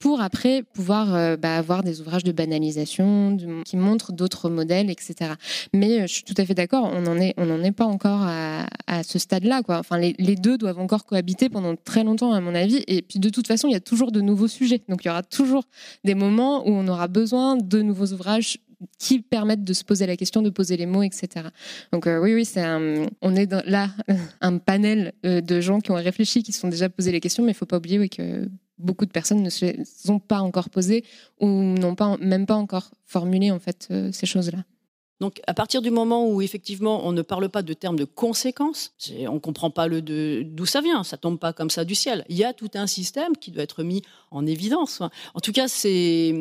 pour 0.01 0.23
après 0.23 0.63
pouvoir 0.63 1.15
euh, 1.15 1.37
bah, 1.37 1.57
avoir 1.57 1.85
des 1.85 2.01
ouvrages 2.01 2.25
de 2.25 2.33
banalisation 2.33 3.37
qui 3.65 3.77
montrent 3.77 4.13
d'autres 4.13 4.49
modèles, 4.49 4.91
etc. 4.91 5.33
Mais 5.75 6.01
euh, 6.01 6.07
je 6.07 6.15
suis 6.15 6.25
tout 6.25 6.35
à 6.39 6.45
fait 6.45 6.55
d'accord, 6.55 6.91
on 6.93 7.03
n'en 7.03 7.19
est, 7.19 7.35
est 7.39 7.73
pas 7.73 7.85
encore 7.85 8.23
à, 8.23 8.67
ce 9.05 9.19
stade-là. 9.19 9.63
Enfin, 9.69 9.99
les, 9.99 10.35
deux 10.35 10.59
doivent 10.59 10.81
encore 10.81 11.05
cohabiter 11.05 11.49
pendant 11.49 11.77
très 11.77 12.03
longtemps, 12.03 12.33
à 12.33 12.41
mon 12.41 12.55
avis. 12.55 12.83
Et 12.89 13.03
puis, 13.03 13.19
de 13.19 13.29
toute 13.29 13.47
façon, 13.47 13.69
il 13.69 13.73
y 13.73 13.77
a 13.77 13.81
toujours 13.81 14.11
de 14.11 14.21
nouveaux 14.21 14.49
sujets. 14.49 14.83
Donc, 14.89 15.05
il 15.05 15.09
y 15.09 15.11
aura 15.11 15.23
toujours 15.23 15.65
des 16.03 16.15
moments 16.15 16.67
où 16.67 16.73
on 16.73 16.89
aura 16.89 17.07
besoin 17.07 17.57
de 17.57 17.83
nouveaux 17.83 18.07
ouvrages 18.07 18.59
qui 18.99 19.21
permettent 19.21 19.65
de 19.65 19.73
se 19.75 19.85
poser 19.85 20.07
la 20.07 20.17
question, 20.17 20.41
de 20.41 20.49
poser 20.49 20.79
les 20.79 20.87
mots, 20.87 21.03
etc. 21.03 21.49
Donc 21.93 22.07
euh, 22.07 22.19
oui, 22.19 22.35
oui, 22.35 22.49
on 23.21 23.37
est 23.37 23.53
là 23.67 23.91
un 24.41 24.57
panel 24.57 25.13
de 25.23 25.61
gens 25.61 25.81
qui 25.81 25.91
ont 25.91 25.97
réfléchi, 25.97 26.43
qui 26.43 26.53
se 26.53 26.61
sont 26.61 26.69
déjà 26.69 26.89
posé 26.89 27.13
les 27.13 27.21
questions, 27.21 27.45
mais 27.45 27.53
il 27.53 27.55
faut 27.55 27.67
pas 27.67 27.77
oublier 27.77 28.09
que 28.09 28.49
beaucoup 28.81 29.07
de 29.07 29.11
personnes 29.11 29.43
ne 29.43 29.51
se 29.51 29.67
sont 29.85 30.19
pas 30.19 30.41
encore 30.41 30.71
posées 30.71 31.05
ou 31.39 31.47
n'ont 31.47 31.95
pas, 31.95 32.17
même 32.19 32.47
pas 32.47 32.57
encore 32.57 32.91
formulé 33.07 33.51
en 33.51 33.59
fait 33.59 33.89
euh, 33.91 34.11
ces 34.13 34.27
choses-là. 34.27 34.65
Donc, 35.21 35.43
à 35.47 35.53
partir 35.53 35.83
du 35.83 35.91
moment 35.91 36.27
où 36.31 36.41
effectivement 36.41 37.07
on 37.07 37.13
ne 37.13 37.21
parle 37.21 37.51
pas 37.51 37.63
de 37.63 37.75
termes 37.75 37.99
de 37.99 38.07
conséquences, 38.07 38.95
on 39.29 39.35
ne 39.35 39.39
comprend 39.39 39.71
pas 39.71 39.87
le 39.87 40.01
d'où 40.01 40.65
ça 40.65 40.81
vient, 40.81 41.05
ça 41.05 41.19
tombe 41.19 41.39
pas 41.39 41.53
comme 41.53 41.69
ça 41.69 41.85
du 41.85 41.95
ciel. 41.95 42.25
Il 42.31 42.37
y 42.37 42.45
a 42.45 42.55
tout 42.55 42.71
un 42.75 42.87
système 42.87 43.37
qui 43.37 43.51
doit 43.51 43.63
être 43.63 43.83
mis 43.83 44.03
en 44.31 44.47
évidence. 44.47 45.03
En 45.35 45.41
tout 45.41 45.53
cas, 45.53 45.69
c'est, 45.69 46.35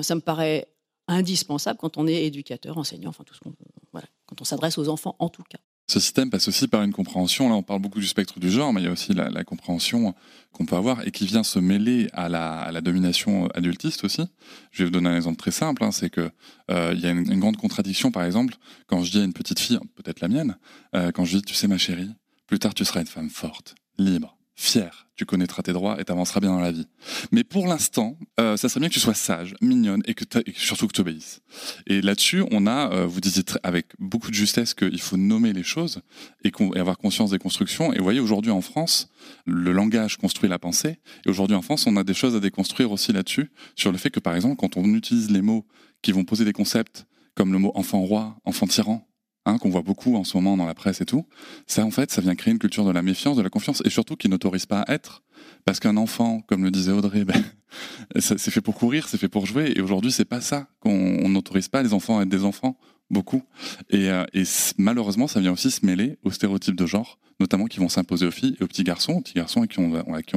ça 0.00 0.14
me 0.14 0.20
paraît 0.20 0.68
indispensable 1.06 1.78
quand 1.78 1.98
on 1.98 2.06
est 2.06 2.24
éducateur, 2.24 2.78
enseignant, 2.78 3.10
enfin 3.10 3.24
tout 3.24 3.34
ce 3.34 3.40
qu'on, 3.40 3.52
quand 3.92 4.40
on 4.40 4.44
s'adresse 4.44 4.78
aux 4.78 4.88
enfants 4.88 5.16
en 5.18 5.28
tout 5.28 5.42
cas. 5.42 5.58
Ce 5.86 6.00
système 6.00 6.30
passe 6.30 6.48
aussi 6.48 6.66
par 6.66 6.82
une 6.82 6.92
compréhension, 6.92 7.48
là 7.50 7.56
on 7.56 7.62
parle 7.62 7.80
beaucoup 7.80 8.00
du 8.00 8.06
spectre 8.06 8.40
du 8.40 8.50
genre, 8.50 8.72
mais 8.72 8.80
il 8.80 8.84
y 8.84 8.88
a 8.88 8.90
aussi 8.90 9.12
la, 9.12 9.44
compréhension 9.44 10.14
qu'on 10.52 10.64
peut 10.64 10.76
avoir 10.76 11.06
et 11.06 11.10
qui 11.10 11.26
vient 11.26 11.42
se 11.42 11.58
mêler 11.58 12.08
à 12.14 12.30
la, 12.30 12.80
domination 12.80 13.48
adultiste 13.48 14.02
aussi. 14.04 14.22
Je 14.70 14.78
vais 14.78 14.84
vous 14.86 14.90
donner 14.90 15.10
un 15.10 15.16
exemple 15.16 15.36
très 15.36 15.50
simple, 15.50 15.84
hein, 15.84 15.90
c'est 15.90 16.08
que 16.08 16.30
euh, 16.70 16.92
il 16.94 17.00
y 17.00 17.06
a 17.06 17.10
une, 17.10 17.38
grande 17.38 17.58
contradiction 17.58 18.10
par 18.10 18.24
exemple 18.24 18.54
quand 18.86 19.02
je 19.02 19.10
dis 19.10 19.20
à 19.20 19.24
une 19.24 19.34
petite 19.34 19.60
fille, 19.60 19.78
peut-être 19.94 20.20
la 20.20 20.28
mienne, 20.28 20.56
euh, 20.94 21.12
quand 21.12 21.26
je 21.26 21.36
dis 21.36 21.42
tu 21.42 21.54
sais 21.54 21.68
ma 21.68 21.78
chérie, 21.78 22.10
plus 22.46 22.58
tard 22.58 22.72
tu 22.72 22.84
seras 22.86 23.00
une 23.00 23.06
femme 23.06 23.28
forte, 23.28 23.74
libre, 23.98 24.33
fière, 24.56 25.08
tu 25.16 25.26
connaîtras 25.26 25.62
tes 25.62 25.72
droits 25.72 26.00
et 26.00 26.04
t'avanceras 26.04 26.40
bien 26.40 26.50
dans 26.50 26.60
la 26.60 26.72
vie. 26.72 26.86
Mais 27.32 27.44
pour 27.44 27.66
l'instant, 27.66 28.18
euh, 28.40 28.56
ça 28.56 28.68
serait 28.68 28.80
bien 28.80 28.88
que 28.88 28.94
tu 28.94 29.00
sois 29.00 29.14
sage, 29.14 29.54
mignonne 29.60 30.02
et 30.06 30.14
que 30.14 30.24
surtout 30.56 30.86
que 30.86 30.92
tu 30.92 31.00
obéisses. 31.00 31.40
Et 31.86 32.00
là-dessus, 32.00 32.44
on 32.50 32.66
a, 32.66 32.92
euh, 32.92 33.06
vous 33.06 33.20
disiez 33.20 33.44
avec 33.62 33.86
beaucoup 33.98 34.30
de 34.30 34.34
justesse 34.34 34.74
qu'il 34.74 35.00
faut 35.00 35.16
nommer 35.16 35.52
les 35.52 35.62
choses 35.62 36.02
et, 36.44 36.50
et, 36.50 36.78
avoir 36.78 36.98
conscience 36.98 37.30
des 37.30 37.38
constructions. 37.38 37.92
Et 37.92 37.98
vous 37.98 38.04
voyez, 38.04 38.20
aujourd'hui 38.20 38.52
en 38.52 38.60
France, 38.60 39.08
le 39.46 39.72
langage 39.72 40.16
construit 40.16 40.48
la 40.48 40.58
pensée. 40.58 40.98
Et 41.26 41.30
aujourd'hui 41.30 41.56
en 41.56 41.62
France, 41.62 41.86
on 41.86 41.96
a 41.96 42.04
des 42.04 42.14
choses 42.14 42.34
à 42.34 42.40
déconstruire 42.40 42.90
aussi 42.92 43.12
là-dessus, 43.12 43.50
sur 43.76 43.92
le 43.92 43.98
fait 43.98 44.10
que 44.10 44.20
par 44.20 44.34
exemple, 44.34 44.56
quand 44.56 44.76
on 44.76 44.84
utilise 44.94 45.30
les 45.30 45.42
mots 45.42 45.66
qui 46.02 46.12
vont 46.12 46.24
poser 46.24 46.44
des 46.44 46.52
concepts 46.52 47.06
comme 47.34 47.52
le 47.52 47.58
mot 47.58 47.72
enfant 47.74 48.00
roi, 48.00 48.36
enfant 48.44 48.66
tyran, 48.66 49.06
Hein, 49.46 49.58
qu'on 49.58 49.68
voit 49.68 49.82
beaucoup 49.82 50.16
en 50.16 50.24
ce 50.24 50.38
moment 50.38 50.56
dans 50.56 50.64
la 50.64 50.72
presse 50.72 51.02
et 51.02 51.04
tout, 51.04 51.26
ça 51.66 51.84
en 51.84 51.90
fait, 51.90 52.10
ça 52.10 52.22
vient 52.22 52.34
créer 52.34 52.52
une 52.52 52.58
culture 52.58 52.86
de 52.86 52.90
la 52.90 53.02
méfiance, 53.02 53.36
de 53.36 53.42
la 53.42 53.50
confiance, 53.50 53.82
et 53.84 53.90
surtout 53.90 54.16
qui 54.16 54.30
n'autorise 54.30 54.64
pas 54.64 54.80
à 54.80 54.94
être. 54.94 55.22
Parce 55.66 55.80
qu'un 55.80 55.98
enfant, 55.98 56.40
comme 56.46 56.64
le 56.64 56.70
disait 56.70 56.92
Audrey, 56.92 57.26
ben, 57.26 57.44
c'est 58.18 58.38
fait 58.38 58.62
pour 58.62 58.74
courir, 58.74 59.06
c'est 59.06 59.18
fait 59.18 59.28
pour 59.28 59.44
jouer, 59.44 59.74
et 59.76 59.82
aujourd'hui 59.82 60.12
c'est 60.12 60.24
pas 60.24 60.40
ça 60.40 60.68
qu'on 60.80 61.28
n'autorise 61.28 61.68
pas 61.68 61.82
les 61.82 61.92
enfants 61.92 62.20
à 62.20 62.22
être 62.22 62.30
des 62.30 62.42
enfants, 62.42 62.78
beaucoup. 63.10 63.42
Et, 63.90 64.08
euh, 64.10 64.24
malheureusement, 64.78 65.26
ça 65.26 65.40
vient 65.40 65.52
aussi 65.52 65.70
se 65.70 65.84
mêler 65.84 66.18
aux 66.22 66.30
stéréotypes 66.30 66.76
de 66.76 66.86
genre, 66.86 67.18
notamment 67.40 67.66
qui 67.66 67.80
vont 67.80 67.88
s'imposer 67.88 68.26
aux 68.26 68.30
filles 68.30 68.56
et 68.60 68.64
aux 68.64 68.66
petits 68.66 68.84
garçons, 68.84 69.14
aux 69.14 69.20
petits 69.20 69.34
garçons 69.34 69.62
à 69.62 69.66
qui 69.66 69.78
on 69.78 69.90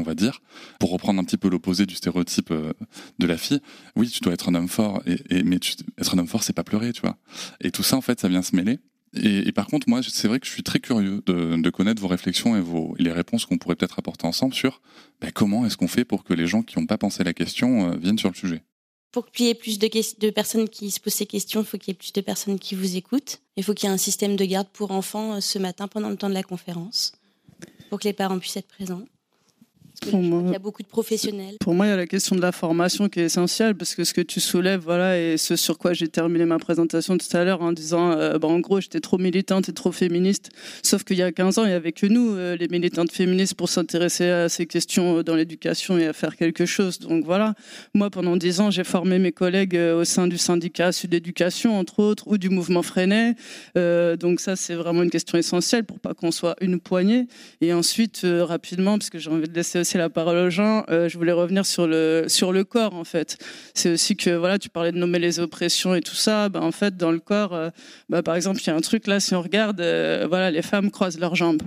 va, 0.03 0.15
dire, 0.15 0.41
pour 0.79 0.91
reprendre 0.91 1.19
un 1.19 1.23
petit 1.23 1.37
peu 1.37 1.49
l'opposé 1.49 1.85
du 1.85 1.95
stéréotype 1.95 2.51
euh, 2.51 2.73
de 3.19 3.27
la 3.27 3.37
fille, 3.37 3.61
oui, 3.95 4.09
tu 4.09 4.19
dois 4.19 4.33
être 4.33 4.49
un 4.49 4.55
homme 4.55 4.67
fort, 4.67 5.01
mais 5.05 5.59
être 5.97 6.15
un 6.15 6.17
homme 6.17 6.27
fort, 6.27 6.43
c'est 6.43 6.53
pas 6.53 6.63
pleurer, 6.63 6.93
tu 6.93 7.01
vois. 7.01 7.17
Et 7.61 7.71
tout 7.71 7.83
ça, 7.83 7.95
en 7.97 8.01
fait, 8.01 8.19
ça 8.19 8.27
vient 8.27 8.41
se 8.41 8.55
mêler. 8.55 8.79
Et, 9.21 9.51
par 9.51 9.67
contre, 9.67 9.89
moi, 9.89 10.01
c'est 10.03 10.27
vrai 10.27 10.39
que 10.39 10.45
je 10.45 10.51
suis 10.51 10.63
très 10.63 10.79
curieux 10.79 11.21
de, 11.25 11.69
connaître 11.69 12.01
vos 12.01 12.07
réflexions 12.07 12.55
et, 12.55 12.63
les 13.03 13.11
réponses 13.11 13.45
qu'on 13.45 13.57
pourrait 13.57 13.75
peut-être 13.75 13.99
apporter 13.99 14.25
ensemble 14.25 14.53
sur 14.53 14.81
ben, 15.21 15.31
comment 15.31 15.65
est-ce 15.65 15.77
qu'on 15.77 15.87
fait 15.87 16.05
pour 16.05 16.23
que 16.23 16.33
les 16.33 16.47
gens 16.47 16.63
qui 16.63 16.79
n'ont 16.79 16.85
pas 16.85 16.97
pensé 16.97 17.23
la 17.23 17.33
question 17.33 17.91
euh, 17.91 17.97
viennent 17.97 18.17
sur 18.17 18.29
le 18.29 18.35
sujet? 18.35 18.63
Pour 19.11 19.31
qu'il 19.31 19.47
y 19.47 19.49
ait 19.49 19.55
plus 19.55 19.79
de, 19.79 19.87
de, 20.19 20.29
personnes 20.29 20.69
qui 20.69 20.91
se 20.91 20.99
posent 20.99 21.13
ces 21.13 21.25
questions, 21.25 21.61
il 21.61 21.65
faut 21.65 21.77
qu'il 21.77 21.89
y 21.89 21.95
ait 21.95 21.97
plus 21.97 22.13
de 22.13 22.21
personnes 22.21 22.59
qui 22.59 22.75
vous 22.75 22.95
écoutent. 22.95 23.41
Il 23.55 23.63
faut 23.63 23.73
qu'il 23.73 23.87
y 23.87 23.91
ait 23.91 23.95
un 23.95 23.97
système 23.97 24.35
de 24.35 24.45
garde 24.45 24.67
pour 24.71 24.91
enfants 24.91 25.35
euh, 25.35 25.39
ce 25.39 25.59
matin 25.59 25.87
pendant 25.87 26.09
le 26.09 26.17
temps 26.17 26.29
de 26.29 26.33
la 26.33 26.43
conférence, 26.43 27.13
pour 27.89 27.99
que 27.99 28.07
les 28.07 28.13
parents 28.13 28.39
puissent 28.39 28.57
être 28.57 28.67
présents 28.67 29.03
il 30.05 30.51
y 30.51 30.55
a 30.55 30.59
beaucoup 30.59 30.83
de 30.83 30.87
professionnels. 30.87 31.55
Pour 31.59 31.73
moi, 31.73 31.85
il 31.87 31.89
y 31.89 31.91
a 31.91 31.97
la 31.97 32.07
question 32.07 32.35
de 32.35 32.41
la 32.41 32.51
formation 32.51 33.09
qui 33.09 33.19
est 33.19 33.25
essentielle 33.25 33.75
parce 33.75 33.95
que 33.95 34.03
ce 34.03 34.13
que 34.13 34.21
tu 34.21 34.39
soulèves, 34.39 34.81
voilà, 34.81 35.19
et 35.19 35.37
ce 35.37 35.55
sur 35.55 35.77
quoi 35.77 35.93
j'ai 35.93 36.07
terminé 36.07 36.45
ma 36.45 36.59
présentation 36.59 37.17
tout 37.17 37.37
à 37.37 37.43
l'heure 37.43 37.61
en 37.61 37.71
disant, 37.71 38.11
euh, 38.11 38.37
bah, 38.37 38.47
en 38.47 38.59
gros, 38.59 38.79
j'étais 38.79 38.99
trop 38.99 39.17
militante 39.17 39.69
et 39.69 39.73
trop 39.73 39.91
féministe. 39.91 40.49
Sauf 40.83 41.03
qu'il 41.03 41.17
y 41.17 41.23
a 41.23 41.31
15 41.31 41.57
ans, 41.57 41.63
il 41.63 41.69
n'y 41.69 41.73
avait 41.73 41.91
que 41.91 42.05
nous, 42.05 42.35
euh, 42.35 42.55
les 42.55 42.67
militantes 42.67 43.11
féministes, 43.11 43.55
pour 43.55 43.69
s'intéresser 43.69 44.29
à 44.29 44.49
ces 44.49 44.65
questions 44.65 45.17
euh, 45.17 45.23
dans 45.23 45.35
l'éducation 45.35 45.97
et 45.97 46.07
à 46.07 46.13
faire 46.13 46.35
quelque 46.35 46.65
chose. 46.65 46.99
Donc 46.99 47.25
voilà, 47.25 47.55
moi, 47.93 48.09
pendant 48.09 48.37
10 48.37 48.61
ans, 48.61 48.71
j'ai 48.71 48.83
formé 48.83 49.19
mes 49.19 49.31
collègues 49.31 49.75
au 49.75 50.03
sein 50.03 50.27
du 50.27 50.37
syndicat 50.37 50.91
Sud 50.91 51.13
Éducation, 51.13 51.77
entre 51.77 51.99
autres, 51.99 52.27
ou 52.27 52.37
du 52.37 52.49
mouvement 52.49 52.81
Freinet. 52.81 53.35
donc 53.75 54.39
ça, 54.39 54.55
c'est 54.55 54.75
vraiment 54.75 55.03
une 55.03 55.09
question 55.09 55.37
essentielle 55.37 55.83
pour 55.83 55.99
pas 55.99 56.13
qu'on 56.13 56.31
soit 56.31 56.55
une 56.61 56.79
poignée. 56.79 57.27
Et 57.61 57.73
ensuite, 57.73 58.21
rapidement, 58.23 58.97
parce 58.97 59.09
que 59.09 59.19
j'ai 59.19 59.29
envie 59.29 59.47
de 59.47 59.53
laisser 59.53 59.79
c'est 59.87 59.97
la 59.97 60.09
parole 60.09 60.37
aux 60.37 60.49
gens, 60.49 60.83
euh, 60.89 61.07
je 61.09 61.17
voulais 61.17 61.31
revenir 61.31 61.65
sur 61.65 61.87
le, 61.87 62.25
sur 62.27 62.51
le 62.51 62.63
corps, 62.63 62.93
en 62.93 63.03
fait. 63.03 63.37
C'est 63.73 63.89
aussi 63.89 64.15
que, 64.15 64.29
voilà, 64.31 64.59
tu 64.59 64.69
parlais 64.69 64.91
de 64.91 64.97
nommer 64.97 65.17
les 65.17 65.39
oppressions 65.39 65.95
et 65.95 66.01
tout 66.01 66.15
ça. 66.15 66.49
Ben, 66.49 66.61
en 66.61 66.71
fait, 66.71 66.97
dans 66.97 67.11
le 67.11 67.19
corps, 67.19 67.53
euh, 67.53 67.69
ben, 68.09 68.21
par 68.21 68.35
exemple, 68.35 68.59
il 68.61 68.67
y 68.67 68.69
a 68.69 68.75
un 68.75 68.81
truc 68.81 69.07
là, 69.07 69.19
si 69.19 69.33
on 69.33 69.41
regarde, 69.41 69.79
euh, 69.79 70.27
voilà, 70.29 70.51
les 70.51 70.61
femmes 70.61 70.91
croisent 70.91 71.19
leurs 71.19 71.35
jambes. 71.35 71.63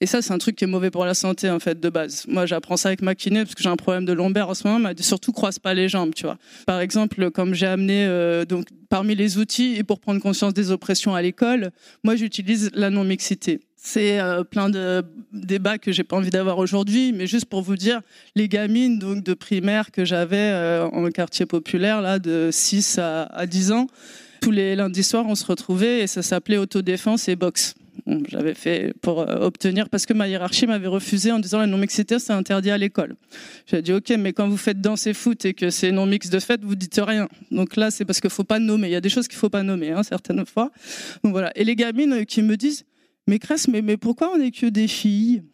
Et 0.00 0.06
ça, 0.06 0.22
c'est 0.22 0.32
un 0.32 0.38
truc 0.38 0.56
qui 0.56 0.64
est 0.64 0.66
mauvais 0.66 0.90
pour 0.90 1.04
la 1.04 1.12
santé, 1.12 1.50
en 1.50 1.58
fait, 1.58 1.78
de 1.78 1.90
base. 1.90 2.24
Moi, 2.26 2.46
j'apprends 2.46 2.78
ça 2.78 2.88
avec 2.88 3.02
ma 3.02 3.14
kiné, 3.14 3.44
parce 3.44 3.54
que 3.54 3.62
j'ai 3.62 3.68
un 3.68 3.76
problème 3.76 4.06
de 4.06 4.14
lombaire 4.14 4.48
en 4.48 4.54
ce 4.54 4.66
moment, 4.66 4.78
mais 4.78 5.02
surtout, 5.02 5.32
croise 5.32 5.58
pas 5.58 5.74
les 5.74 5.90
jambes, 5.90 6.14
tu 6.14 6.24
vois. 6.24 6.38
Par 6.66 6.80
exemple, 6.80 7.30
comme 7.30 7.52
j'ai 7.52 7.66
amené, 7.66 8.08
donc, 8.48 8.64
parmi 8.88 9.14
les 9.14 9.36
outils, 9.36 9.74
et 9.76 9.84
pour 9.84 10.00
prendre 10.00 10.18
conscience 10.18 10.54
des 10.54 10.70
oppressions 10.70 11.14
à 11.14 11.20
l'école, 11.20 11.70
moi, 12.02 12.16
j'utilise 12.16 12.70
la 12.72 12.88
non-mixité. 12.88 13.60
C'est 13.82 14.20
euh, 14.20 14.44
plein 14.44 14.68
de 14.68 15.02
débats 15.32 15.78
que 15.78 15.90
j'ai 15.90 16.04
pas 16.04 16.16
envie 16.16 16.28
d'avoir 16.28 16.58
aujourd'hui, 16.58 17.12
mais 17.12 17.26
juste 17.26 17.46
pour 17.46 17.62
vous 17.62 17.76
dire, 17.76 18.02
les 18.36 18.46
gamines 18.46 18.98
donc 18.98 19.24
de 19.24 19.32
primaire 19.32 19.90
que 19.90 20.04
j'avais 20.04 20.36
euh, 20.36 20.86
en 20.86 21.08
quartier 21.10 21.46
populaire, 21.46 22.02
là, 22.02 22.18
de 22.18 22.50
6 22.52 22.98
à, 22.98 23.22
à 23.22 23.46
10 23.46 23.72
ans, 23.72 23.86
tous 24.42 24.50
les 24.50 24.76
lundis 24.76 25.02
soirs, 25.02 25.24
on 25.26 25.34
se 25.34 25.46
retrouvait 25.46 26.00
et 26.00 26.06
ça 26.06 26.20
s'appelait 26.20 26.58
autodéfense 26.58 27.28
et 27.28 27.36
boxe. 27.36 27.74
J'avais 28.28 28.54
fait 28.54 28.92
pour 29.00 29.20
euh, 29.20 29.36
obtenir, 29.40 29.88
parce 29.88 30.04
que 30.04 30.12
ma 30.12 30.28
hiérarchie 30.28 30.66
m'avait 30.66 30.86
refusé 30.86 31.32
en 31.32 31.38
disant 31.38 31.58
la 31.58 31.66
non-mixité, 31.66 32.18
c'est 32.18 32.32
interdit 32.32 32.70
à 32.70 32.78
l'école. 32.78 33.16
J'ai 33.66 33.80
dit, 33.80 33.92
OK, 33.94 34.10
mais 34.18 34.34
quand 34.34 34.48
vous 34.48 34.56
faites 34.58 34.80
danser 34.80 35.14
foot 35.14 35.44
et 35.46 35.54
que 35.54 35.70
c'est 35.70 35.90
non-mix 35.90 36.28
de 36.28 36.38
fait, 36.38 36.62
vous 36.62 36.74
dites 36.74 37.00
rien. 37.02 37.28
Donc 37.50 37.76
là, 37.76 37.90
c'est 37.90 38.04
parce 38.04 38.20
qu'il 38.20 38.30
faut 38.30 38.44
pas 38.44 38.58
nommer. 38.58 38.88
Il 38.88 38.92
y 38.92 38.96
a 38.96 39.00
des 39.00 39.08
choses 39.08 39.26
qu'il 39.26 39.38
faut 39.38 39.50
pas 39.50 39.62
nommer, 39.62 39.90
hein, 39.90 40.02
certaines 40.02 40.44
fois. 40.44 40.70
Donc 41.24 41.32
voilà. 41.32 41.50
Et 41.56 41.64
les 41.64 41.76
gamines 41.76 42.26
qui 42.26 42.42
me 42.42 42.56
disent, 42.56 42.84
mais 43.30 43.38
Cresse, 43.38 43.68
mais, 43.68 43.80
mais 43.80 43.96
pourquoi 43.96 44.32
on 44.34 44.38
n'est 44.38 44.50
que 44.50 44.66
des 44.66 44.88
filles? 44.88 45.44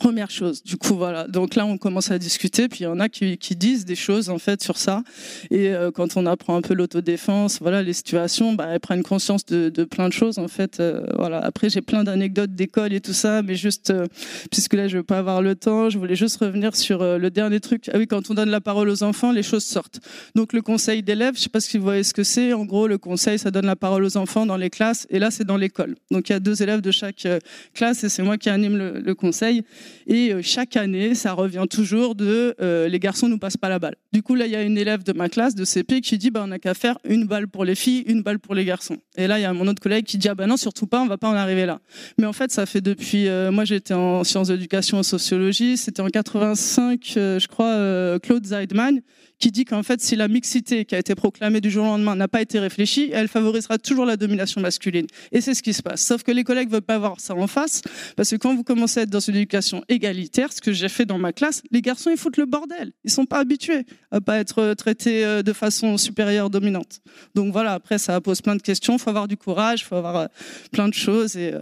Première 0.00 0.30
chose, 0.30 0.62
du 0.64 0.78
coup 0.78 0.96
voilà. 0.96 1.28
Donc 1.28 1.54
là, 1.54 1.66
on 1.66 1.76
commence 1.76 2.10
à 2.10 2.18
discuter, 2.18 2.66
puis 2.68 2.80
il 2.80 2.84
y 2.84 2.86
en 2.86 2.98
a 2.98 3.10
qui, 3.10 3.36
disent 3.54 3.84
des 3.84 3.94
choses 3.94 4.30
en 4.30 4.38
fait 4.38 4.62
sur 4.62 4.78
ça. 4.78 5.02
Et 5.50 5.68
euh, 5.68 5.90
quand 5.90 6.16
on 6.16 6.24
apprend 6.24 6.56
un 6.56 6.62
peu 6.62 6.72
l'autodéfense, 6.72 7.58
voilà, 7.60 7.82
les 7.82 7.92
situations, 7.92 8.54
bah, 8.54 8.68
elles 8.70 8.80
prennent 8.80 9.02
conscience 9.02 9.44
de, 9.44 9.84
plein 9.84 10.08
de 10.08 10.12
choses 10.12 10.38
en 10.38 10.48
fait. 10.48 10.80
Euh, 10.80 11.04
voilà. 11.16 11.38
Après, 11.38 11.68
j'ai 11.68 11.82
plein 11.82 12.04
d'anecdotes 12.04 12.54
d'école 12.54 12.94
et 12.94 13.00
tout 13.02 13.12
ça, 13.12 13.42
mais 13.42 13.54
juste 13.54 13.90
euh, 13.90 14.06
puisque 14.50 14.72
là, 14.72 14.88
je 14.88 14.96
vais 14.96 15.02
pas 15.02 15.18
avoir 15.18 15.42
le 15.42 15.54
temps, 15.54 15.90
je 15.90 15.98
voulais 15.98 16.16
juste 16.16 16.38
revenir 16.38 16.74
sur 16.74 17.04
le 17.04 17.30
dernier 17.30 17.60
truc. 17.60 17.90
Ah 17.92 17.98
oui, 17.98 18.06
quand 18.06 18.30
on 18.30 18.34
donne 18.34 18.50
la 18.50 18.62
parole 18.62 18.88
aux 18.88 19.02
enfants, 19.02 19.30
les 19.30 19.42
choses 19.42 19.64
sortent. 19.64 20.00
Donc 20.34 20.54
le 20.54 20.62
conseil 20.62 21.02
d'élèves, 21.02 21.34
je 21.36 21.42
sais 21.42 21.48
pas 21.50 21.60
si 21.60 21.76
vous 21.76 21.84
voyez 21.84 22.02
ce 22.02 22.14
que 22.14 22.24
c'est. 22.24 22.54
En 22.54 22.64
gros, 22.64 22.88
le 22.88 22.96
conseil, 22.96 23.38
ça 23.38 23.50
donne 23.50 23.66
la 23.66 23.76
parole 23.76 24.04
aux 24.04 24.16
enfants 24.16 24.46
dans 24.46 24.56
les 24.56 24.70
classes, 24.70 25.06
et 25.10 25.18
là, 25.18 25.30
c'est 25.30 25.44
dans 25.44 25.58
l'école. 25.58 25.96
Donc 26.10 26.30
il 26.30 26.32
y 26.32 26.34
a 26.34 26.40
deux 26.40 26.62
élèves 26.62 26.80
de 26.80 26.90
chaque 26.90 27.28
classe, 27.74 28.02
et 28.04 28.08
c'est 28.08 28.22
moi 28.22 28.38
qui 28.38 28.48
anime 28.48 28.78
le 28.78 29.14
conseil. 29.14 29.62
Et 30.06 30.32
euh, 30.32 30.40
chaque 30.42 30.76
année, 30.76 31.14
ça 31.14 31.32
revient 31.32 31.64
toujours 31.68 32.14
de 32.14 32.54
euh, 32.60 32.88
les 32.88 32.98
garçons 32.98 33.28
nous 33.28 33.38
passent 33.38 33.56
pas 33.56 33.68
la 33.68 33.78
balle. 33.78 33.94
Du 34.12 34.22
coup, 34.22 34.34
là, 34.34 34.46
il 34.46 34.52
y 34.52 34.56
a 34.56 34.62
une 34.62 34.78
élève 34.78 35.02
de 35.04 35.12
ma 35.12 35.28
classe 35.28 35.54
de 35.54 35.64
CP 35.64 36.00
qui 36.00 36.18
dit 36.18 36.30
bah, 36.30 36.42
on 36.44 36.48
n'a 36.48 36.58
qu'à 36.58 36.74
faire 36.74 36.98
une 37.04 37.26
balle 37.26 37.48
pour 37.48 37.64
les 37.64 37.74
filles, 37.74 38.04
une 38.06 38.22
balle 38.22 38.38
pour 38.38 38.54
les 38.54 38.64
garçons. 38.64 38.96
Et 39.16 39.26
là, 39.26 39.38
il 39.38 39.42
y 39.42 39.44
a 39.44 39.52
mon 39.52 39.66
autre 39.66 39.82
collègue 39.82 40.04
qui 40.04 40.18
dit 40.18 40.28
ah 40.28 40.34
bah 40.34 40.46
non, 40.46 40.56
surtout 40.56 40.86
pas, 40.86 41.02
on 41.02 41.06
va 41.06 41.18
pas 41.18 41.28
en 41.28 41.34
arriver 41.34 41.66
là. 41.66 41.80
Mais 42.18 42.26
en 42.26 42.32
fait, 42.32 42.50
ça 42.50 42.66
fait 42.66 42.80
depuis. 42.80 43.28
euh, 43.28 43.50
moi, 43.50 43.64
j'étais 43.64 43.94
en 43.94 44.24
sciences 44.24 44.48
d'éducation 44.48 45.00
et 45.00 45.02
sociologie. 45.02 45.76
C'était 45.76 46.02
en 46.02 46.08
85, 46.08 47.14
euh, 47.16 47.38
je 47.38 47.48
crois, 47.48 48.18
Claude 48.20 48.46
Zeidman 48.46 49.00
qui 49.38 49.50
dit 49.50 49.64
qu'en 49.64 49.82
fait, 49.82 50.00
si 50.00 50.16
la 50.16 50.28
mixité 50.28 50.84
qui 50.84 50.94
a 50.94 50.98
été 50.98 51.14
proclamée 51.14 51.60
du 51.60 51.70
jour 51.70 51.84
au 51.84 51.88
lendemain 51.88 52.14
n'a 52.14 52.28
pas 52.28 52.40
été 52.40 52.58
réfléchie, 52.58 53.10
elle 53.12 53.28
favorisera 53.28 53.78
toujours 53.78 54.06
la 54.06 54.16
domination 54.16 54.60
masculine. 54.60 55.06
Et 55.32 55.40
c'est 55.40 55.54
ce 55.54 55.62
qui 55.62 55.72
se 55.72 55.82
passe. 55.82 56.04
Sauf 56.04 56.22
que 56.22 56.32
les 56.32 56.44
collègues 56.44 56.70
veulent 56.70 56.80
pas 56.80 56.98
voir 56.98 57.20
ça 57.20 57.34
en 57.34 57.46
face, 57.46 57.82
parce 58.16 58.30
que 58.30 58.36
quand 58.36 58.54
vous 58.54 58.64
commencez 58.64 59.00
à 59.00 59.02
être 59.04 59.10
dans 59.10 59.20
une 59.20 59.36
éducation 59.36 59.82
égalitaire, 59.88 60.52
ce 60.52 60.60
que 60.60 60.72
j'ai 60.72 60.88
fait 60.88 61.04
dans 61.04 61.18
ma 61.18 61.32
classe, 61.32 61.62
les 61.70 61.82
garçons 61.82 62.10
ils 62.10 62.16
foutent 62.16 62.36
le 62.36 62.46
bordel. 62.46 62.92
Ils 63.04 63.10
sont 63.10 63.26
pas 63.26 63.38
habitués 63.38 63.84
à 64.10 64.20
pas 64.20 64.38
être 64.38 64.60
euh, 64.60 64.74
traités 64.74 65.24
euh, 65.24 65.42
de 65.42 65.52
façon 65.52 65.96
supérieure, 65.98 66.50
dominante. 66.50 67.00
Donc 67.34 67.52
voilà. 67.52 67.72
Après, 67.74 67.98
ça 67.98 68.20
pose 68.20 68.40
plein 68.40 68.56
de 68.56 68.62
questions. 68.62 68.94
Il 68.94 68.98
faut 68.98 69.10
avoir 69.10 69.28
du 69.28 69.36
courage, 69.36 69.80
il 69.80 69.84
faut 69.84 69.96
avoir 69.96 70.16
euh, 70.16 70.26
plein 70.70 70.88
de 70.88 70.94
choses. 70.94 71.36
Et 71.36 71.52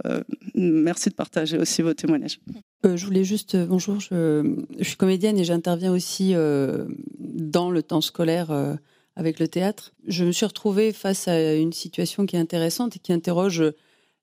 merci 0.55 1.09
de 1.09 1.15
partager 1.15 1.57
aussi 1.57 1.81
vos 1.81 1.93
témoignages. 1.93 2.39
Euh, 2.85 2.97
je 2.97 3.05
voulais 3.05 3.23
juste, 3.23 3.55
euh, 3.55 3.65
bonjour, 3.67 3.99
je, 3.99 4.55
suis 4.81 4.95
comédienne 4.95 5.37
et 5.37 5.43
j'interviens 5.43 5.91
aussi 5.91 6.33
euh, 6.33 6.87
dans 7.19 7.69
le 7.69 7.83
temps 7.83 8.01
scolaire 8.01 8.77
avec 9.15 9.39
le 9.39 9.47
théâtre. 9.47 9.91
Je 10.07 10.25
me 10.25 10.31
suis 10.31 10.45
retrouvée 10.45 10.91
face 10.91 11.27
à 11.27 11.53
une 11.53 11.73
situation 11.73 12.25
qui 12.25 12.35
est 12.35 12.39
intéressante 12.39 12.95
et 12.95 12.99
qui 12.99 13.13
interroge 13.13 13.63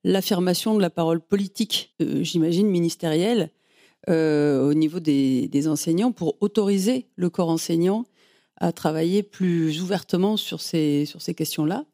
l'affirmation 0.02 0.74
de 0.74 0.80
la 0.80 0.90
parole 0.90 1.20
politique, 1.20 1.94
j'imagine 2.00 2.68
ministérielle, 2.68 3.50
au 4.08 4.74
niveau 4.74 5.00
des, 5.00 5.68
enseignants 5.68 6.12
pour 6.12 6.36
autoriser 6.40 7.06
le 7.16 7.28
corps 7.28 7.50
enseignant 7.50 8.06
à 8.56 8.72
travailler 8.72 9.22
plus 9.22 9.82
ouvertement 9.82 10.36
sur 10.36 10.60
ces, 10.60 11.04
sur 11.04 11.20
ces 11.20 11.34
questions-là, 11.34 11.84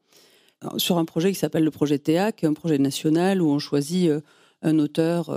sur 0.77 0.99
un 0.99 1.05
projet 1.05 1.33
qui 1.33 1.39
s'appelle 1.39 1.65
le 1.65 1.71
projet 1.71 1.99
Théa, 1.99 2.31
qui 2.31 2.45
est 2.45 2.49
un 2.49 2.55
projet 2.55 2.79
national 2.79 3.43
où 3.43 3.51
on 3.51 3.59
choisit 3.59 4.11
un 4.63 4.79
auteur 4.79 5.31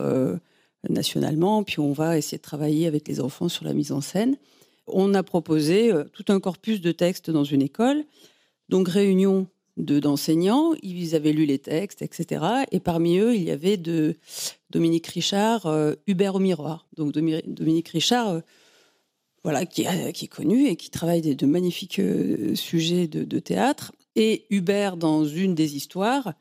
nationalement, 0.89 1.63
puis 1.63 1.79
on 1.79 1.91
va 1.93 2.17
essayer 2.17 2.37
de 2.37 2.43
travailler 2.43 2.87
avec 2.87 3.07
les 3.07 3.19
enfants 3.19 3.49
sur 3.49 3.65
la 3.65 3.73
mise 3.73 3.91
en 3.91 4.01
scène. 4.01 4.37
On 4.87 5.13
a 5.13 5.23
proposé 5.23 5.91
euh, 5.91 6.05
tout 6.13 6.25
un 6.29 6.39
corpus 6.39 6.81
de 6.81 6.91
textes 6.91 7.29
dans 7.29 7.43
une 7.43 7.61
école, 7.61 8.03
donc 8.69 8.87
réunion 8.87 9.47
de 9.77 9.99
d'enseignants, 9.99 10.73
ils 10.81 11.13
avaient 11.13 11.33
lu 11.33 11.45
les 11.45 11.59
textes, 11.59 12.01
etc. 12.01 12.43
Et 12.71 12.79
parmi 12.79 13.19
eux, 13.19 13.35
il 13.35 13.43
y 13.43 13.51
avait 13.51 13.77
de 13.77 14.15
Dominique 14.71 15.05
Richard, 15.07 15.67
euh, 15.67 15.93
Hubert 16.07 16.33
au 16.35 16.39
miroir. 16.39 16.87
Donc 16.95 17.13
Domi- 17.13 17.43
Dominique 17.45 17.89
Richard, 17.89 18.29
euh, 18.29 18.39
voilà, 19.43 19.65
qui, 19.67 19.85
qui 20.13 20.25
est 20.25 20.29
connu 20.29 20.67
et 20.67 20.75
qui 20.75 20.89
travaille 20.89 21.21
de 21.21 21.45
magnifiques 21.45 22.01
sujets 22.55 23.07
de 23.07 23.39
théâtre. 23.39 23.93
Et 24.15 24.45
Hubert, 24.49 24.97
dans 24.97 25.25
une 25.25 25.53
des 25.53 25.75
histoires, 25.75 26.33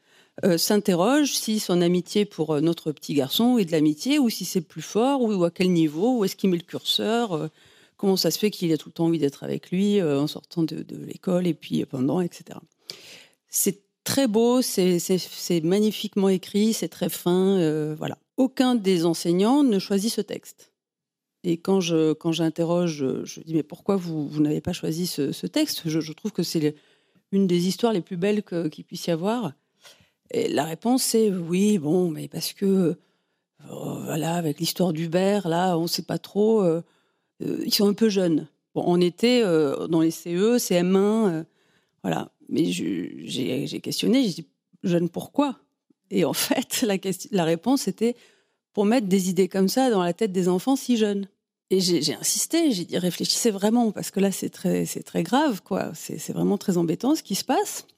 euh, 0.45 0.59
s'interroge 0.59 1.32
si 1.32 1.59
son 1.61 1.80
amitié 1.80 2.26
pour 2.26 2.51
euh, 2.51 2.61
notre 2.61 2.93
petit 2.93 3.14
garçon 3.14 3.57
est 3.57 3.64
de 3.64 3.72
l'amitié 3.72 4.18
ou 4.18 4.28
si 4.28 4.45
c'est 4.45 4.61
plus 4.61 4.82
fort 4.82 5.22
ou, 5.22 5.45
à 5.45 5.51
quel 5.51 5.72
niveau, 5.72 6.18
où 6.18 6.24
est-ce 6.26 6.37
qu'il 6.37 6.51
met 6.51 6.59
le 6.59 6.62
curseur, 6.62 7.32
euh, 7.32 7.49
comment 7.97 8.18
ça 8.18 8.30
se 8.30 8.39
fait 8.39 8.51
qu'il 8.51 8.70
a 8.70 8.76
tout 8.76 8.91
le 8.91 8.93
temps 8.93 9.07
envie 9.07 9.18
d'être 9.18 9.45
avec 9.45 9.70
lui 9.70 10.03
en 10.03 10.26
sortant 10.26 10.62
de, 10.62 10.84
l'école 11.07 11.47
et 11.47 11.55
puis 11.55 11.82
pendant, 11.87 12.20
etc. 12.20 12.59
C'est 13.49 13.80
très 14.05 14.26
beau, 14.26 14.61
c'est 14.61 15.64
magnifiquement 15.64 16.28
écrit, 16.28 16.74
c'est 16.74 16.89
très 16.89 17.09
fin, 17.09 17.95
voilà. 17.95 18.18
Aucun 18.37 18.74
des 18.74 19.07
enseignants 19.07 19.62
ne 19.62 19.78
choisit 19.78 20.12
ce 20.12 20.20
texte. 20.20 20.72
Et 21.43 21.57
quand 21.57 21.80
je 21.80 22.12
quand 22.12 22.32
j'interroge, 22.32 23.22
je, 23.24 23.41
dis 23.41 23.55
mais 23.55 23.62
pourquoi 23.62 23.97
vous, 23.97 24.28
vous 24.28 24.43
n'avez 24.43 24.61
pas 24.61 24.74
choisi 24.74 25.07
ce, 25.07 25.47
texte? 25.47 25.89
Je, 25.89 26.12
trouve 26.12 26.32
que 26.32 26.43
c'est 26.43 26.76
une 27.32 27.47
des 27.47 27.66
histoires 27.66 27.95
les 27.95 28.03
plus 28.03 28.18
belles 28.18 28.43
qu'il 28.43 28.84
puisse 28.84 29.07
y 29.07 29.11
avoir. 29.11 29.55
Et 30.31 30.49
la 30.49 30.64
réponse 30.64 31.03
c'est 31.03 31.31
oui, 31.31 31.79
bon, 31.79 32.11
mais 32.11 32.29
parce 32.29 32.53
que 32.53 32.97
euh, 33.70 34.05
voilà, 34.05 34.35
avec 34.37 34.61
l'histoire 34.61 34.93
d'Hubert, 34.93 35.49
là, 35.49 35.77
on 35.79 35.83
ne 35.83 35.89
sait 35.89 36.03
pas 36.03 36.18
trop. 36.18 36.62
euh, 36.62 36.83
euh, 37.43 37.62
ils 37.64 37.74
sont 37.74 37.89
un 37.89 37.95
peu 37.95 38.09
jeunes. 38.09 38.49
Bon, 38.74 38.85
on 38.87 39.01
était 39.01 39.43
dans 39.43 40.01
les 40.01 40.11
CE, 40.11 40.59
CM1, 40.59 40.97
euh, 40.97 41.45
voilà. 42.03 42.31
Mais 42.49 42.66
j'ai 42.66 43.81
questionné, 43.83 44.22
j'ai 44.22 44.43
dit 44.43 44.49
jeune 44.85 45.09
pourquoi? 45.09 45.59
Et 46.11 46.24
en 46.24 46.33
fait, 46.35 46.85
la, 47.31 47.45
réponse 47.45 47.89
était 47.89 48.14
pour 48.72 48.85
mettre 48.85 49.07
des 49.07 49.31
idées 49.31 49.49
comme 49.49 49.68
ça 49.68 49.91
dans 49.91 50.03
la 50.03 50.12
tête 50.12 50.33
des 50.33 50.49
enfants 50.49 50.77
si 50.77 50.97
jeunes. 50.97 51.29
Et 51.70 51.81
j'ai 51.81 52.14
insisté, 52.14 52.70
j'ai 52.70 52.85
dit 52.85 52.97
réfléchissez 52.97 53.51
vraiment 53.51 53.91
parce 53.91 54.12
que 54.12 54.20
là 54.20 54.31
c'est 54.31 54.51
très 54.51 54.87
c'est 54.87 55.03
très 55.03 55.24
grave 55.24 55.62
quoi, 55.64 55.91
c'est 55.95 56.33
vraiment 56.33 56.59
très 56.59 56.77
embêtant 56.79 57.16
ce 57.16 57.24
qui 57.24 57.35
se 57.35 57.43
passe. 57.45 57.89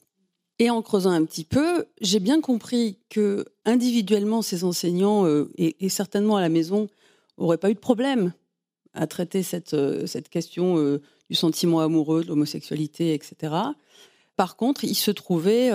Et 0.58 0.70
en 0.70 0.82
creusant 0.82 1.10
un 1.10 1.24
petit 1.24 1.44
peu, 1.44 1.84
j'ai 2.00 2.18
bien 2.18 2.40
compris 2.40 2.98
que 3.10 3.44
individuellement 3.64 4.42
ces 4.42 4.64
enseignants 4.64 5.24
euh, 5.26 5.50
et, 5.56 5.88
certainement 5.88 6.36
à 6.36 6.40
la 6.40 6.48
maison 6.48 6.88
auraient 7.36 7.58
pas 7.58 7.70
eu 7.70 7.74
de 7.74 7.78
problème 7.78 8.32
à 8.94 9.06
traiter 9.06 9.42
cette 9.44 9.74
euh, 9.74 10.06
cette 10.06 10.28
question 10.28 10.76
euh, 10.78 11.00
du 11.30 11.36
sentiment 11.36 11.80
amoureux, 11.80 12.24
de 12.24 12.28
l'homosexualité, 12.28 13.14
etc. 13.14 13.54
Par 14.36 14.56
contre, 14.56 14.82
ils 14.84 14.94
se 14.94 15.10
trouvaient 15.10 15.70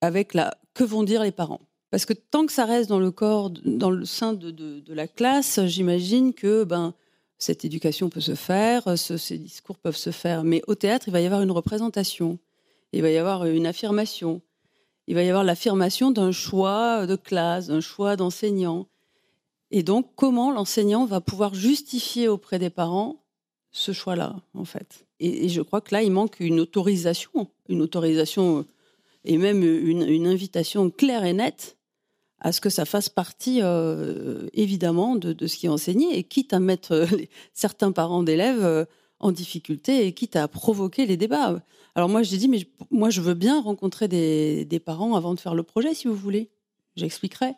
avec 0.00 0.32
la 0.34 0.56
que 0.74 0.84
vont 0.84 1.02
dire 1.02 1.22
les 1.22 1.32
parents. 1.32 1.60
Parce 1.90 2.06
que 2.06 2.12
tant 2.14 2.46
que 2.46 2.52
ça 2.52 2.64
reste 2.64 2.88
dans 2.88 2.98
le 2.98 3.10
corps, 3.10 3.50
dans 3.50 3.90
le 3.90 4.04
sein 4.04 4.32
de, 4.32 4.50
de- 4.50 4.82
la 4.94 5.06
classe, 5.06 5.60
j'imagine 5.66 6.32
que 6.34 6.64
ben, 6.64 6.94
cette 7.38 7.64
éducation 7.64 8.08
peut 8.08 8.20
se 8.20 8.34
faire, 8.34 8.98
ce- 8.98 9.16
ces 9.16 9.38
discours 9.38 9.76
peuvent 9.78 9.96
se 9.96 10.10
faire. 10.10 10.44
Mais 10.44 10.62
au 10.66 10.74
théâtre, 10.74 11.08
il 11.08 11.12
va 11.12 11.20
y 11.20 11.26
avoir 11.26 11.42
une 11.42 11.50
représentation, 11.52 12.38
il 12.94 13.02
va 13.02 13.10
y 13.10 13.16
avoir 13.16 13.44
une 13.46 13.66
affirmation, 13.66 14.40
il 15.06 15.14
va 15.14 15.22
y 15.22 15.28
avoir 15.28 15.44
l'affirmation 15.44 16.10
d'un 16.10 16.32
choix 16.32 17.06
de 17.06 17.16
classe, 17.16 17.66
d'un 17.66 17.80
choix 17.80 18.16
d'enseignant. 18.16 18.86
Et 19.70 19.82
donc, 19.82 20.10
comment 20.14 20.52
l'enseignant 20.52 21.04
va 21.04 21.20
pouvoir 21.20 21.54
justifier 21.54 22.28
auprès 22.28 22.58
des 22.58 22.70
parents 22.70 23.24
ce 23.72 23.92
choix-là, 23.92 24.36
en 24.54 24.64
fait? 24.64 25.06
Et, 25.20 25.48
je 25.48 25.62
crois 25.62 25.80
que 25.80 25.94
là, 25.94 26.02
il 26.02 26.12
manque 26.12 26.40
une 26.40 26.60
autorisation, 26.60 27.48
une 27.68 27.82
autorisation 27.82 28.64
et 29.24 29.38
même 29.38 29.62
une, 29.62 30.26
invitation 30.26 30.90
claire 30.90 31.24
et 31.24 31.32
nette 31.32 31.76
à 32.40 32.52
ce 32.52 32.60
que 32.60 32.68
ça 32.68 32.84
fasse 32.84 33.08
partie, 33.08 33.60
euh, 33.62 34.48
évidemment, 34.52 35.16
de, 35.16 35.46
ce 35.46 35.56
qui 35.56 35.66
est 35.66 35.70
enseigné, 35.70 36.18
et 36.18 36.24
quitte 36.24 36.52
à 36.52 36.60
mettre 36.60 36.92
euh, 36.92 37.06
certains 37.54 37.90
parents 37.90 38.22
d'élèves 38.22 38.62
euh, 38.62 38.84
en 39.24 39.32
difficulté, 39.32 40.06
et 40.06 40.12
quitte 40.12 40.36
à 40.36 40.46
provoquer 40.48 41.06
les 41.06 41.16
débats. 41.16 41.62
Alors 41.94 42.10
moi, 42.10 42.22
j'ai 42.22 42.36
dit, 42.36 42.46
mais 42.46 42.68
moi, 42.90 43.08
je 43.08 43.22
veux 43.22 43.32
bien 43.32 43.58
rencontrer 43.58 44.06
des, 44.06 44.82
parents 44.84 45.16
avant 45.16 45.32
de 45.32 45.40
faire 45.40 45.54
le 45.54 45.62
projet, 45.62 45.94
si 45.94 46.08
vous 46.08 46.14
voulez. 46.14 46.50
J'expliquerai. 46.94 47.54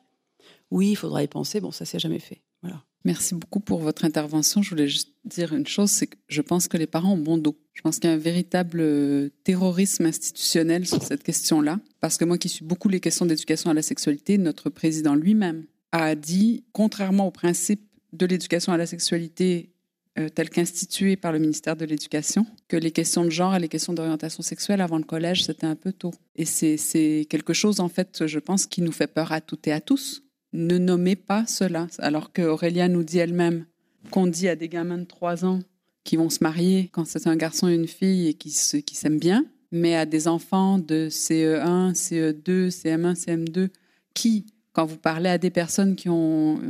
Oui, 0.70 0.90
il 0.92 0.94
faudra 0.94 1.24
y 1.24 1.26
penser. 1.26 1.60
Bon, 1.60 1.72
ça, 1.72 1.84
c'est 1.84 1.98
jamais 1.98 2.20
fait. 2.20 2.40
Voilà. 2.62 2.84
Merci 3.04 3.34
beaucoup 3.34 3.58
pour 3.58 3.80
votre 3.80 4.04
intervention. 4.04 4.62
Je 4.62 4.70
voulais 4.70 4.86
juste 4.86 5.12
dire 5.24 5.52
une 5.52 5.66
chose, 5.66 5.90
c'est 5.90 6.06
que 6.06 6.16
je 6.28 6.40
pense 6.40 6.68
que 6.68 6.76
les 6.76 6.86
parents 6.86 7.14
ont 7.14 7.18
bon 7.18 7.36
dos. 7.36 7.56
Je 7.72 7.82
pense 7.82 7.98
qu'il 7.98 8.08
y 8.08 8.12
a 8.12 8.16
un 8.16 8.18
véritable 8.18 8.80
euh, 8.80 9.30
terrorisme 9.42 10.06
institutionnel 10.06 10.86
sur 10.86 11.02
cette 11.02 11.24
question-là. 11.24 11.80
Parce 12.00 12.16
que 12.16 12.24
moi 12.24 12.38
qui 12.38 12.48
suis 12.48 12.64
beaucoup 12.64 12.88
les 12.88 13.00
questions 13.00 13.26
d'éducation 13.26 13.70
à 13.70 13.74
la 13.74 13.82
sexualité, 13.82 14.38
notre 14.38 14.70
président 14.70 15.16
lui-même 15.16 15.66
a 15.90 16.14
dit, 16.14 16.64
contrairement 16.72 17.26
au 17.26 17.32
principe 17.32 17.82
de 18.12 18.26
l'éducation 18.26 18.72
à 18.72 18.76
la 18.76 18.86
sexualité 18.86 19.70
euh, 20.18 20.28
tel 20.28 20.48
qu'institué 20.50 21.16
par 21.16 21.32
le 21.32 21.38
ministère 21.38 21.76
de 21.76 21.84
l'Éducation, 21.84 22.46
que 22.68 22.76
les 22.76 22.90
questions 22.90 23.24
de 23.24 23.30
genre 23.30 23.54
et 23.54 23.58
les 23.60 23.68
questions 23.68 23.92
d'orientation 23.92 24.42
sexuelle 24.42 24.80
avant 24.80 24.98
le 24.98 25.04
collège, 25.04 25.44
c'était 25.44 25.66
un 25.66 25.76
peu 25.76 25.92
tôt. 25.92 26.12
Et 26.36 26.44
c'est 26.44 27.26
quelque 27.28 27.52
chose, 27.52 27.80
en 27.80 27.88
fait, 27.88 28.26
je 28.26 28.38
pense, 28.38 28.66
qui 28.66 28.82
nous 28.82 28.92
fait 28.92 29.06
peur 29.06 29.32
à 29.32 29.40
toutes 29.40 29.66
et 29.66 29.72
à 29.72 29.80
tous. 29.80 30.22
Ne 30.52 30.78
nommez 30.78 31.16
pas 31.16 31.44
cela. 31.46 31.86
Alors 31.98 32.32
qu'Aurélia 32.32 32.88
nous 32.88 33.02
dit 33.02 33.18
elle-même 33.18 33.66
qu'on 34.10 34.26
dit 34.26 34.48
à 34.48 34.56
des 34.56 34.68
gamins 34.68 34.98
de 34.98 35.04
3 35.04 35.44
ans 35.44 35.60
qui 36.04 36.16
vont 36.16 36.30
se 36.30 36.38
marier 36.42 36.88
quand 36.92 37.04
c'est 37.04 37.26
un 37.26 37.36
garçon 37.36 37.68
et 37.68 37.74
une 37.74 37.88
fille 37.88 38.28
et 38.28 38.34
qui 38.34 38.50
se- 38.50 38.76
qui 38.76 38.94
s'aiment 38.94 39.18
bien, 39.18 39.44
mais 39.72 39.96
à 39.96 40.06
des 40.06 40.28
enfants 40.28 40.78
de 40.78 41.08
CE1, 41.10 41.92
CE2, 41.94 42.70
CM1, 42.70 43.14
CM2, 43.14 43.68
qui, 44.14 44.46
quand 44.72 44.86
vous 44.86 44.96
parlez 44.98 45.28
à 45.28 45.38
des 45.38 45.50
personnes 45.50 45.96
qui 45.96 46.08
ont 46.08 46.60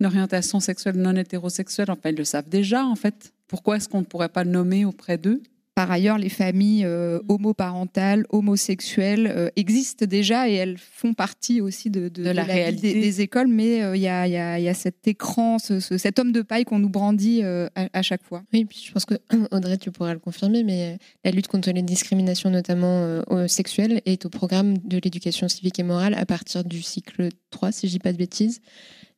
euh, 0.00 0.04
une 0.04 0.06
orientation 0.06 0.60
sexuelle 0.60 0.96
non 0.96 1.14
hétérosexuelle, 1.16 1.90
enfin, 1.90 2.10
ils 2.10 2.16
le 2.16 2.24
savent 2.24 2.48
déjà, 2.48 2.84
en 2.84 2.96
fait. 2.96 3.32
Pourquoi 3.46 3.76
est-ce 3.76 3.88
qu'on 3.88 4.00
ne 4.00 4.04
pourrait 4.04 4.28
pas 4.28 4.44
le 4.44 4.50
nommer 4.50 4.84
auprès 4.84 5.18
d'eux? 5.18 5.42
Par 5.74 5.92
ailleurs, 5.92 6.18
les 6.18 6.28
familles 6.28 6.84
euh, 6.84 7.20
homoparentales, 7.28 8.26
homosexuelles 8.30 9.32
euh, 9.32 9.48
existent 9.54 10.06
déjà 10.06 10.48
et 10.48 10.54
elles 10.54 10.76
font 10.76 11.14
partie 11.14 11.60
aussi 11.60 11.88
de, 11.88 12.08
de- 12.08 12.24
De 12.24 12.30
la 12.30 12.42
réalité. 12.42 12.94
des, 12.94 13.00
des 13.00 13.20
écoles, 13.20 13.46
mais 13.46 13.84
euh, 13.84 13.94
il 13.96 14.02
y, 14.02 14.08
a, 14.08 14.26
il 14.26 14.32
y 14.32 14.36
a- 14.36 14.58
il 14.58 14.64
y 14.64 14.68
a 14.68 14.74
cet 14.74 15.06
écran, 15.06 15.60
ce- 15.60 15.78
ce- 15.78 15.96
cet 15.96 16.18
homme 16.18 16.32
de 16.32 16.42
paille 16.42 16.64
qu'on 16.64 16.80
nous 16.80 16.88
brandit 16.88 17.42
euh, 17.44 17.68
à, 17.76 17.88
à 17.92 18.02
chaque 18.02 18.24
fois. 18.24 18.42
Oui, 18.52 18.64
puis 18.64 18.82
je 18.84 18.92
pense 18.92 19.04
que 19.04 19.14
Audrey, 19.52 19.78
tu 19.78 19.92
pourras 19.92 20.12
le 20.14 20.18
confirmer, 20.18 20.64
mais 20.64 20.98
la 21.24 21.30
lutte 21.30 21.46
contre 21.46 21.70
les 21.70 21.82
discriminations, 21.82 22.50
notamment 22.50 23.22
sexuelles, 23.46 24.02
est 24.04 24.26
au 24.26 24.30
programme 24.30 24.78
de 24.78 24.98
l'éducation 25.02 25.48
civique 25.48 25.78
et 25.78 25.84
morale 25.84 26.14
à 26.14 26.26
partir 26.26 26.64
du 26.64 26.82
cycle 26.82 27.28
3, 27.50 27.70
si 27.70 27.86
je 27.86 27.92
dis 27.92 27.98
pas 28.00 28.12
de 28.12 28.18
bêtises. 28.18 28.60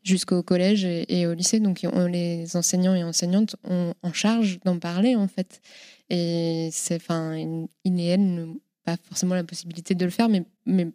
Jusqu'au 0.03 0.43
collège 0.43 0.85
et, 0.85 1.27
au 1.27 1.35
lycée. 1.35 1.61
Donc 1.61 1.83
les 1.83 2.57
enseignants 2.57 2.95
et 2.95 3.05
enseignantes 3.05 3.57
ont 3.65 3.95
en 4.03 4.13
charge 4.13 4.59
d'en 4.65 4.79
parler 4.79 5.17
en 5.17 5.29
fait. 5.29 5.61
Et 6.09 6.69
c'est, 6.73 6.97
enfin, 6.97 7.37
il 7.37 8.01
et 8.01 8.07
elle 8.07 8.49
pas 8.85 8.97
forcément 9.09 9.35
la 9.35 9.45
possibilité 9.45 9.95
de 9.95 10.05
le 10.05 10.11
faire, 10.11 10.29
mais, 10.29 10.45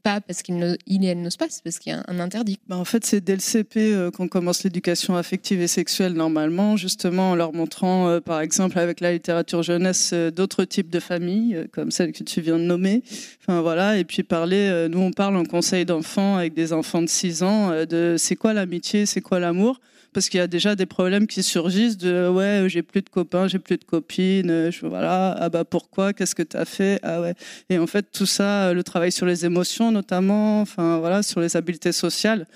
pas 0.04 0.22
parce 0.22 0.42
qu'il 0.42 0.78
il 0.88 1.04
et 1.04 1.08
elle 1.08 1.22
n'osent 1.22 1.38
pas, 1.38 1.48
parce 1.64 1.80
qu'il 1.80 1.92
y 1.92 1.96
a 1.96 2.04
un 2.08 2.20
interdit. 2.20 2.58
Bah 2.68 2.78
en 2.78 2.86
fait, 2.86 3.06
c'est 3.06 3.22
dès 3.22 3.34
le 3.34 3.42
CP 3.42 3.94
euh, 3.94 4.12
qu'on 4.12 4.28
commence 4.28 4.64
l'éducation 4.64 5.16
affective 5.18 5.62
et 5.62 5.68
sexuelle 5.68 6.14
normalement, 6.14 6.78
justement 6.78 7.32
en 7.32 7.36
leur 7.36 7.54
montrant, 7.54 8.08
euh, 8.08 8.20
par 8.22 8.40
exemple, 8.40 8.80
avec 8.80 9.02
la 9.02 9.12
littérature 9.12 9.64
jeunesse, 9.64 10.12
euh, 10.14 10.32
d'autres 10.32 10.64
types 10.64 10.90
de 10.90 11.00
familles, 11.00 11.68
comme 11.72 11.92
celle 11.92 12.14
que 12.14 12.24
tu 12.24 12.42
viens 12.42 12.58
de 12.58 12.64
nommer. 12.64 13.04
Enfin 13.42 13.62
voilà, 13.62 13.98
et 13.98 14.06
puis 14.06 14.24
parler, 14.24 14.88
nous 14.90 15.00
on 15.00 15.12
parle 15.12 15.36
en 15.36 15.44
conseil 15.44 15.86
d'enfants 15.86 16.38
avec 16.38 16.54
des 16.54 16.74
enfants 16.74 17.02
de 17.02 17.10
6 17.10 17.44
ans, 17.44 17.72
de 17.86 18.16
c'est 18.18 18.36
quoi 18.36 18.54
l'amitié, 18.54 19.06
c'est 19.06 19.22
quoi 19.22 19.40
l'amour 19.40 19.80
parce 20.16 20.30
qu'il 20.30 20.38
y 20.38 20.42
a 20.42 20.48
déjà 20.48 20.76
des 20.76 20.86
problèmes 20.86 21.28
qui 21.28 21.44
surgissent 21.44 21.98
de 21.98 22.30
ouais 22.30 22.68
j'ai 22.70 22.84
plus 22.84 23.02
de 23.02 23.10
copains 23.10 23.50
j'ai 23.50 23.60
plus 23.60 23.76
de 23.76 23.84
copines 23.84 24.72
je, 24.72 24.86
voilà. 24.86 25.36
Ah 25.38 25.50
bah 25.50 25.66
pourquoi? 25.66 26.14
Qu'est-ce 26.14 26.34
que 26.34 26.42
tu 26.42 26.56
as 26.56 26.64
fait 26.64 27.02
ah 27.04 27.20
ouais. 27.20 27.34
Et 27.70 27.78
en 27.78 27.86
fait 27.86 28.06
tout 28.14 28.26
ça 28.26 28.74
le 28.74 28.82
travail 28.82 29.12
sur 29.12 29.26
les 29.26 29.46
émotions 29.46 29.92
notamment 29.92 30.62
enfin 30.62 31.00
voilà 31.00 31.22
sur 31.22 31.42
les 31.42 31.58
habiletés 31.58 31.92
sociales 31.92 32.48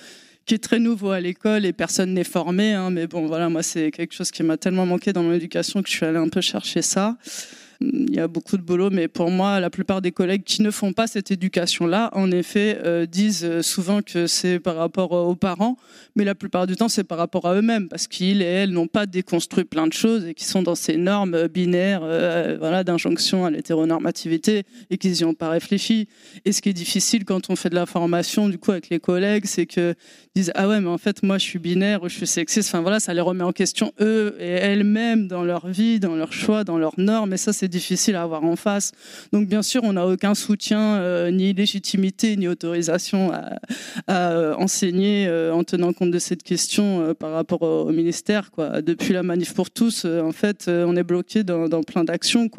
qui 0.45 0.56
est 0.56 0.64
très 0.64 0.80
nouveau 0.80 1.11
à 1.11 1.19
l'école 1.19 1.65
et 1.65 1.73
personne 1.73 2.14
n'est 2.14 2.23
formé 2.23 2.72
hein, 2.72 2.91
mais 2.91 3.07
bon 3.07 3.27
voilà 3.27 3.49
moi 3.49 3.61
c'est 3.61 3.91
quelque 3.91 4.14
chose 4.14 4.31
qui 4.31 4.41
m'a 4.41 4.56
tellement 4.56 4.86
manqué 4.86 5.11
dans 5.11 5.23
mon 5.23 5.34
éducation 5.34 5.84
que 5.84 5.90
je 5.90 5.95
suis 5.95 6.06
allée 6.06 6.18
un 6.18 6.30
peu 6.30 6.40
chercher 6.40 6.81
ça 6.81 7.18
il 7.82 8.14
y 8.14 8.20
a 8.20 8.28
beaucoup 8.28 8.58
de 8.58 8.62
boulot, 8.62 8.90
mais 8.90 9.08
pour 9.08 9.32
moi, 9.32 9.60
la 9.60 9.70
plupart 9.70 10.02
des 10.02 10.12
collègues 10.12 10.44
qui 10.44 10.62
ne 10.62 10.72
font 10.72 10.92
pas 10.92 11.08
cette 11.08 11.32
éducation-là, 11.32 12.10
en 12.14 12.30
effet, 12.32 12.78
euh, 12.84 13.06
disent 13.06 13.62
souvent 13.62 14.02
que 14.02 14.28
c'est 14.28 14.60
par 14.60 14.76
rapport 14.76 15.12
aux 15.14 15.36
parents, 15.36 15.78
mais 16.16 16.26
la 16.26 16.36
plupart 16.36 16.68
du 16.68 16.76
temps, 16.76 16.90
c'est 16.90 17.06
par 17.06 17.18
rapport 17.18 17.48
à 17.48 17.56
eux-mêmes, 17.56 17.88
parce 17.88 18.08
qu'ils 18.08 18.42
et 18.42 18.46
elles 18.46 18.72
n'ont 18.72 18.88
pas 18.88 19.06
déconstruit 19.06 19.64
plein 19.64 19.88
de 19.88 19.94
choses 19.94 20.26
et 20.26 20.34
qui 20.34 20.44
sont 20.44 20.62
dans 20.62 20.76
ces 20.76 20.98
normes 20.98 21.48
binaires, 21.48 22.02
euh, 22.04 22.58
voilà, 22.60 22.84
d'injonction 22.84 23.46
à 23.46 23.52
l'hétéronormativité 23.52 24.64
et 24.90 24.98
qu'ils 24.98 25.14
n'y 25.14 25.24
ont 25.24 25.34
pas 25.34 25.50
réfléchi. 25.50 26.10
Et 26.44 26.52
ce 26.52 26.62
qui 26.62 26.70
est 26.70 26.74
difficile 26.74 27.24
quand 27.24 27.50
on 27.50 27.56
fait 27.56 27.70
de 27.70 27.76
la 27.76 27.86
formation, 27.86 28.50
du 28.50 28.58
coup, 28.58 28.72
avec 28.72 28.90
les 28.90 29.00
collègues, 29.00 29.46
c'est 29.46 29.66
que 29.66 29.96
disent 30.36 30.52
ah 30.56 30.68
ouais, 30.68 30.82
mais 30.82 30.90
en 30.90 30.98
fait, 30.98 31.24
moi, 31.24 31.38
je 31.38 31.46
suis 31.46 31.60
binaire 31.60 32.04
ou 32.04 32.10
je 32.10 32.16
suis 32.16 32.28
sexiste. 32.28 32.70
Enfin 32.70 32.82
voilà, 32.82 33.00
ça 33.00 33.14
les 33.14 33.22
remet 33.22 33.44
en 33.44 33.54
question 33.54 33.94
eux 34.02 34.36
et 34.40 34.50
elles-mêmes 34.50 35.28
dans 35.28 35.44
leur 35.44 35.68
vie, 35.68 36.02
dans 36.02 36.16
leurs 36.16 36.34
choix, 36.34 36.66
dans 36.66 36.78
leurs 36.78 37.00
normes. 37.00 37.34
Et 37.34 37.38
ça, 37.38 37.54
c'est 37.54 37.69
difficile 37.70 38.16
à 38.16 38.24
avoir 38.24 38.44
en 38.44 38.56
face. 38.56 38.91
Donc 39.32 39.48
bien 39.48 39.62
sûr, 39.62 39.84
on 39.84 39.94
n'a 39.94 40.06
aucun 40.06 40.36
soutien, 40.36 40.98
euh, 40.98 41.32
ni 41.32 41.54
légitimité, 41.54 42.36
ni 42.38 42.48
autorisation 42.48 43.32
à, 43.32 43.60
euh, 44.10 44.56
enseigner 44.56 45.28
euh, 45.28 45.54
en 45.54 45.64
tenant 45.64 45.94
compte 45.94 46.12
de 46.12 46.20
cette 46.20 46.44
question 46.44 47.14
par 47.16 47.32
rapport 47.32 47.62
au, 47.62 47.91
ministère. 47.91 48.50
Depuis 48.82 49.14
la 49.14 49.24
manif 49.24 49.54
pour 49.54 49.72
tous, 49.72 50.06
en 50.06 50.32
fait, 50.32 50.66
on 50.68 50.96
est 50.96 51.04
bloqué 51.04 51.44
dans, 51.44 51.84
plein 51.84 52.04
d'actions. 52.04 52.50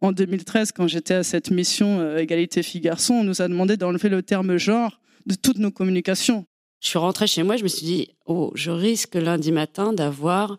En 0.00 0.12
2013, 0.12 0.72
quand 0.72 0.86
j'étais 0.86 1.14
à 1.14 1.22
cette 1.22 1.50
mission 1.50 2.16
égalité 2.16 2.62
filles-garçons, 2.62 3.14
on 3.14 3.24
nous 3.24 3.42
a 3.42 3.48
demandé 3.48 3.76
d'enlever 3.76 4.08
le 4.08 4.22
terme 4.22 4.56
genre 4.56 5.00
de 5.26 5.34
toutes 5.34 5.58
nos 5.58 5.70
communications. 5.70 6.44
Je 6.80 6.88
suis 6.88 6.98
rentrée 6.98 7.26
chez 7.26 7.42
moi, 7.42 7.56
je 7.56 7.62
me 7.62 7.68
suis 7.68 7.84
dit, 7.84 8.08
oh, 8.24 8.52
je 8.54 8.70
risque 8.70 9.14
lundi 9.14 9.52
matin 9.52 9.92
d'avoir 9.92 10.56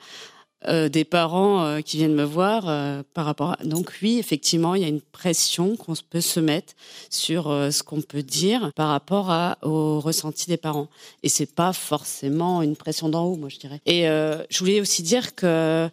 euh, 0.67 0.89
des 0.89 1.05
parents 1.05 1.65
euh, 1.65 1.81
qui 1.81 1.97
viennent 1.97 2.13
me 2.13 2.23
voir 2.23 2.69
euh, 2.69 3.01
par 3.15 3.25
rapport 3.25 3.53
à... 3.53 3.63
Donc 3.63 3.91
oui, 4.03 4.19
effectivement, 4.19 4.75
il 4.75 4.83
y 4.83 4.85
a 4.85 4.89
une 4.89 5.01
pression 5.01 5.75
qu'on 5.75 5.93
peut 6.09 6.21
se 6.21 6.39
mettre 6.39 6.73
sur 7.09 7.45
ce 7.45 7.81
qu'on 7.81 8.01
peut 8.01 8.21
dire 8.21 8.71
par 8.75 8.89
rapport 8.89 9.31
à, 9.31 9.57
au 9.63 9.99
ressenti 9.99 10.47
des 10.47 10.57
parents. 10.57 10.87
Et 11.23 11.29
c'est 11.29 11.55
pas 11.55 11.73
forcément 11.73 12.61
une 12.61 12.75
pression 12.75 13.09
d'en 13.09 13.25
haut, 13.25 13.35
moi 13.35 13.49
je 13.49 13.57
dirais. 13.57 13.81
Et 13.85 14.03
je 14.03 14.59
voulais 14.59 14.81
aussi 14.81 15.01
dire 15.03 15.35
que 15.35 15.89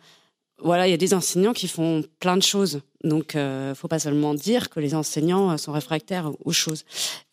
voilà, 0.61 0.89
il 0.89 0.91
y 0.91 0.95
a 0.95 0.99
des 0.99 1.15
enseignants 1.15 1.53
qui 1.53 1.69
font 1.69 2.05
plein 2.19 2.37
de 2.37 2.43
choses. 2.43 2.81
Donc, 3.05 3.37
euh, 3.37 3.77
faut 3.77 3.87
pas 3.87 4.01
seulement 4.01 4.35
dire 4.35 4.71
que 4.71 4.81
les 4.81 4.95
enseignants 4.95 5.57
sont 5.57 5.71
réfractaires 5.71 6.33
aux 6.45 6.53
choses. 6.53 6.85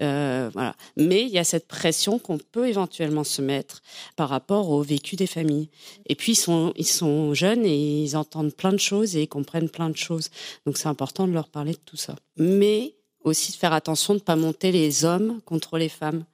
Euh, 0.02 0.50
voilà. 0.54 0.76
Mais 0.96 1.24
il 1.24 1.30
y 1.30 1.40
a 1.40 1.44
cette 1.44 1.68
pression 1.68 2.20
qu'on 2.20 2.38
peut 2.38 2.68
éventuellement 2.68 3.24
se 3.24 3.42
mettre 3.42 3.82
par 4.16 4.30
rapport 4.30 4.70
au 4.70 4.84
vécu 4.84 5.16
des 5.16 5.26
familles. 5.26 5.70
Et 6.06 6.14
puis, 6.14 6.34
ils 6.34 6.38
sont, 6.38 6.72
ils 6.76 6.86
sont 6.86 7.34
jeunes 7.34 7.66
et 7.66 8.04
ils 8.04 8.16
entendent 8.16 8.54
plein 8.54 8.72
de 8.72 8.78
choses 8.78 9.16
et 9.16 9.24
ils 9.24 9.28
comprennent 9.28 9.70
plein 9.70 9.90
de 9.90 9.98
choses. 9.98 10.30
Donc, 10.68 10.78
c'est 10.78 10.88
important 10.88 11.28
de 11.28 11.34
leur 11.34 11.50
parler 11.50 11.72
de 11.72 11.80
tout 11.84 11.98
ça. 11.98 12.16
Mais 12.38 12.94
aussi 13.24 13.52
de 13.52 13.58
faire 13.58 13.74
attention 13.74 14.14
de 14.14 14.20
ne 14.20 14.24
pas 14.24 14.36
monter 14.36 14.72
les 14.72 15.04
hommes 15.04 15.42
contre 15.46 15.80
les 15.80 15.90
femmes 15.90 16.26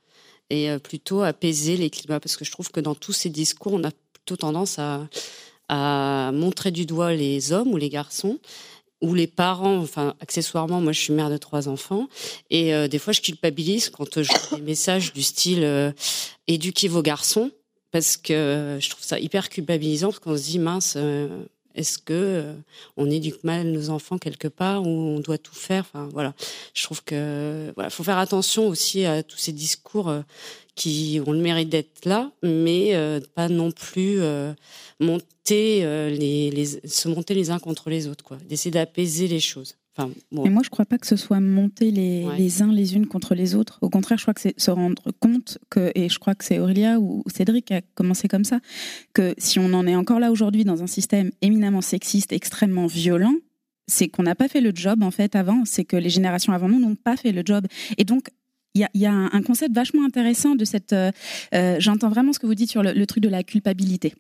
et 0.50 0.70
euh, 0.70 0.78
plutôt 0.78 1.22
apaiser 1.22 1.78
les 1.78 1.90
climats. 1.90 2.20
Parce 2.20 2.36
que 2.36 2.44
je 2.44 2.52
trouve 2.52 2.70
que 2.70 2.82
dans 2.82 2.96
tous 2.96 3.14
ces 3.14 3.30
discours, 3.30 3.72
on 3.72 3.84
a 3.86 3.92
plutôt 4.14 4.36
tendance 4.36 4.78
à 4.78 5.08
à 5.72 6.32
montrer 6.34 6.70
du 6.70 6.86
doigt 6.86 7.14
les 7.14 7.54
hommes 7.54 7.70
ou 7.74 7.78
les 7.78 7.90
garçons 7.90 8.38
ou 9.02 9.16
les 9.16 9.26
parents, 9.26 9.78
enfin 9.78 10.14
accessoirement, 10.20 10.82
moi 10.82 10.92
je 10.92 11.00
suis 11.00 11.14
mère 11.14 11.30
de 11.30 11.38
trois 11.38 11.70
enfants 11.70 12.08
et 12.50 12.76
euh, 12.76 12.90
des 12.90 13.00
fois 13.00 13.14
je 13.14 13.22
culpabilise 13.22 13.90
quand 13.90 14.22
je 14.22 14.32
vois 14.50 14.60
des 14.60 14.64
messages 14.64 15.14
du 15.14 15.24
style 15.24 15.64
euh, 15.64 15.92
éduquez 16.48 16.90
vos 16.90 17.02
garçons 17.02 17.52
parce 17.92 18.18
que 18.18 18.78
je 18.80 18.90
trouve 18.90 19.04
ça 19.04 19.18
hyper 19.18 19.48
culpabilisant 19.50 20.10
parce 20.10 20.20
qu'on 20.20 20.38
se 20.38 20.44
dit 20.44 20.60
mince 20.60 20.96
euh, 20.98 21.30
est-ce 21.74 21.98
que 21.98 22.54
on 22.98 23.10
éduque 23.10 23.42
mal 23.46 23.68
nos 23.68 23.90
enfants 23.92 24.18
quelque 24.18 24.50
part 24.50 24.84
ou 24.84 24.90
on 24.90 25.20
doit 25.22 25.38
tout 25.38 25.56
faire 25.56 25.86
enfin 25.88 26.10
voilà. 26.12 26.34
Je 26.74 26.84
trouve 26.84 27.02
que 27.02 27.72
voilà 27.76 27.90
faut 27.90 28.04
faire 28.04 28.18
attention 28.18 28.68
aussi 28.68 29.06
à 29.06 29.24
tous 29.24 29.38
ces 29.38 29.54
discours 29.54 30.14
qui 30.76 31.22
ont 31.26 31.32
le 31.32 31.40
mérite 31.40 31.70
d'être 31.70 32.06
là, 32.06 32.32
mais 32.44 32.96
euh, 32.96 33.20
pas 33.36 33.50
non 33.50 33.72
plus 33.72 34.20
euh, 34.20 34.54
monter 35.00 35.84
euh, 35.84 36.10
les, 36.10 36.66
se 36.86 37.10
monter 37.10 37.34
les 37.34 37.52
uns 37.52 37.60
contre 37.60 37.90
les 37.90 38.08
autres, 38.08 38.24
quoi. 38.24 38.38
D'essayer 38.48 38.72
d'apaiser 38.72 39.28
les 39.28 39.40
choses. 39.40 39.76
Enfin, 39.98 40.10
Et 40.46 40.50
moi, 40.50 40.62
je 40.64 40.70
crois 40.70 40.86
pas 40.86 40.98
que 40.98 41.06
ce 41.06 41.18
soit 41.18 41.42
monter 41.42 41.92
les, 41.92 42.26
les, 42.38 42.62
uns 42.62 42.72
les 42.72 42.96
unes 42.96 43.08
contre 43.08 43.36
les 43.36 43.56
autres. 43.56 43.78
Au 43.82 43.90
contraire, 43.90 44.18
je 44.18 44.24
crois 44.24 44.34
que 44.34 44.40
c'est 44.40 44.58
se 44.58 44.72
rendre 44.72 45.12
compte 45.20 45.58
que, 45.70 45.92
et 45.96 46.08
je 46.08 46.18
crois 46.18 46.34
que 46.34 46.46
c'est 46.46 46.60
Aurélia 46.60 46.98
ou 46.98 47.24
Cédric 47.28 47.66
qui 47.66 47.74
a 47.74 47.82
commencé 47.94 48.30
comme 48.30 48.46
ça, 48.46 48.62
que 49.14 49.36
si 49.38 49.60
on 49.60 49.74
en 49.74 49.86
est 49.86 49.96
encore 49.96 50.22
là 50.22 50.32
aujourd'hui 50.32 50.64
dans 50.64 50.82
un 50.82 50.88
système 50.88 51.32
éminemment 51.42 51.82
sexiste, 51.82 52.32
extrêmement 52.32 52.88
violent, 52.88 53.36
c'est 53.88 54.08
qu'on 54.08 54.24
n'a 54.24 54.36
pas 54.36 54.48
fait 54.48 54.62
le 54.62 54.72
job 54.74 55.04
en 55.04 55.12
fait 55.12 55.36
avant, 55.36 55.64
c'est 55.66 55.84
que 55.84 55.98
les 55.98 56.10
générations 56.10 56.54
avant 56.54 56.70
nous 56.70 56.80
n'ont 56.80 56.96
pas 56.96 57.18
fait 57.18 57.34
le 57.34 57.42
job. 57.46 57.68
Et 57.98 58.06
donc 58.06 58.30
il 58.74 58.88
y 58.94 59.06
a, 59.06 59.12
un 59.12 59.42
concept 59.42 59.76
vachement 59.76 60.06
intéressant 60.06 60.56
de 60.56 60.66
cette. 60.66 60.94
Euh, 60.94 61.12
euh, 61.54 61.76
j'entends 61.80 62.10
vraiment 62.10 62.34
ce 62.34 62.40
que 62.40 62.48
vous 62.48 62.56
dites 62.56 62.70
sur 62.70 62.84
le, 62.84 63.06
truc 63.06 63.24
de 63.24 63.30
la 63.30 63.44
culpabilité. 63.44 64.14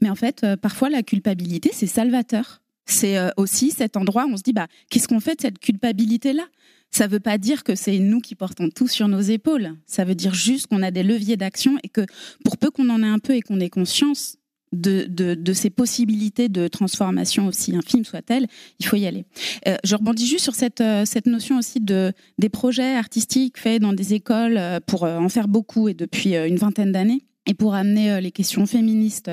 Mais 0.00 0.10
en 0.10 0.14
fait, 0.14 0.44
euh, 0.44 0.56
parfois, 0.56 0.90
la 0.90 1.02
culpabilité, 1.02 1.70
c'est 1.72 1.86
salvateur. 1.86 2.62
C'est 2.86 3.18
aussi 3.36 3.70
cet 3.70 3.96
endroit 3.96 4.26
où 4.26 4.32
on 4.32 4.36
se 4.36 4.42
dit 4.42 4.52
bah, 4.52 4.66
qu'est-ce 4.88 5.06
qu'on 5.06 5.20
fait 5.20 5.36
de 5.36 5.42
cette 5.42 5.60
culpabilité-là? 5.60 6.42
Ça 6.90 7.06
ne 7.06 7.12
veut 7.12 7.20
pas 7.20 7.38
dire 7.38 7.62
que 7.62 7.76
c'est 7.76 8.00
nous 8.00 8.20
qui 8.20 8.34
portons 8.34 8.68
tout 8.68 8.88
sur 8.88 9.06
nos 9.06 9.20
épaules. 9.20 9.76
Ça 9.86 10.04
veut 10.04 10.16
dire 10.16 10.34
juste 10.34 10.66
qu'on 10.66 10.82
a 10.82 10.90
des 10.90 11.04
leviers 11.04 11.36
d'action 11.36 11.78
et 11.84 11.88
que 11.88 12.04
pour 12.44 12.56
peu 12.56 12.72
qu'on 12.72 12.88
en 12.88 13.00
ait 13.04 13.06
un 13.06 13.20
peu 13.20 13.36
et 13.36 13.42
qu'on 13.42 13.60
ait 13.60 13.70
conscience, 13.70 14.38
de, 14.72 15.04
de, 15.34 15.52
ces 15.52 15.70
possibilités 15.70 16.48
de 16.48 16.68
transformation 16.68 17.46
aussi 17.46 17.74
infime 17.74 18.04
soit-elle, 18.04 18.46
il 18.78 18.86
faut 18.86 18.96
y 18.96 19.06
aller. 19.06 19.24
Euh, 19.66 19.76
je 19.84 19.96
rebondis 19.96 20.26
juste 20.26 20.44
sur 20.44 20.54
cette, 20.54 20.80
euh, 20.80 21.04
cette 21.04 21.26
notion 21.26 21.58
aussi 21.58 21.80
de 21.80 22.12
des 22.38 22.48
projets 22.48 22.94
artistiques 22.94 23.58
faits 23.58 23.82
dans 23.82 23.92
des 23.92 24.14
écoles 24.14 24.56
euh, 24.56 24.78
pour 24.84 25.02
en 25.02 25.28
faire 25.28 25.48
beaucoup 25.48 25.88
et 25.88 25.94
depuis 25.94 26.36
une 26.36 26.56
vingtaine 26.56 26.92
d'années. 26.92 27.24
Et 27.46 27.54
pour 27.54 27.74
amener 27.74 28.20
les 28.20 28.30
questions 28.30 28.66
féministes 28.66 29.30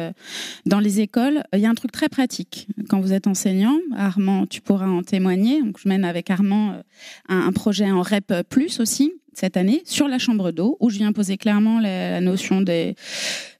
dans 0.66 0.80
les 0.80 1.02
écoles, 1.02 1.44
il 1.54 1.60
y 1.60 1.66
a 1.66 1.70
un 1.70 1.76
truc 1.76 1.92
très 1.92 2.08
pratique. 2.08 2.68
Quand 2.90 3.02
vous 3.02 3.12
êtes 3.12 3.28
enseignant, 3.28 3.78
Armand, 3.96 4.48
tu 4.48 4.62
pourras 4.62 4.88
en 4.88 5.04
témoigner. 5.04 5.62
Donc, 5.62 5.78
je 5.78 5.90
mène 5.90 6.06
avec 6.06 6.32
Armand 6.32 6.82
un, 7.28 7.52
projet 7.52 7.92
en 7.92 8.02
REP 8.02 8.34
plus 8.50 8.80
aussi, 8.80 9.12
cette 9.38 9.56
année 9.56 9.84
sur 9.86 10.08
la 10.08 10.18
chambre 10.18 10.52
d'eau, 10.52 10.78
où 10.80 10.90
je 10.90 10.98
viens 10.98 11.12
poser 11.12 11.38
clairement 11.38 11.80
la, 11.80 12.20
notion 12.22 12.62
des 12.62 12.96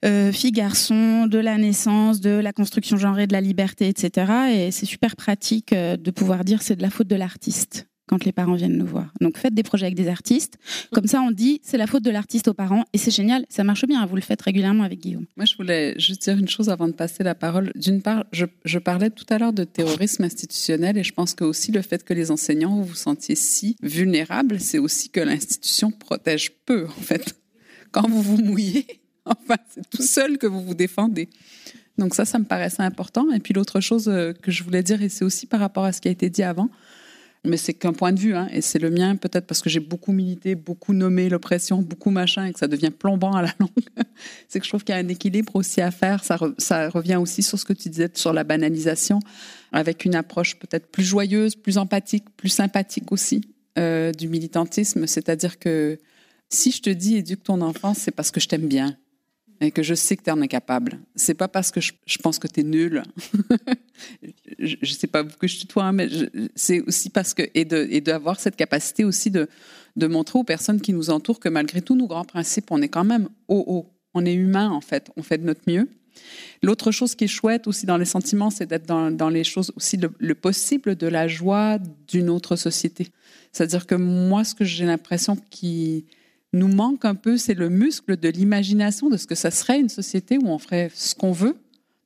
euh, 0.04 0.32
filles-garçons, 0.32 1.26
de 1.26 1.38
la 1.38 1.56
naissance, 1.56 2.20
de 2.20 2.30
la 2.30 2.52
construction 2.52 2.96
genrée, 2.96 3.28
de 3.28 3.32
la 3.32 3.40
liberté, 3.40 3.86
etc. 3.88 4.32
Et 4.52 4.70
c'est 4.72 4.86
super 4.86 5.14
pratique 5.14 5.72
euh, 5.72 5.96
de 5.96 6.10
pouvoir 6.10 6.44
dire 6.44 6.62
c'est 6.62 6.74
de 6.74 6.82
la 6.82 6.90
faute 6.90 7.06
de 7.06 7.14
l'artiste 7.14 7.86
quand 8.08 8.24
les 8.24 8.32
parents 8.32 8.54
viennent 8.54 8.76
nous 8.76 8.86
voir. 8.86 9.12
Donc 9.20 9.38
faites 9.38 9.54
des 9.54 9.62
projets 9.62 9.86
avec 9.86 9.96
des 9.96 10.08
artistes. 10.08 10.58
Comme 10.92 11.06
ça, 11.06 11.20
on 11.20 11.30
dit 11.30 11.60
c'est 11.62 11.76
la 11.76 11.86
faute 11.86 12.02
de 12.02 12.10
l'artiste 12.10 12.48
aux 12.48 12.54
parents 12.54 12.84
et 12.92 12.98
c'est 12.98 13.10
génial, 13.10 13.44
ça 13.48 13.62
marche 13.62 13.86
bien. 13.86 14.04
Vous 14.06 14.16
le 14.16 14.22
faites 14.22 14.42
régulièrement 14.42 14.82
avec 14.82 15.00
Guillaume. 15.00 15.26
Moi, 15.36 15.44
je 15.44 15.56
voulais 15.56 15.94
juste 15.98 16.22
dire 16.22 16.36
une 16.36 16.48
chose 16.48 16.70
avant 16.70 16.88
de 16.88 16.92
passer 16.92 17.22
la 17.22 17.34
parole. 17.34 17.70
D'une 17.76 18.02
part, 18.02 18.24
je, 18.32 18.78
parlais 18.78 19.10
tout 19.10 19.26
à 19.28 19.38
l'heure 19.38 19.52
de 19.52 19.64
terrorisme 19.64 20.24
institutionnel 20.24 20.96
et 20.96 21.04
je 21.04 21.12
pense 21.12 21.34
que 21.34 21.44
aussi 21.44 21.70
le 21.70 21.82
fait 21.82 22.04
que 22.04 22.14
les 22.14 22.30
enseignants 22.30 22.76
vous 22.76 22.84
vous 22.84 22.94
sentiez 22.94 23.34
si 23.34 23.76
vulnérables, 23.82 24.58
c'est 24.58 24.78
aussi 24.78 25.10
que 25.10 25.20
l'institution 25.20 25.90
protège 25.90 26.52
peu 26.64 26.86
en 26.86 27.02
fait. 27.02 27.36
Quand 27.90 28.08
vous 28.08 28.22
vous 28.22 28.38
mouillez, 28.38 28.86
enfin, 29.24 29.56
c'est 29.68 29.88
tout 29.90 30.02
seul 30.02 30.38
que 30.38 30.46
vous 30.46 30.62
vous 30.62 30.74
défendez. 30.74 31.28
Donc 31.98 32.14
ça, 32.14 32.24
ça 32.24 32.38
me 32.38 32.44
paraissait 32.44 32.82
important. 32.82 33.30
Et 33.32 33.40
puis 33.40 33.52
l'autre 33.52 33.80
chose 33.80 34.08
euh, 34.08 34.32
que 34.32 34.50
je 34.50 34.62
voulais 34.62 34.82
dire, 34.82 35.02
et 35.02 35.08
c'est 35.08 35.24
aussi 35.24 35.46
par 35.46 35.60
rapport 35.60 35.84
à 35.84 35.92
ce 35.92 36.00
qui 36.00 36.08
a 36.08 36.10
été 36.10 36.30
dit 36.30 36.44
avant, 36.44 36.70
Mais 37.44 37.56
c'est 37.56 37.72
qu'un 37.72 37.92
point 37.92 38.12
de 38.12 38.18
vue, 38.18 38.34
hein, 38.34 38.48
et 38.52 38.60
c'est 38.60 38.78
le 38.78 38.90
mien, 38.90 39.16
peut-être 39.16 39.46
parce 39.46 39.60
que 39.60 39.70
j'ai 39.70 39.80
beaucoup 39.80 40.12
milité, 40.12 40.54
beaucoup 40.54 40.92
nommé 40.92 41.28
l'oppression, 41.28 41.82
beaucoup 41.82 42.10
machin, 42.10 42.46
et 42.46 42.52
que 42.52 42.58
ça 42.58 42.66
devient 42.66 42.90
plombant 42.90 43.32
à 43.32 43.42
la 43.42 43.54
langue. 43.60 43.70
c'est 44.48 44.58
que 44.58 44.64
je 44.64 44.70
trouve 44.70 44.84
qu'il 44.84 44.94
y 44.94 44.98
a 44.98 45.00
un 45.00 45.08
équilibre 45.08 45.54
aussi 45.56 45.80
à 45.80 45.90
faire. 45.90 46.24
Ça, 46.24 46.38
ça 46.58 46.88
revient 46.88 47.16
aussi 47.16 47.42
sur 47.42 47.58
ce 47.58 47.64
que 47.64 47.72
tu 47.72 47.88
disais 47.88 48.10
sur 48.14 48.32
la 48.32 48.44
banalisation, 48.44 49.20
avec 49.72 50.04
une 50.04 50.14
approche 50.14 50.58
peut-être 50.58 50.88
plus 50.88 51.04
joyeuse, 51.04 51.54
plus 51.54 51.78
empathique, 51.78 52.24
plus 52.36 52.48
sympathique 52.48 53.12
aussi 53.12 53.42
euh, 53.78 54.12
du 54.12 54.28
militantisme. 54.28 55.06
C'est-à-dire 55.06 55.58
que 55.58 55.98
si 56.50 56.70
je 56.72 56.82
te 56.82 56.90
dis 56.90 57.16
éduque 57.16 57.44
ton 57.44 57.60
enfant, 57.60 57.94
c'est 57.94 58.10
parce 58.10 58.30
que 58.30 58.40
je 58.40 58.48
t'aime 58.48 58.66
bien 58.66 58.96
et 59.60 59.70
que 59.70 59.82
je 59.82 59.94
sais 59.94 60.16
que 60.16 60.22
tu 60.22 60.30
en 60.30 60.40
es 60.40 60.48
capable. 60.48 61.00
C'est 61.16 61.34
pas 61.34 61.48
parce 61.48 61.70
que 61.70 61.80
je, 61.80 62.18
pense 62.22 62.38
que 62.38 62.46
tu 62.46 62.60
es 62.60 62.62
nul. 62.62 63.02
je, 64.58 64.76
ne 64.80 64.86
sais 64.86 65.06
pas 65.06 65.24
que 65.24 65.46
je 65.46 65.58
tutoie, 65.58 65.84
hein, 65.84 65.92
mais 65.92 66.08
c'est 66.54 66.80
aussi 66.82 67.10
parce 67.10 67.34
que 67.34 67.42
et 67.54 67.64
de 67.64 67.86
et 67.90 68.00
d'avoir 68.00 68.38
cette 68.40 68.56
capacité 68.56 69.04
aussi 69.04 69.30
de 69.30 69.48
de 69.96 70.06
montrer 70.06 70.38
aux 70.38 70.44
personnes 70.44 70.80
qui 70.80 70.92
nous 70.92 71.10
entourent 71.10 71.40
que 71.40 71.48
malgré 71.48 71.82
tous 71.82 71.96
nos 71.96 72.06
grands 72.06 72.24
principes, 72.24 72.70
on 72.70 72.80
est 72.82 72.88
quand 72.88 73.04
même 73.04 73.28
haut 73.48 73.64
haut. 73.66 73.86
On 74.14 74.24
est 74.24 74.34
humain 74.34 74.70
en 74.70 74.80
fait. 74.80 75.10
On 75.16 75.22
fait 75.22 75.38
de 75.38 75.44
notre 75.44 75.62
mieux. 75.66 75.88
L'autre 76.62 76.90
chose 76.90 77.14
qui 77.14 77.24
est 77.24 77.28
chouette 77.28 77.68
aussi 77.68 77.86
dans 77.86 77.96
les 77.96 78.04
sentiments, 78.04 78.50
c'est 78.50 78.66
d'être 78.66 78.86
dans, 78.86 79.10
dans, 79.12 79.28
les 79.28 79.44
choses 79.44 79.72
aussi 79.76 79.96
le 80.18 80.34
possible 80.34 80.96
de 80.96 81.06
la 81.06 81.28
joie 81.28 81.78
d'une 82.08 82.28
autre 82.28 82.56
société. 82.56 83.06
C'est-à-dire 83.52 83.86
que 83.86 83.94
moi, 83.94 84.42
ce 84.42 84.54
que 84.54 84.64
j'ai 84.64 84.84
l'impression 84.84 85.36
qui 85.50 86.06
nous 86.52 86.68
manque 86.68 87.04
un 87.04 87.14
peu, 87.14 87.36
c'est 87.36 87.54
le 87.54 87.68
muscle 87.68 88.16
de 88.16 88.28
l'imagination 88.28 89.08
de 89.08 89.16
ce 89.16 89.26
que 89.26 89.34
ça 89.34 89.50
serait 89.50 89.80
une 89.80 89.88
société 89.88 90.38
où 90.38 90.48
on 90.48 90.58
ferait 90.58 90.90
ce 90.94 91.14
qu'on 91.14 91.32
veut 91.32 91.56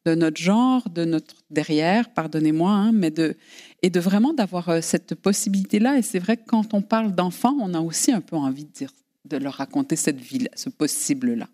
de 0.05 0.15
notre 0.15 0.41
genre, 0.41 0.89
de 0.91 1.05
notre 1.05 1.37
derrière, 1.51 2.11
pardonnez-moi, 2.11 2.71
hein, 2.71 2.93
mais 2.93 3.11
de 3.11 3.37
et 3.83 3.91
de 3.91 4.01
vraiment 4.01 4.33
d'avoir 4.33 4.69
euh, 4.69 4.81
cette 4.81 5.15
possibilité-là. 5.15 5.99
Et 5.99 6.03
c'est 6.03 6.19
vrai 6.19 6.37
que 6.37 6.45
quand 6.47 6.75
on 6.75 6.83
parle 6.83 7.15
d'enfants, 7.15 7.57
on 7.61 7.75
a 7.75 7.81
aussi 7.81 8.13
un 8.13 8.21
peu 8.21 8.37
envie 8.37 8.67
de 9.25 9.37
leur 9.37 9.55
raconter 9.55 9.97
cette 9.97 10.21
vie, 10.21 10.49
ce 10.55 10.69
possible-là. 10.69 11.49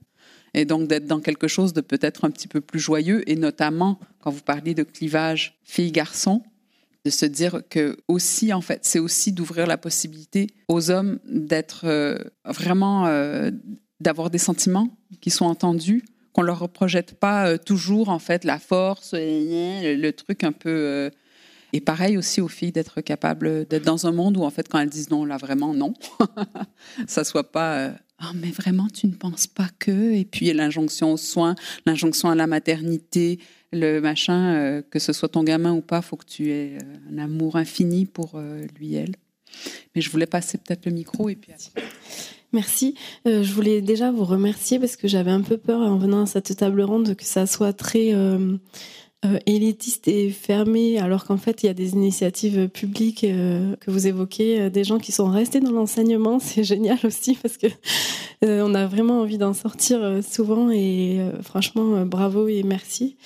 Et 0.55 0.65
donc 0.65 0.89
d'être 0.89 1.07
dans 1.07 1.21
quelque 1.21 1.47
chose 1.47 1.75
de 1.75 1.83
peut-être 1.83 2.25
un 2.25 2.31
petit 2.31 2.49
peu 2.49 2.61
plus 2.61 2.81
joyeux, 2.81 3.29
et 3.31 3.37
notamment 3.37 3.99
quand 4.21 4.31
vous 4.31 4.43
parliez 4.43 4.75
de 4.75 4.83
clivage 4.83 5.59
fille-garçon, 5.63 6.43
de 7.09 7.13
se 7.13 7.25
dire 7.25 7.63
que 7.71 7.97
aussi, 8.07 8.53
en 8.53 8.61
fait, 8.61 8.81
c'est 8.83 8.99
aussi 8.99 9.33
d'ouvrir 9.33 9.67
la 9.67 9.79
possibilité 9.79 10.49
aux 10.69 10.91
hommes 10.91 11.19
d'être 11.25 11.83
euh, 11.85 12.19
vraiment, 12.45 13.07
euh, 13.07 13.51
d'avoir 13.99 14.29
des 14.29 14.37
sentiments 14.37 14.91
qui 15.23 15.31
sont 15.31 15.47
entendus, 15.47 16.05
qu'on 16.35 16.43
leur 16.43 16.69
projette 16.69 17.15
pas 17.15 17.49
euh, 17.49 17.57
toujours, 17.57 18.11
en 18.11 18.19
fait, 18.19 18.45
la 18.45 18.59
force, 18.59 19.15
le, 19.15 19.97
le 19.97 20.13
truc 20.13 20.45
un 20.45 20.53
peu. 20.53 21.11
et 21.73 21.81
pareil 21.81 22.19
aussi 22.19 22.43
aux 22.43 22.49
filles 22.49 22.73
d'être 22.73 23.01
capables 23.01 23.67
d'être 23.67 23.85
dans 23.85 24.07
un 24.07 24.13
monde 24.13 24.37
où, 24.37 24.43
en 24.43 24.51
fait, 24.51 24.69
quand 24.69 24.79
elles 24.79 24.91
disent 24.91 25.11
non, 25.11 25.25
là, 25.25 25.39
vraiment 25.39 25.73
non, 25.73 25.95
ça 27.07 27.25
soit 27.25 27.51
pas. 27.51 27.93
Ah, 28.21 28.33
mais 28.35 28.51
vraiment, 28.51 28.89
tu 28.89 29.07
ne 29.07 29.13
penses 29.13 29.47
pas 29.47 29.69
que? 29.79 30.13
Et 30.13 30.25
puis 30.25 30.53
l'injonction 30.53 31.13
aux 31.13 31.17
soins, 31.17 31.55
l'injonction 31.87 32.29
à 32.29 32.35
la 32.35 32.49
maternité, 32.49 33.39
le 33.73 34.01
machin, 34.01 34.55
euh, 34.55 34.83
que 34.83 34.99
ce 34.99 35.13
soit 35.13 35.29
ton 35.29 35.45
gamin 35.45 35.73
ou 35.73 35.83
pas, 35.83 36.03
faut 36.03 36.17
que 36.17 36.27
tu 36.27 36.51
aies 36.51 36.79
euh, 36.83 37.13
un 37.13 37.19
amour 37.19 37.57
infini 37.57 38.07
pour 38.07 38.33
euh, 38.35 38.67
lui, 38.79 38.95
elle. 38.95 39.15
Mais 39.95 40.01
je 40.01 40.11
voulais 40.11 40.27
passer 40.27 40.59
peut-être 40.59 40.87
le 40.87 40.93
micro 40.93 41.29
et 41.29 41.37
puis. 41.37 41.53
Merci. 42.53 42.95
je 43.27 43.53
voulais 43.53 43.83
déjà 43.83 44.11
vous 44.11 44.25
remercier 44.25 44.79
parce 44.79 44.97
que 44.97 45.07
j'avais 45.07 45.31
un 45.31 45.43
peu 45.43 45.59
peur 45.59 45.81
en 45.83 45.99
venant 45.99 46.23
à 46.23 46.27
cette 46.27 46.57
table 46.57 46.81
ronde 46.81 47.15
que 47.15 47.25
ça 47.25 47.47
soit 47.47 47.75
très 47.75 48.15
élitiste 49.47 50.07
et 50.07 50.31
fermé, 50.31 50.99
alors 50.99 51.25
qu'en 51.25 51.39
fait 51.39 51.63
il 51.63 51.67
y 51.67 51.69
a 51.69 51.75
des 51.75 51.93
initiatives 51.93 52.69
publiques 52.69 53.23
que 53.23 53.91
vous 53.91 54.07
évoquez, 54.07 54.71
des 54.71 54.85
gens 54.85 54.99
qui 54.99 55.11
sont 55.11 55.29
restés 55.29 55.61
dans 55.61 55.73
l'enseignement. 55.73 56.39
C'est 56.41 56.63
génial 56.65 56.99
aussi 57.03 57.35
parce 57.35 57.57
que 57.57 57.67
on 58.43 58.75
a 58.75 58.87
vraiment 58.87 59.21
envie 59.21 59.39
d'en 59.39 59.55
sortir 59.55 60.21
souvent 60.23 60.71
et 60.71 61.19
franchement 61.43 62.07
bravo 62.07 62.47
et 62.47 62.63
merci 62.63 63.17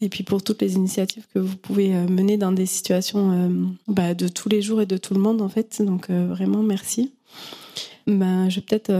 et 0.00 0.08
puis 0.08 0.24
pour 0.24 0.42
toutes 0.42 0.62
les 0.62 0.74
initiatives 0.74 1.26
que 1.32 1.38
vous 1.38 1.56
pouvez 1.56 1.94
euh, 1.94 2.06
mener 2.06 2.36
dans 2.36 2.52
des 2.52 2.66
situations 2.66 3.32
euh, 3.32 3.48
bah, 3.88 4.14
de 4.14 4.28
tous 4.28 4.48
les 4.48 4.60
jours 4.60 4.80
et 4.82 4.86
de 4.86 4.96
tout 4.96 5.14
le 5.14 5.20
monde 5.20 5.40
en 5.40 5.48
fait. 5.48 5.82
Donc 5.82 6.10
euh, 6.10 6.26
vraiment 6.26 6.62
merci. 6.62 7.12
Ben, 8.06 8.48
je 8.48 8.56
vais 8.56 8.62
peut-être 8.62 8.92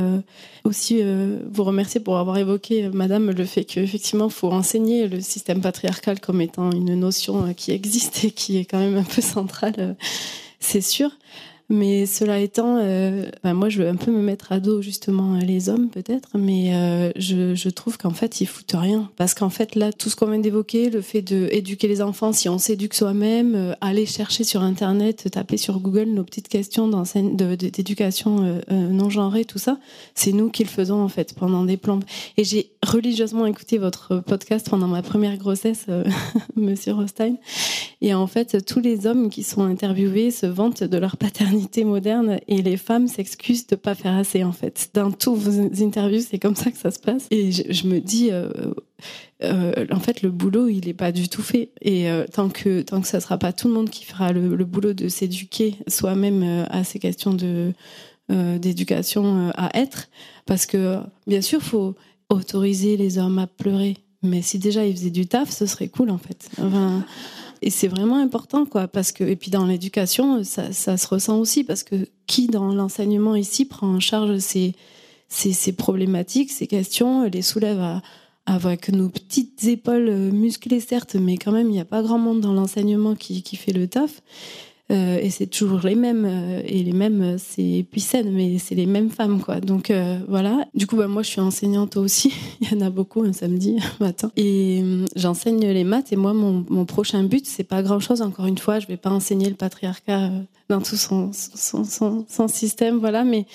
aussi 0.65 1.01
vous 1.49 1.63
remercier 1.63 2.01
pour 2.01 2.19
avoir 2.19 2.39
évoqué, 2.39 2.89
Madame, 2.89 3.31
le 3.31 3.45
fait 3.45 3.65
qu'effectivement, 3.65 4.27
il 4.27 4.33
faut 4.33 4.51
enseigner 4.51 5.07
le 5.07 5.21
système 5.21 5.61
patriarcal 5.61 6.19
comme 6.21 6.41
étant 6.41 6.73
une 6.73 6.95
notion 6.99 7.55
qui 7.55 7.71
existe 7.71 8.25
et 8.25 8.31
qui 8.33 8.59
est 8.59 8.65
quand 8.65 8.81
même 8.81 8.97
un 8.97 9.05
peu 9.05 9.23
centrale, 9.23 9.97
c'est 10.59 10.81
sûr. 10.81 11.11
Mais 11.69 12.07
cela 12.07 12.39
étant, 12.39 12.77
euh, 12.79 13.29
ben 13.43 13.53
moi, 13.53 13.69
je 13.69 13.83
veux 13.83 13.89
un 13.89 13.97
peu 13.97 14.13
me 14.13 14.23
mettre 14.23 14.53
à 14.53 14.61
dos 14.61 14.83
justement 14.83 15.37
les 15.37 15.69
hommes 15.69 15.89
peut-être, 15.89 16.29
mais 16.39 16.73
euh, 16.73 17.11
je, 17.17 17.69
trouve 17.71 17.99
qu'en 17.99 18.11
fait, 18.11 18.41
ils 18.41 18.47
foutent 18.47 18.77
rien. 18.77 19.11
Parce 19.17 19.35
qu'en 19.35 19.51
fait, 19.51 19.75
là, 19.75 19.93
tout 19.93 20.09
ce 20.09 20.15
qu'on 20.15 20.27
vient 20.27 20.39
d'évoquer, 20.39 20.91
le 20.91 21.01
fait 21.01 21.23
d'éduquer 21.23 21.89
les 21.89 22.03
enfants, 22.03 22.33
si 22.33 22.49
on 22.49 22.59
s'éduque 22.59 22.95
soi-même, 22.95 23.55
euh, 23.57 23.73
aller 23.81 24.07
chercher 24.07 24.45
sur 24.45 24.63
Internet, 24.63 25.29
taper 25.33 25.57
sur 25.57 25.81
Google 25.81 26.11
nos 26.11 26.23
petites 26.23 26.49
questions 26.49 26.89
d'éducation 26.89 28.61
non 28.71 29.11
genrée, 29.11 29.45
tout 29.45 29.59
ça, 29.59 29.79
c'est 30.15 30.33
nous 30.33 30.51
qui 30.51 30.63
le 30.63 30.69
faisons 30.69 31.03
en 31.03 31.09
fait 31.09 31.35
pendant 31.35 31.65
des 31.65 31.77
plombes. 31.77 32.05
Et 32.37 32.45
j'ai 32.45 32.71
religieusement 32.85 33.47
écouté 33.47 33.79
votre 33.79 34.19
podcast 34.19 34.69
pendant 34.71 34.87
ma 34.87 35.03
première 35.03 35.37
grossesse, 35.37 35.87
Monsieur 36.57 36.95
Rostein. 36.95 37.37
Et 38.03 38.15
en 38.15 38.27
fait, 38.27 38.65
tous 38.65 38.81
les 38.81 39.07
hommes 39.07 39.31
qui 39.31 39.43
sont 39.43 39.63
interviewés 39.63 40.31
se 40.31 40.47
vantent 40.47 40.85
de 40.85 40.99
leur 40.99 41.17
paternité 41.17 41.56
moderne 41.85 42.39
et 42.49 42.63
les 42.63 42.77
femmes 42.77 43.09
s'excusent 43.09 43.67
de 43.67 43.77
pas 43.77 43.95
faire 43.95 44.15
assez 44.15 44.45
en 44.45 44.53
fait. 44.53 44.91
Dans 44.95 45.11
tous 45.11 45.35
vos 45.35 45.83
interviews, 45.83 46.21
c'est 46.21 46.39
comme 46.39 46.57
ça 46.57 46.71
que 46.71 46.79
ça 46.79 46.91
se 46.91 46.99
passe. 46.99 47.27
Et 47.31 47.53
je, 47.53 47.87
me 47.87 48.01
dis, 48.01 48.31
euh, 48.31 48.51
euh, 49.43 49.87
en 49.91 50.01
fait, 50.01 50.23
le 50.23 50.31
boulot, 50.31 50.69
il 50.69 50.89
est 50.89 50.95
pas 50.95 51.13
du 51.13 51.29
tout 51.29 51.43
fait. 51.43 51.71
Et 51.81 52.11
euh, 52.11 52.25
tant 52.33 52.49
que 52.49 52.83
tant 52.83 53.01
que 53.01 53.09
ça 53.09 53.21
sera 53.21 53.39
pas 53.39 53.53
tout 53.53 53.69
le 53.69 53.75
monde 53.75 53.91
qui 53.91 54.05
fera 54.05 54.33
le, 54.33 54.65
boulot 54.65 54.93
de 54.93 55.09
s'éduquer 55.09 55.77
soi-même 55.89 56.67
à 56.71 56.85
ces 56.85 56.99
questions 56.99 57.35
de 57.35 57.73
d'éducation 58.29 59.53
à 59.55 59.71
être, 59.79 60.09
parce 60.47 60.67
que 60.67 60.99
bien 61.29 61.41
sûr, 61.41 61.63
faut 61.63 61.95
autoriser 62.29 62.97
les 62.97 63.19
hommes 63.19 63.39
à 63.39 63.47
pleurer. 63.47 63.99
Mais 64.25 64.43
si 64.43 64.59
déjà 64.59 64.85
ils 64.85 64.97
faisaient 64.97 65.11
du 65.11 65.29
taf, 65.29 65.49
ce 65.51 65.65
serait 65.65 65.87
cool 65.87 66.11
en 66.11 66.19
fait. 66.19 66.51
Et 67.63 67.71
c'est 67.71 67.89
vraiment 67.89 68.17
important, 68.17 68.67
quoi, 68.67 68.89
parce 68.89 69.13
que, 69.13 69.25
et 69.25 69.37
puis 69.37 69.51
dans 69.51 69.67
l'éducation, 69.67 70.45
ça, 70.45 70.73
se 70.73 71.07
ressent 71.07 71.39
aussi, 71.39 71.65
parce 71.65 71.83
que 71.83 72.09
qui 72.27 72.47
dans 72.49 72.75
l'enseignement 72.75 73.35
ici 73.35 73.65
prend 73.65 73.89
en 73.89 74.01
charge 74.01 74.39
ces, 74.39 74.75
ces, 75.29 75.73
problématiques, 75.73 76.51
ces 76.51 76.67
questions, 76.67 77.25
les 77.25 77.43
soulève 77.43 78.01
avec 78.47 78.91
nos 78.91 79.09
petites 79.09 79.65
épaules 79.65 80.11
musclées, 80.33 80.81
certes, 80.81 81.17
mais 81.17 81.37
quand 81.37 81.53
même, 81.53 81.69
il 81.69 81.73
n'y 81.73 81.81
a 81.81 81.85
pas 81.85 82.03
grand 82.03 82.19
monde 82.19 82.41
dans 82.41 82.53
l'enseignement 82.53 83.15
qui, 83.15 83.43
qui 83.43 83.57
fait 83.57 83.73
le 83.73 83.89
taf. 83.89 84.23
Euh, 84.93 85.19
et 85.21 85.31
c'est 85.31 85.49
toujours 85.49 85.81
les 85.83 85.97
mêmes 85.97 86.25
euh, 86.25 86.63
et 86.65 86.85
les 86.85 86.93
mêmes 86.93 87.21
euh, 87.21 87.37
c'est 87.39 87.85
puissant 87.91 88.23
mais 88.25 88.59
c'est 88.59 88.77
les 88.77 88.87
mêmes 88.87 89.11
femmes 89.11 89.41
quoi. 89.41 89.61
Donc 89.61 89.93
voilà. 90.29 90.65
Du 90.75 90.87
coup 90.87 90.97
bah, 90.97 91.09
moi 91.09 91.23
je 91.23 91.29
suis 91.29 91.41
enseignante 91.41 91.97
aussi. 91.97 92.33
Il 92.61 92.71
y 92.71 92.75
en 92.77 92.87
a 92.87 92.91
beaucoup 92.91 93.23
un 93.23 93.33
samedi 93.33 93.79
matin. 94.01 94.31
Et 94.37 94.85
j'enseigne 95.17 95.67
les 95.67 95.85
maths 95.85 96.13
et 96.13 96.17
moi 96.17 96.35
mon, 96.35 96.65
mon 96.69 96.85
prochain 96.85 97.25
but 97.25 97.47
c'est 97.47 97.65
pas 97.65 97.83
grand 97.83 97.99
chose 97.99 98.23
encore 98.23 98.47
une 98.47 98.59
fois. 98.59 98.79
Je 98.79 98.87
vais 98.87 98.97
pas 98.97 99.11
enseigner 99.11 99.49
le 99.49 99.57
patriarcat 99.57 100.31
dans 100.69 100.81
tout 100.81 100.97
son 100.97 101.33
son, 101.33 102.49
système 102.49 102.99
voilà. 102.99 103.25
Mais 103.25 103.47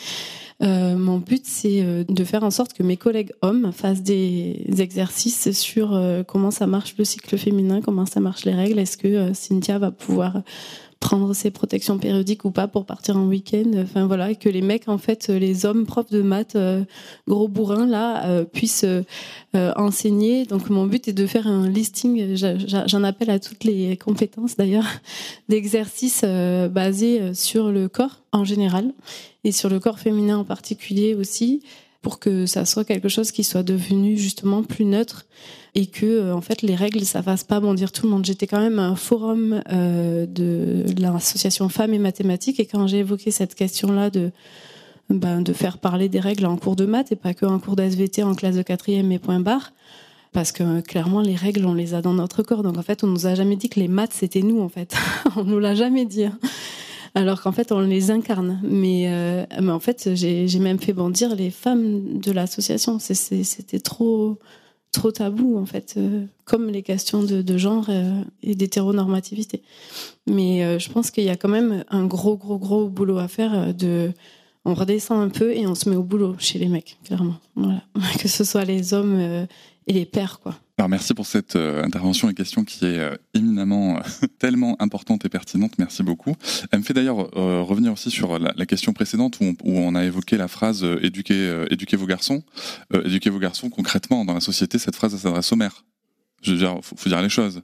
mon 0.60 1.18
but, 1.18 1.44
c'est 1.46 2.06
de 2.08 2.24
faire 2.24 2.44
en 2.44 2.52
sorte 2.52 2.74
que 2.74 2.84
mes 2.84 2.98
collègues 2.98 3.32
hommes 3.42 3.72
fassent 3.72 4.04
des 4.04 4.64
exercices 4.78 5.52
sur 5.52 6.00
comment 6.28 6.52
ça 6.52 6.68
marche 6.68 6.94
le 7.00 7.06
cycle 7.06 7.36
féminin, 7.38 7.82
comment 7.82 8.06
ça 8.06 8.20
marche 8.20 8.46
les 8.46 8.54
règles. 8.54 8.78
Est-ce 8.78 8.98
que 8.98 9.34
Cynthia 9.34 9.80
va 9.80 9.90
pouvoir 9.90 10.44
prendre 11.02 11.34
ses 11.34 11.50
protections 11.50 11.98
périodiques 11.98 12.46
ou 12.46 12.52
pas 12.52 12.68
pour 12.68 12.86
partir 12.86 13.18
en 13.18 13.26
week-end. 13.26 13.72
Enfin 13.76 14.06
voilà, 14.06 14.34
que 14.36 14.48
les 14.48 14.62
mecs, 14.62 14.88
en 14.88 15.00
fait, 15.00 15.28
les 15.28 15.66
hommes 15.66 15.86
profs 15.86 16.12
de 16.12 16.22
maths, 16.22 16.56
euh, 16.56 16.84
gros 17.28 17.48
bourrins 17.50 17.88
là, 17.88 18.26
euh, 18.28 18.46
puissent 18.46 18.86
euh, 18.86 19.74
enseigner. 19.76 20.46
Donc 20.46 20.70
mon 20.70 20.86
but 20.86 21.08
est 21.08 21.14
de 21.14 21.26
faire 21.26 21.48
un 21.48 21.68
listing. 21.68 22.36
J'en 22.86 23.04
appelle 23.04 23.32
à 23.32 23.40
toutes 23.40 23.64
les 23.64 23.98
compétences 23.98 24.56
d'ailleurs 24.56 24.88
d'exercices 25.50 26.24
basés 26.24 27.34
sur 27.34 27.72
le 27.72 27.90
corps 27.90 28.22
en 28.32 28.46
général 28.46 28.94
et 29.44 29.52
sur 29.52 29.70
le 29.70 29.80
corps 29.80 30.00
féminin 30.00 30.38
en 30.38 30.46
particulier 30.46 31.16
aussi 31.16 31.62
pour 32.02 32.20
que 32.20 32.46
ça 32.46 32.66
soit 32.66 32.84
quelque 32.84 33.10
chose 33.10 33.32
qui 33.32 33.44
soit 33.44 33.64
devenu 33.64 34.18
justement 34.18 34.64
plus 34.64 34.86
neutre 34.86 35.26
et 35.76 35.86
que 35.86 36.06
euh, 36.06 36.36
en 36.36 36.42
fait 36.42 36.62
les 36.62 36.76
règles 36.76 37.06
ça 37.06 37.22
fasse 37.22 37.44
pas 37.44 37.60
bondir 37.60 37.92
tout 37.92 38.06
le 38.06 38.12
monde. 38.12 38.26
J'étais 38.26 38.48
quand 38.48 38.60
même 38.60 38.80
à 38.80 38.88
un 38.88 38.96
forum 38.96 39.62
euh, 39.72 40.26
de, 40.26 40.86
l'association 41.00 41.70
Femmes 41.70 41.94
et 41.94 42.00
Mathématiques 42.00 42.60
et 42.60 42.66
quand 42.66 42.88
j'ai 42.88 43.00
évoqué 43.00 43.32
cette 43.32 43.56
question-là 43.56 44.10
de 44.10 44.32
ben, 45.10 45.42
de 45.42 45.52
faire 45.52 45.78
parler 45.78 46.08
des 46.08 46.22
règles 46.22 46.46
en 46.46 46.56
cours 46.56 46.78
de 46.78 46.86
maths 46.86 47.12
et 47.12 47.18
pas 47.18 47.34
que 47.34 47.46
en 47.46 47.60
cours 47.60 47.76
d'SVT 47.76 48.24
en 48.24 48.34
classe 48.34 48.56
de 48.56 48.62
quatrième 48.62 49.12
et 49.12 49.20
point 49.20 49.42
barre 49.42 49.74
parce 50.32 50.54
que 50.54 50.80
clairement 50.80 51.22
les 51.22 51.36
règles 51.36 51.66
on 51.66 51.74
les 51.74 51.94
a 51.94 52.02
dans 52.02 52.14
notre 52.14 52.44
corps 52.44 52.64
donc 52.64 52.78
en 52.78 52.82
fait 52.82 53.04
on 53.04 53.08
nous 53.08 53.28
a 53.28 53.36
jamais 53.36 53.58
dit 53.58 53.68
que 53.68 53.80
les 53.80 53.90
maths 53.90 54.14
c'était 54.14 54.42
nous 54.42 54.62
en 54.62 54.70
fait 54.70 54.96
on 55.36 55.44
nous 55.44 55.60
l'a 55.60 55.76
jamais 55.76 56.06
dit 56.06 56.26
hein. 56.26 56.40
Alors 57.16 57.42
qu'en 57.42 57.52
fait 57.52 57.72
on 57.72 57.82
les 57.82 58.12
incarne. 58.12 58.60
Mais, 58.64 59.06
euh, 59.08 59.46
mais 59.62 59.72
en 59.72 59.80
fait 59.80 60.12
j'ai 60.16 60.60
même 60.60 60.80
fait 60.80 60.94
bondir 60.94 61.36
les 61.36 61.50
femmes 61.50 62.20
de 62.20 62.32
l'association. 62.32 63.00
C'était 63.00 63.80
trop 63.80 64.40
trop 64.92 65.12
tabou 65.12 65.58
en 65.58 65.66
fait, 65.66 65.94
euh, 65.96 66.26
comme 66.44 66.68
les 66.68 66.84
questions 66.84 67.24
de, 67.24 67.58
genre 67.58 67.86
euh, 67.90 68.24
et 68.44 68.56
d'hétéronormativité. 68.56 69.62
Mais 70.28 70.80
je 70.80 70.90
pense 70.90 71.12
qu'il 71.12 71.24
y 71.24 71.30
a 71.30 71.38
quand 71.38 71.50
même 71.50 71.84
un 71.90 72.06
gros 72.06 72.38
gros 72.38 72.58
gros 72.58 72.88
boulot 72.88 73.18
à 73.18 73.28
faire 73.28 73.74
de 73.74 74.12
on 74.64 74.76
redescend 74.76 75.20
un 75.20 75.30
peu 75.30 75.56
et 75.56 75.66
on 75.66 75.74
se 75.74 75.90
met 75.90 75.96
au 75.96 76.04
boulot 76.04 76.36
chez 76.38 76.60
les 76.60 76.68
mecs, 76.68 77.00
clairement. 77.04 77.38
Voilà. 77.56 77.82
Que 78.20 78.28
ce 78.28 78.44
soit 78.44 78.64
les 78.64 78.94
hommes 78.94 79.48
et 79.88 79.94
les 79.94 80.06
pères, 80.06 80.40
quoi. 80.40 80.56
Alors 80.82 80.90
merci 80.90 81.14
pour 81.14 81.28
cette 81.28 81.58
euh, 81.58 81.84
intervention 81.84 82.28
et 82.28 82.34
question 82.34 82.64
qui 82.64 82.86
est 82.86 82.98
euh, 82.98 83.16
éminemment 83.36 83.98
euh, 83.98 84.28
tellement 84.40 84.76
importante 84.82 85.24
et 85.26 85.30
pertinente. 85.30 85.74
Merci 85.78 86.02
beaucoup. 86.02 86.36
Elle 86.72 86.80
me 86.80 86.84
fait 86.84 86.96
d'ailleurs 86.96 87.18
revenir 87.18 87.94
aussi 87.94 88.10
sur 88.10 88.40
la, 88.40 88.66
question 88.66 88.92
précédente 88.92 89.40
où 89.42 89.54
on, 89.64 89.94
a 89.94 90.04
évoqué 90.04 90.38
la 90.38 90.48
phrase 90.48 90.84
éduquez, 91.02 91.66
éduquez 91.70 91.98
vos 91.98 92.08
garçons. 92.08 92.42
éduquez 92.94 93.30
vos 93.30 93.38
garçons 93.38 93.70
concrètement 93.70 94.26
dans 94.26 94.34
la 94.34 94.40
société. 94.40 94.80
Cette 94.80 94.96
phrase 94.96 95.16
s'adresse 95.16 95.52
aux 95.52 95.56
mères. 95.56 95.86
Je 96.42 96.54
veux 96.54 96.58
dire, 96.58 96.80
faut, 96.82 96.96
faut 96.96 97.10
dire 97.10 97.22
les 97.22 97.30
choses. 97.30 97.62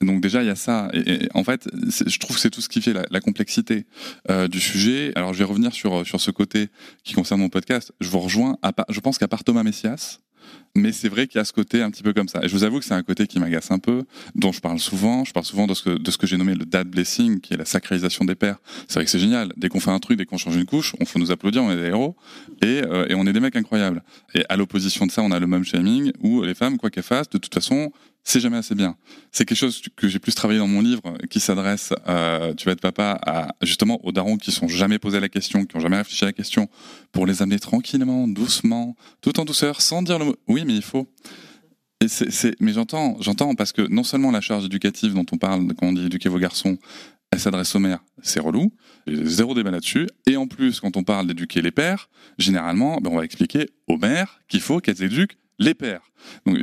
Donc 0.00 0.20
déjà, 0.20 0.44
il 0.44 0.46
y 0.46 0.50
a 0.50 0.54
ça. 0.54 0.90
Et, 0.92 1.28
en 1.34 1.42
fait, 1.42 1.68
je 2.06 2.18
trouve 2.20 2.36
que 2.36 2.40
c'est 2.40 2.50
tout 2.50 2.60
ce 2.60 2.68
qui 2.68 2.80
fait 2.80 2.92
la, 2.92 3.20
complexité 3.20 3.86
du 4.48 4.60
sujet. 4.60 5.10
Alors, 5.16 5.32
je 5.34 5.38
vais 5.38 5.44
revenir 5.44 5.72
sur 5.72 6.06
sur 6.06 6.20
ce 6.20 6.30
côté 6.30 6.68
qui 7.02 7.14
concerne 7.14 7.40
mon 7.40 7.48
podcast. 7.48 7.92
Je 8.00 8.08
vous 8.08 8.20
rejoins. 8.20 8.58
Je 8.90 9.00
pense 9.00 9.18
qu'à 9.18 9.26
part 9.26 9.42
Thomas 9.42 9.64
Messias, 9.64 10.20
mais 10.76 10.92
c'est 10.92 11.08
vrai 11.08 11.26
qu'il 11.26 11.38
y 11.38 11.40
a 11.40 11.44
ce 11.44 11.52
côté 11.52 11.82
un 11.82 11.90
petit 11.90 12.02
peu 12.02 12.12
comme 12.12 12.28
ça. 12.28 12.40
Et 12.42 12.48
je 12.48 12.52
vous 12.52 12.62
avoue 12.62 12.78
que 12.78 12.84
c'est 12.84 12.94
un 12.94 13.02
côté 13.02 13.26
qui 13.26 13.38
m'agace 13.40 13.70
un 13.70 13.78
peu, 13.78 14.04
dont 14.34 14.52
je 14.52 14.60
parle 14.60 14.78
souvent. 14.78 15.24
Je 15.24 15.32
parle 15.32 15.44
souvent 15.44 15.66
de 15.66 15.74
ce 15.74 16.18
que, 16.18 16.26
j'ai 16.26 16.36
nommé 16.36 16.54
le 16.54 16.64
dad 16.64 16.88
blessing, 16.88 17.40
qui 17.40 17.54
est 17.54 17.56
la 17.56 17.64
sacralisation 17.64 18.24
des 18.24 18.34
pères. 18.34 18.58
C'est 18.86 18.94
vrai 18.94 19.04
que 19.04 19.10
c'est 19.10 19.18
génial. 19.18 19.52
Dès 19.56 19.68
qu'on 19.68 19.80
fait 19.80 19.90
un 19.90 19.98
truc, 19.98 20.16
dès 20.18 20.26
qu'on 20.26 20.38
change 20.38 20.56
une 20.56 20.66
couche, 20.66 20.94
on 21.00 21.04
faut 21.04 21.18
nous 21.18 21.32
applaudir, 21.32 21.64
on 21.64 21.72
est 21.72 21.76
des 21.76 21.88
héros. 21.88 22.16
Et, 22.62 22.82
euh, 22.84 23.06
et 23.08 23.14
on 23.14 23.26
est 23.26 23.32
des 23.32 23.40
mecs 23.40 23.56
incroyables. 23.56 24.02
Et 24.34 24.44
à 24.48 24.56
l'opposition 24.56 25.06
de 25.06 25.10
ça, 25.10 25.22
on 25.22 25.32
a 25.32 25.40
le 25.40 25.46
mom 25.46 25.64
shaming, 25.64 26.12
où 26.20 26.42
les 26.42 26.54
femmes, 26.54 26.78
quoi 26.78 26.90
qu'elles 26.90 27.02
fassent, 27.02 27.30
de 27.30 27.38
toute 27.38 27.52
façon, 27.52 27.92
c'est 28.22 28.40
jamais 28.40 28.58
assez 28.58 28.74
bien. 28.74 28.96
C'est 29.32 29.44
quelque 29.44 29.58
chose 29.58 29.82
que 29.96 30.08
j'ai 30.08 30.18
plus 30.18 30.34
travaillé 30.34 30.58
dans 30.58 30.68
mon 30.68 30.82
livre, 30.82 31.16
qui 31.30 31.40
s'adresse, 31.40 31.92
tu 32.56 32.64
vas 32.66 32.72
être 32.72 32.80
papa, 32.80 33.18
à 33.26 33.54
justement 33.62 34.04
aux 34.04 34.12
darons 34.12 34.36
qui 34.36 34.52
sont 34.52 34.68
jamais 34.68 34.98
posé 34.98 35.20
la 35.20 35.28
question, 35.28 35.64
qui 35.64 35.76
ont 35.76 35.80
jamais 35.80 35.96
réfléchi 35.96 36.24
à 36.24 36.28
la 36.28 36.32
question, 36.32 36.68
pour 37.12 37.26
les 37.26 37.42
amener 37.42 37.58
tranquillement, 37.58 38.28
doucement, 38.28 38.96
tout 39.20 39.40
en 39.40 39.44
douceur, 39.44 39.80
sans 39.80 40.02
dire 40.02 40.18
le 40.18 40.26
mot. 40.26 40.36
Oui, 40.48 40.64
mais 40.66 40.74
il 40.74 40.82
faut. 40.82 41.06
Mais 42.60 42.72
j'entends, 42.72 43.16
j'entends 43.20 43.54
parce 43.54 43.72
que 43.72 43.82
non 43.82 44.04
seulement 44.04 44.30
la 44.30 44.40
charge 44.40 44.64
éducative 44.64 45.12
dont 45.12 45.26
on 45.32 45.36
parle 45.36 45.66
quand 45.74 45.86
on 45.88 45.92
dit 45.92 46.06
éduquer 46.06 46.28
vos 46.30 46.38
garçons, 46.38 46.78
elle 47.30 47.38
s'adresse 47.38 47.74
aux 47.74 47.78
mères, 47.78 48.02
c'est 48.22 48.40
relou, 48.40 48.72
zéro 49.06 49.54
débat 49.54 49.70
là-dessus. 49.70 50.08
Et 50.26 50.36
en 50.36 50.46
plus, 50.48 50.80
quand 50.80 50.96
on 50.96 51.04
parle 51.04 51.26
d'éduquer 51.26 51.62
les 51.62 51.70
pères, 51.70 52.08
généralement, 52.38 52.98
ben 53.00 53.10
on 53.12 53.16
va 53.16 53.24
expliquer 53.24 53.70
aux 53.86 53.98
mères 53.98 54.40
qu'il 54.48 54.60
faut 54.60 54.80
qu'elles 54.80 55.02
éduquent 55.02 55.38
les 55.58 55.74
pères. 55.74 56.09
Donc, 56.46 56.58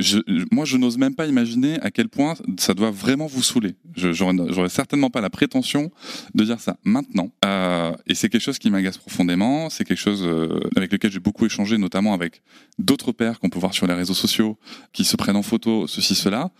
moi, 0.50 0.64
je 0.64 0.76
n'ose 0.76 0.98
même 0.98 1.14
pas 1.14 1.26
imaginer 1.26 1.80
à 1.80 1.90
quel 1.90 2.08
point 2.08 2.34
ça 2.58 2.74
doit 2.74 2.90
vraiment 2.90 3.26
vous 3.26 3.42
saouler. 3.42 3.74
Je 3.96 4.12
j'aurais 4.12 4.68
certainement 4.68 5.10
pas 5.10 5.20
la 5.20 5.30
prétention 5.30 5.90
de 6.34 6.44
dire 6.44 6.60
ça 6.60 6.76
maintenant. 6.84 7.30
Euh, 7.44 7.92
et 8.06 8.14
c'est 8.14 8.28
quelque 8.28 8.42
chose 8.42 8.58
qui 8.58 8.70
m'agace 8.70 8.98
profondément. 8.98 9.70
C'est 9.70 9.84
quelque 9.84 9.98
chose 9.98 10.22
euh, 10.24 10.60
avec 10.76 10.92
lequel 10.92 11.10
j'ai 11.10 11.20
beaucoup 11.20 11.46
échangé, 11.46 11.78
notamment 11.78 12.14
avec 12.14 12.42
d'autres 12.78 13.12
pères 13.12 13.38
qu'on 13.40 13.50
peut 13.50 13.58
voir 13.58 13.74
sur 13.74 13.86
les 13.86 13.94
réseaux 13.94 14.14
sociaux, 14.14 14.58
qui 14.92 15.04
se 15.04 15.16
prennent 15.16 15.36
en 15.36 15.42
photo, 15.42 15.86
ceci, 15.86 16.14
cela. 16.14 16.50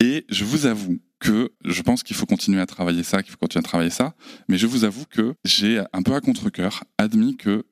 Et 0.00 0.24
je 0.28 0.44
vous 0.44 0.66
avoue 0.66 0.98
que 1.20 1.52
je 1.64 1.82
pense 1.82 2.02
qu'il 2.02 2.16
faut 2.16 2.26
continuer 2.26 2.60
à 2.60 2.66
travailler 2.66 3.02
ça, 3.02 3.22
qu'il 3.22 3.30
faut 3.30 3.38
continuer 3.38 3.64
à 3.64 3.68
travailler 3.68 3.90
ça. 3.90 4.14
Mais 4.48 4.58
je 4.58 4.66
vous 4.66 4.84
avoue 4.84 5.04
que 5.08 5.34
j'ai 5.44 5.82
un 5.92 6.02
peu 6.02 6.14
à 6.14 6.20
contre-cœur 6.20 6.84
admis 6.98 7.36
que 7.36 7.64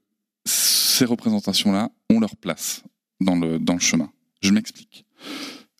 ces 0.44 1.04
représentations-là 1.04 1.90
ont 2.10 2.20
leur 2.20 2.36
place 2.36 2.82
dans 3.20 3.36
le 3.36 3.78
chemin. 3.78 4.10
Je 4.42 4.52
m'explique. 4.52 5.06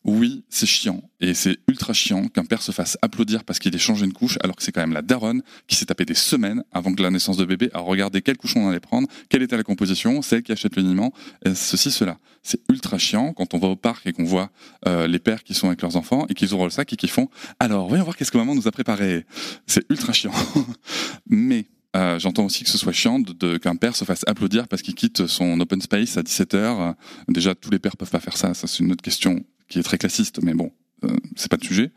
Oui, 0.05 0.43
c'est 0.49 0.65
chiant, 0.65 1.01
et 1.21 1.33
c'est 1.33 1.57
ultra 1.69 1.93
chiant 1.93 2.27
qu'un 2.27 2.43
père 2.43 2.61
se 2.61 2.73
fasse 2.73 2.97
applaudir 3.01 3.45
parce 3.45 3.59
qu'il 3.59 3.73
ait 3.73 3.79
changé 3.79 4.03
une 4.03 4.11
couche, 4.11 4.37
alors 4.43 4.57
que 4.57 4.61
c'est 4.61 4.73
quand 4.73 4.81
même 4.81 4.91
la 4.91 5.01
daronne 5.01 5.41
qui 5.65 5.77
s'est 5.77 5.85
tapé 5.85 6.03
des 6.03 6.13
semaines 6.13 6.61
avant 6.73 6.93
que 6.93 7.01
la 7.01 7.09
naissance 7.09 7.37
de 7.37 7.45
bébé 7.45 7.69
à 7.73 7.79
regarder 7.79 8.21
quel 8.21 8.35
couchon 8.35 8.65
on 8.65 8.69
allait 8.69 8.81
prendre, 8.81 9.07
quelle 9.29 9.43
était 9.43 9.55
la 9.55 9.63
composition, 9.63 10.21
celle 10.21 10.43
qui 10.43 10.51
achète 10.51 10.75
le 10.75 10.81
niment, 10.81 11.13
ceci, 11.55 11.89
cela. 11.89 12.17
C'est 12.41 12.59
ultra 12.69 12.97
chiant 12.97 13.31
quand 13.31 13.53
on 13.53 13.59
va 13.59 13.69
au 13.69 13.77
parc 13.77 14.05
et 14.05 14.11
qu'on 14.11 14.25
voit 14.25 14.51
euh, 14.89 15.07
les 15.07 15.19
pères 15.19 15.41
qui 15.45 15.53
sont 15.53 15.67
avec 15.67 15.81
leurs 15.81 15.95
enfants 15.95 16.25
et 16.27 16.33
qu'ils 16.33 16.53
ouvrent 16.53 16.65
le 16.65 16.69
sac 16.69 16.91
et 16.91 16.97
qui 16.97 17.07
font 17.07 17.29
«Alors, 17.61 17.87
voyons 17.87 18.03
voir 18.03 18.17
qu'est-ce 18.17 18.31
que 18.31 18.37
maman 18.37 18.55
nous 18.55 18.67
a 18.67 18.71
préparé». 18.71 19.25
C'est 19.67 19.89
ultra 19.89 20.11
chiant. 20.11 20.33
Mais 21.27 21.65
euh, 21.95 22.17
j'entends 22.19 22.45
aussi 22.45 22.63
que 22.63 22.69
ce 22.69 22.77
soit 22.77 22.91
chiant 22.91 23.21
qu'un 23.61 23.75
père 23.75 23.95
se 23.95 24.03
fasse 24.03 24.23
applaudir 24.27 24.67
parce 24.67 24.81
qu'il 24.81 24.95
quitte 24.95 25.27
son 25.27 25.59
open 25.59 25.81
space 25.81 26.17
à 26.17 26.21
17h. 26.21 26.95
Déjà, 27.27 27.53
tous 27.55 27.69
les 27.69 27.79
pères 27.79 27.97
peuvent 27.97 28.09
pas 28.09 28.19
faire 28.19 28.37
ça. 28.37 28.53
Ça, 28.53 28.67
c'est 28.67 28.79
une 28.79 28.91
autre 28.91 29.03
question 29.03 29.43
qui 29.67 29.79
est 29.79 29.83
très 29.83 29.97
classiste, 29.97 30.41
mais 30.41 30.53
bon, 30.53 30.71
euh, 31.03 31.15
c'est 31.35 31.49
pas 31.49 31.57
de 31.57 31.63
sujet. 31.63 31.91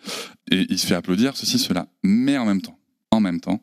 Et 0.50 0.66
il 0.68 0.78
se 0.78 0.86
fait 0.86 0.94
applaudir, 0.94 1.36
ceci, 1.36 1.58
cela. 1.58 1.86
Mais 2.02 2.36
en 2.36 2.44
même 2.44 2.60
temps, 2.60 2.78
en 3.10 3.20
même 3.20 3.40
temps, 3.40 3.62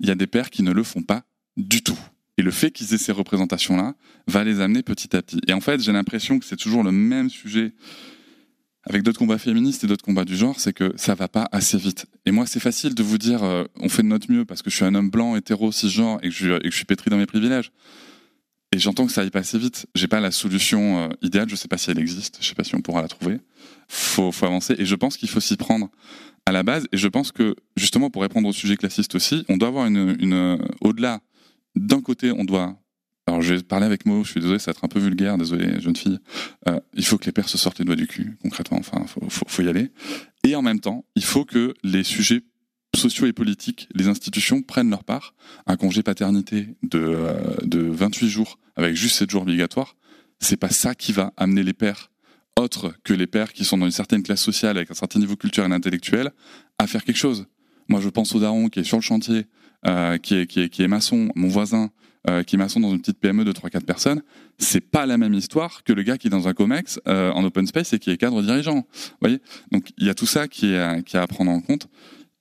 il 0.00 0.08
y 0.08 0.10
a 0.10 0.14
des 0.14 0.26
pères 0.26 0.50
qui 0.50 0.62
ne 0.62 0.72
le 0.72 0.82
font 0.82 1.02
pas 1.02 1.22
du 1.56 1.82
tout. 1.82 1.98
Et 2.36 2.42
le 2.42 2.50
fait 2.50 2.70
qu'ils 2.70 2.94
aient 2.94 2.98
ces 2.98 3.12
représentations-là 3.12 3.94
va 4.26 4.44
les 4.44 4.60
amener 4.60 4.82
petit 4.82 5.14
à 5.16 5.22
petit. 5.22 5.40
Et 5.46 5.52
en 5.52 5.60
fait, 5.60 5.80
j'ai 5.80 5.92
l'impression 5.92 6.38
que 6.38 6.44
c'est 6.44 6.56
toujours 6.56 6.82
le 6.82 6.92
même 6.92 7.28
sujet 7.28 7.74
avec 8.84 9.02
d'autres 9.02 9.18
combats 9.18 9.38
féministes 9.38 9.84
et 9.84 9.86
d'autres 9.86 10.04
combats 10.04 10.24
du 10.24 10.36
genre, 10.36 10.58
c'est 10.58 10.72
que 10.72 10.92
ça 10.96 11.14
va 11.14 11.28
pas 11.28 11.48
assez 11.52 11.76
vite. 11.76 12.06
Et 12.24 12.30
moi, 12.30 12.46
c'est 12.46 12.60
facile 12.60 12.94
de 12.94 13.02
vous 13.02 13.18
dire, 13.18 13.42
euh, 13.42 13.64
on 13.78 13.88
fait 13.88 14.02
de 14.02 14.08
notre 14.08 14.30
mieux 14.30 14.44
parce 14.44 14.62
que 14.62 14.70
je 14.70 14.76
suis 14.76 14.84
un 14.84 14.94
homme 14.94 15.10
blanc, 15.10 15.36
hétéro, 15.36 15.70
cisgenre 15.70 16.18
et 16.22 16.28
que 16.28 16.34
je, 16.34 16.70
suis 16.70 16.86
pétri 16.86 17.10
dans 17.10 17.18
mes 17.18 17.26
privilèges. 17.26 17.72
Et 18.72 18.78
j'entends 18.78 19.04
que 19.06 19.12
ça 19.12 19.20
aille 19.20 19.30
pas 19.30 19.40
assez 19.40 19.58
vite. 19.58 19.86
J'ai 19.94 20.08
pas 20.08 20.20
la 20.20 20.30
solution 20.30 20.98
euh, 20.98 21.08
idéale. 21.22 21.48
Je 21.48 21.56
sais 21.56 21.68
pas 21.68 21.76
si 21.76 21.90
elle 21.90 21.98
existe. 21.98 22.38
Je 22.40 22.46
sais 22.46 22.54
pas 22.54 22.64
si 22.64 22.74
on 22.74 22.80
pourra 22.80 23.02
la 23.02 23.08
trouver. 23.08 23.40
Faut, 23.88 24.32
faut 24.32 24.46
avancer. 24.46 24.74
Et 24.78 24.86
je 24.86 24.94
pense 24.94 25.16
qu'il 25.16 25.28
faut 25.28 25.40
s'y 25.40 25.56
prendre 25.56 25.90
à 26.46 26.52
la 26.52 26.62
base. 26.62 26.86
Et 26.92 26.96
je 26.96 27.08
pense 27.08 27.32
que 27.32 27.56
justement, 27.76 28.10
pour 28.10 28.22
répondre 28.22 28.48
au 28.48 28.52
sujet 28.52 28.76
classiste 28.76 29.14
aussi, 29.14 29.44
on 29.48 29.56
doit 29.56 29.68
avoir 29.68 29.86
une, 29.86 30.16
une 30.20 30.58
au-delà. 30.80 31.20
D'un 31.74 32.00
côté, 32.00 32.32
on 32.32 32.44
doit 32.44 32.79
alors 33.30 33.42
je 33.42 33.54
vais 33.54 33.62
parler 33.62 33.86
avec 33.86 34.06
mots, 34.06 34.24
je 34.24 34.32
suis 34.32 34.40
désolé, 34.40 34.58
ça 34.58 34.72
va 34.72 34.76
être 34.76 34.84
un 34.84 34.88
peu 34.88 34.98
vulgaire, 34.98 35.38
désolé 35.38 35.80
jeune 35.80 35.94
fille. 35.94 36.18
Euh, 36.68 36.80
il 36.94 37.04
faut 37.04 37.16
que 37.16 37.26
les 37.26 37.32
pères 37.32 37.48
se 37.48 37.58
sortent 37.58 37.78
les 37.78 37.84
doigts 37.84 37.94
du 37.94 38.08
cul, 38.08 38.36
concrètement, 38.42 38.78
enfin, 38.78 39.04
faut, 39.06 39.20
faut, 39.28 39.62
y 39.62 39.68
aller. 39.68 39.92
Et 40.42 40.56
en 40.56 40.62
même 40.62 40.80
temps, 40.80 41.04
il 41.14 41.22
faut 41.22 41.44
que 41.44 41.74
les 41.84 42.02
sujets 42.02 42.42
sociaux 42.96 43.26
et 43.26 43.32
politiques, 43.32 43.88
les 43.94 44.08
institutions 44.08 44.62
prennent 44.62 44.90
leur 44.90 45.04
part. 45.04 45.34
Un 45.68 45.76
congé 45.76 46.02
paternité 46.02 46.74
de, 46.82 46.98
euh, 46.98 47.56
de 47.62 47.80
28 47.82 48.28
jours 48.28 48.58
avec 48.74 48.96
juste 48.96 49.16
7 49.18 49.30
jours 49.30 49.42
obligatoires, 49.42 49.94
c'est 50.40 50.56
pas 50.56 50.70
ça 50.70 50.96
qui 50.96 51.12
va 51.12 51.32
amener 51.36 51.62
les 51.62 51.74
pères 51.74 52.10
autres 52.58 52.92
que 53.04 53.12
les 53.12 53.28
pères 53.28 53.52
qui 53.52 53.64
sont 53.64 53.78
dans 53.78 53.86
une 53.86 53.92
certaine 53.92 54.24
classe 54.24 54.42
sociale 54.42 54.76
avec 54.76 54.90
un 54.90 54.94
certain 54.94 55.20
niveau 55.20 55.36
culturel 55.36 55.70
et 55.70 55.74
intellectuel 55.74 56.32
à 56.78 56.88
faire 56.88 57.04
quelque 57.04 57.16
chose. 57.16 57.46
Moi, 57.88 58.00
je 58.00 58.08
pense 58.08 58.34
au 58.34 58.40
daron 58.40 58.68
qui 58.68 58.80
est 58.80 58.84
sur 58.84 58.96
le 58.96 59.02
chantier, 59.02 59.46
euh, 59.86 60.18
qui, 60.18 60.34
est, 60.34 60.46
qui, 60.48 60.62
est, 60.62 60.68
qui 60.68 60.82
est 60.82 60.88
maçon, 60.88 61.28
mon 61.36 61.48
voisin, 61.48 61.90
euh, 62.28 62.42
qui 62.42 62.56
est 62.56 62.58
maçon 62.58 62.80
dans 62.80 62.90
une 62.90 63.00
petite 63.00 63.18
PME 63.18 63.44
de 63.44 63.52
3-4 63.52 63.84
personnes, 63.84 64.22
c'est 64.58 64.80
pas 64.80 65.06
la 65.06 65.16
même 65.16 65.34
histoire 65.34 65.82
que 65.84 65.92
le 65.92 66.02
gars 66.02 66.18
qui 66.18 66.26
est 66.26 66.30
dans 66.30 66.48
un 66.48 66.54
COMEX 66.54 67.00
euh, 67.08 67.30
en 67.32 67.44
open 67.44 67.66
space 67.66 67.92
et 67.92 67.98
qui 67.98 68.10
est 68.10 68.16
cadre 68.16 68.42
dirigeant. 68.42 68.74
Vous 68.74 69.16
voyez? 69.20 69.40
Donc 69.72 69.90
il 69.96 70.06
y 70.06 70.10
a 70.10 70.14
tout 70.14 70.26
ça 70.26 70.46
qui 70.46 70.74
est, 70.74 71.02
qui 71.04 71.16
est 71.16 71.20
à 71.20 71.26
prendre 71.26 71.50
en 71.50 71.60
compte. 71.60 71.88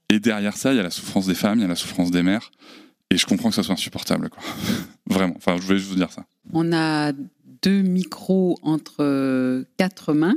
Et 0.10 0.20
derrière 0.20 0.58
ça, 0.58 0.74
il 0.74 0.78
y 0.78 0.80
a 0.80 0.84
la 0.84 0.90
souffrance 0.90 1.28
des 1.28 1.36
femmes, 1.36 1.60
il 1.60 1.62
y 1.62 1.66
a 1.66 1.70
la 1.70 1.76
souffrance 1.76 2.12
des 2.12 2.24
mères. 2.24 2.52
Et 3.12 3.18
je 3.18 3.26
comprends 3.26 3.50
que 3.50 3.56
ça 3.56 3.64
soit 3.64 3.74
insupportable, 3.74 4.30
quoi. 4.30 4.44
Vraiment. 5.10 5.34
Enfin, 5.38 5.58
je 5.58 5.62
voulais 5.66 5.80
juste 5.80 5.90
vous 5.90 5.96
dire 5.96 6.12
ça. 6.12 6.26
On 6.54 6.74
a 6.74 7.12
deux 7.62 7.82
micros 7.82 8.58
entre 8.62 9.66
quatre 9.78 10.14
mains. 10.14 10.36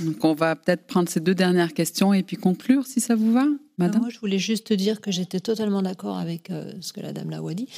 Donc 0.00 0.24
on 0.24 0.34
va 0.34 0.56
peut-être 0.56 0.86
prendre 0.86 1.08
ces 1.08 1.20
deux 1.20 1.34
dernières 1.34 1.72
questions 1.72 2.12
et 2.12 2.22
puis 2.22 2.36
conclure 2.36 2.86
si 2.86 3.00
ça 3.00 3.14
vous 3.14 3.32
va, 3.32 3.46
madame. 3.78 4.02
Moi, 4.02 4.10
je 4.10 4.18
voulais 4.18 4.38
juste 4.38 4.72
dire 4.72 5.00
que 5.00 5.10
j'étais 5.10 5.40
totalement 5.40 5.82
d'accord 5.82 6.18
avec 6.18 6.50
euh, 6.50 6.72
ce 6.80 6.92
que 6.92 7.00
la 7.00 7.12
dame 7.12 7.30
Lawa 7.30 7.54
dit. 7.54 7.68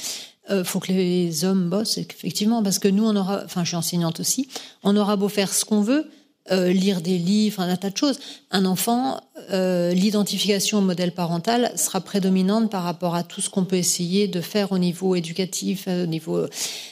Euh, 0.49 0.63
faut 0.63 0.79
que 0.79 0.91
les 0.91 1.45
hommes 1.45 1.69
bossent, 1.69 1.97
effectivement, 1.97 2.61
parce 2.61 2.79
que 2.79 2.87
nous, 2.87 3.05
on 3.05 3.15
aura, 3.15 3.41
enfin, 3.45 3.63
je 3.63 3.69
suis 3.69 3.77
enseignante 3.77 4.19
aussi, 4.19 4.49
on 4.83 4.95
aura 4.97 5.15
beau 5.15 5.29
faire 5.29 5.53
ce 5.53 5.63
qu'on 5.63 5.81
veut, 5.81 6.09
euh, 6.51 6.73
lire 6.73 6.99
des 6.99 7.17
livres, 7.17 7.61
un 7.61 7.75
tas 7.77 7.89
de 7.89 7.95
choses. 7.95 8.19
Un 8.51 8.65
enfant, 8.65 9.21
l'identification 9.49 10.79
au 10.79 10.81
modèle 10.81 11.13
parental 11.13 11.71
sera 11.77 12.01
prédominante 12.01 12.69
par 12.69 12.83
rapport 12.83 13.15
à 13.15 13.23
tout 13.23 13.39
ce 13.39 13.49
qu'on 13.49 13.63
peut 13.63 13.77
essayer 13.77 14.27
de 14.27 14.41
faire 14.41 14.71
au 14.71 14.77
niveau 14.77 15.15
éducatif, 15.15 15.87
au 15.87 16.05
niveau. 16.05 16.45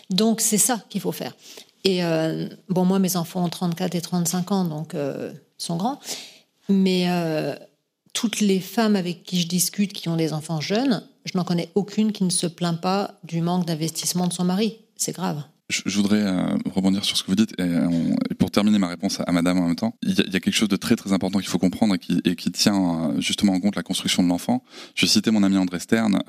Donc, 0.09 0.39
c'est 0.39 0.57
ça 0.57 0.81
qu'il 0.89 1.01
faut 1.01 1.11
faire. 1.11 1.33
Et 1.83 2.03
euh, 2.03 2.47
bon, 2.69 2.85
moi, 2.85 2.99
mes 2.99 3.15
enfants 3.15 3.43
ont 3.43 3.49
34 3.49 3.95
et 3.95 4.01
35 4.01 4.51
ans, 4.51 4.65
donc 4.65 4.93
euh, 4.93 5.31
ils 5.59 5.63
sont 5.63 5.77
grands. 5.77 5.99
Mais 6.69 7.05
euh, 7.09 7.55
toutes 8.13 8.39
les 8.39 8.59
femmes 8.59 8.95
avec 8.95 9.23
qui 9.23 9.41
je 9.41 9.47
discute 9.47 9.93
qui 9.93 10.09
ont 10.09 10.15
des 10.15 10.33
enfants 10.33 10.61
jeunes, 10.61 11.03
je 11.25 11.37
n'en 11.37 11.43
connais 11.43 11.69
aucune 11.75 12.11
qui 12.11 12.23
ne 12.23 12.29
se 12.29 12.47
plaint 12.47 12.79
pas 12.79 13.19
du 13.23 13.41
manque 13.41 13.65
d'investissement 13.65 14.27
de 14.27 14.33
son 14.33 14.43
mari. 14.43 14.79
C'est 14.95 15.13
grave. 15.13 15.43
Je, 15.69 15.97
voudrais 15.97 16.23
rebondir 16.75 17.05
sur 17.05 17.15
ce 17.15 17.23
que 17.23 17.29
vous 17.29 17.35
dites 17.35 17.55
pour 18.41 18.49
terminer 18.49 18.79
ma 18.79 18.87
réponse 18.87 19.19
à 19.19 19.31
madame 19.31 19.59
en 19.59 19.67
même 19.67 19.75
temps, 19.75 19.95
il 20.01 20.15
y, 20.15 20.35
a, 20.35 20.39
quelque 20.39 20.51
chose 20.51 20.67
de 20.67 20.75
très 20.75 20.95
très 20.95 21.13
important 21.13 21.37
qu'il 21.37 21.47
faut 21.47 21.59
comprendre 21.59 21.93
et 21.93 21.99
qui, 21.99 22.21
et 22.25 22.35
qui, 22.35 22.51
tient 22.51 23.13
justement 23.19 23.53
en 23.53 23.59
compte 23.59 23.75
la 23.75 23.83
construction 23.83 24.23
de 24.23 24.29
l'enfant. 24.29 24.63
Je 24.95 25.05
vais 25.05 25.11
citer 25.11 25.29
mon 25.29 25.43
ami 25.43 25.57
André 25.57 25.77
Stern 25.77 26.23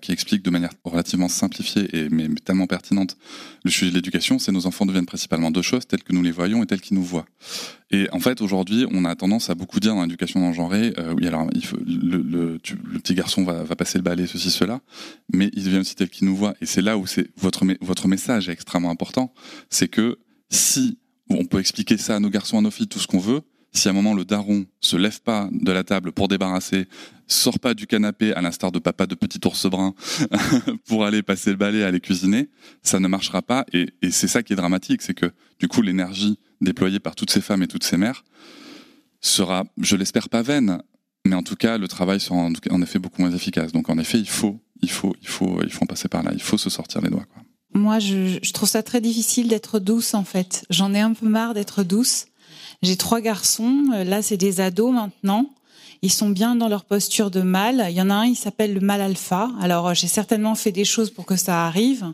qui 0.00 0.12
explique 0.12 0.42
de 0.42 0.48
manière 0.48 0.70
relativement 0.84 1.28
simplifiée 1.28 1.94
et 1.94 2.08
mais, 2.08 2.26
tellement 2.42 2.66
pertinente 2.66 3.18
le 3.64 3.70
sujet 3.70 3.90
de 3.90 3.96
l'éducation, 3.96 4.38
c'est 4.38 4.50
nos 4.50 4.66
enfants 4.66 4.86
deviennent 4.86 5.04
principalement 5.04 5.50
deux 5.50 5.60
choses, 5.60 5.86
telles 5.86 6.02
que 6.02 6.14
nous 6.14 6.22
les 6.22 6.30
voyons 6.30 6.62
et 6.62 6.66
telles 6.66 6.80
qu'ils 6.80 6.96
nous 6.96 7.04
voient. 7.04 7.26
Et 7.90 8.08
en 8.12 8.20
fait, 8.20 8.40
aujourd'hui, 8.40 8.86
on 8.90 9.04
a 9.04 9.14
tendance 9.14 9.50
à 9.50 9.54
beaucoup 9.54 9.78
dire 9.78 9.94
dans 9.94 10.02
l'éducation 10.02 10.40
non 10.40 10.72
euh, 10.72 11.14
oui, 11.18 11.26
alors 11.26 11.48
il 11.54 11.66
faut, 11.66 11.76
le, 11.86 12.22
le, 12.22 12.58
le, 12.92 12.98
petit 12.98 13.14
garçon 13.14 13.44
va, 13.44 13.62
va, 13.64 13.76
passer 13.76 13.98
le 13.98 14.04
balai, 14.04 14.26
ceci, 14.26 14.50
cela, 14.50 14.80
mais 15.34 15.50
il 15.52 15.64
devient 15.64 15.78
aussi 15.78 15.96
tel 15.96 16.08
qu'il 16.08 16.26
nous 16.28 16.36
voit. 16.36 16.54
Et 16.62 16.66
c'est 16.66 16.80
là 16.80 16.96
où 16.96 17.06
c'est 17.06 17.28
votre, 17.36 17.66
votre 17.82 18.08
message 18.08 18.48
est 18.48 18.52
extrêmement 18.52 18.90
important, 18.90 19.34
c'est 19.68 19.88
que 19.88 20.18
si 20.48 20.96
on 21.30 21.44
peut 21.44 21.60
expliquer 21.60 21.96
ça 21.96 22.16
à 22.16 22.20
nos 22.20 22.30
garçons, 22.30 22.58
à 22.58 22.60
nos 22.60 22.70
filles, 22.70 22.88
tout 22.88 22.98
ce 22.98 23.06
qu'on 23.06 23.18
veut, 23.18 23.42
si 23.72 23.88
à 23.88 23.90
un 23.90 23.94
moment 23.94 24.14
le 24.14 24.24
daron 24.24 24.66
se 24.80 24.96
lève 24.96 25.20
pas 25.20 25.48
de 25.52 25.72
la 25.72 25.84
table 25.84 26.12
pour 26.12 26.28
débarrasser, 26.28 26.86
sort 27.26 27.58
pas 27.58 27.74
du 27.74 27.86
canapé 27.86 28.32
à 28.32 28.40
l'instar 28.40 28.72
de 28.72 28.78
papa 28.78 29.06
de 29.06 29.14
petit 29.14 29.40
ours 29.46 29.66
brun 29.66 29.94
pour 30.86 31.04
aller 31.04 31.22
passer 31.22 31.50
le 31.50 31.56
balai, 31.56 31.84
aller 31.84 32.00
cuisiner, 32.00 32.48
ça 32.82 32.98
ne 33.00 33.08
marchera 33.08 33.42
pas. 33.42 33.66
Et, 33.72 33.88
c'est 34.10 34.28
ça 34.28 34.42
qui 34.42 34.54
est 34.54 34.56
dramatique, 34.56 35.02
c'est 35.02 35.14
que 35.14 35.30
du 35.58 35.68
coup 35.68 35.82
l'énergie 35.82 36.38
déployée 36.60 37.00
par 37.00 37.14
toutes 37.14 37.30
ces 37.30 37.40
femmes 37.40 37.62
et 37.62 37.68
toutes 37.68 37.84
ces 37.84 37.96
mères 37.96 38.24
sera, 39.20 39.64
je 39.80 39.96
l'espère 39.96 40.28
pas 40.28 40.42
vaine, 40.42 40.80
mais 41.26 41.34
en 41.34 41.42
tout 41.42 41.56
cas 41.56 41.76
le 41.76 41.88
travail 41.88 42.20
sera 42.20 42.36
en, 42.36 42.82
effet 42.82 42.98
beaucoup 42.98 43.20
moins 43.20 43.32
efficace. 43.32 43.72
Donc 43.72 43.90
en 43.90 43.98
effet, 43.98 44.18
il 44.18 44.28
faut, 44.28 44.60
il 44.80 44.90
faut, 44.90 45.14
il 45.20 45.28
faut, 45.28 45.60
il 45.62 45.70
faut 45.70 45.84
en 45.84 45.86
passer 45.86 46.08
par 46.08 46.22
là. 46.22 46.30
Il 46.32 46.42
faut 46.42 46.58
se 46.58 46.70
sortir 46.70 47.02
les 47.02 47.10
doigts. 47.10 47.26
Quoi. 47.32 47.42
Moi, 47.74 47.98
je, 47.98 48.38
je 48.42 48.52
trouve 48.52 48.68
ça 48.68 48.82
très 48.82 49.00
difficile 49.00 49.48
d'être 49.48 49.78
douce 49.78 50.14
en 50.14 50.24
fait. 50.24 50.64
J'en 50.70 50.94
ai 50.94 51.00
un 51.00 51.12
peu 51.12 51.26
marre 51.26 51.54
d'être 51.54 51.82
douce. 51.82 52.26
J'ai 52.82 52.96
trois 52.96 53.20
garçons. 53.20 53.84
Euh, 53.92 54.04
là, 54.04 54.22
c'est 54.22 54.36
des 54.36 54.60
ados 54.60 54.92
maintenant. 54.92 55.50
Ils 56.02 56.12
sont 56.12 56.30
bien 56.30 56.54
dans 56.54 56.68
leur 56.68 56.84
posture 56.84 57.30
de 57.30 57.40
mâle. 57.40 57.84
Il 57.88 57.96
y 57.96 58.00
en 58.00 58.10
a 58.10 58.14
un, 58.14 58.24
il 58.26 58.36
s'appelle 58.36 58.72
le 58.72 58.80
mâle 58.80 59.00
alpha. 59.00 59.50
Alors, 59.60 59.88
euh, 59.88 59.94
j'ai 59.94 60.06
certainement 60.06 60.54
fait 60.54 60.70
des 60.70 60.84
choses 60.84 61.10
pour 61.10 61.26
que 61.26 61.36
ça 61.36 61.66
arrive. 61.66 62.12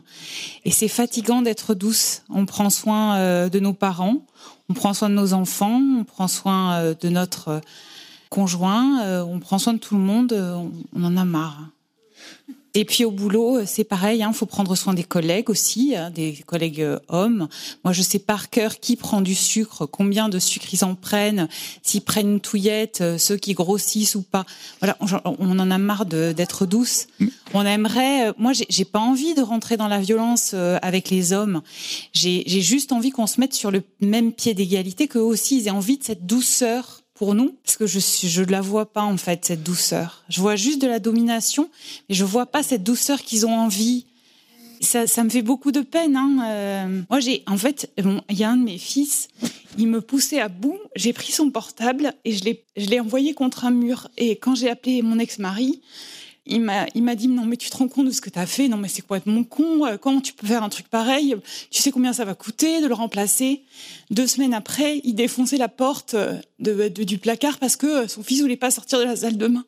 Et 0.63 0.71
c'est 0.71 0.87
fatigant 0.87 1.43
d'être 1.43 1.75
douce. 1.75 2.23
On 2.29 2.47
prend 2.47 2.71
soin 2.71 3.17
euh, 3.17 3.49
de 3.49 3.59
nos 3.59 3.73
parents, 3.73 4.25
on 4.69 4.73
prend 4.73 4.93
soin 4.95 5.09
de 5.09 5.13
nos 5.13 5.33
enfants, 5.33 5.81
on 5.99 6.03
prend 6.03 6.27
soin 6.27 6.95
de 6.99 7.09
notre 7.09 7.61
conjoint, 8.31 9.21
on 9.21 9.39
prend 9.39 9.59
soin 9.59 9.73
de 9.73 9.79
tout 9.79 9.95
le 9.95 10.01
monde. 10.01 10.33
On 10.95 11.03
en 11.03 11.15
a 11.15 11.25
marre. 11.25 11.69
Et 12.77 12.83
puis 12.83 13.05
au 13.05 13.11
boulot, 13.11 13.59
euh, 13.59 13.63
c'est 13.65 13.85
pareil, 13.85 14.19
il 14.19 14.23
hein, 14.23 14.33
faut 14.33 14.45
prendre 14.45 14.75
soin 14.75 14.93
des 14.93 15.05
collègues 15.05 15.49
aussi, 15.49 15.95
hein, 15.95 16.11
des 16.11 16.33
collègues 16.45 16.81
euh, 16.81 16.99
hommes. 17.07 17.47
Moi, 17.85 17.93
je 17.93 18.01
sais 18.01 18.19
par 18.19 18.49
cœur 18.49 18.81
qui 18.81 18.97
prend 18.97 19.21
du 19.21 19.33
sucre, 19.33 19.85
combien 19.85 20.27
de 20.27 20.39
sucre 20.39 20.67
ils 20.73 20.83
en 20.83 20.93
prennent, 20.93 21.47
s'ils 21.81 22.01
prennent 22.01 22.33
une 22.33 22.39
touillette, 22.41 22.99
euh, 22.99 23.17
ceux 23.17 23.37
qui 23.37 23.53
grossissent 23.53 24.15
ou 24.15 24.23
pas. 24.23 24.45
Voilà, 24.81 24.97
on, 24.99 25.59
en 25.59 25.71
a 25.71 25.77
marre 25.77 26.05
d'être 26.05 26.65
douce. 26.65 27.07
Mm. 27.19 27.27
On 27.53 27.65
aimerait, 27.65 28.33
moi, 28.37 28.51
j'ai 28.53 28.85
pas 28.85 28.99
envie 28.99 29.33
de 29.35 29.41
rentrer 29.41 29.77
dans 29.77 29.87
la 29.87 30.01
violence 30.01 30.53
avec 30.53 31.09
les 31.09 31.31
hommes. 31.31 31.61
J'ai 32.11 32.43
juste 32.61 32.91
envie 32.91 33.11
qu'on 33.11 33.27
se 33.27 33.39
mette 33.39 33.53
sur 33.53 33.71
le 33.71 33.83
même 34.01 34.33
pied 34.33 34.53
d'égalité, 34.53 35.07
qu'eux 35.07 35.19
aussi 35.19 35.59
ils 35.59 35.67
aient 35.67 35.71
envie 35.71 35.97
de 35.97 36.03
cette 36.03 36.25
douceur 36.25 37.04
pour 37.15 37.33
nous 37.33 37.55
parce 37.63 37.77
que 37.77 37.87
je 37.87 37.99
je 37.99 38.43
la 38.43 38.61
vois 38.61 38.85
pas 38.85 39.01
en 39.01 39.17
fait 39.17 39.45
cette 39.45 39.63
douceur. 39.63 40.23
Je 40.29 40.41
vois 40.41 40.55
juste 40.55 40.81
de 40.81 40.87
la 40.87 40.99
domination, 40.99 41.69
mais 42.07 42.15
je 42.15 42.23
vois 42.23 42.45
pas 42.45 42.61
cette 42.61 42.83
douceur 42.83 43.21
qu'ils 43.21 43.45
ont 43.45 43.57
envie. 43.57 44.05
Ça, 44.81 45.23
me 45.23 45.29
fait 45.29 45.41
beaucoup 45.41 45.71
de 45.71 45.81
peine. 45.81 46.15
Hein. 46.15 46.45
Euh, 46.45 47.01
moi, 47.09 47.19
j'ai 47.19 47.43
en 47.47 47.57
fait, 47.57 47.89
il 47.97 48.37
y 48.37 48.43
a 48.43 48.51
un 48.51 48.57
de 48.57 48.63
mes 48.63 48.77
fils, 48.77 49.29
il 49.79 49.87
me 49.87 50.01
poussait 50.01 50.39
à 50.39 50.49
bout. 50.49 50.77
J'ai 50.95 51.13
pris 51.13 51.31
son 51.31 51.49
portable 51.49 52.13
et 52.25 52.33
je 52.33 52.43
l'ai 52.75 52.99
envoyé 52.99 53.33
contre 53.33 53.65
un 53.65 53.71
mur. 53.71 54.09
Et 54.17 54.35
quand 54.35 54.53
j'ai 54.53 54.69
appelé 54.69 55.01
mon 55.01 55.17
ex-mari, 55.17 55.81
il 56.45 56.61
m'a, 56.61 56.85
il 56.93 57.03
m'a 57.03 57.15
dit 57.15 57.27
non 57.27 57.45
mais 57.45 57.57
tu 57.57 57.69
te 57.69 57.77
rends 57.77 57.87
compte 57.87 58.05
de 58.07 58.11
ce 58.11 58.21
que 58.21 58.29
tu 58.29 58.39
as 58.39 58.45
fait? 58.45 58.67
Non 58.67 58.77
mais 58.77 58.87
c'est 58.87 59.01
quoi 59.01 59.17
être 59.17 59.25
mon 59.25 59.43
con 59.43 59.85
euh, 59.85 59.97
Comment 59.97 60.21
tu 60.21 60.33
peux 60.33 60.47
faire 60.47 60.63
un 60.63 60.69
truc 60.69 60.87
pareil? 60.87 61.35
Tu 61.71 61.81
sais 61.81 61.91
combien 61.91 62.13
ça 62.13 62.25
va 62.25 62.35
coûter 62.35 62.81
de 62.81 62.87
le 62.87 62.93
remplacer? 62.93 63.63
Deux 64.11 64.27
semaines 64.27 64.53
après, 64.53 65.01
il 65.03 65.15
défonçait 65.15 65.57
la 65.57 65.69
porte 65.69 66.13
euh, 66.13 66.39
de, 66.59 66.87
du 66.87 67.17
placard 67.17 67.57
parce 67.57 67.75
que 67.75 68.03
euh, 68.03 68.07
son 68.07 68.23
fils 68.23 68.41
voulait 68.41 68.57
pas 68.57 68.71
sortir 68.71 68.99
de 68.99 69.05
la 69.05 69.15
salle 69.15 69.37
de 69.37 69.47
bain. 69.47 69.65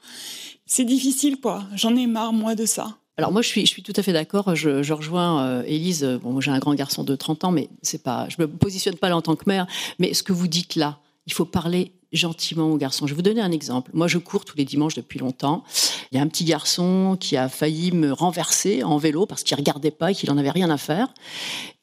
C'est 0.65 0.85
difficile 0.85 1.39
quoi. 1.39 1.63
J'en 1.75 1.95
ai 1.95 2.07
marre 2.07 2.33
moi 2.33 2.55
de 2.55 2.65
ça. 2.65 2.97
Alors 3.17 3.31
moi 3.31 3.41
je 3.41 3.47
suis, 3.47 3.61
je 3.61 3.71
suis 3.71 3.83
tout 3.83 3.93
à 3.95 4.03
fait 4.03 4.13
d'accord. 4.13 4.55
Je, 4.55 4.83
je 4.83 4.93
rejoins 4.93 5.63
Élise. 5.63 6.03
bon, 6.21 6.39
j'ai 6.39 6.51
un 6.51 6.59
grand 6.59 6.75
garçon 6.75 7.03
de 7.03 7.15
30 7.15 7.45
ans, 7.45 7.51
mais 7.51 7.69
c'est 7.81 8.03
pas, 8.03 8.27
je 8.29 8.35
me 8.39 8.47
positionne 8.47 8.95
pas 8.95 9.09
là 9.09 9.17
en 9.17 9.23
tant 9.23 9.35
que 9.35 9.45
mère. 9.47 9.65
Mais 9.97 10.13
ce 10.13 10.21
que 10.21 10.33
vous 10.33 10.47
dites 10.47 10.75
là, 10.75 10.99
il 11.25 11.33
faut 11.33 11.45
parler 11.45 11.91
gentiment 12.13 12.71
aux 12.71 12.77
garçons. 12.77 13.07
Je 13.07 13.13
vais 13.13 13.17
vous 13.17 13.21
donner 13.21 13.41
un 13.41 13.51
exemple. 13.51 13.91
Moi, 13.93 14.07
je 14.07 14.17
cours 14.17 14.45
tous 14.45 14.57
les 14.57 14.65
dimanches 14.65 14.95
depuis 14.95 15.19
longtemps. 15.19 15.63
Il 16.11 16.17
y 16.17 16.19
a 16.19 16.23
un 16.23 16.27
petit 16.27 16.45
garçon 16.45 17.17
qui 17.19 17.35
a 17.37 17.49
failli 17.49 17.91
me 17.91 18.11
renverser 18.11 18.83
en 18.83 18.97
vélo 18.97 19.25
parce 19.25 19.43
qu'il 19.43 19.57
regardait 19.57 19.91
pas 19.91 20.11
et 20.11 20.15
qu'il 20.15 20.31
en 20.31 20.37
avait 20.37 20.51
rien 20.51 20.69
à 20.69 20.77
faire. 20.77 21.13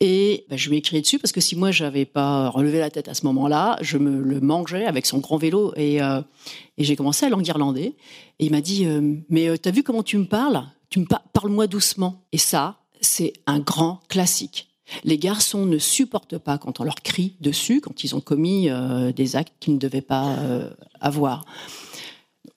Et 0.00 0.46
ben, 0.48 0.56
je 0.56 0.70
lui 0.70 0.78
ai 0.78 0.82
crié 0.82 1.02
dessus 1.02 1.18
parce 1.18 1.32
que 1.32 1.40
si 1.40 1.56
moi 1.56 1.70
j'avais 1.70 2.04
pas 2.04 2.48
relevé 2.48 2.78
la 2.78 2.90
tête 2.90 3.08
à 3.08 3.14
ce 3.14 3.26
moment-là, 3.26 3.78
je 3.80 3.98
me 3.98 4.20
le 4.20 4.40
mangeais 4.40 4.86
avec 4.86 5.06
son 5.06 5.18
grand 5.18 5.36
vélo 5.36 5.72
et, 5.76 6.02
euh, 6.02 6.20
j'ai 6.78 6.96
commencé 6.96 7.26
à 7.26 7.28
l'enguirlander. 7.28 7.94
Et 8.38 8.46
il 8.46 8.50
m'a 8.50 8.60
dit 8.60 8.86
euh, 8.86 9.16
mais 9.28 9.48
euh, 9.48 9.56
t'as 9.56 9.70
vu 9.70 9.82
comment 9.82 10.02
tu 10.02 10.18
me 10.18 10.26
parles? 10.26 10.64
Tu 10.90 11.00
me 11.00 11.06
parle-moi 11.32 11.66
doucement. 11.66 12.22
Et 12.32 12.38
ça, 12.38 12.78
c'est 13.00 13.32
un 13.46 13.58
grand 13.58 14.00
classique. 14.08 14.73
Les 15.04 15.18
garçons 15.18 15.66
ne 15.66 15.78
supportent 15.78 16.38
pas 16.38 16.58
quand 16.58 16.80
on 16.80 16.84
leur 16.84 16.96
crie 16.96 17.34
dessus, 17.40 17.80
quand 17.80 18.04
ils 18.04 18.14
ont 18.14 18.20
commis 18.20 18.68
euh, 18.68 19.12
des 19.12 19.36
actes 19.36 19.54
qu'ils 19.60 19.74
ne 19.74 19.78
devaient 19.78 20.00
pas 20.00 20.36
euh, 20.38 20.70
avoir. 21.00 21.44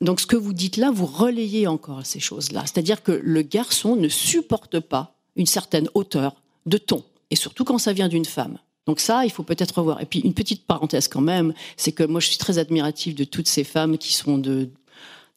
Donc 0.01 0.19
ce 0.19 0.27
que 0.27 0.35
vous 0.35 0.53
dites 0.53 0.77
là, 0.77 0.91
vous 0.91 1.05
relayez 1.05 1.67
encore 1.67 2.05
ces 2.05 2.19
choses-là. 2.19 2.61
C'est-à-dire 2.61 3.01
que 3.01 3.11
le 3.11 3.41
garçon 3.41 3.95
ne 3.95 4.09
supporte 4.09 4.79
pas 4.79 5.15
une 5.35 5.45
certaine 5.45 5.89
hauteur 5.93 6.35
de 6.65 6.77
ton, 6.77 7.03
et 7.31 7.35
surtout 7.35 7.63
quand 7.63 7.77
ça 7.77 7.93
vient 7.93 8.09
d'une 8.09 8.25
femme. 8.25 8.57
Donc 8.85 8.99
ça, 8.99 9.25
il 9.25 9.31
faut 9.31 9.43
peut-être 9.43 9.77
revoir. 9.79 10.01
Et 10.01 10.05
puis 10.05 10.19
une 10.19 10.33
petite 10.33 10.65
parenthèse 10.65 11.07
quand 11.07 11.21
même, 11.21 11.53
c'est 11.75 11.91
que 11.91 12.03
moi 12.03 12.19
je 12.19 12.27
suis 12.27 12.37
très 12.37 12.57
admirative 12.57 13.15
de 13.15 13.23
toutes 13.23 13.47
ces 13.47 13.63
femmes 13.63 13.97
qui 13.97 14.13
sont 14.13 14.37
de, 14.37 14.69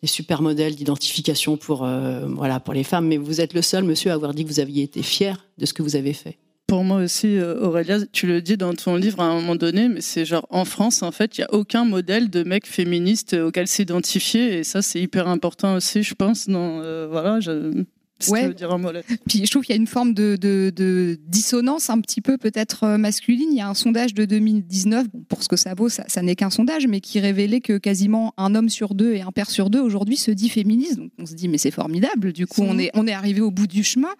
des 0.02 0.08
super 0.08 0.42
modèles 0.42 0.76
d'identification 0.76 1.56
pour, 1.56 1.84
euh, 1.84 2.26
voilà, 2.26 2.60
pour 2.60 2.74
les 2.74 2.84
femmes. 2.84 3.06
Mais 3.06 3.16
vous 3.16 3.40
êtes 3.40 3.54
le 3.54 3.62
seul, 3.62 3.84
monsieur, 3.84 4.10
à 4.10 4.14
avoir 4.14 4.34
dit 4.34 4.44
que 4.44 4.48
vous 4.48 4.60
aviez 4.60 4.82
été 4.82 5.02
fier 5.02 5.44
de 5.58 5.66
ce 5.66 5.72
que 5.72 5.82
vous 5.82 5.96
avez 5.96 6.12
fait 6.12 6.38
pour 6.70 6.84
moi 6.84 6.98
aussi, 6.98 7.36
euh, 7.36 7.58
Aurélia, 7.62 7.98
tu 8.12 8.28
le 8.28 8.40
dis 8.40 8.56
dans 8.56 8.72
ton 8.74 8.94
livre 8.94 9.18
à 9.18 9.24
un 9.24 9.34
moment 9.34 9.56
donné, 9.56 9.88
mais 9.88 10.00
c'est 10.00 10.24
genre 10.24 10.46
en 10.50 10.64
France, 10.64 11.02
en 11.02 11.10
fait, 11.10 11.36
il 11.36 11.40
n'y 11.40 11.44
a 11.44 11.52
aucun 11.52 11.84
modèle 11.84 12.30
de 12.30 12.44
mec 12.44 12.64
féministe 12.64 13.32
auquel 13.34 13.66
s'identifier, 13.66 14.58
et 14.58 14.62
ça, 14.62 14.80
c'est 14.80 15.00
hyper 15.00 15.26
important 15.26 15.74
aussi, 15.74 16.04
je 16.04 16.14
pense. 16.14 16.48
Dans, 16.48 16.80
euh, 16.80 17.08
voilà, 17.10 17.40
je, 17.40 17.82
ouais. 18.28 18.52
dire 18.54 18.72
un 18.72 18.80
Puis 19.28 19.44
je 19.44 19.50
trouve 19.50 19.62
qu'il 19.62 19.74
y 19.74 19.78
a 19.78 19.80
une 19.80 19.86
forme 19.86 20.14
de, 20.14 20.36
de, 20.40 20.72
de 20.74 21.18
dissonance 21.26 21.90
un 21.90 22.00
petit 22.00 22.20
peu 22.20 22.38
peut-être 22.38 22.84
euh, 22.84 22.98
masculine. 22.98 23.48
Il 23.52 23.58
y 23.58 23.60
a 23.60 23.68
un 23.68 23.74
sondage 23.74 24.14
de 24.14 24.24
2019, 24.24 25.08
bon, 25.10 25.24
pour 25.28 25.42
ce 25.42 25.48
que 25.48 25.56
ça 25.56 25.74
vaut, 25.74 25.88
ça, 25.88 26.04
ça 26.08 26.22
n'est 26.22 26.36
qu'un 26.36 26.50
sondage, 26.50 26.86
mais 26.86 27.00
qui 27.00 27.20
révélait 27.20 27.60
que 27.60 27.78
quasiment 27.78 28.34
un 28.36 28.54
homme 28.54 28.68
sur 28.68 28.94
deux 28.94 29.14
et 29.14 29.22
un 29.22 29.32
père 29.32 29.50
sur 29.50 29.70
deux 29.70 29.80
aujourd'hui 29.80 30.16
se 30.16 30.30
dit 30.30 30.48
féministe. 30.48 30.96
Donc 30.96 31.10
on 31.18 31.26
se 31.26 31.34
dit 31.34 31.48
mais 31.48 31.58
c'est 31.58 31.70
formidable. 31.70 32.32
Du 32.32 32.46
coup 32.46 32.62
on 32.62 32.78
est 32.78 32.90
on 32.94 33.06
est 33.06 33.12
arrivé 33.12 33.40
au 33.40 33.50
bout 33.50 33.66
du 33.66 33.84
chemin. 33.84 34.10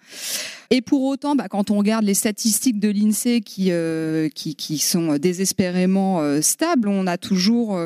Et 0.73 0.81
pour 0.81 1.03
autant, 1.03 1.35
bah, 1.35 1.49
quand 1.49 1.69
on 1.69 1.77
regarde 1.77 2.05
les 2.05 2.13
statistiques 2.13 2.79
de 2.79 2.87
l'INSEE 2.87 3.41
qui, 3.41 3.71
euh, 3.71 4.29
qui, 4.29 4.55
qui 4.55 4.77
sont 4.77 5.17
désespérément 5.17 6.21
euh, 6.21 6.39
stables, 6.39 6.87
on 6.87 7.07
a 7.07 7.17
toujours 7.17 7.77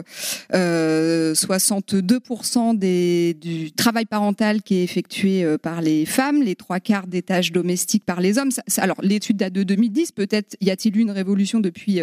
euh, 0.54 1.34
62% 1.34 2.78
des, 2.78 3.36
du 3.42 3.72
travail 3.72 4.06
parental 4.06 4.62
qui 4.62 4.76
est 4.76 4.84
effectué 4.84 5.58
par 5.64 5.82
les 5.82 6.05
femmes, 6.06 6.42
les 6.42 6.56
trois 6.56 6.80
quarts 6.80 7.08
des 7.08 7.22
tâches 7.22 7.52
domestiques 7.52 8.06
par 8.06 8.22
les 8.22 8.38
hommes. 8.38 8.50
alors 8.78 8.98
l'étude 9.02 9.38
date 9.38 9.54
de 9.54 9.64
2010, 9.64 10.12
peut-être 10.12 10.56
y 10.62 10.72
a-t-il 10.72 10.98
eu 10.98 11.02
une 11.02 11.12
révolution 11.12 11.60
depuis 11.60 12.02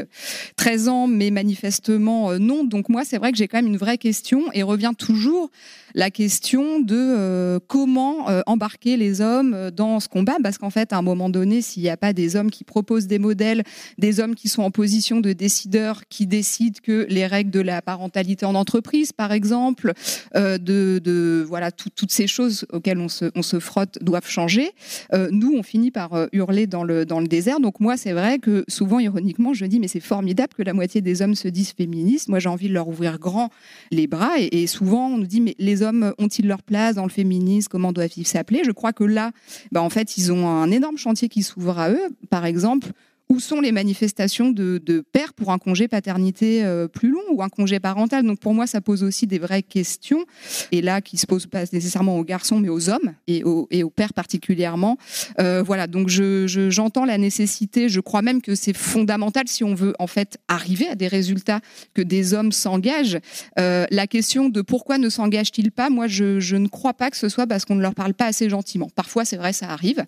13 0.57 0.89
euh, 0.89 0.91
ans, 0.91 1.07
mais 1.07 1.31
manifestement 1.31 2.31
euh, 2.31 2.39
non. 2.39 2.65
Donc 2.65 2.89
moi, 2.89 3.05
c'est 3.05 3.19
vrai 3.19 3.33
que 3.33 3.39
j'ai 3.39 3.49
quand 3.49 3.59
même 3.59 3.67
une 3.67 3.77
vraie 3.77 3.99
question 3.99 4.45
et 4.53 4.63
revient 4.63 4.93
toujours 4.97 5.51
la 5.95 6.11
question 6.11 6.81
de 6.81 6.97
euh, 6.97 7.59
comment 7.67 8.27
embarquer 8.47 8.97
les 8.97 9.21
hommes 9.21 9.71
dans 9.71 10.01
ce 10.01 10.09
combat, 10.09 10.37
parce 10.43 10.59
qu'en 10.59 10.71
fait, 10.71 10.93
à 10.93 10.99
un 10.99 11.03
moment 11.03 11.29
donné, 11.29 11.63
s'il 11.63 11.83
n'y 11.83 11.91
a 11.91 11.97
pas 11.97 12.13
des 12.13 12.37
hommes 12.37 12.51
qui 12.51 12.65
proposent 12.65 13.07
des 13.07 13.19
modèles, 13.19 13.63
des 13.99 14.21
hommes 14.21 14.35
qui 14.35 14.49
sont 14.49 14.63
en 14.63 14.71
position 14.71 15.21
de 15.21 15.33
décideurs, 15.33 16.03
qui 16.09 16.27
décident 16.27 16.79
que 16.83 17.07
les 17.09 17.27
règles 17.27 17.51
de 17.51 17.61
la 17.61 17.83
parentalité 17.83 18.47
en 18.47 18.55
entreprise, 18.55 19.13
par 19.13 19.33
exemple, 19.33 19.93
de, 20.35 20.59
de, 20.99 21.45
voilà 21.47 21.71
toutes 21.73 22.13
ces 22.13 22.27
choses 22.27 22.67
auxquelles 22.73 22.99
on 22.99 23.09
se, 23.09 23.61
frotte 23.61 23.99
doivent 24.03 24.29
changer. 24.29 24.71
Euh, 25.13 25.29
nous, 25.31 25.55
on 25.55 25.63
finit 25.63 25.91
par 25.91 26.15
euh, 26.15 26.27
hurler 26.33 26.67
dans 26.67 26.85
le, 26.85 27.05
dans 27.05 27.21
le 27.21 27.27
désert. 27.27 27.61
Donc 27.61 27.81
moi, 27.81 27.97
c'est 27.97 28.13
vrai 28.13 28.39
que 28.39 28.65
souvent, 28.69 28.99
ironiquement, 28.99 29.55
je 29.55 29.65
dis, 29.67 29.81
mais 29.81 29.89
c'est 29.89 30.01
formidable 30.01 30.55
que 30.55 30.63
la 30.63 30.73
moitié 30.73 31.01
des 31.01 31.23
hommes 31.23 31.35
se 31.35 31.49
disent 31.49 31.73
féministes. 31.73 32.29
Moi, 32.29 32.39
j'ai 32.39 32.49
envie 32.49 32.69
de 32.69 32.75
leur 32.75 32.89
ouvrir 32.89 33.19
grand 33.19 33.51
les 33.91 34.07
bras. 34.07 34.33
Et, 34.39 34.67
souvent, 34.67 35.09
on 35.09 35.19
nous 35.19 35.27
dit, 35.27 35.41
mais 35.41 35.55
les 35.59 35.82
hommes 35.83 36.15
ont-ils 36.19 36.47
leur 36.47 36.63
place 36.63 36.97
dans 36.97 37.05
le 37.05 37.11
féminisme 37.11 37.69
Comment 37.71 37.93
doivent-ils 37.93 38.27
s'appeler? 38.27 38.63
Je 38.65 38.71
crois 38.71 38.93
que 38.93 39.05
là, 39.05 39.33
bah, 39.71 39.83
en 39.83 39.91
fait, 39.91 40.17
ils 40.17 40.33
ont 40.33 40.49
un 40.49 40.71
énorme 40.71 40.97
chantier 40.97 41.29
qui 41.29 41.43
s'ouvre 41.43 41.79
à 41.79 41.91
eux. 41.91 42.17
Par 42.31 42.45
exemple, 42.45 42.89
où 43.33 43.41
sont 43.41 43.63
les 43.63 43.73
manifestations 43.73 44.51
de, 44.51 44.77
de 44.85 45.01
père 45.01 45.33
pour 45.33 45.53
un 45.53 45.59
congé 45.59 45.89
paternité 45.89 46.63
euh, 46.65 46.87
plus 46.87 47.11
long 47.11 47.23
ou 47.31 47.43
un 47.43 47.49
congé 47.49 47.81
parental? 47.81 48.27
Donc 48.27 48.39
pour 48.41 48.53
moi, 48.53 48.67
ça 48.67 48.83
pose 48.83 49.03
aussi 49.03 49.27
des 49.27 49.39
vraies 49.39 49.63
questions, 49.63 50.27
et 50.71 50.83
là 50.83 51.01
qui 51.01 51.17
se 51.17 51.25
posent 51.25 51.47
pas 51.47 51.65
nécessairement 51.73 52.19
aux 52.19 52.25
garçons, 52.25 52.61
mais 52.61 52.69
aux 52.69 52.91
hommes 52.91 53.15
et 53.27 53.43
aux, 53.43 53.67
pères 53.89 54.13
particulièrement. 54.13 54.99
Euh, 55.41 55.63
voilà, 55.63 55.87
donc 55.87 56.11
je, 56.11 56.47
je- 56.47 56.69
j'entends 56.69 57.07
la 57.07 57.17
nécessité, 57.17 57.89
je 57.89 58.01
crois 58.01 58.21
même 58.21 58.43
que 58.43 58.55
c'est 58.55 58.77
fondamental 58.77 59.45
si 59.47 59.65
on 59.65 59.75
veut 59.75 59.95
en 59.99 60.07
fait 60.07 60.37
arriver 60.49 60.87
à 60.89 60.95
des 60.95 61.09
résultats 61.09 61.61
que 61.95 62.03
des 62.03 62.35
hommes 62.35 62.53
s'engagent. 62.53 63.19
Euh, 63.59 63.87
la 63.91 64.07
question 64.07 64.51
de 64.51 64.61
pourquoi 64.61 64.99
ne 64.99 65.09
s'engagent-ils 65.09 65.73
pas, 65.73 65.89
moi 65.89 66.07
je, 66.07 66.57
ne 66.57 66.69
crois 66.69 66.93
pas 66.93 67.11
que 67.11 67.17
ce 67.17 67.31
soit 67.31 67.47
parce 67.47 67.65
qu'on 67.65 67.77
ne 67.77 67.83
leur 67.83 67.95
parle 67.95 68.13
pas 68.13 68.27
assez 68.27 68.51
gentiment. 68.51 68.91
Parfois, 68.95 69.25
c'est 69.25 69.39
vrai, 69.39 69.55
ça 69.55 69.71
arrive, 69.71 70.05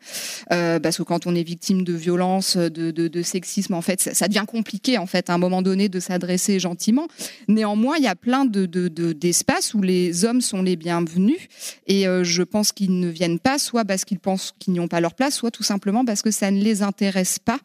parce 0.51 0.99
que 0.99 1.03
quand 1.03 1.27
on 1.27 1.35
est 1.35 1.43
victime 1.43 1.85
de 1.85 1.95
violence, 1.95 2.59
de, 2.59 2.91
de, 2.91 3.09
de 3.15 3.23
sexisme, 3.23 3.75
en 3.75 3.81
fait, 3.81 4.01
ça, 4.01 4.27
devient 4.27 4.45
compliqué 4.47 4.99
en 4.99 5.07
fait 5.07 5.31
à 5.31 5.35
un 5.35 5.39
moment 5.39 5.63
donné 5.63 5.89
de 5.89 6.01
s'adresser 6.01 6.59
gentiment. 6.59 7.07
Néanmoins, 7.47 7.97
il 7.97 8.03
y 8.03 8.09
a 8.09 8.17
plein 8.17 8.45
de, 8.45 8.67
de- 8.67 8.89
de- 8.89 9.13
d'espaces 9.13 9.73
où 9.73 9.83
les 9.83 10.25
hommes 10.25 10.41
sont 10.41 10.63
les 10.63 10.75
bienvenus, 10.75 11.39
et 11.87 12.09
euh, 12.09 12.25
je 12.25 12.43
pense 12.43 12.73
qu'ils 12.73 12.99
ne 12.99 13.09
viennent 13.09 13.39
pas, 13.39 13.59
soit 13.59 13.85
parce 13.85 14.05
qu'ils 14.05 14.19
pensent 14.19 14.53
qu'ils 14.59 14.73
n'y 14.73 14.81
ont 14.81 14.89
pas 14.89 15.01
leur 15.01 15.15
place, 15.15 15.35
soit 15.35 15.53
tout 15.53 15.63
simplement 15.63 16.05
parce 16.05 16.23
que 16.23 16.33
ça 16.33 16.51
ne 16.51 16.61
les 16.61 16.83
intéresse 16.83 17.39
pas. 17.39 17.59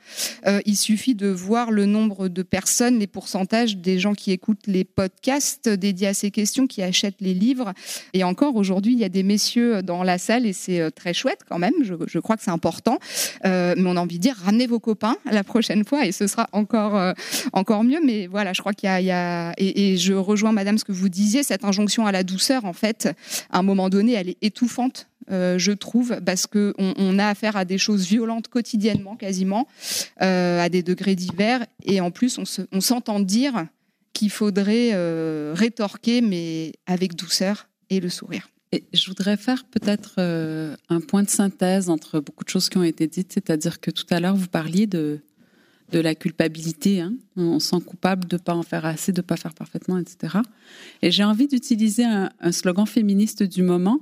Euh, 0.46 0.62
il 0.66 0.78
suffit 0.78 1.16
de 1.16 1.28
voir 1.28 1.72
le 1.72 1.88
nombre 1.88 2.28
de 2.28 2.44
personnes, 2.44 3.00
les 3.00 3.08
pourcentages 3.08 3.78
des 3.78 3.98
gens 3.98 4.14
qui 4.14 4.32
écoutent 4.32 4.68
les 4.68 4.84
podcasts 4.84 5.68
dédiés 5.68 6.08
à 6.08 6.14
ces 6.14 6.30
questions, 6.30 6.68
qui 6.68 6.84
achètent 6.84 7.22
les 7.22 7.34
livres. 7.34 7.74
Et 8.14 8.24
encore 8.24 8.56
aujourd'hui, 8.56 8.94
il 8.94 9.00
y 9.00 9.04
a 9.04 9.10
des 9.10 9.24
messieurs 9.24 9.82
dans 9.82 10.04
la 10.04 10.20
salle 10.20 10.46
et 10.46 10.54
c'est 10.54 10.80
euh, 10.80 10.92
très 10.92 11.16
chouette 11.16 11.40
quand 11.50 11.58
même. 11.58 11.74
Je, 11.82 12.20
crois 12.20 12.38
que 12.38 12.44
c'est 12.44 12.52
important. 12.52 13.00
Mais 13.44 13.76
on 13.86 13.96
a 13.96 14.02
envie 14.02 14.18
de 14.18 14.22
dire, 14.22 14.36
ramenez 14.36 14.68
vos 14.68 14.80
copains 14.80 15.16
la 15.34 15.44
prochaine 15.44 15.84
fois 15.86 16.06
et 16.06 16.12
ce 16.12 16.28
sera 16.28 16.48
encore, 16.52 16.96
euh, 16.96 17.14
encore 17.54 17.84
mieux. 17.84 18.00
Mais 18.06 18.28
voilà, 18.28 18.54
je 18.54 18.62
crois 18.62 18.74
qu'il 18.74 18.90
y 18.90 19.12
a, 19.12 19.54
et, 19.58 19.98
je 19.98 20.14
rejoins 20.14 20.52
Madame 20.52 20.78
ce 20.78 20.84
que 20.86 20.92
vous 20.92 21.10
disiez, 21.10 21.44
cette 21.44 21.64
injonction 21.64 22.06
à 22.06 22.12
la 22.12 22.24
douceur, 22.24 22.66
en 22.66 22.74
fait, 22.74 23.10
à 23.50 23.60
un 23.60 23.64
moment 23.64 23.90
donné, 23.90 24.14
elle 24.14 24.30
est 24.30 24.38
étouffante. 24.42 25.08
euh, 25.32 25.60
je 25.60 25.72
trouve, 25.72 26.20
parce 26.26 26.48
qu'on 26.48 26.74
on 26.78 27.20
a 27.20 27.28
affaire 27.28 27.56
à 27.56 27.64
des 27.64 27.78
choses 27.78 28.08
violentes 28.08 28.48
quotidiennement, 28.48 29.16
quasiment, 29.16 29.68
euh, 30.24 30.60
à 30.60 30.70
des 30.70 30.82
degrés 30.82 31.16
divers, 31.16 31.66
et 31.84 32.02
en 32.02 32.10
plus, 32.10 32.40
on 32.40 32.46
se- 32.46 32.64
on 32.72 32.82
s'entend 32.82 33.20
dire 33.20 33.68
qu'il 34.14 34.32
faudrait 34.32 34.92
rétorquer, 35.54 36.22
mais 36.22 36.74
avec 36.88 37.16
douceur 37.16 37.68
et 37.92 38.00
le 38.00 38.10
sourire. 38.10 38.50
Je 38.72 39.08
voudrais 39.08 39.36
faire 39.38 39.66
peut-être 39.66 40.16
euh, 40.20 40.76
un 40.90 41.02
point 41.02 41.24
de 41.24 41.30
synthèse 41.30 41.90
entre 41.90 42.20
beaucoup 42.20 42.44
de 42.44 42.50
choses 42.50 42.70
qui 42.70 42.78
ont 42.78 42.84
été 42.84 43.08
dites, 43.08 43.34
c'est-à-dire 43.34 43.80
que 43.80 43.90
tout 43.90 44.06
à 44.12 44.20
l'heure, 44.20 44.36
vous 44.36 44.48
parliez 44.48 44.86
de, 44.86 45.22
de 45.92 46.00
la 46.00 46.14
culpabilité. 46.14 47.02
hein. 47.02 47.14
On 47.36 47.60
se 47.60 47.70
sent 47.70 47.82
coupable 47.84 48.28
de 48.28 48.36
ne 48.36 48.42
pas 48.42 48.54
en 48.54 48.62
faire 48.62 48.86
assez, 48.86 49.12
de 49.12 49.22
ne 49.22 49.26
pas 49.26 49.38
faire 49.38 49.56
parfaitement, 49.56 49.98
etc. 49.98 50.38
Et 51.02 51.10
j'ai 51.10 51.24
envie 51.24 51.48
d'utiliser 51.48 52.06
un, 52.06 52.30
un 52.40 52.52
slogan 52.52 52.86
féministe 52.86 53.42
du 53.42 53.64
moment, 53.64 54.00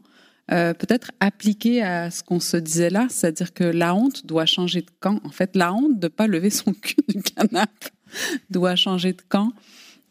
euh, 0.51 0.73
peut-être 0.73 1.11
appliqué 1.21 1.81
à 1.81 2.11
ce 2.11 2.21
qu'on 2.23 2.41
se 2.41 2.57
disait 2.57 2.89
là, 2.89 3.07
c'est-à-dire 3.09 3.53
que 3.53 3.63
la 3.63 3.95
honte 3.95 4.25
doit 4.25 4.45
changer 4.45 4.81
de 4.81 4.91
camp. 4.99 5.21
En 5.23 5.29
fait, 5.29 5.55
la 5.55 5.73
honte 5.73 5.97
de 5.99 6.07
ne 6.07 6.09
pas 6.09 6.27
lever 6.27 6.49
son 6.49 6.73
cul 6.73 6.95
du 7.07 7.21
canapé 7.21 7.87
doit 8.49 8.75
changer 8.75 9.13
de 9.13 9.21
camp. 9.29 9.53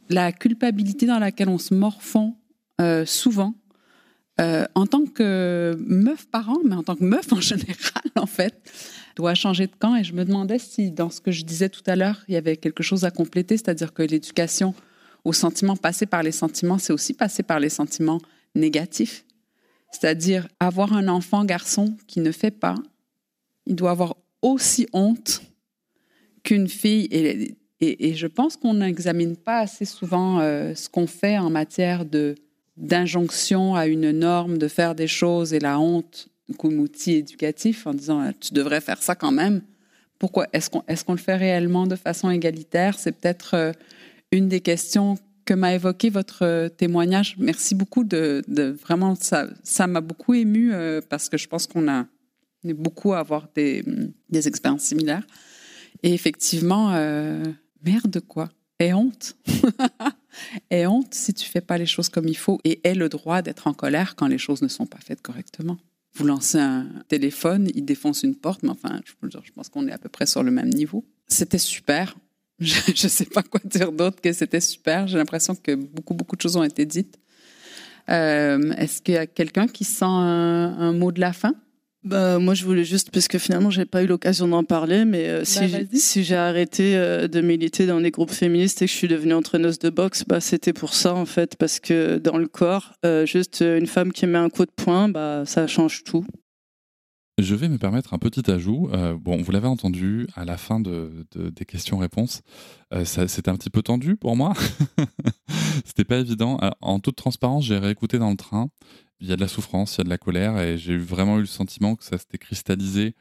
La 0.08 0.32
culpabilité 0.32 1.04
dans 1.04 1.18
laquelle 1.18 1.48
on 1.48 1.58
se 1.58 1.74
morfond 1.74 2.36
euh, 2.80 3.04
souvent, 3.06 3.54
euh, 4.40 4.66
en 4.74 4.86
tant 4.86 5.06
que 5.06 5.76
meuf 5.78 6.26
parent, 6.26 6.58
mais 6.64 6.74
en 6.74 6.82
tant 6.82 6.94
que 6.94 7.04
meuf 7.04 7.32
en 7.32 7.40
général, 7.40 8.04
en 8.16 8.26
fait, 8.26 8.54
doit 9.16 9.34
changer 9.34 9.66
de 9.66 9.74
camp. 9.78 9.96
Et 9.96 10.04
je 10.04 10.12
me 10.12 10.24
demandais 10.24 10.58
si, 10.58 10.90
dans 10.90 11.08
ce 11.08 11.20
que 11.20 11.30
je 11.30 11.44
disais 11.44 11.68
tout 11.68 11.82
à 11.86 11.96
l'heure, 11.96 12.22
il 12.28 12.34
y 12.34 12.36
avait 12.36 12.56
quelque 12.56 12.82
chose 12.82 13.04
à 13.04 13.10
compléter, 13.10 13.56
c'est-à-dire 13.56 13.94
que 13.94 14.02
l'éducation 14.02 14.74
aux 15.24 15.32
sentiments, 15.32 15.76
passer 15.76 16.06
par 16.06 16.22
les 16.22 16.32
sentiments, 16.32 16.78
c'est 16.78 16.92
aussi 16.92 17.14
passer 17.14 17.42
par 17.42 17.58
les 17.60 17.70
sentiments 17.70 18.20
négatifs. 18.54 19.24
C'est-à-dire 19.90 20.46
avoir 20.60 20.92
un 20.92 21.08
enfant 21.08 21.44
garçon 21.44 21.96
qui 22.06 22.20
ne 22.20 22.30
fait 22.30 22.50
pas, 22.50 22.76
il 23.66 23.74
doit 23.74 23.90
avoir 23.90 24.16
aussi 24.42 24.86
honte 24.92 25.42
qu'une 26.44 26.68
fille. 26.68 27.08
Et, 27.80 28.14
je 28.14 28.26
pense 28.26 28.56
qu'on 28.56 28.74
n'examine 28.74 29.36
pas 29.36 29.58
assez 29.58 29.84
souvent 29.84 30.40
euh, 30.40 30.74
ce 30.74 30.88
qu'on 30.88 31.06
fait 31.06 31.38
en 31.38 31.50
matière 31.50 32.04
de 32.04 32.34
d'injonction 32.76 33.74
à 33.74 33.86
une 33.86 34.10
norme 34.10 34.58
de 34.58 34.68
faire 34.68 34.94
des 34.94 35.06
choses 35.06 35.52
et 35.52 35.58
la 35.58 35.78
honte 35.80 36.28
comme 36.58 36.78
outil 36.78 37.14
éducatif 37.14 37.86
en 37.86 37.94
disant 37.94 38.22
euh, 38.22 38.30
tu 38.38 38.54
devrais 38.54 38.80
faire 38.80 39.02
ça 39.02 39.14
quand 39.14 39.32
même. 39.32 39.62
Pourquoi? 40.18 40.46
Est-ce 40.52 40.70
qu'on 40.70 40.82
qu'on 40.82 41.12
le 41.12 41.18
fait 41.18 41.36
réellement 41.36 41.86
de 41.86 41.96
façon 41.96 42.30
égalitaire? 42.30 42.98
C'est 42.98 43.12
peut-être 43.12 43.54
euh, 43.54 43.72
une 44.32 44.48
des 44.48 44.60
questions 44.60 45.16
que 45.46 45.54
m'a 45.54 45.74
évoqué 45.74 46.10
votre 46.10 46.42
euh, 46.42 46.68
témoignage. 46.68 47.36
Merci 47.38 47.74
beaucoup 47.74 48.04
de, 48.04 48.44
vraiment 48.82 49.14
ça 49.14 49.46
ça 49.62 49.86
m'a 49.86 50.02
beaucoup 50.02 50.34
ému 50.34 50.74
euh, 50.74 51.00
parce 51.08 51.30
que 51.30 51.38
je 51.38 51.48
pense 51.48 51.66
qu'on 51.66 51.88
a 51.88 52.06
est 52.64 52.74
beaucoup 52.74 53.12
à 53.12 53.20
avoir 53.20 53.48
des, 53.54 53.84
des 54.28 54.48
expériences 54.48 54.82
similaires. 54.82 55.24
Et 56.02 56.12
effectivement, 56.12 56.92
euh, 56.92 57.44
merde 57.84 58.20
quoi. 58.26 58.50
Et 58.80 58.92
honte. 58.92 59.36
et 60.70 60.86
honte 60.86 61.14
si 61.14 61.34
tu 61.34 61.48
fais 61.48 61.60
pas 61.60 61.78
les 61.78 61.86
choses 61.86 62.08
comme 62.08 62.28
il 62.28 62.36
faut 62.36 62.60
et 62.64 62.80
aie 62.84 62.94
le 62.94 63.08
droit 63.08 63.42
d'être 63.42 63.66
en 63.66 63.74
colère 63.74 64.16
quand 64.16 64.26
les 64.26 64.38
choses 64.38 64.62
ne 64.62 64.68
sont 64.68 64.86
pas 64.86 64.98
faites 64.98 65.22
correctement. 65.22 65.78
Vous 66.14 66.24
lancez 66.24 66.58
un 66.58 66.86
téléphone, 67.08 67.68
il 67.74 67.84
défonce 67.84 68.22
une 68.22 68.34
porte, 68.34 68.62
mais 68.62 68.70
enfin, 68.70 69.00
je, 69.04 69.50
pense 69.54 69.68
qu'on 69.68 69.86
est 69.86 69.92
à 69.92 69.98
peu 69.98 70.08
près 70.08 70.26
sur 70.26 70.42
le 70.42 70.50
même 70.50 70.70
niveau. 70.70 71.04
C'était 71.28 71.58
super. 71.58 72.16
Je 72.58 72.90
ne 72.90 73.10
sais 73.10 73.26
pas 73.26 73.42
quoi 73.42 73.60
dire 73.64 73.92
d'autre 73.92 74.22
que 74.22 74.32
c'était 74.32 74.62
super. 74.62 75.06
J'ai 75.08 75.18
l'impression 75.18 75.54
que 75.54 75.74
beaucoup, 75.74 76.14
beaucoup 76.14 76.36
de 76.36 76.40
choses 76.40 76.56
ont 76.56 76.62
été 76.62 76.86
dites. 76.86 77.18
Euh, 78.08 78.72
Est-ce 78.78 79.02
qu'il 79.02 79.14
y 79.14 79.18
a 79.18 79.26
quelqu'un 79.26 79.66
qui 79.66 79.84
sent 79.84 80.06
un 80.06 80.92
mot 80.92 81.12
de 81.12 81.20
la 81.20 81.34
fin? 81.34 81.54
Bah, 82.06 82.38
moi, 82.38 82.54
je 82.54 82.64
voulais 82.64 82.84
juste, 82.84 83.10
parce 83.10 83.26
que 83.26 83.36
finalement, 83.38 83.68
j'ai 83.70 83.84
pas 83.84 84.02
eu 84.02 84.06
l'occasion 84.06 84.46
d'en 84.46 84.62
parler, 84.62 85.04
mais 85.04 85.26
euh, 85.28 85.44
si, 85.44 85.66
vas-y. 85.66 85.98
si 85.98 86.22
j'ai 86.24 86.36
arrêté 86.36 86.96
euh, 86.96 87.26
de 87.26 87.40
militer 87.40 87.84
dans 87.86 87.98
les 87.98 88.12
groupes 88.12 88.30
féministes 88.30 88.80
et 88.80 88.86
que 88.86 88.92
je 88.92 88.96
suis 88.96 89.08
devenue 89.08 89.34
entraîneuse 89.34 89.80
de 89.80 89.90
boxe, 89.90 90.24
bah, 90.26 90.40
c'était 90.40 90.72
pour 90.72 90.94
ça, 90.94 91.14
en 91.14 91.26
fait, 91.26 91.56
parce 91.56 91.80
que 91.80 92.18
dans 92.18 92.38
le 92.38 92.46
corps, 92.46 92.92
euh, 93.04 93.26
juste 93.26 93.60
une 93.66 93.86
femme 93.88 94.12
qui 94.12 94.26
met 94.26 94.38
un 94.38 94.48
coup 94.50 94.64
de 94.64 94.70
poing, 94.70 95.08
bah, 95.08 95.42
ça 95.46 95.66
change 95.66 96.04
tout. 96.04 96.24
Je 97.38 97.54
vais 97.54 97.68
me 97.68 97.76
permettre 97.76 98.14
un 98.14 98.18
petit 98.18 98.50
ajout. 98.50 98.88
Euh, 98.94 99.14
bon, 99.20 99.42
vous 99.42 99.52
l'avez 99.52 99.66
entendu 99.68 100.26
à 100.36 100.46
la 100.46 100.56
fin 100.56 100.80
de, 100.80 101.26
de- 101.34 101.50
des 101.50 101.66
questions-réponses. 101.66 102.40
Euh, 102.94 103.04
ça- 103.04 103.28
C'était 103.28 103.50
un 103.50 103.56
petit 103.56 103.68
peu 103.68 103.82
tendu 103.82 104.16
pour 104.16 104.36
moi. 104.36 104.54
C'était 105.84 106.04
pas 106.04 106.18
évident. 106.18 106.58
En 106.80 106.98
toute 106.98 107.16
transparence, 107.16 107.66
j'ai 107.66 107.76
réécouté 107.78 108.18
dans 108.18 108.30
le 108.30 108.36
train. 108.36 108.68
Il 109.20 109.28
y 109.28 109.32
a 109.32 109.36
de 109.36 109.40
la 109.40 109.48
souffrance, 109.48 109.96
il 109.96 109.98
y 109.98 110.00
a 110.02 110.04
de 110.04 110.10
la 110.10 110.18
colère, 110.18 110.58
et 110.60 110.76
j'ai 110.76 110.96
vraiment 110.96 111.38
eu 111.38 111.40
le 111.40 111.46
sentiment 111.46 111.96
que 111.96 112.04
ça 112.04 112.18
s'était 112.18 112.38
cristallisé. 112.38 113.14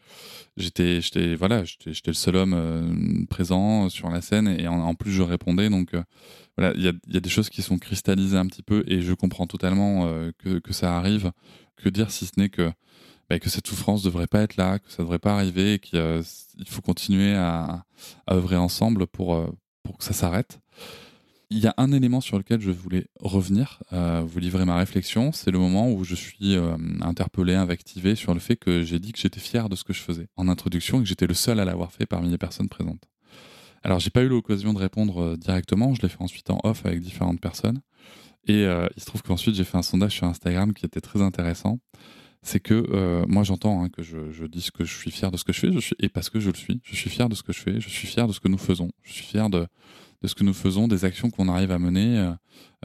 J'étais, 0.58 1.02
j'étais, 1.02 1.36
voilà, 1.36 1.64
j'étais, 1.64 1.92
le 2.08 2.14
seul 2.14 2.36
homme 2.36 2.54
euh, 2.54 3.26
présent 3.30 3.90
sur 3.90 4.10
la 4.10 4.22
scène, 4.22 4.48
et 4.48 4.68
en, 4.68 4.94
plus 4.96 5.12
je 5.12 5.22
répondais. 5.22 5.70
Donc 5.70 5.94
euh, 5.94 6.04
voilà, 6.58 6.74
il 6.76 6.84
y 6.84 7.18
a, 7.18 7.20
des 7.20 7.30
choses 7.30 7.50
qui 7.50 7.62
sont 7.62 7.78
cristallisées 7.78 8.38
un 8.38 8.48
petit 8.48 8.64
peu, 8.64 8.84
et 8.88 9.02
je 9.02 9.14
comprends 9.14 9.48
totalement 9.48 10.08
euh, 10.08 10.32
que, 10.38 10.74
ça 10.74 10.98
arrive. 10.98 11.32
Que 11.78 11.90
dire 11.90 12.12
si 12.12 12.26
ce 12.26 12.32
n'est 12.38 12.50
que 12.50 12.72
bah, 13.30 13.40
que 13.40 13.50
cette 13.50 13.68
souffrance 13.68 14.04
devrait 14.04 14.28
pas 14.28 14.42
être 14.42 14.56
là, 14.56 14.80
que 14.80 14.92
ça 14.92 15.04
devrait 15.04 15.20
pas 15.20 15.34
arriver, 15.34 15.76
et 15.76 15.80
qu'il 15.80 16.00
euh, 16.00 16.22
il 16.58 16.68
faut 16.68 16.82
continuer 16.82 17.34
à, 17.36 17.86
à 18.28 18.36
œuvrer 18.36 18.56
ensemble 18.56 19.08
pour, 19.08 19.36
euh, 19.36 19.48
pour 19.84 19.98
que 19.98 20.04
ça 20.04 20.14
s'arrête. 20.14 20.60
Il 21.56 21.64
y 21.64 21.68
a 21.68 21.74
un 21.78 21.94
élément 21.94 22.20
sur 22.20 22.38
lequel 22.38 22.60
je 22.60 22.70
voulais 22.70 23.08
revenir, 23.22 23.82
euh, 23.94 24.22
vous 24.28 24.40
livrer 24.40 24.66
ma 24.66 24.76
réflexion, 24.76 25.32
c'est 25.32 25.52
le 25.52 25.58
moment 25.58 25.90
où 25.90 26.04
je 26.04 26.14
suis 26.14 26.58
euh, 26.58 26.76
interpellé, 27.00 27.56
invectivé 27.56 28.16
sur 28.16 28.34
le 28.34 28.42
fait 28.42 28.58
que 28.58 28.84
j'ai 28.84 29.00
dit 29.00 29.14
que 29.14 29.20
j'étais 29.20 29.40
fier 29.40 29.70
de 29.70 29.78
ce 29.78 29.86
que 29.86 29.94
je 29.94 30.02
faisais 30.02 30.28
en 30.36 30.50
introduction 30.50 31.00
et 31.00 31.04
que 31.04 31.08
j'étais 31.08 31.28
le 31.28 31.34
seul 31.34 31.62
à 31.62 31.64
l'avoir 31.64 31.94
fait 31.94 32.06
parmi 32.06 32.30
les 32.30 32.38
personnes 32.38 32.68
présentes. 32.68 33.06
Alors 33.84 34.02
j'ai 34.02 34.10
pas 34.10 34.24
eu 34.24 34.28
l'occasion 34.28 34.74
de 34.74 34.80
répondre 34.80 35.22
euh, 35.22 35.38
directement, 35.38 35.94
je 35.94 36.02
l'ai 36.02 36.10
fait 36.10 36.22
ensuite 36.22 36.50
en 36.50 36.60
off 36.66 36.86
avec 36.86 37.00
différentes 37.00 37.40
personnes. 37.40 37.80
Et 38.50 38.64
il 38.64 39.02
se 39.02 39.06
trouve 39.06 39.24
qu'ensuite 39.24 39.56
j'ai 39.56 39.64
fait 39.64 39.78
un 39.78 39.82
sondage 39.82 40.12
sur 40.12 40.28
Instagram 40.28 40.74
qui 40.74 40.86
était 40.86 41.02
très 41.02 41.22
intéressant. 41.22 41.80
C'est 42.44 42.60
que 42.60 43.26
moi 43.28 43.42
j'entends 43.42 43.82
hein, 43.82 43.90
que 43.90 44.04
je, 44.04 44.30
je 44.30 44.46
dis 44.46 44.70
que 44.72 44.84
je 44.84 44.96
suis 44.96 45.10
fier 45.10 45.32
de 45.32 45.38
ce 45.38 45.44
que 45.44 45.52
je 45.52 45.62
fais, 45.62 45.70
et 45.98 46.10
parce 46.10 46.30
que 46.30 46.40
je 46.40 46.52
le 46.52 46.56
suis, 46.56 46.80
je 46.84 46.96
suis 46.96 47.10
fier 47.10 47.28
de 47.28 47.34
ce 47.34 47.42
que 47.42 47.54
je 47.54 47.60
fais, 47.60 47.82
je 47.82 47.90
suis 47.90 48.06
fier 48.06 48.28
de 48.28 48.34
ce 48.34 48.40
que 48.40 48.48
nous 48.48 48.60
faisons, 48.60 48.92
je 49.02 49.14
suis 49.14 49.24
fier 49.24 49.50
de, 49.50 49.66
ce 50.28 50.36
que 50.36 50.44
nous 50.44 50.54
faisons, 50.54 50.88
des 50.88 51.06
actions 51.06 51.30
qu'on 51.30 51.48
arrive 51.50 51.72
à 51.72 51.80
mener 51.80 52.18
euh, 52.18 52.32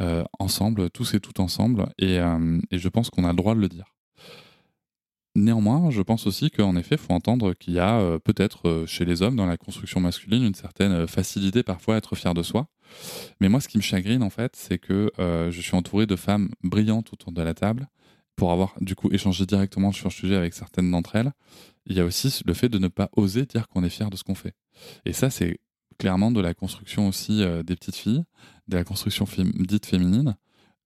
euh, 0.01 0.25
ensemble, 0.39 0.91
tous 0.91 1.15
et 1.15 1.21
toutes 1.21 1.41
ensemble, 1.41 1.89
et, 1.99 2.19
euh, 2.19 2.59
et 2.71 2.79
je 2.79 2.89
pense 2.89 3.11
qu'on 3.11 3.25
a 3.25 3.31
le 3.31 3.37
droit 3.37 3.55
de 3.55 3.61
le 3.61 3.69
dire. 3.69 3.95
Néanmoins, 5.37 5.91
je 5.91 6.03
pense 6.03 6.27
aussi 6.27 6.51
qu'en 6.51 6.75
effet, 6.77 6.97
il 6.97 7.01
faut 7.01 7.13
entendre 7.13 7.55
qu'il 7.55 7.75
y 7.75 7.79
a 7.79 8.19
peut-être 8.19 8.85
chez 8.89 9.05
les 9.05 9.23
hommes, 9.23 9.37
dans 9.37 9.47
la 9.47 9.57
construction 9.57 10.01
masculine, 10.01 10.43
une 10.43 10.55
certaine 10.55 11.07
facilité 11.07 11.63
parfois 11.63 11.95
à 11.95 11.99
être 11.99 12.17
fier 12.17 12.35
de 12.35 12.43
soi. 12.43 12.67
Mais 13.41 13.49
moi, 13.49 13.61
ce 13.61 13.69
qui 13.69 13.77
me 13.77 13.83
chagrine, 13.83 14.25
en 14.25 14.31
fait, 14.31 14.57
c'est 14.57 14.79
que 14.79 15.13
je 15.19 15.61
suis 15.61 15.77
entouré 15.77 16.07
de 16.07 16.17
femmes 16.17 16.51
brillantes 16.65 17.13
autour 17.13 17.31
de 17.31 17.43
la 17.43 17.55
table 17.55 17.89
pour 18.35 18.53
avoir 18.53 18.75
du 18.81 18.95
coup 18.95 19.11
échangé 19.13 19.45
directement 19.45 19.93
sur 19.93 20.09
le 20.09 20.13
sujet 20.13 20.35
avec 20.35 20.55
certaines 20.55 20.91
d'entre 20.91 21.15
elles, 21.15 21.31
il 21.85 21.95
y 21.95 22.01
a 22.01 22.05
aussi 22.07 22.41
le 22.47 22.55
fait 22.55 22.71
de 22.71 22.79
ne 22.79 22.89
pas 22.89 23.11
oser 23.15 23.45
dire 23.45 23.69
qu'on 23.69 23.85
est 23.85 23.91
fier 23.91 24.09
de 24.09 24.17
ce 24.17 24.25
qu'on 24.25 24.35
fait. 24.35 24.55
Et 25.05 25.13
ça, 25.13 25.29
c'est 25.29 25.61
clairement 26.01 26.33
de 26.33 26.41
la 26.41 26.55
construction 26.55 27.09
aussi 27.09 27.43
euh, 27.43 27.63
des 27.63 27.77
petites 27.77 27.95
filles, 27.95 28.25
de 28.69 28.77
la 28.79 28.85
construction 28.85 29.27
dite 29.55 29.85
féminine. 29.85 30.35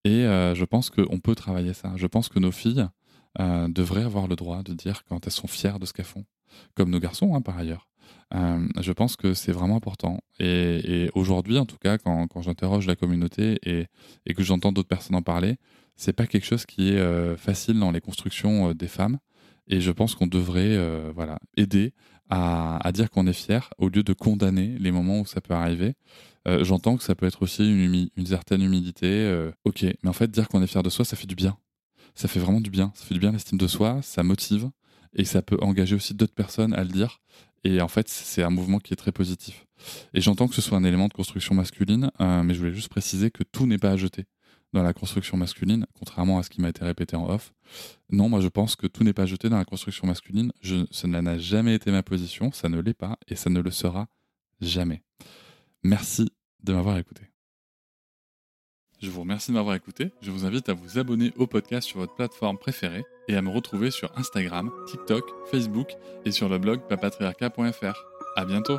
Et 0.04 0.24
euh, 0.26 0.54
je 0.54 0.64
pense 0.64 0.90
qu'on 0.90 1.20
peut 1.20 1.36
travailler 1.36 1.72
ça. 1.72 1.92
Je 1.96 2.06
pense 2.06 2.28
que 2.28 2.40
nos 2.40 2.50
filles 2.50 2.86
euh, 3.38 3.68
devraient 3.68 4.02
avoir 4.02 4.26
le 4.26 4.34
droit 4.34 4.62
de 4.64 4.74
dire 4.74 5.04
quand 5.08 5.24
elles 5.26 5.32
sont 5.32 5.46
fières 5.46 5.78
de 5.78 5.86
ce 5.86 5.92
qu'elles 5.92 6.04
font, 6.04 6.24
comme 6.74 6.90
nos 6.90 6.98
garçons 6.98 7.34
hein, 7.34 7.40
par 7.40 7.56
ailleurs. 7.56 7.88
je 8.32 8.92
pense 8.92 9.14
que 9.16 9.34
c'est 9.34 9.52
vraiment 9.52 9.76
important. 9.76 10.18
Et, 10.40 11.08
aujourd'hui, 11.14 11.58
en 11.58 11.66
tout 11.66 11.78
cas, 11.78 11.96
quand, 11.96 12.42
j'interroge 12.42 12.86
la 12.88 12.96
communauté 12.96 13.58
et, 13.62 14.34
que 14.34 14.42
j'entends 14.42 14.72
d'autres 14.72 14.88
personnes 14.88 15.16
en 15.16 15.22
parler, 15.22 15.56
c'est 15.94 16.12
pas 16.12 16.26
quelque 16.26 16.44
chose 16.44 16.66
qui 16.66 16.88
est 16.88 17.36
facile 17.36 17.78
dans 17.78 17.92
les 17.92 18.00
constructions 18.00 18.74
des 18.74 18.88
femmes. 18.88 19.18
Et 19.68 19.80
je 19.80 19.92
pense 19.92 20.16
qu'on 20.16 20.26
devrait 20.26 20.76
voilà, 21.12 21.38
aider 21.56 21.94
à, 22.30 22.90
dire 22.92 23.10
qu'on 23.10 23.26
est 23.26 23.32
fier 23.32 23.70
au 23.78 23.88
lieu 23.88 24.02
de 24.02 24.12
condamner 24.12 24.76
les 24.78 24.90
moments 24.90 25.20
où 25.20 25.26
ça 25.26 25.40
peut 25.40 25.54
arriver. 25.54 25.94
Euh, 26.46 26.64
j'entends 26.64 26.96
que 26.96 27.02
ça 27.02 27.14
peut 27.14 27.26
être 27.26 27.42
aussi 27.42 27.62
une, 27.62 28.08
une 28.16 28.26
certaine 28.26 28.62
humilité. 28.62 29.06
Euh, 29.06 29.50
ok, 29.64 29.84
mais 30.02 30.08
en 30.08 30.12
fait, 30.12 30.30
dire 30.30 30.48
qu'on 30.48 30.62
est 30.62 30.66
fier 30.66 30.82
de 30.82 30.90
soi, 30.90 31.04
ça 31.04 31.16
fait 31.16 31.26
du 31.26 31.34
bien. 31.34 31.56
Ça 32.14 32.28
fait 32.28 32.40
vraiment 32.40 32.60
du 32.60 32.70
bien. 32.70 32.92
Ça 32.94 33.04
fait 33.04 33.14
du 33.14 33.20
bien 33.20 33.32
l'estime 33.32 33.58
de 33.58 33.66
soi, 33.66 34.00
ça 34.02 34.22
motive 34.22 34.70
et 35.16 35.24
ça 35.24 35.42
peut 35.42 35.58
engager 35.60 35.94
aussi 35.94 36.14
d'autres 36.14 36.34
personnes 36.34 36.74
à 36.74 36.82
le 36.82 36.90
dire. 36.90 37.20
Et 37.62 37.80
en 37.80 37.88
fait, 37.88 38.08
c'est 38.08 38.42
un 38.42 38.50
mouvement 38.50 38.78
qui 38.78 38.92
est 38.92 38.96
très 38.96 39.12
positif. 39.12 39.66
Et 40.12 40.20
j'entends 40.20 40.48
que 40.48 40.54
ce 40.54 40.60
soit 40.60 40.76
un 40.76 40.84
élément 40.84 41.08
de 41.08 41.14
construction 41.14 41.54
masculine, 41.54 42.10
mais 42.20 42.52
je 42.52 42.58
voulais 42.58 42.74
juste 42.74 42.88
préciser 42.88 43.30
que 43.30 43.42
tout 43.42 43.66
n'est 43.66 43.78
pas 43.78 43.90
à 43.90 43.96
jeter 43.96 44.26
dans 44.74 44.82
la 44.82 44.92
construction 44.92 45.36
masculine, 45.36 45.86
contrairement 45.98 46.38
à 46.38 46.42
ce 46.42 46.50
qui 46.50 46.60
m'a 46.60 46.68
été 46.68 46.84
répété 46.84 47.16
en 47.16 47.30
off. 47.30 47.54
Non, 48.10 48.28
moi 48.28 48.40
je 48.40 48.48
pense 48.48 48.76
que 48.76 48.86
tout 48.86 49.04
n'est 49.04 49.12
pas 49.14 49.24
jeté 49.24 49.48
dans 49.48 49.56
la 49.56 49.64
construction 49.64 50.06
masculine. 50.06 50.52
Je, 50.60 50.84
ça 50.90 51.08
n'a 51.08 51.38
jamais 51.38 51.74
été 51.74 51.90
ma 51.90 52.02
position, 52.02 52.52
ça 52.52 52.68
ne 52.68 52.80
l'est 52.80 52.92
pas 52.92 53.16
et 53.28 53.36
ça 53.36 53.48
ne 53.48 53.60
le 53.60 53.70
sera 53.70 54.08
jamais. 54.60 55.02
Merci 55.82 56.30
de 56.62 56.72
m'avoir 56.72 56.98
écouté. 56.98 57.22
Je 59.00 59.10
vous 59.10 59.20
remercie 59.20 59.50
de 59.50 59.56
m'avoir 59.56 59.76
écouté. 59.76 60.10
Je 60.22 60.30
vous 60.30 60.44
invite 60.44 60.68
à 60.68 60.74
vous 60.74 60.98
abonner 60.98 61.32
au 61.36 61.46
podcast 61.46 61.86
sur 61.86 61.98
votre 61.98 62.14
plateforme 62.14 62.58
préférée 62.58 63.04
et 63.28 63.36
à 63.36 63.42
me 63.42 63.50
retrouver 63.50 63.90
sur 63.90 64.10
Instagram, 64.18 64.70
TikTok, 64.86 65.24
Facebook 65.50 65.88
et 66.24 66.32
sur 66.32 66.48
le 66.48 66.58
blog 66.58 66.80
papatriarca.fr. 66.88 68.04
À 68.36 68.44
bientôt! 68.44 68.78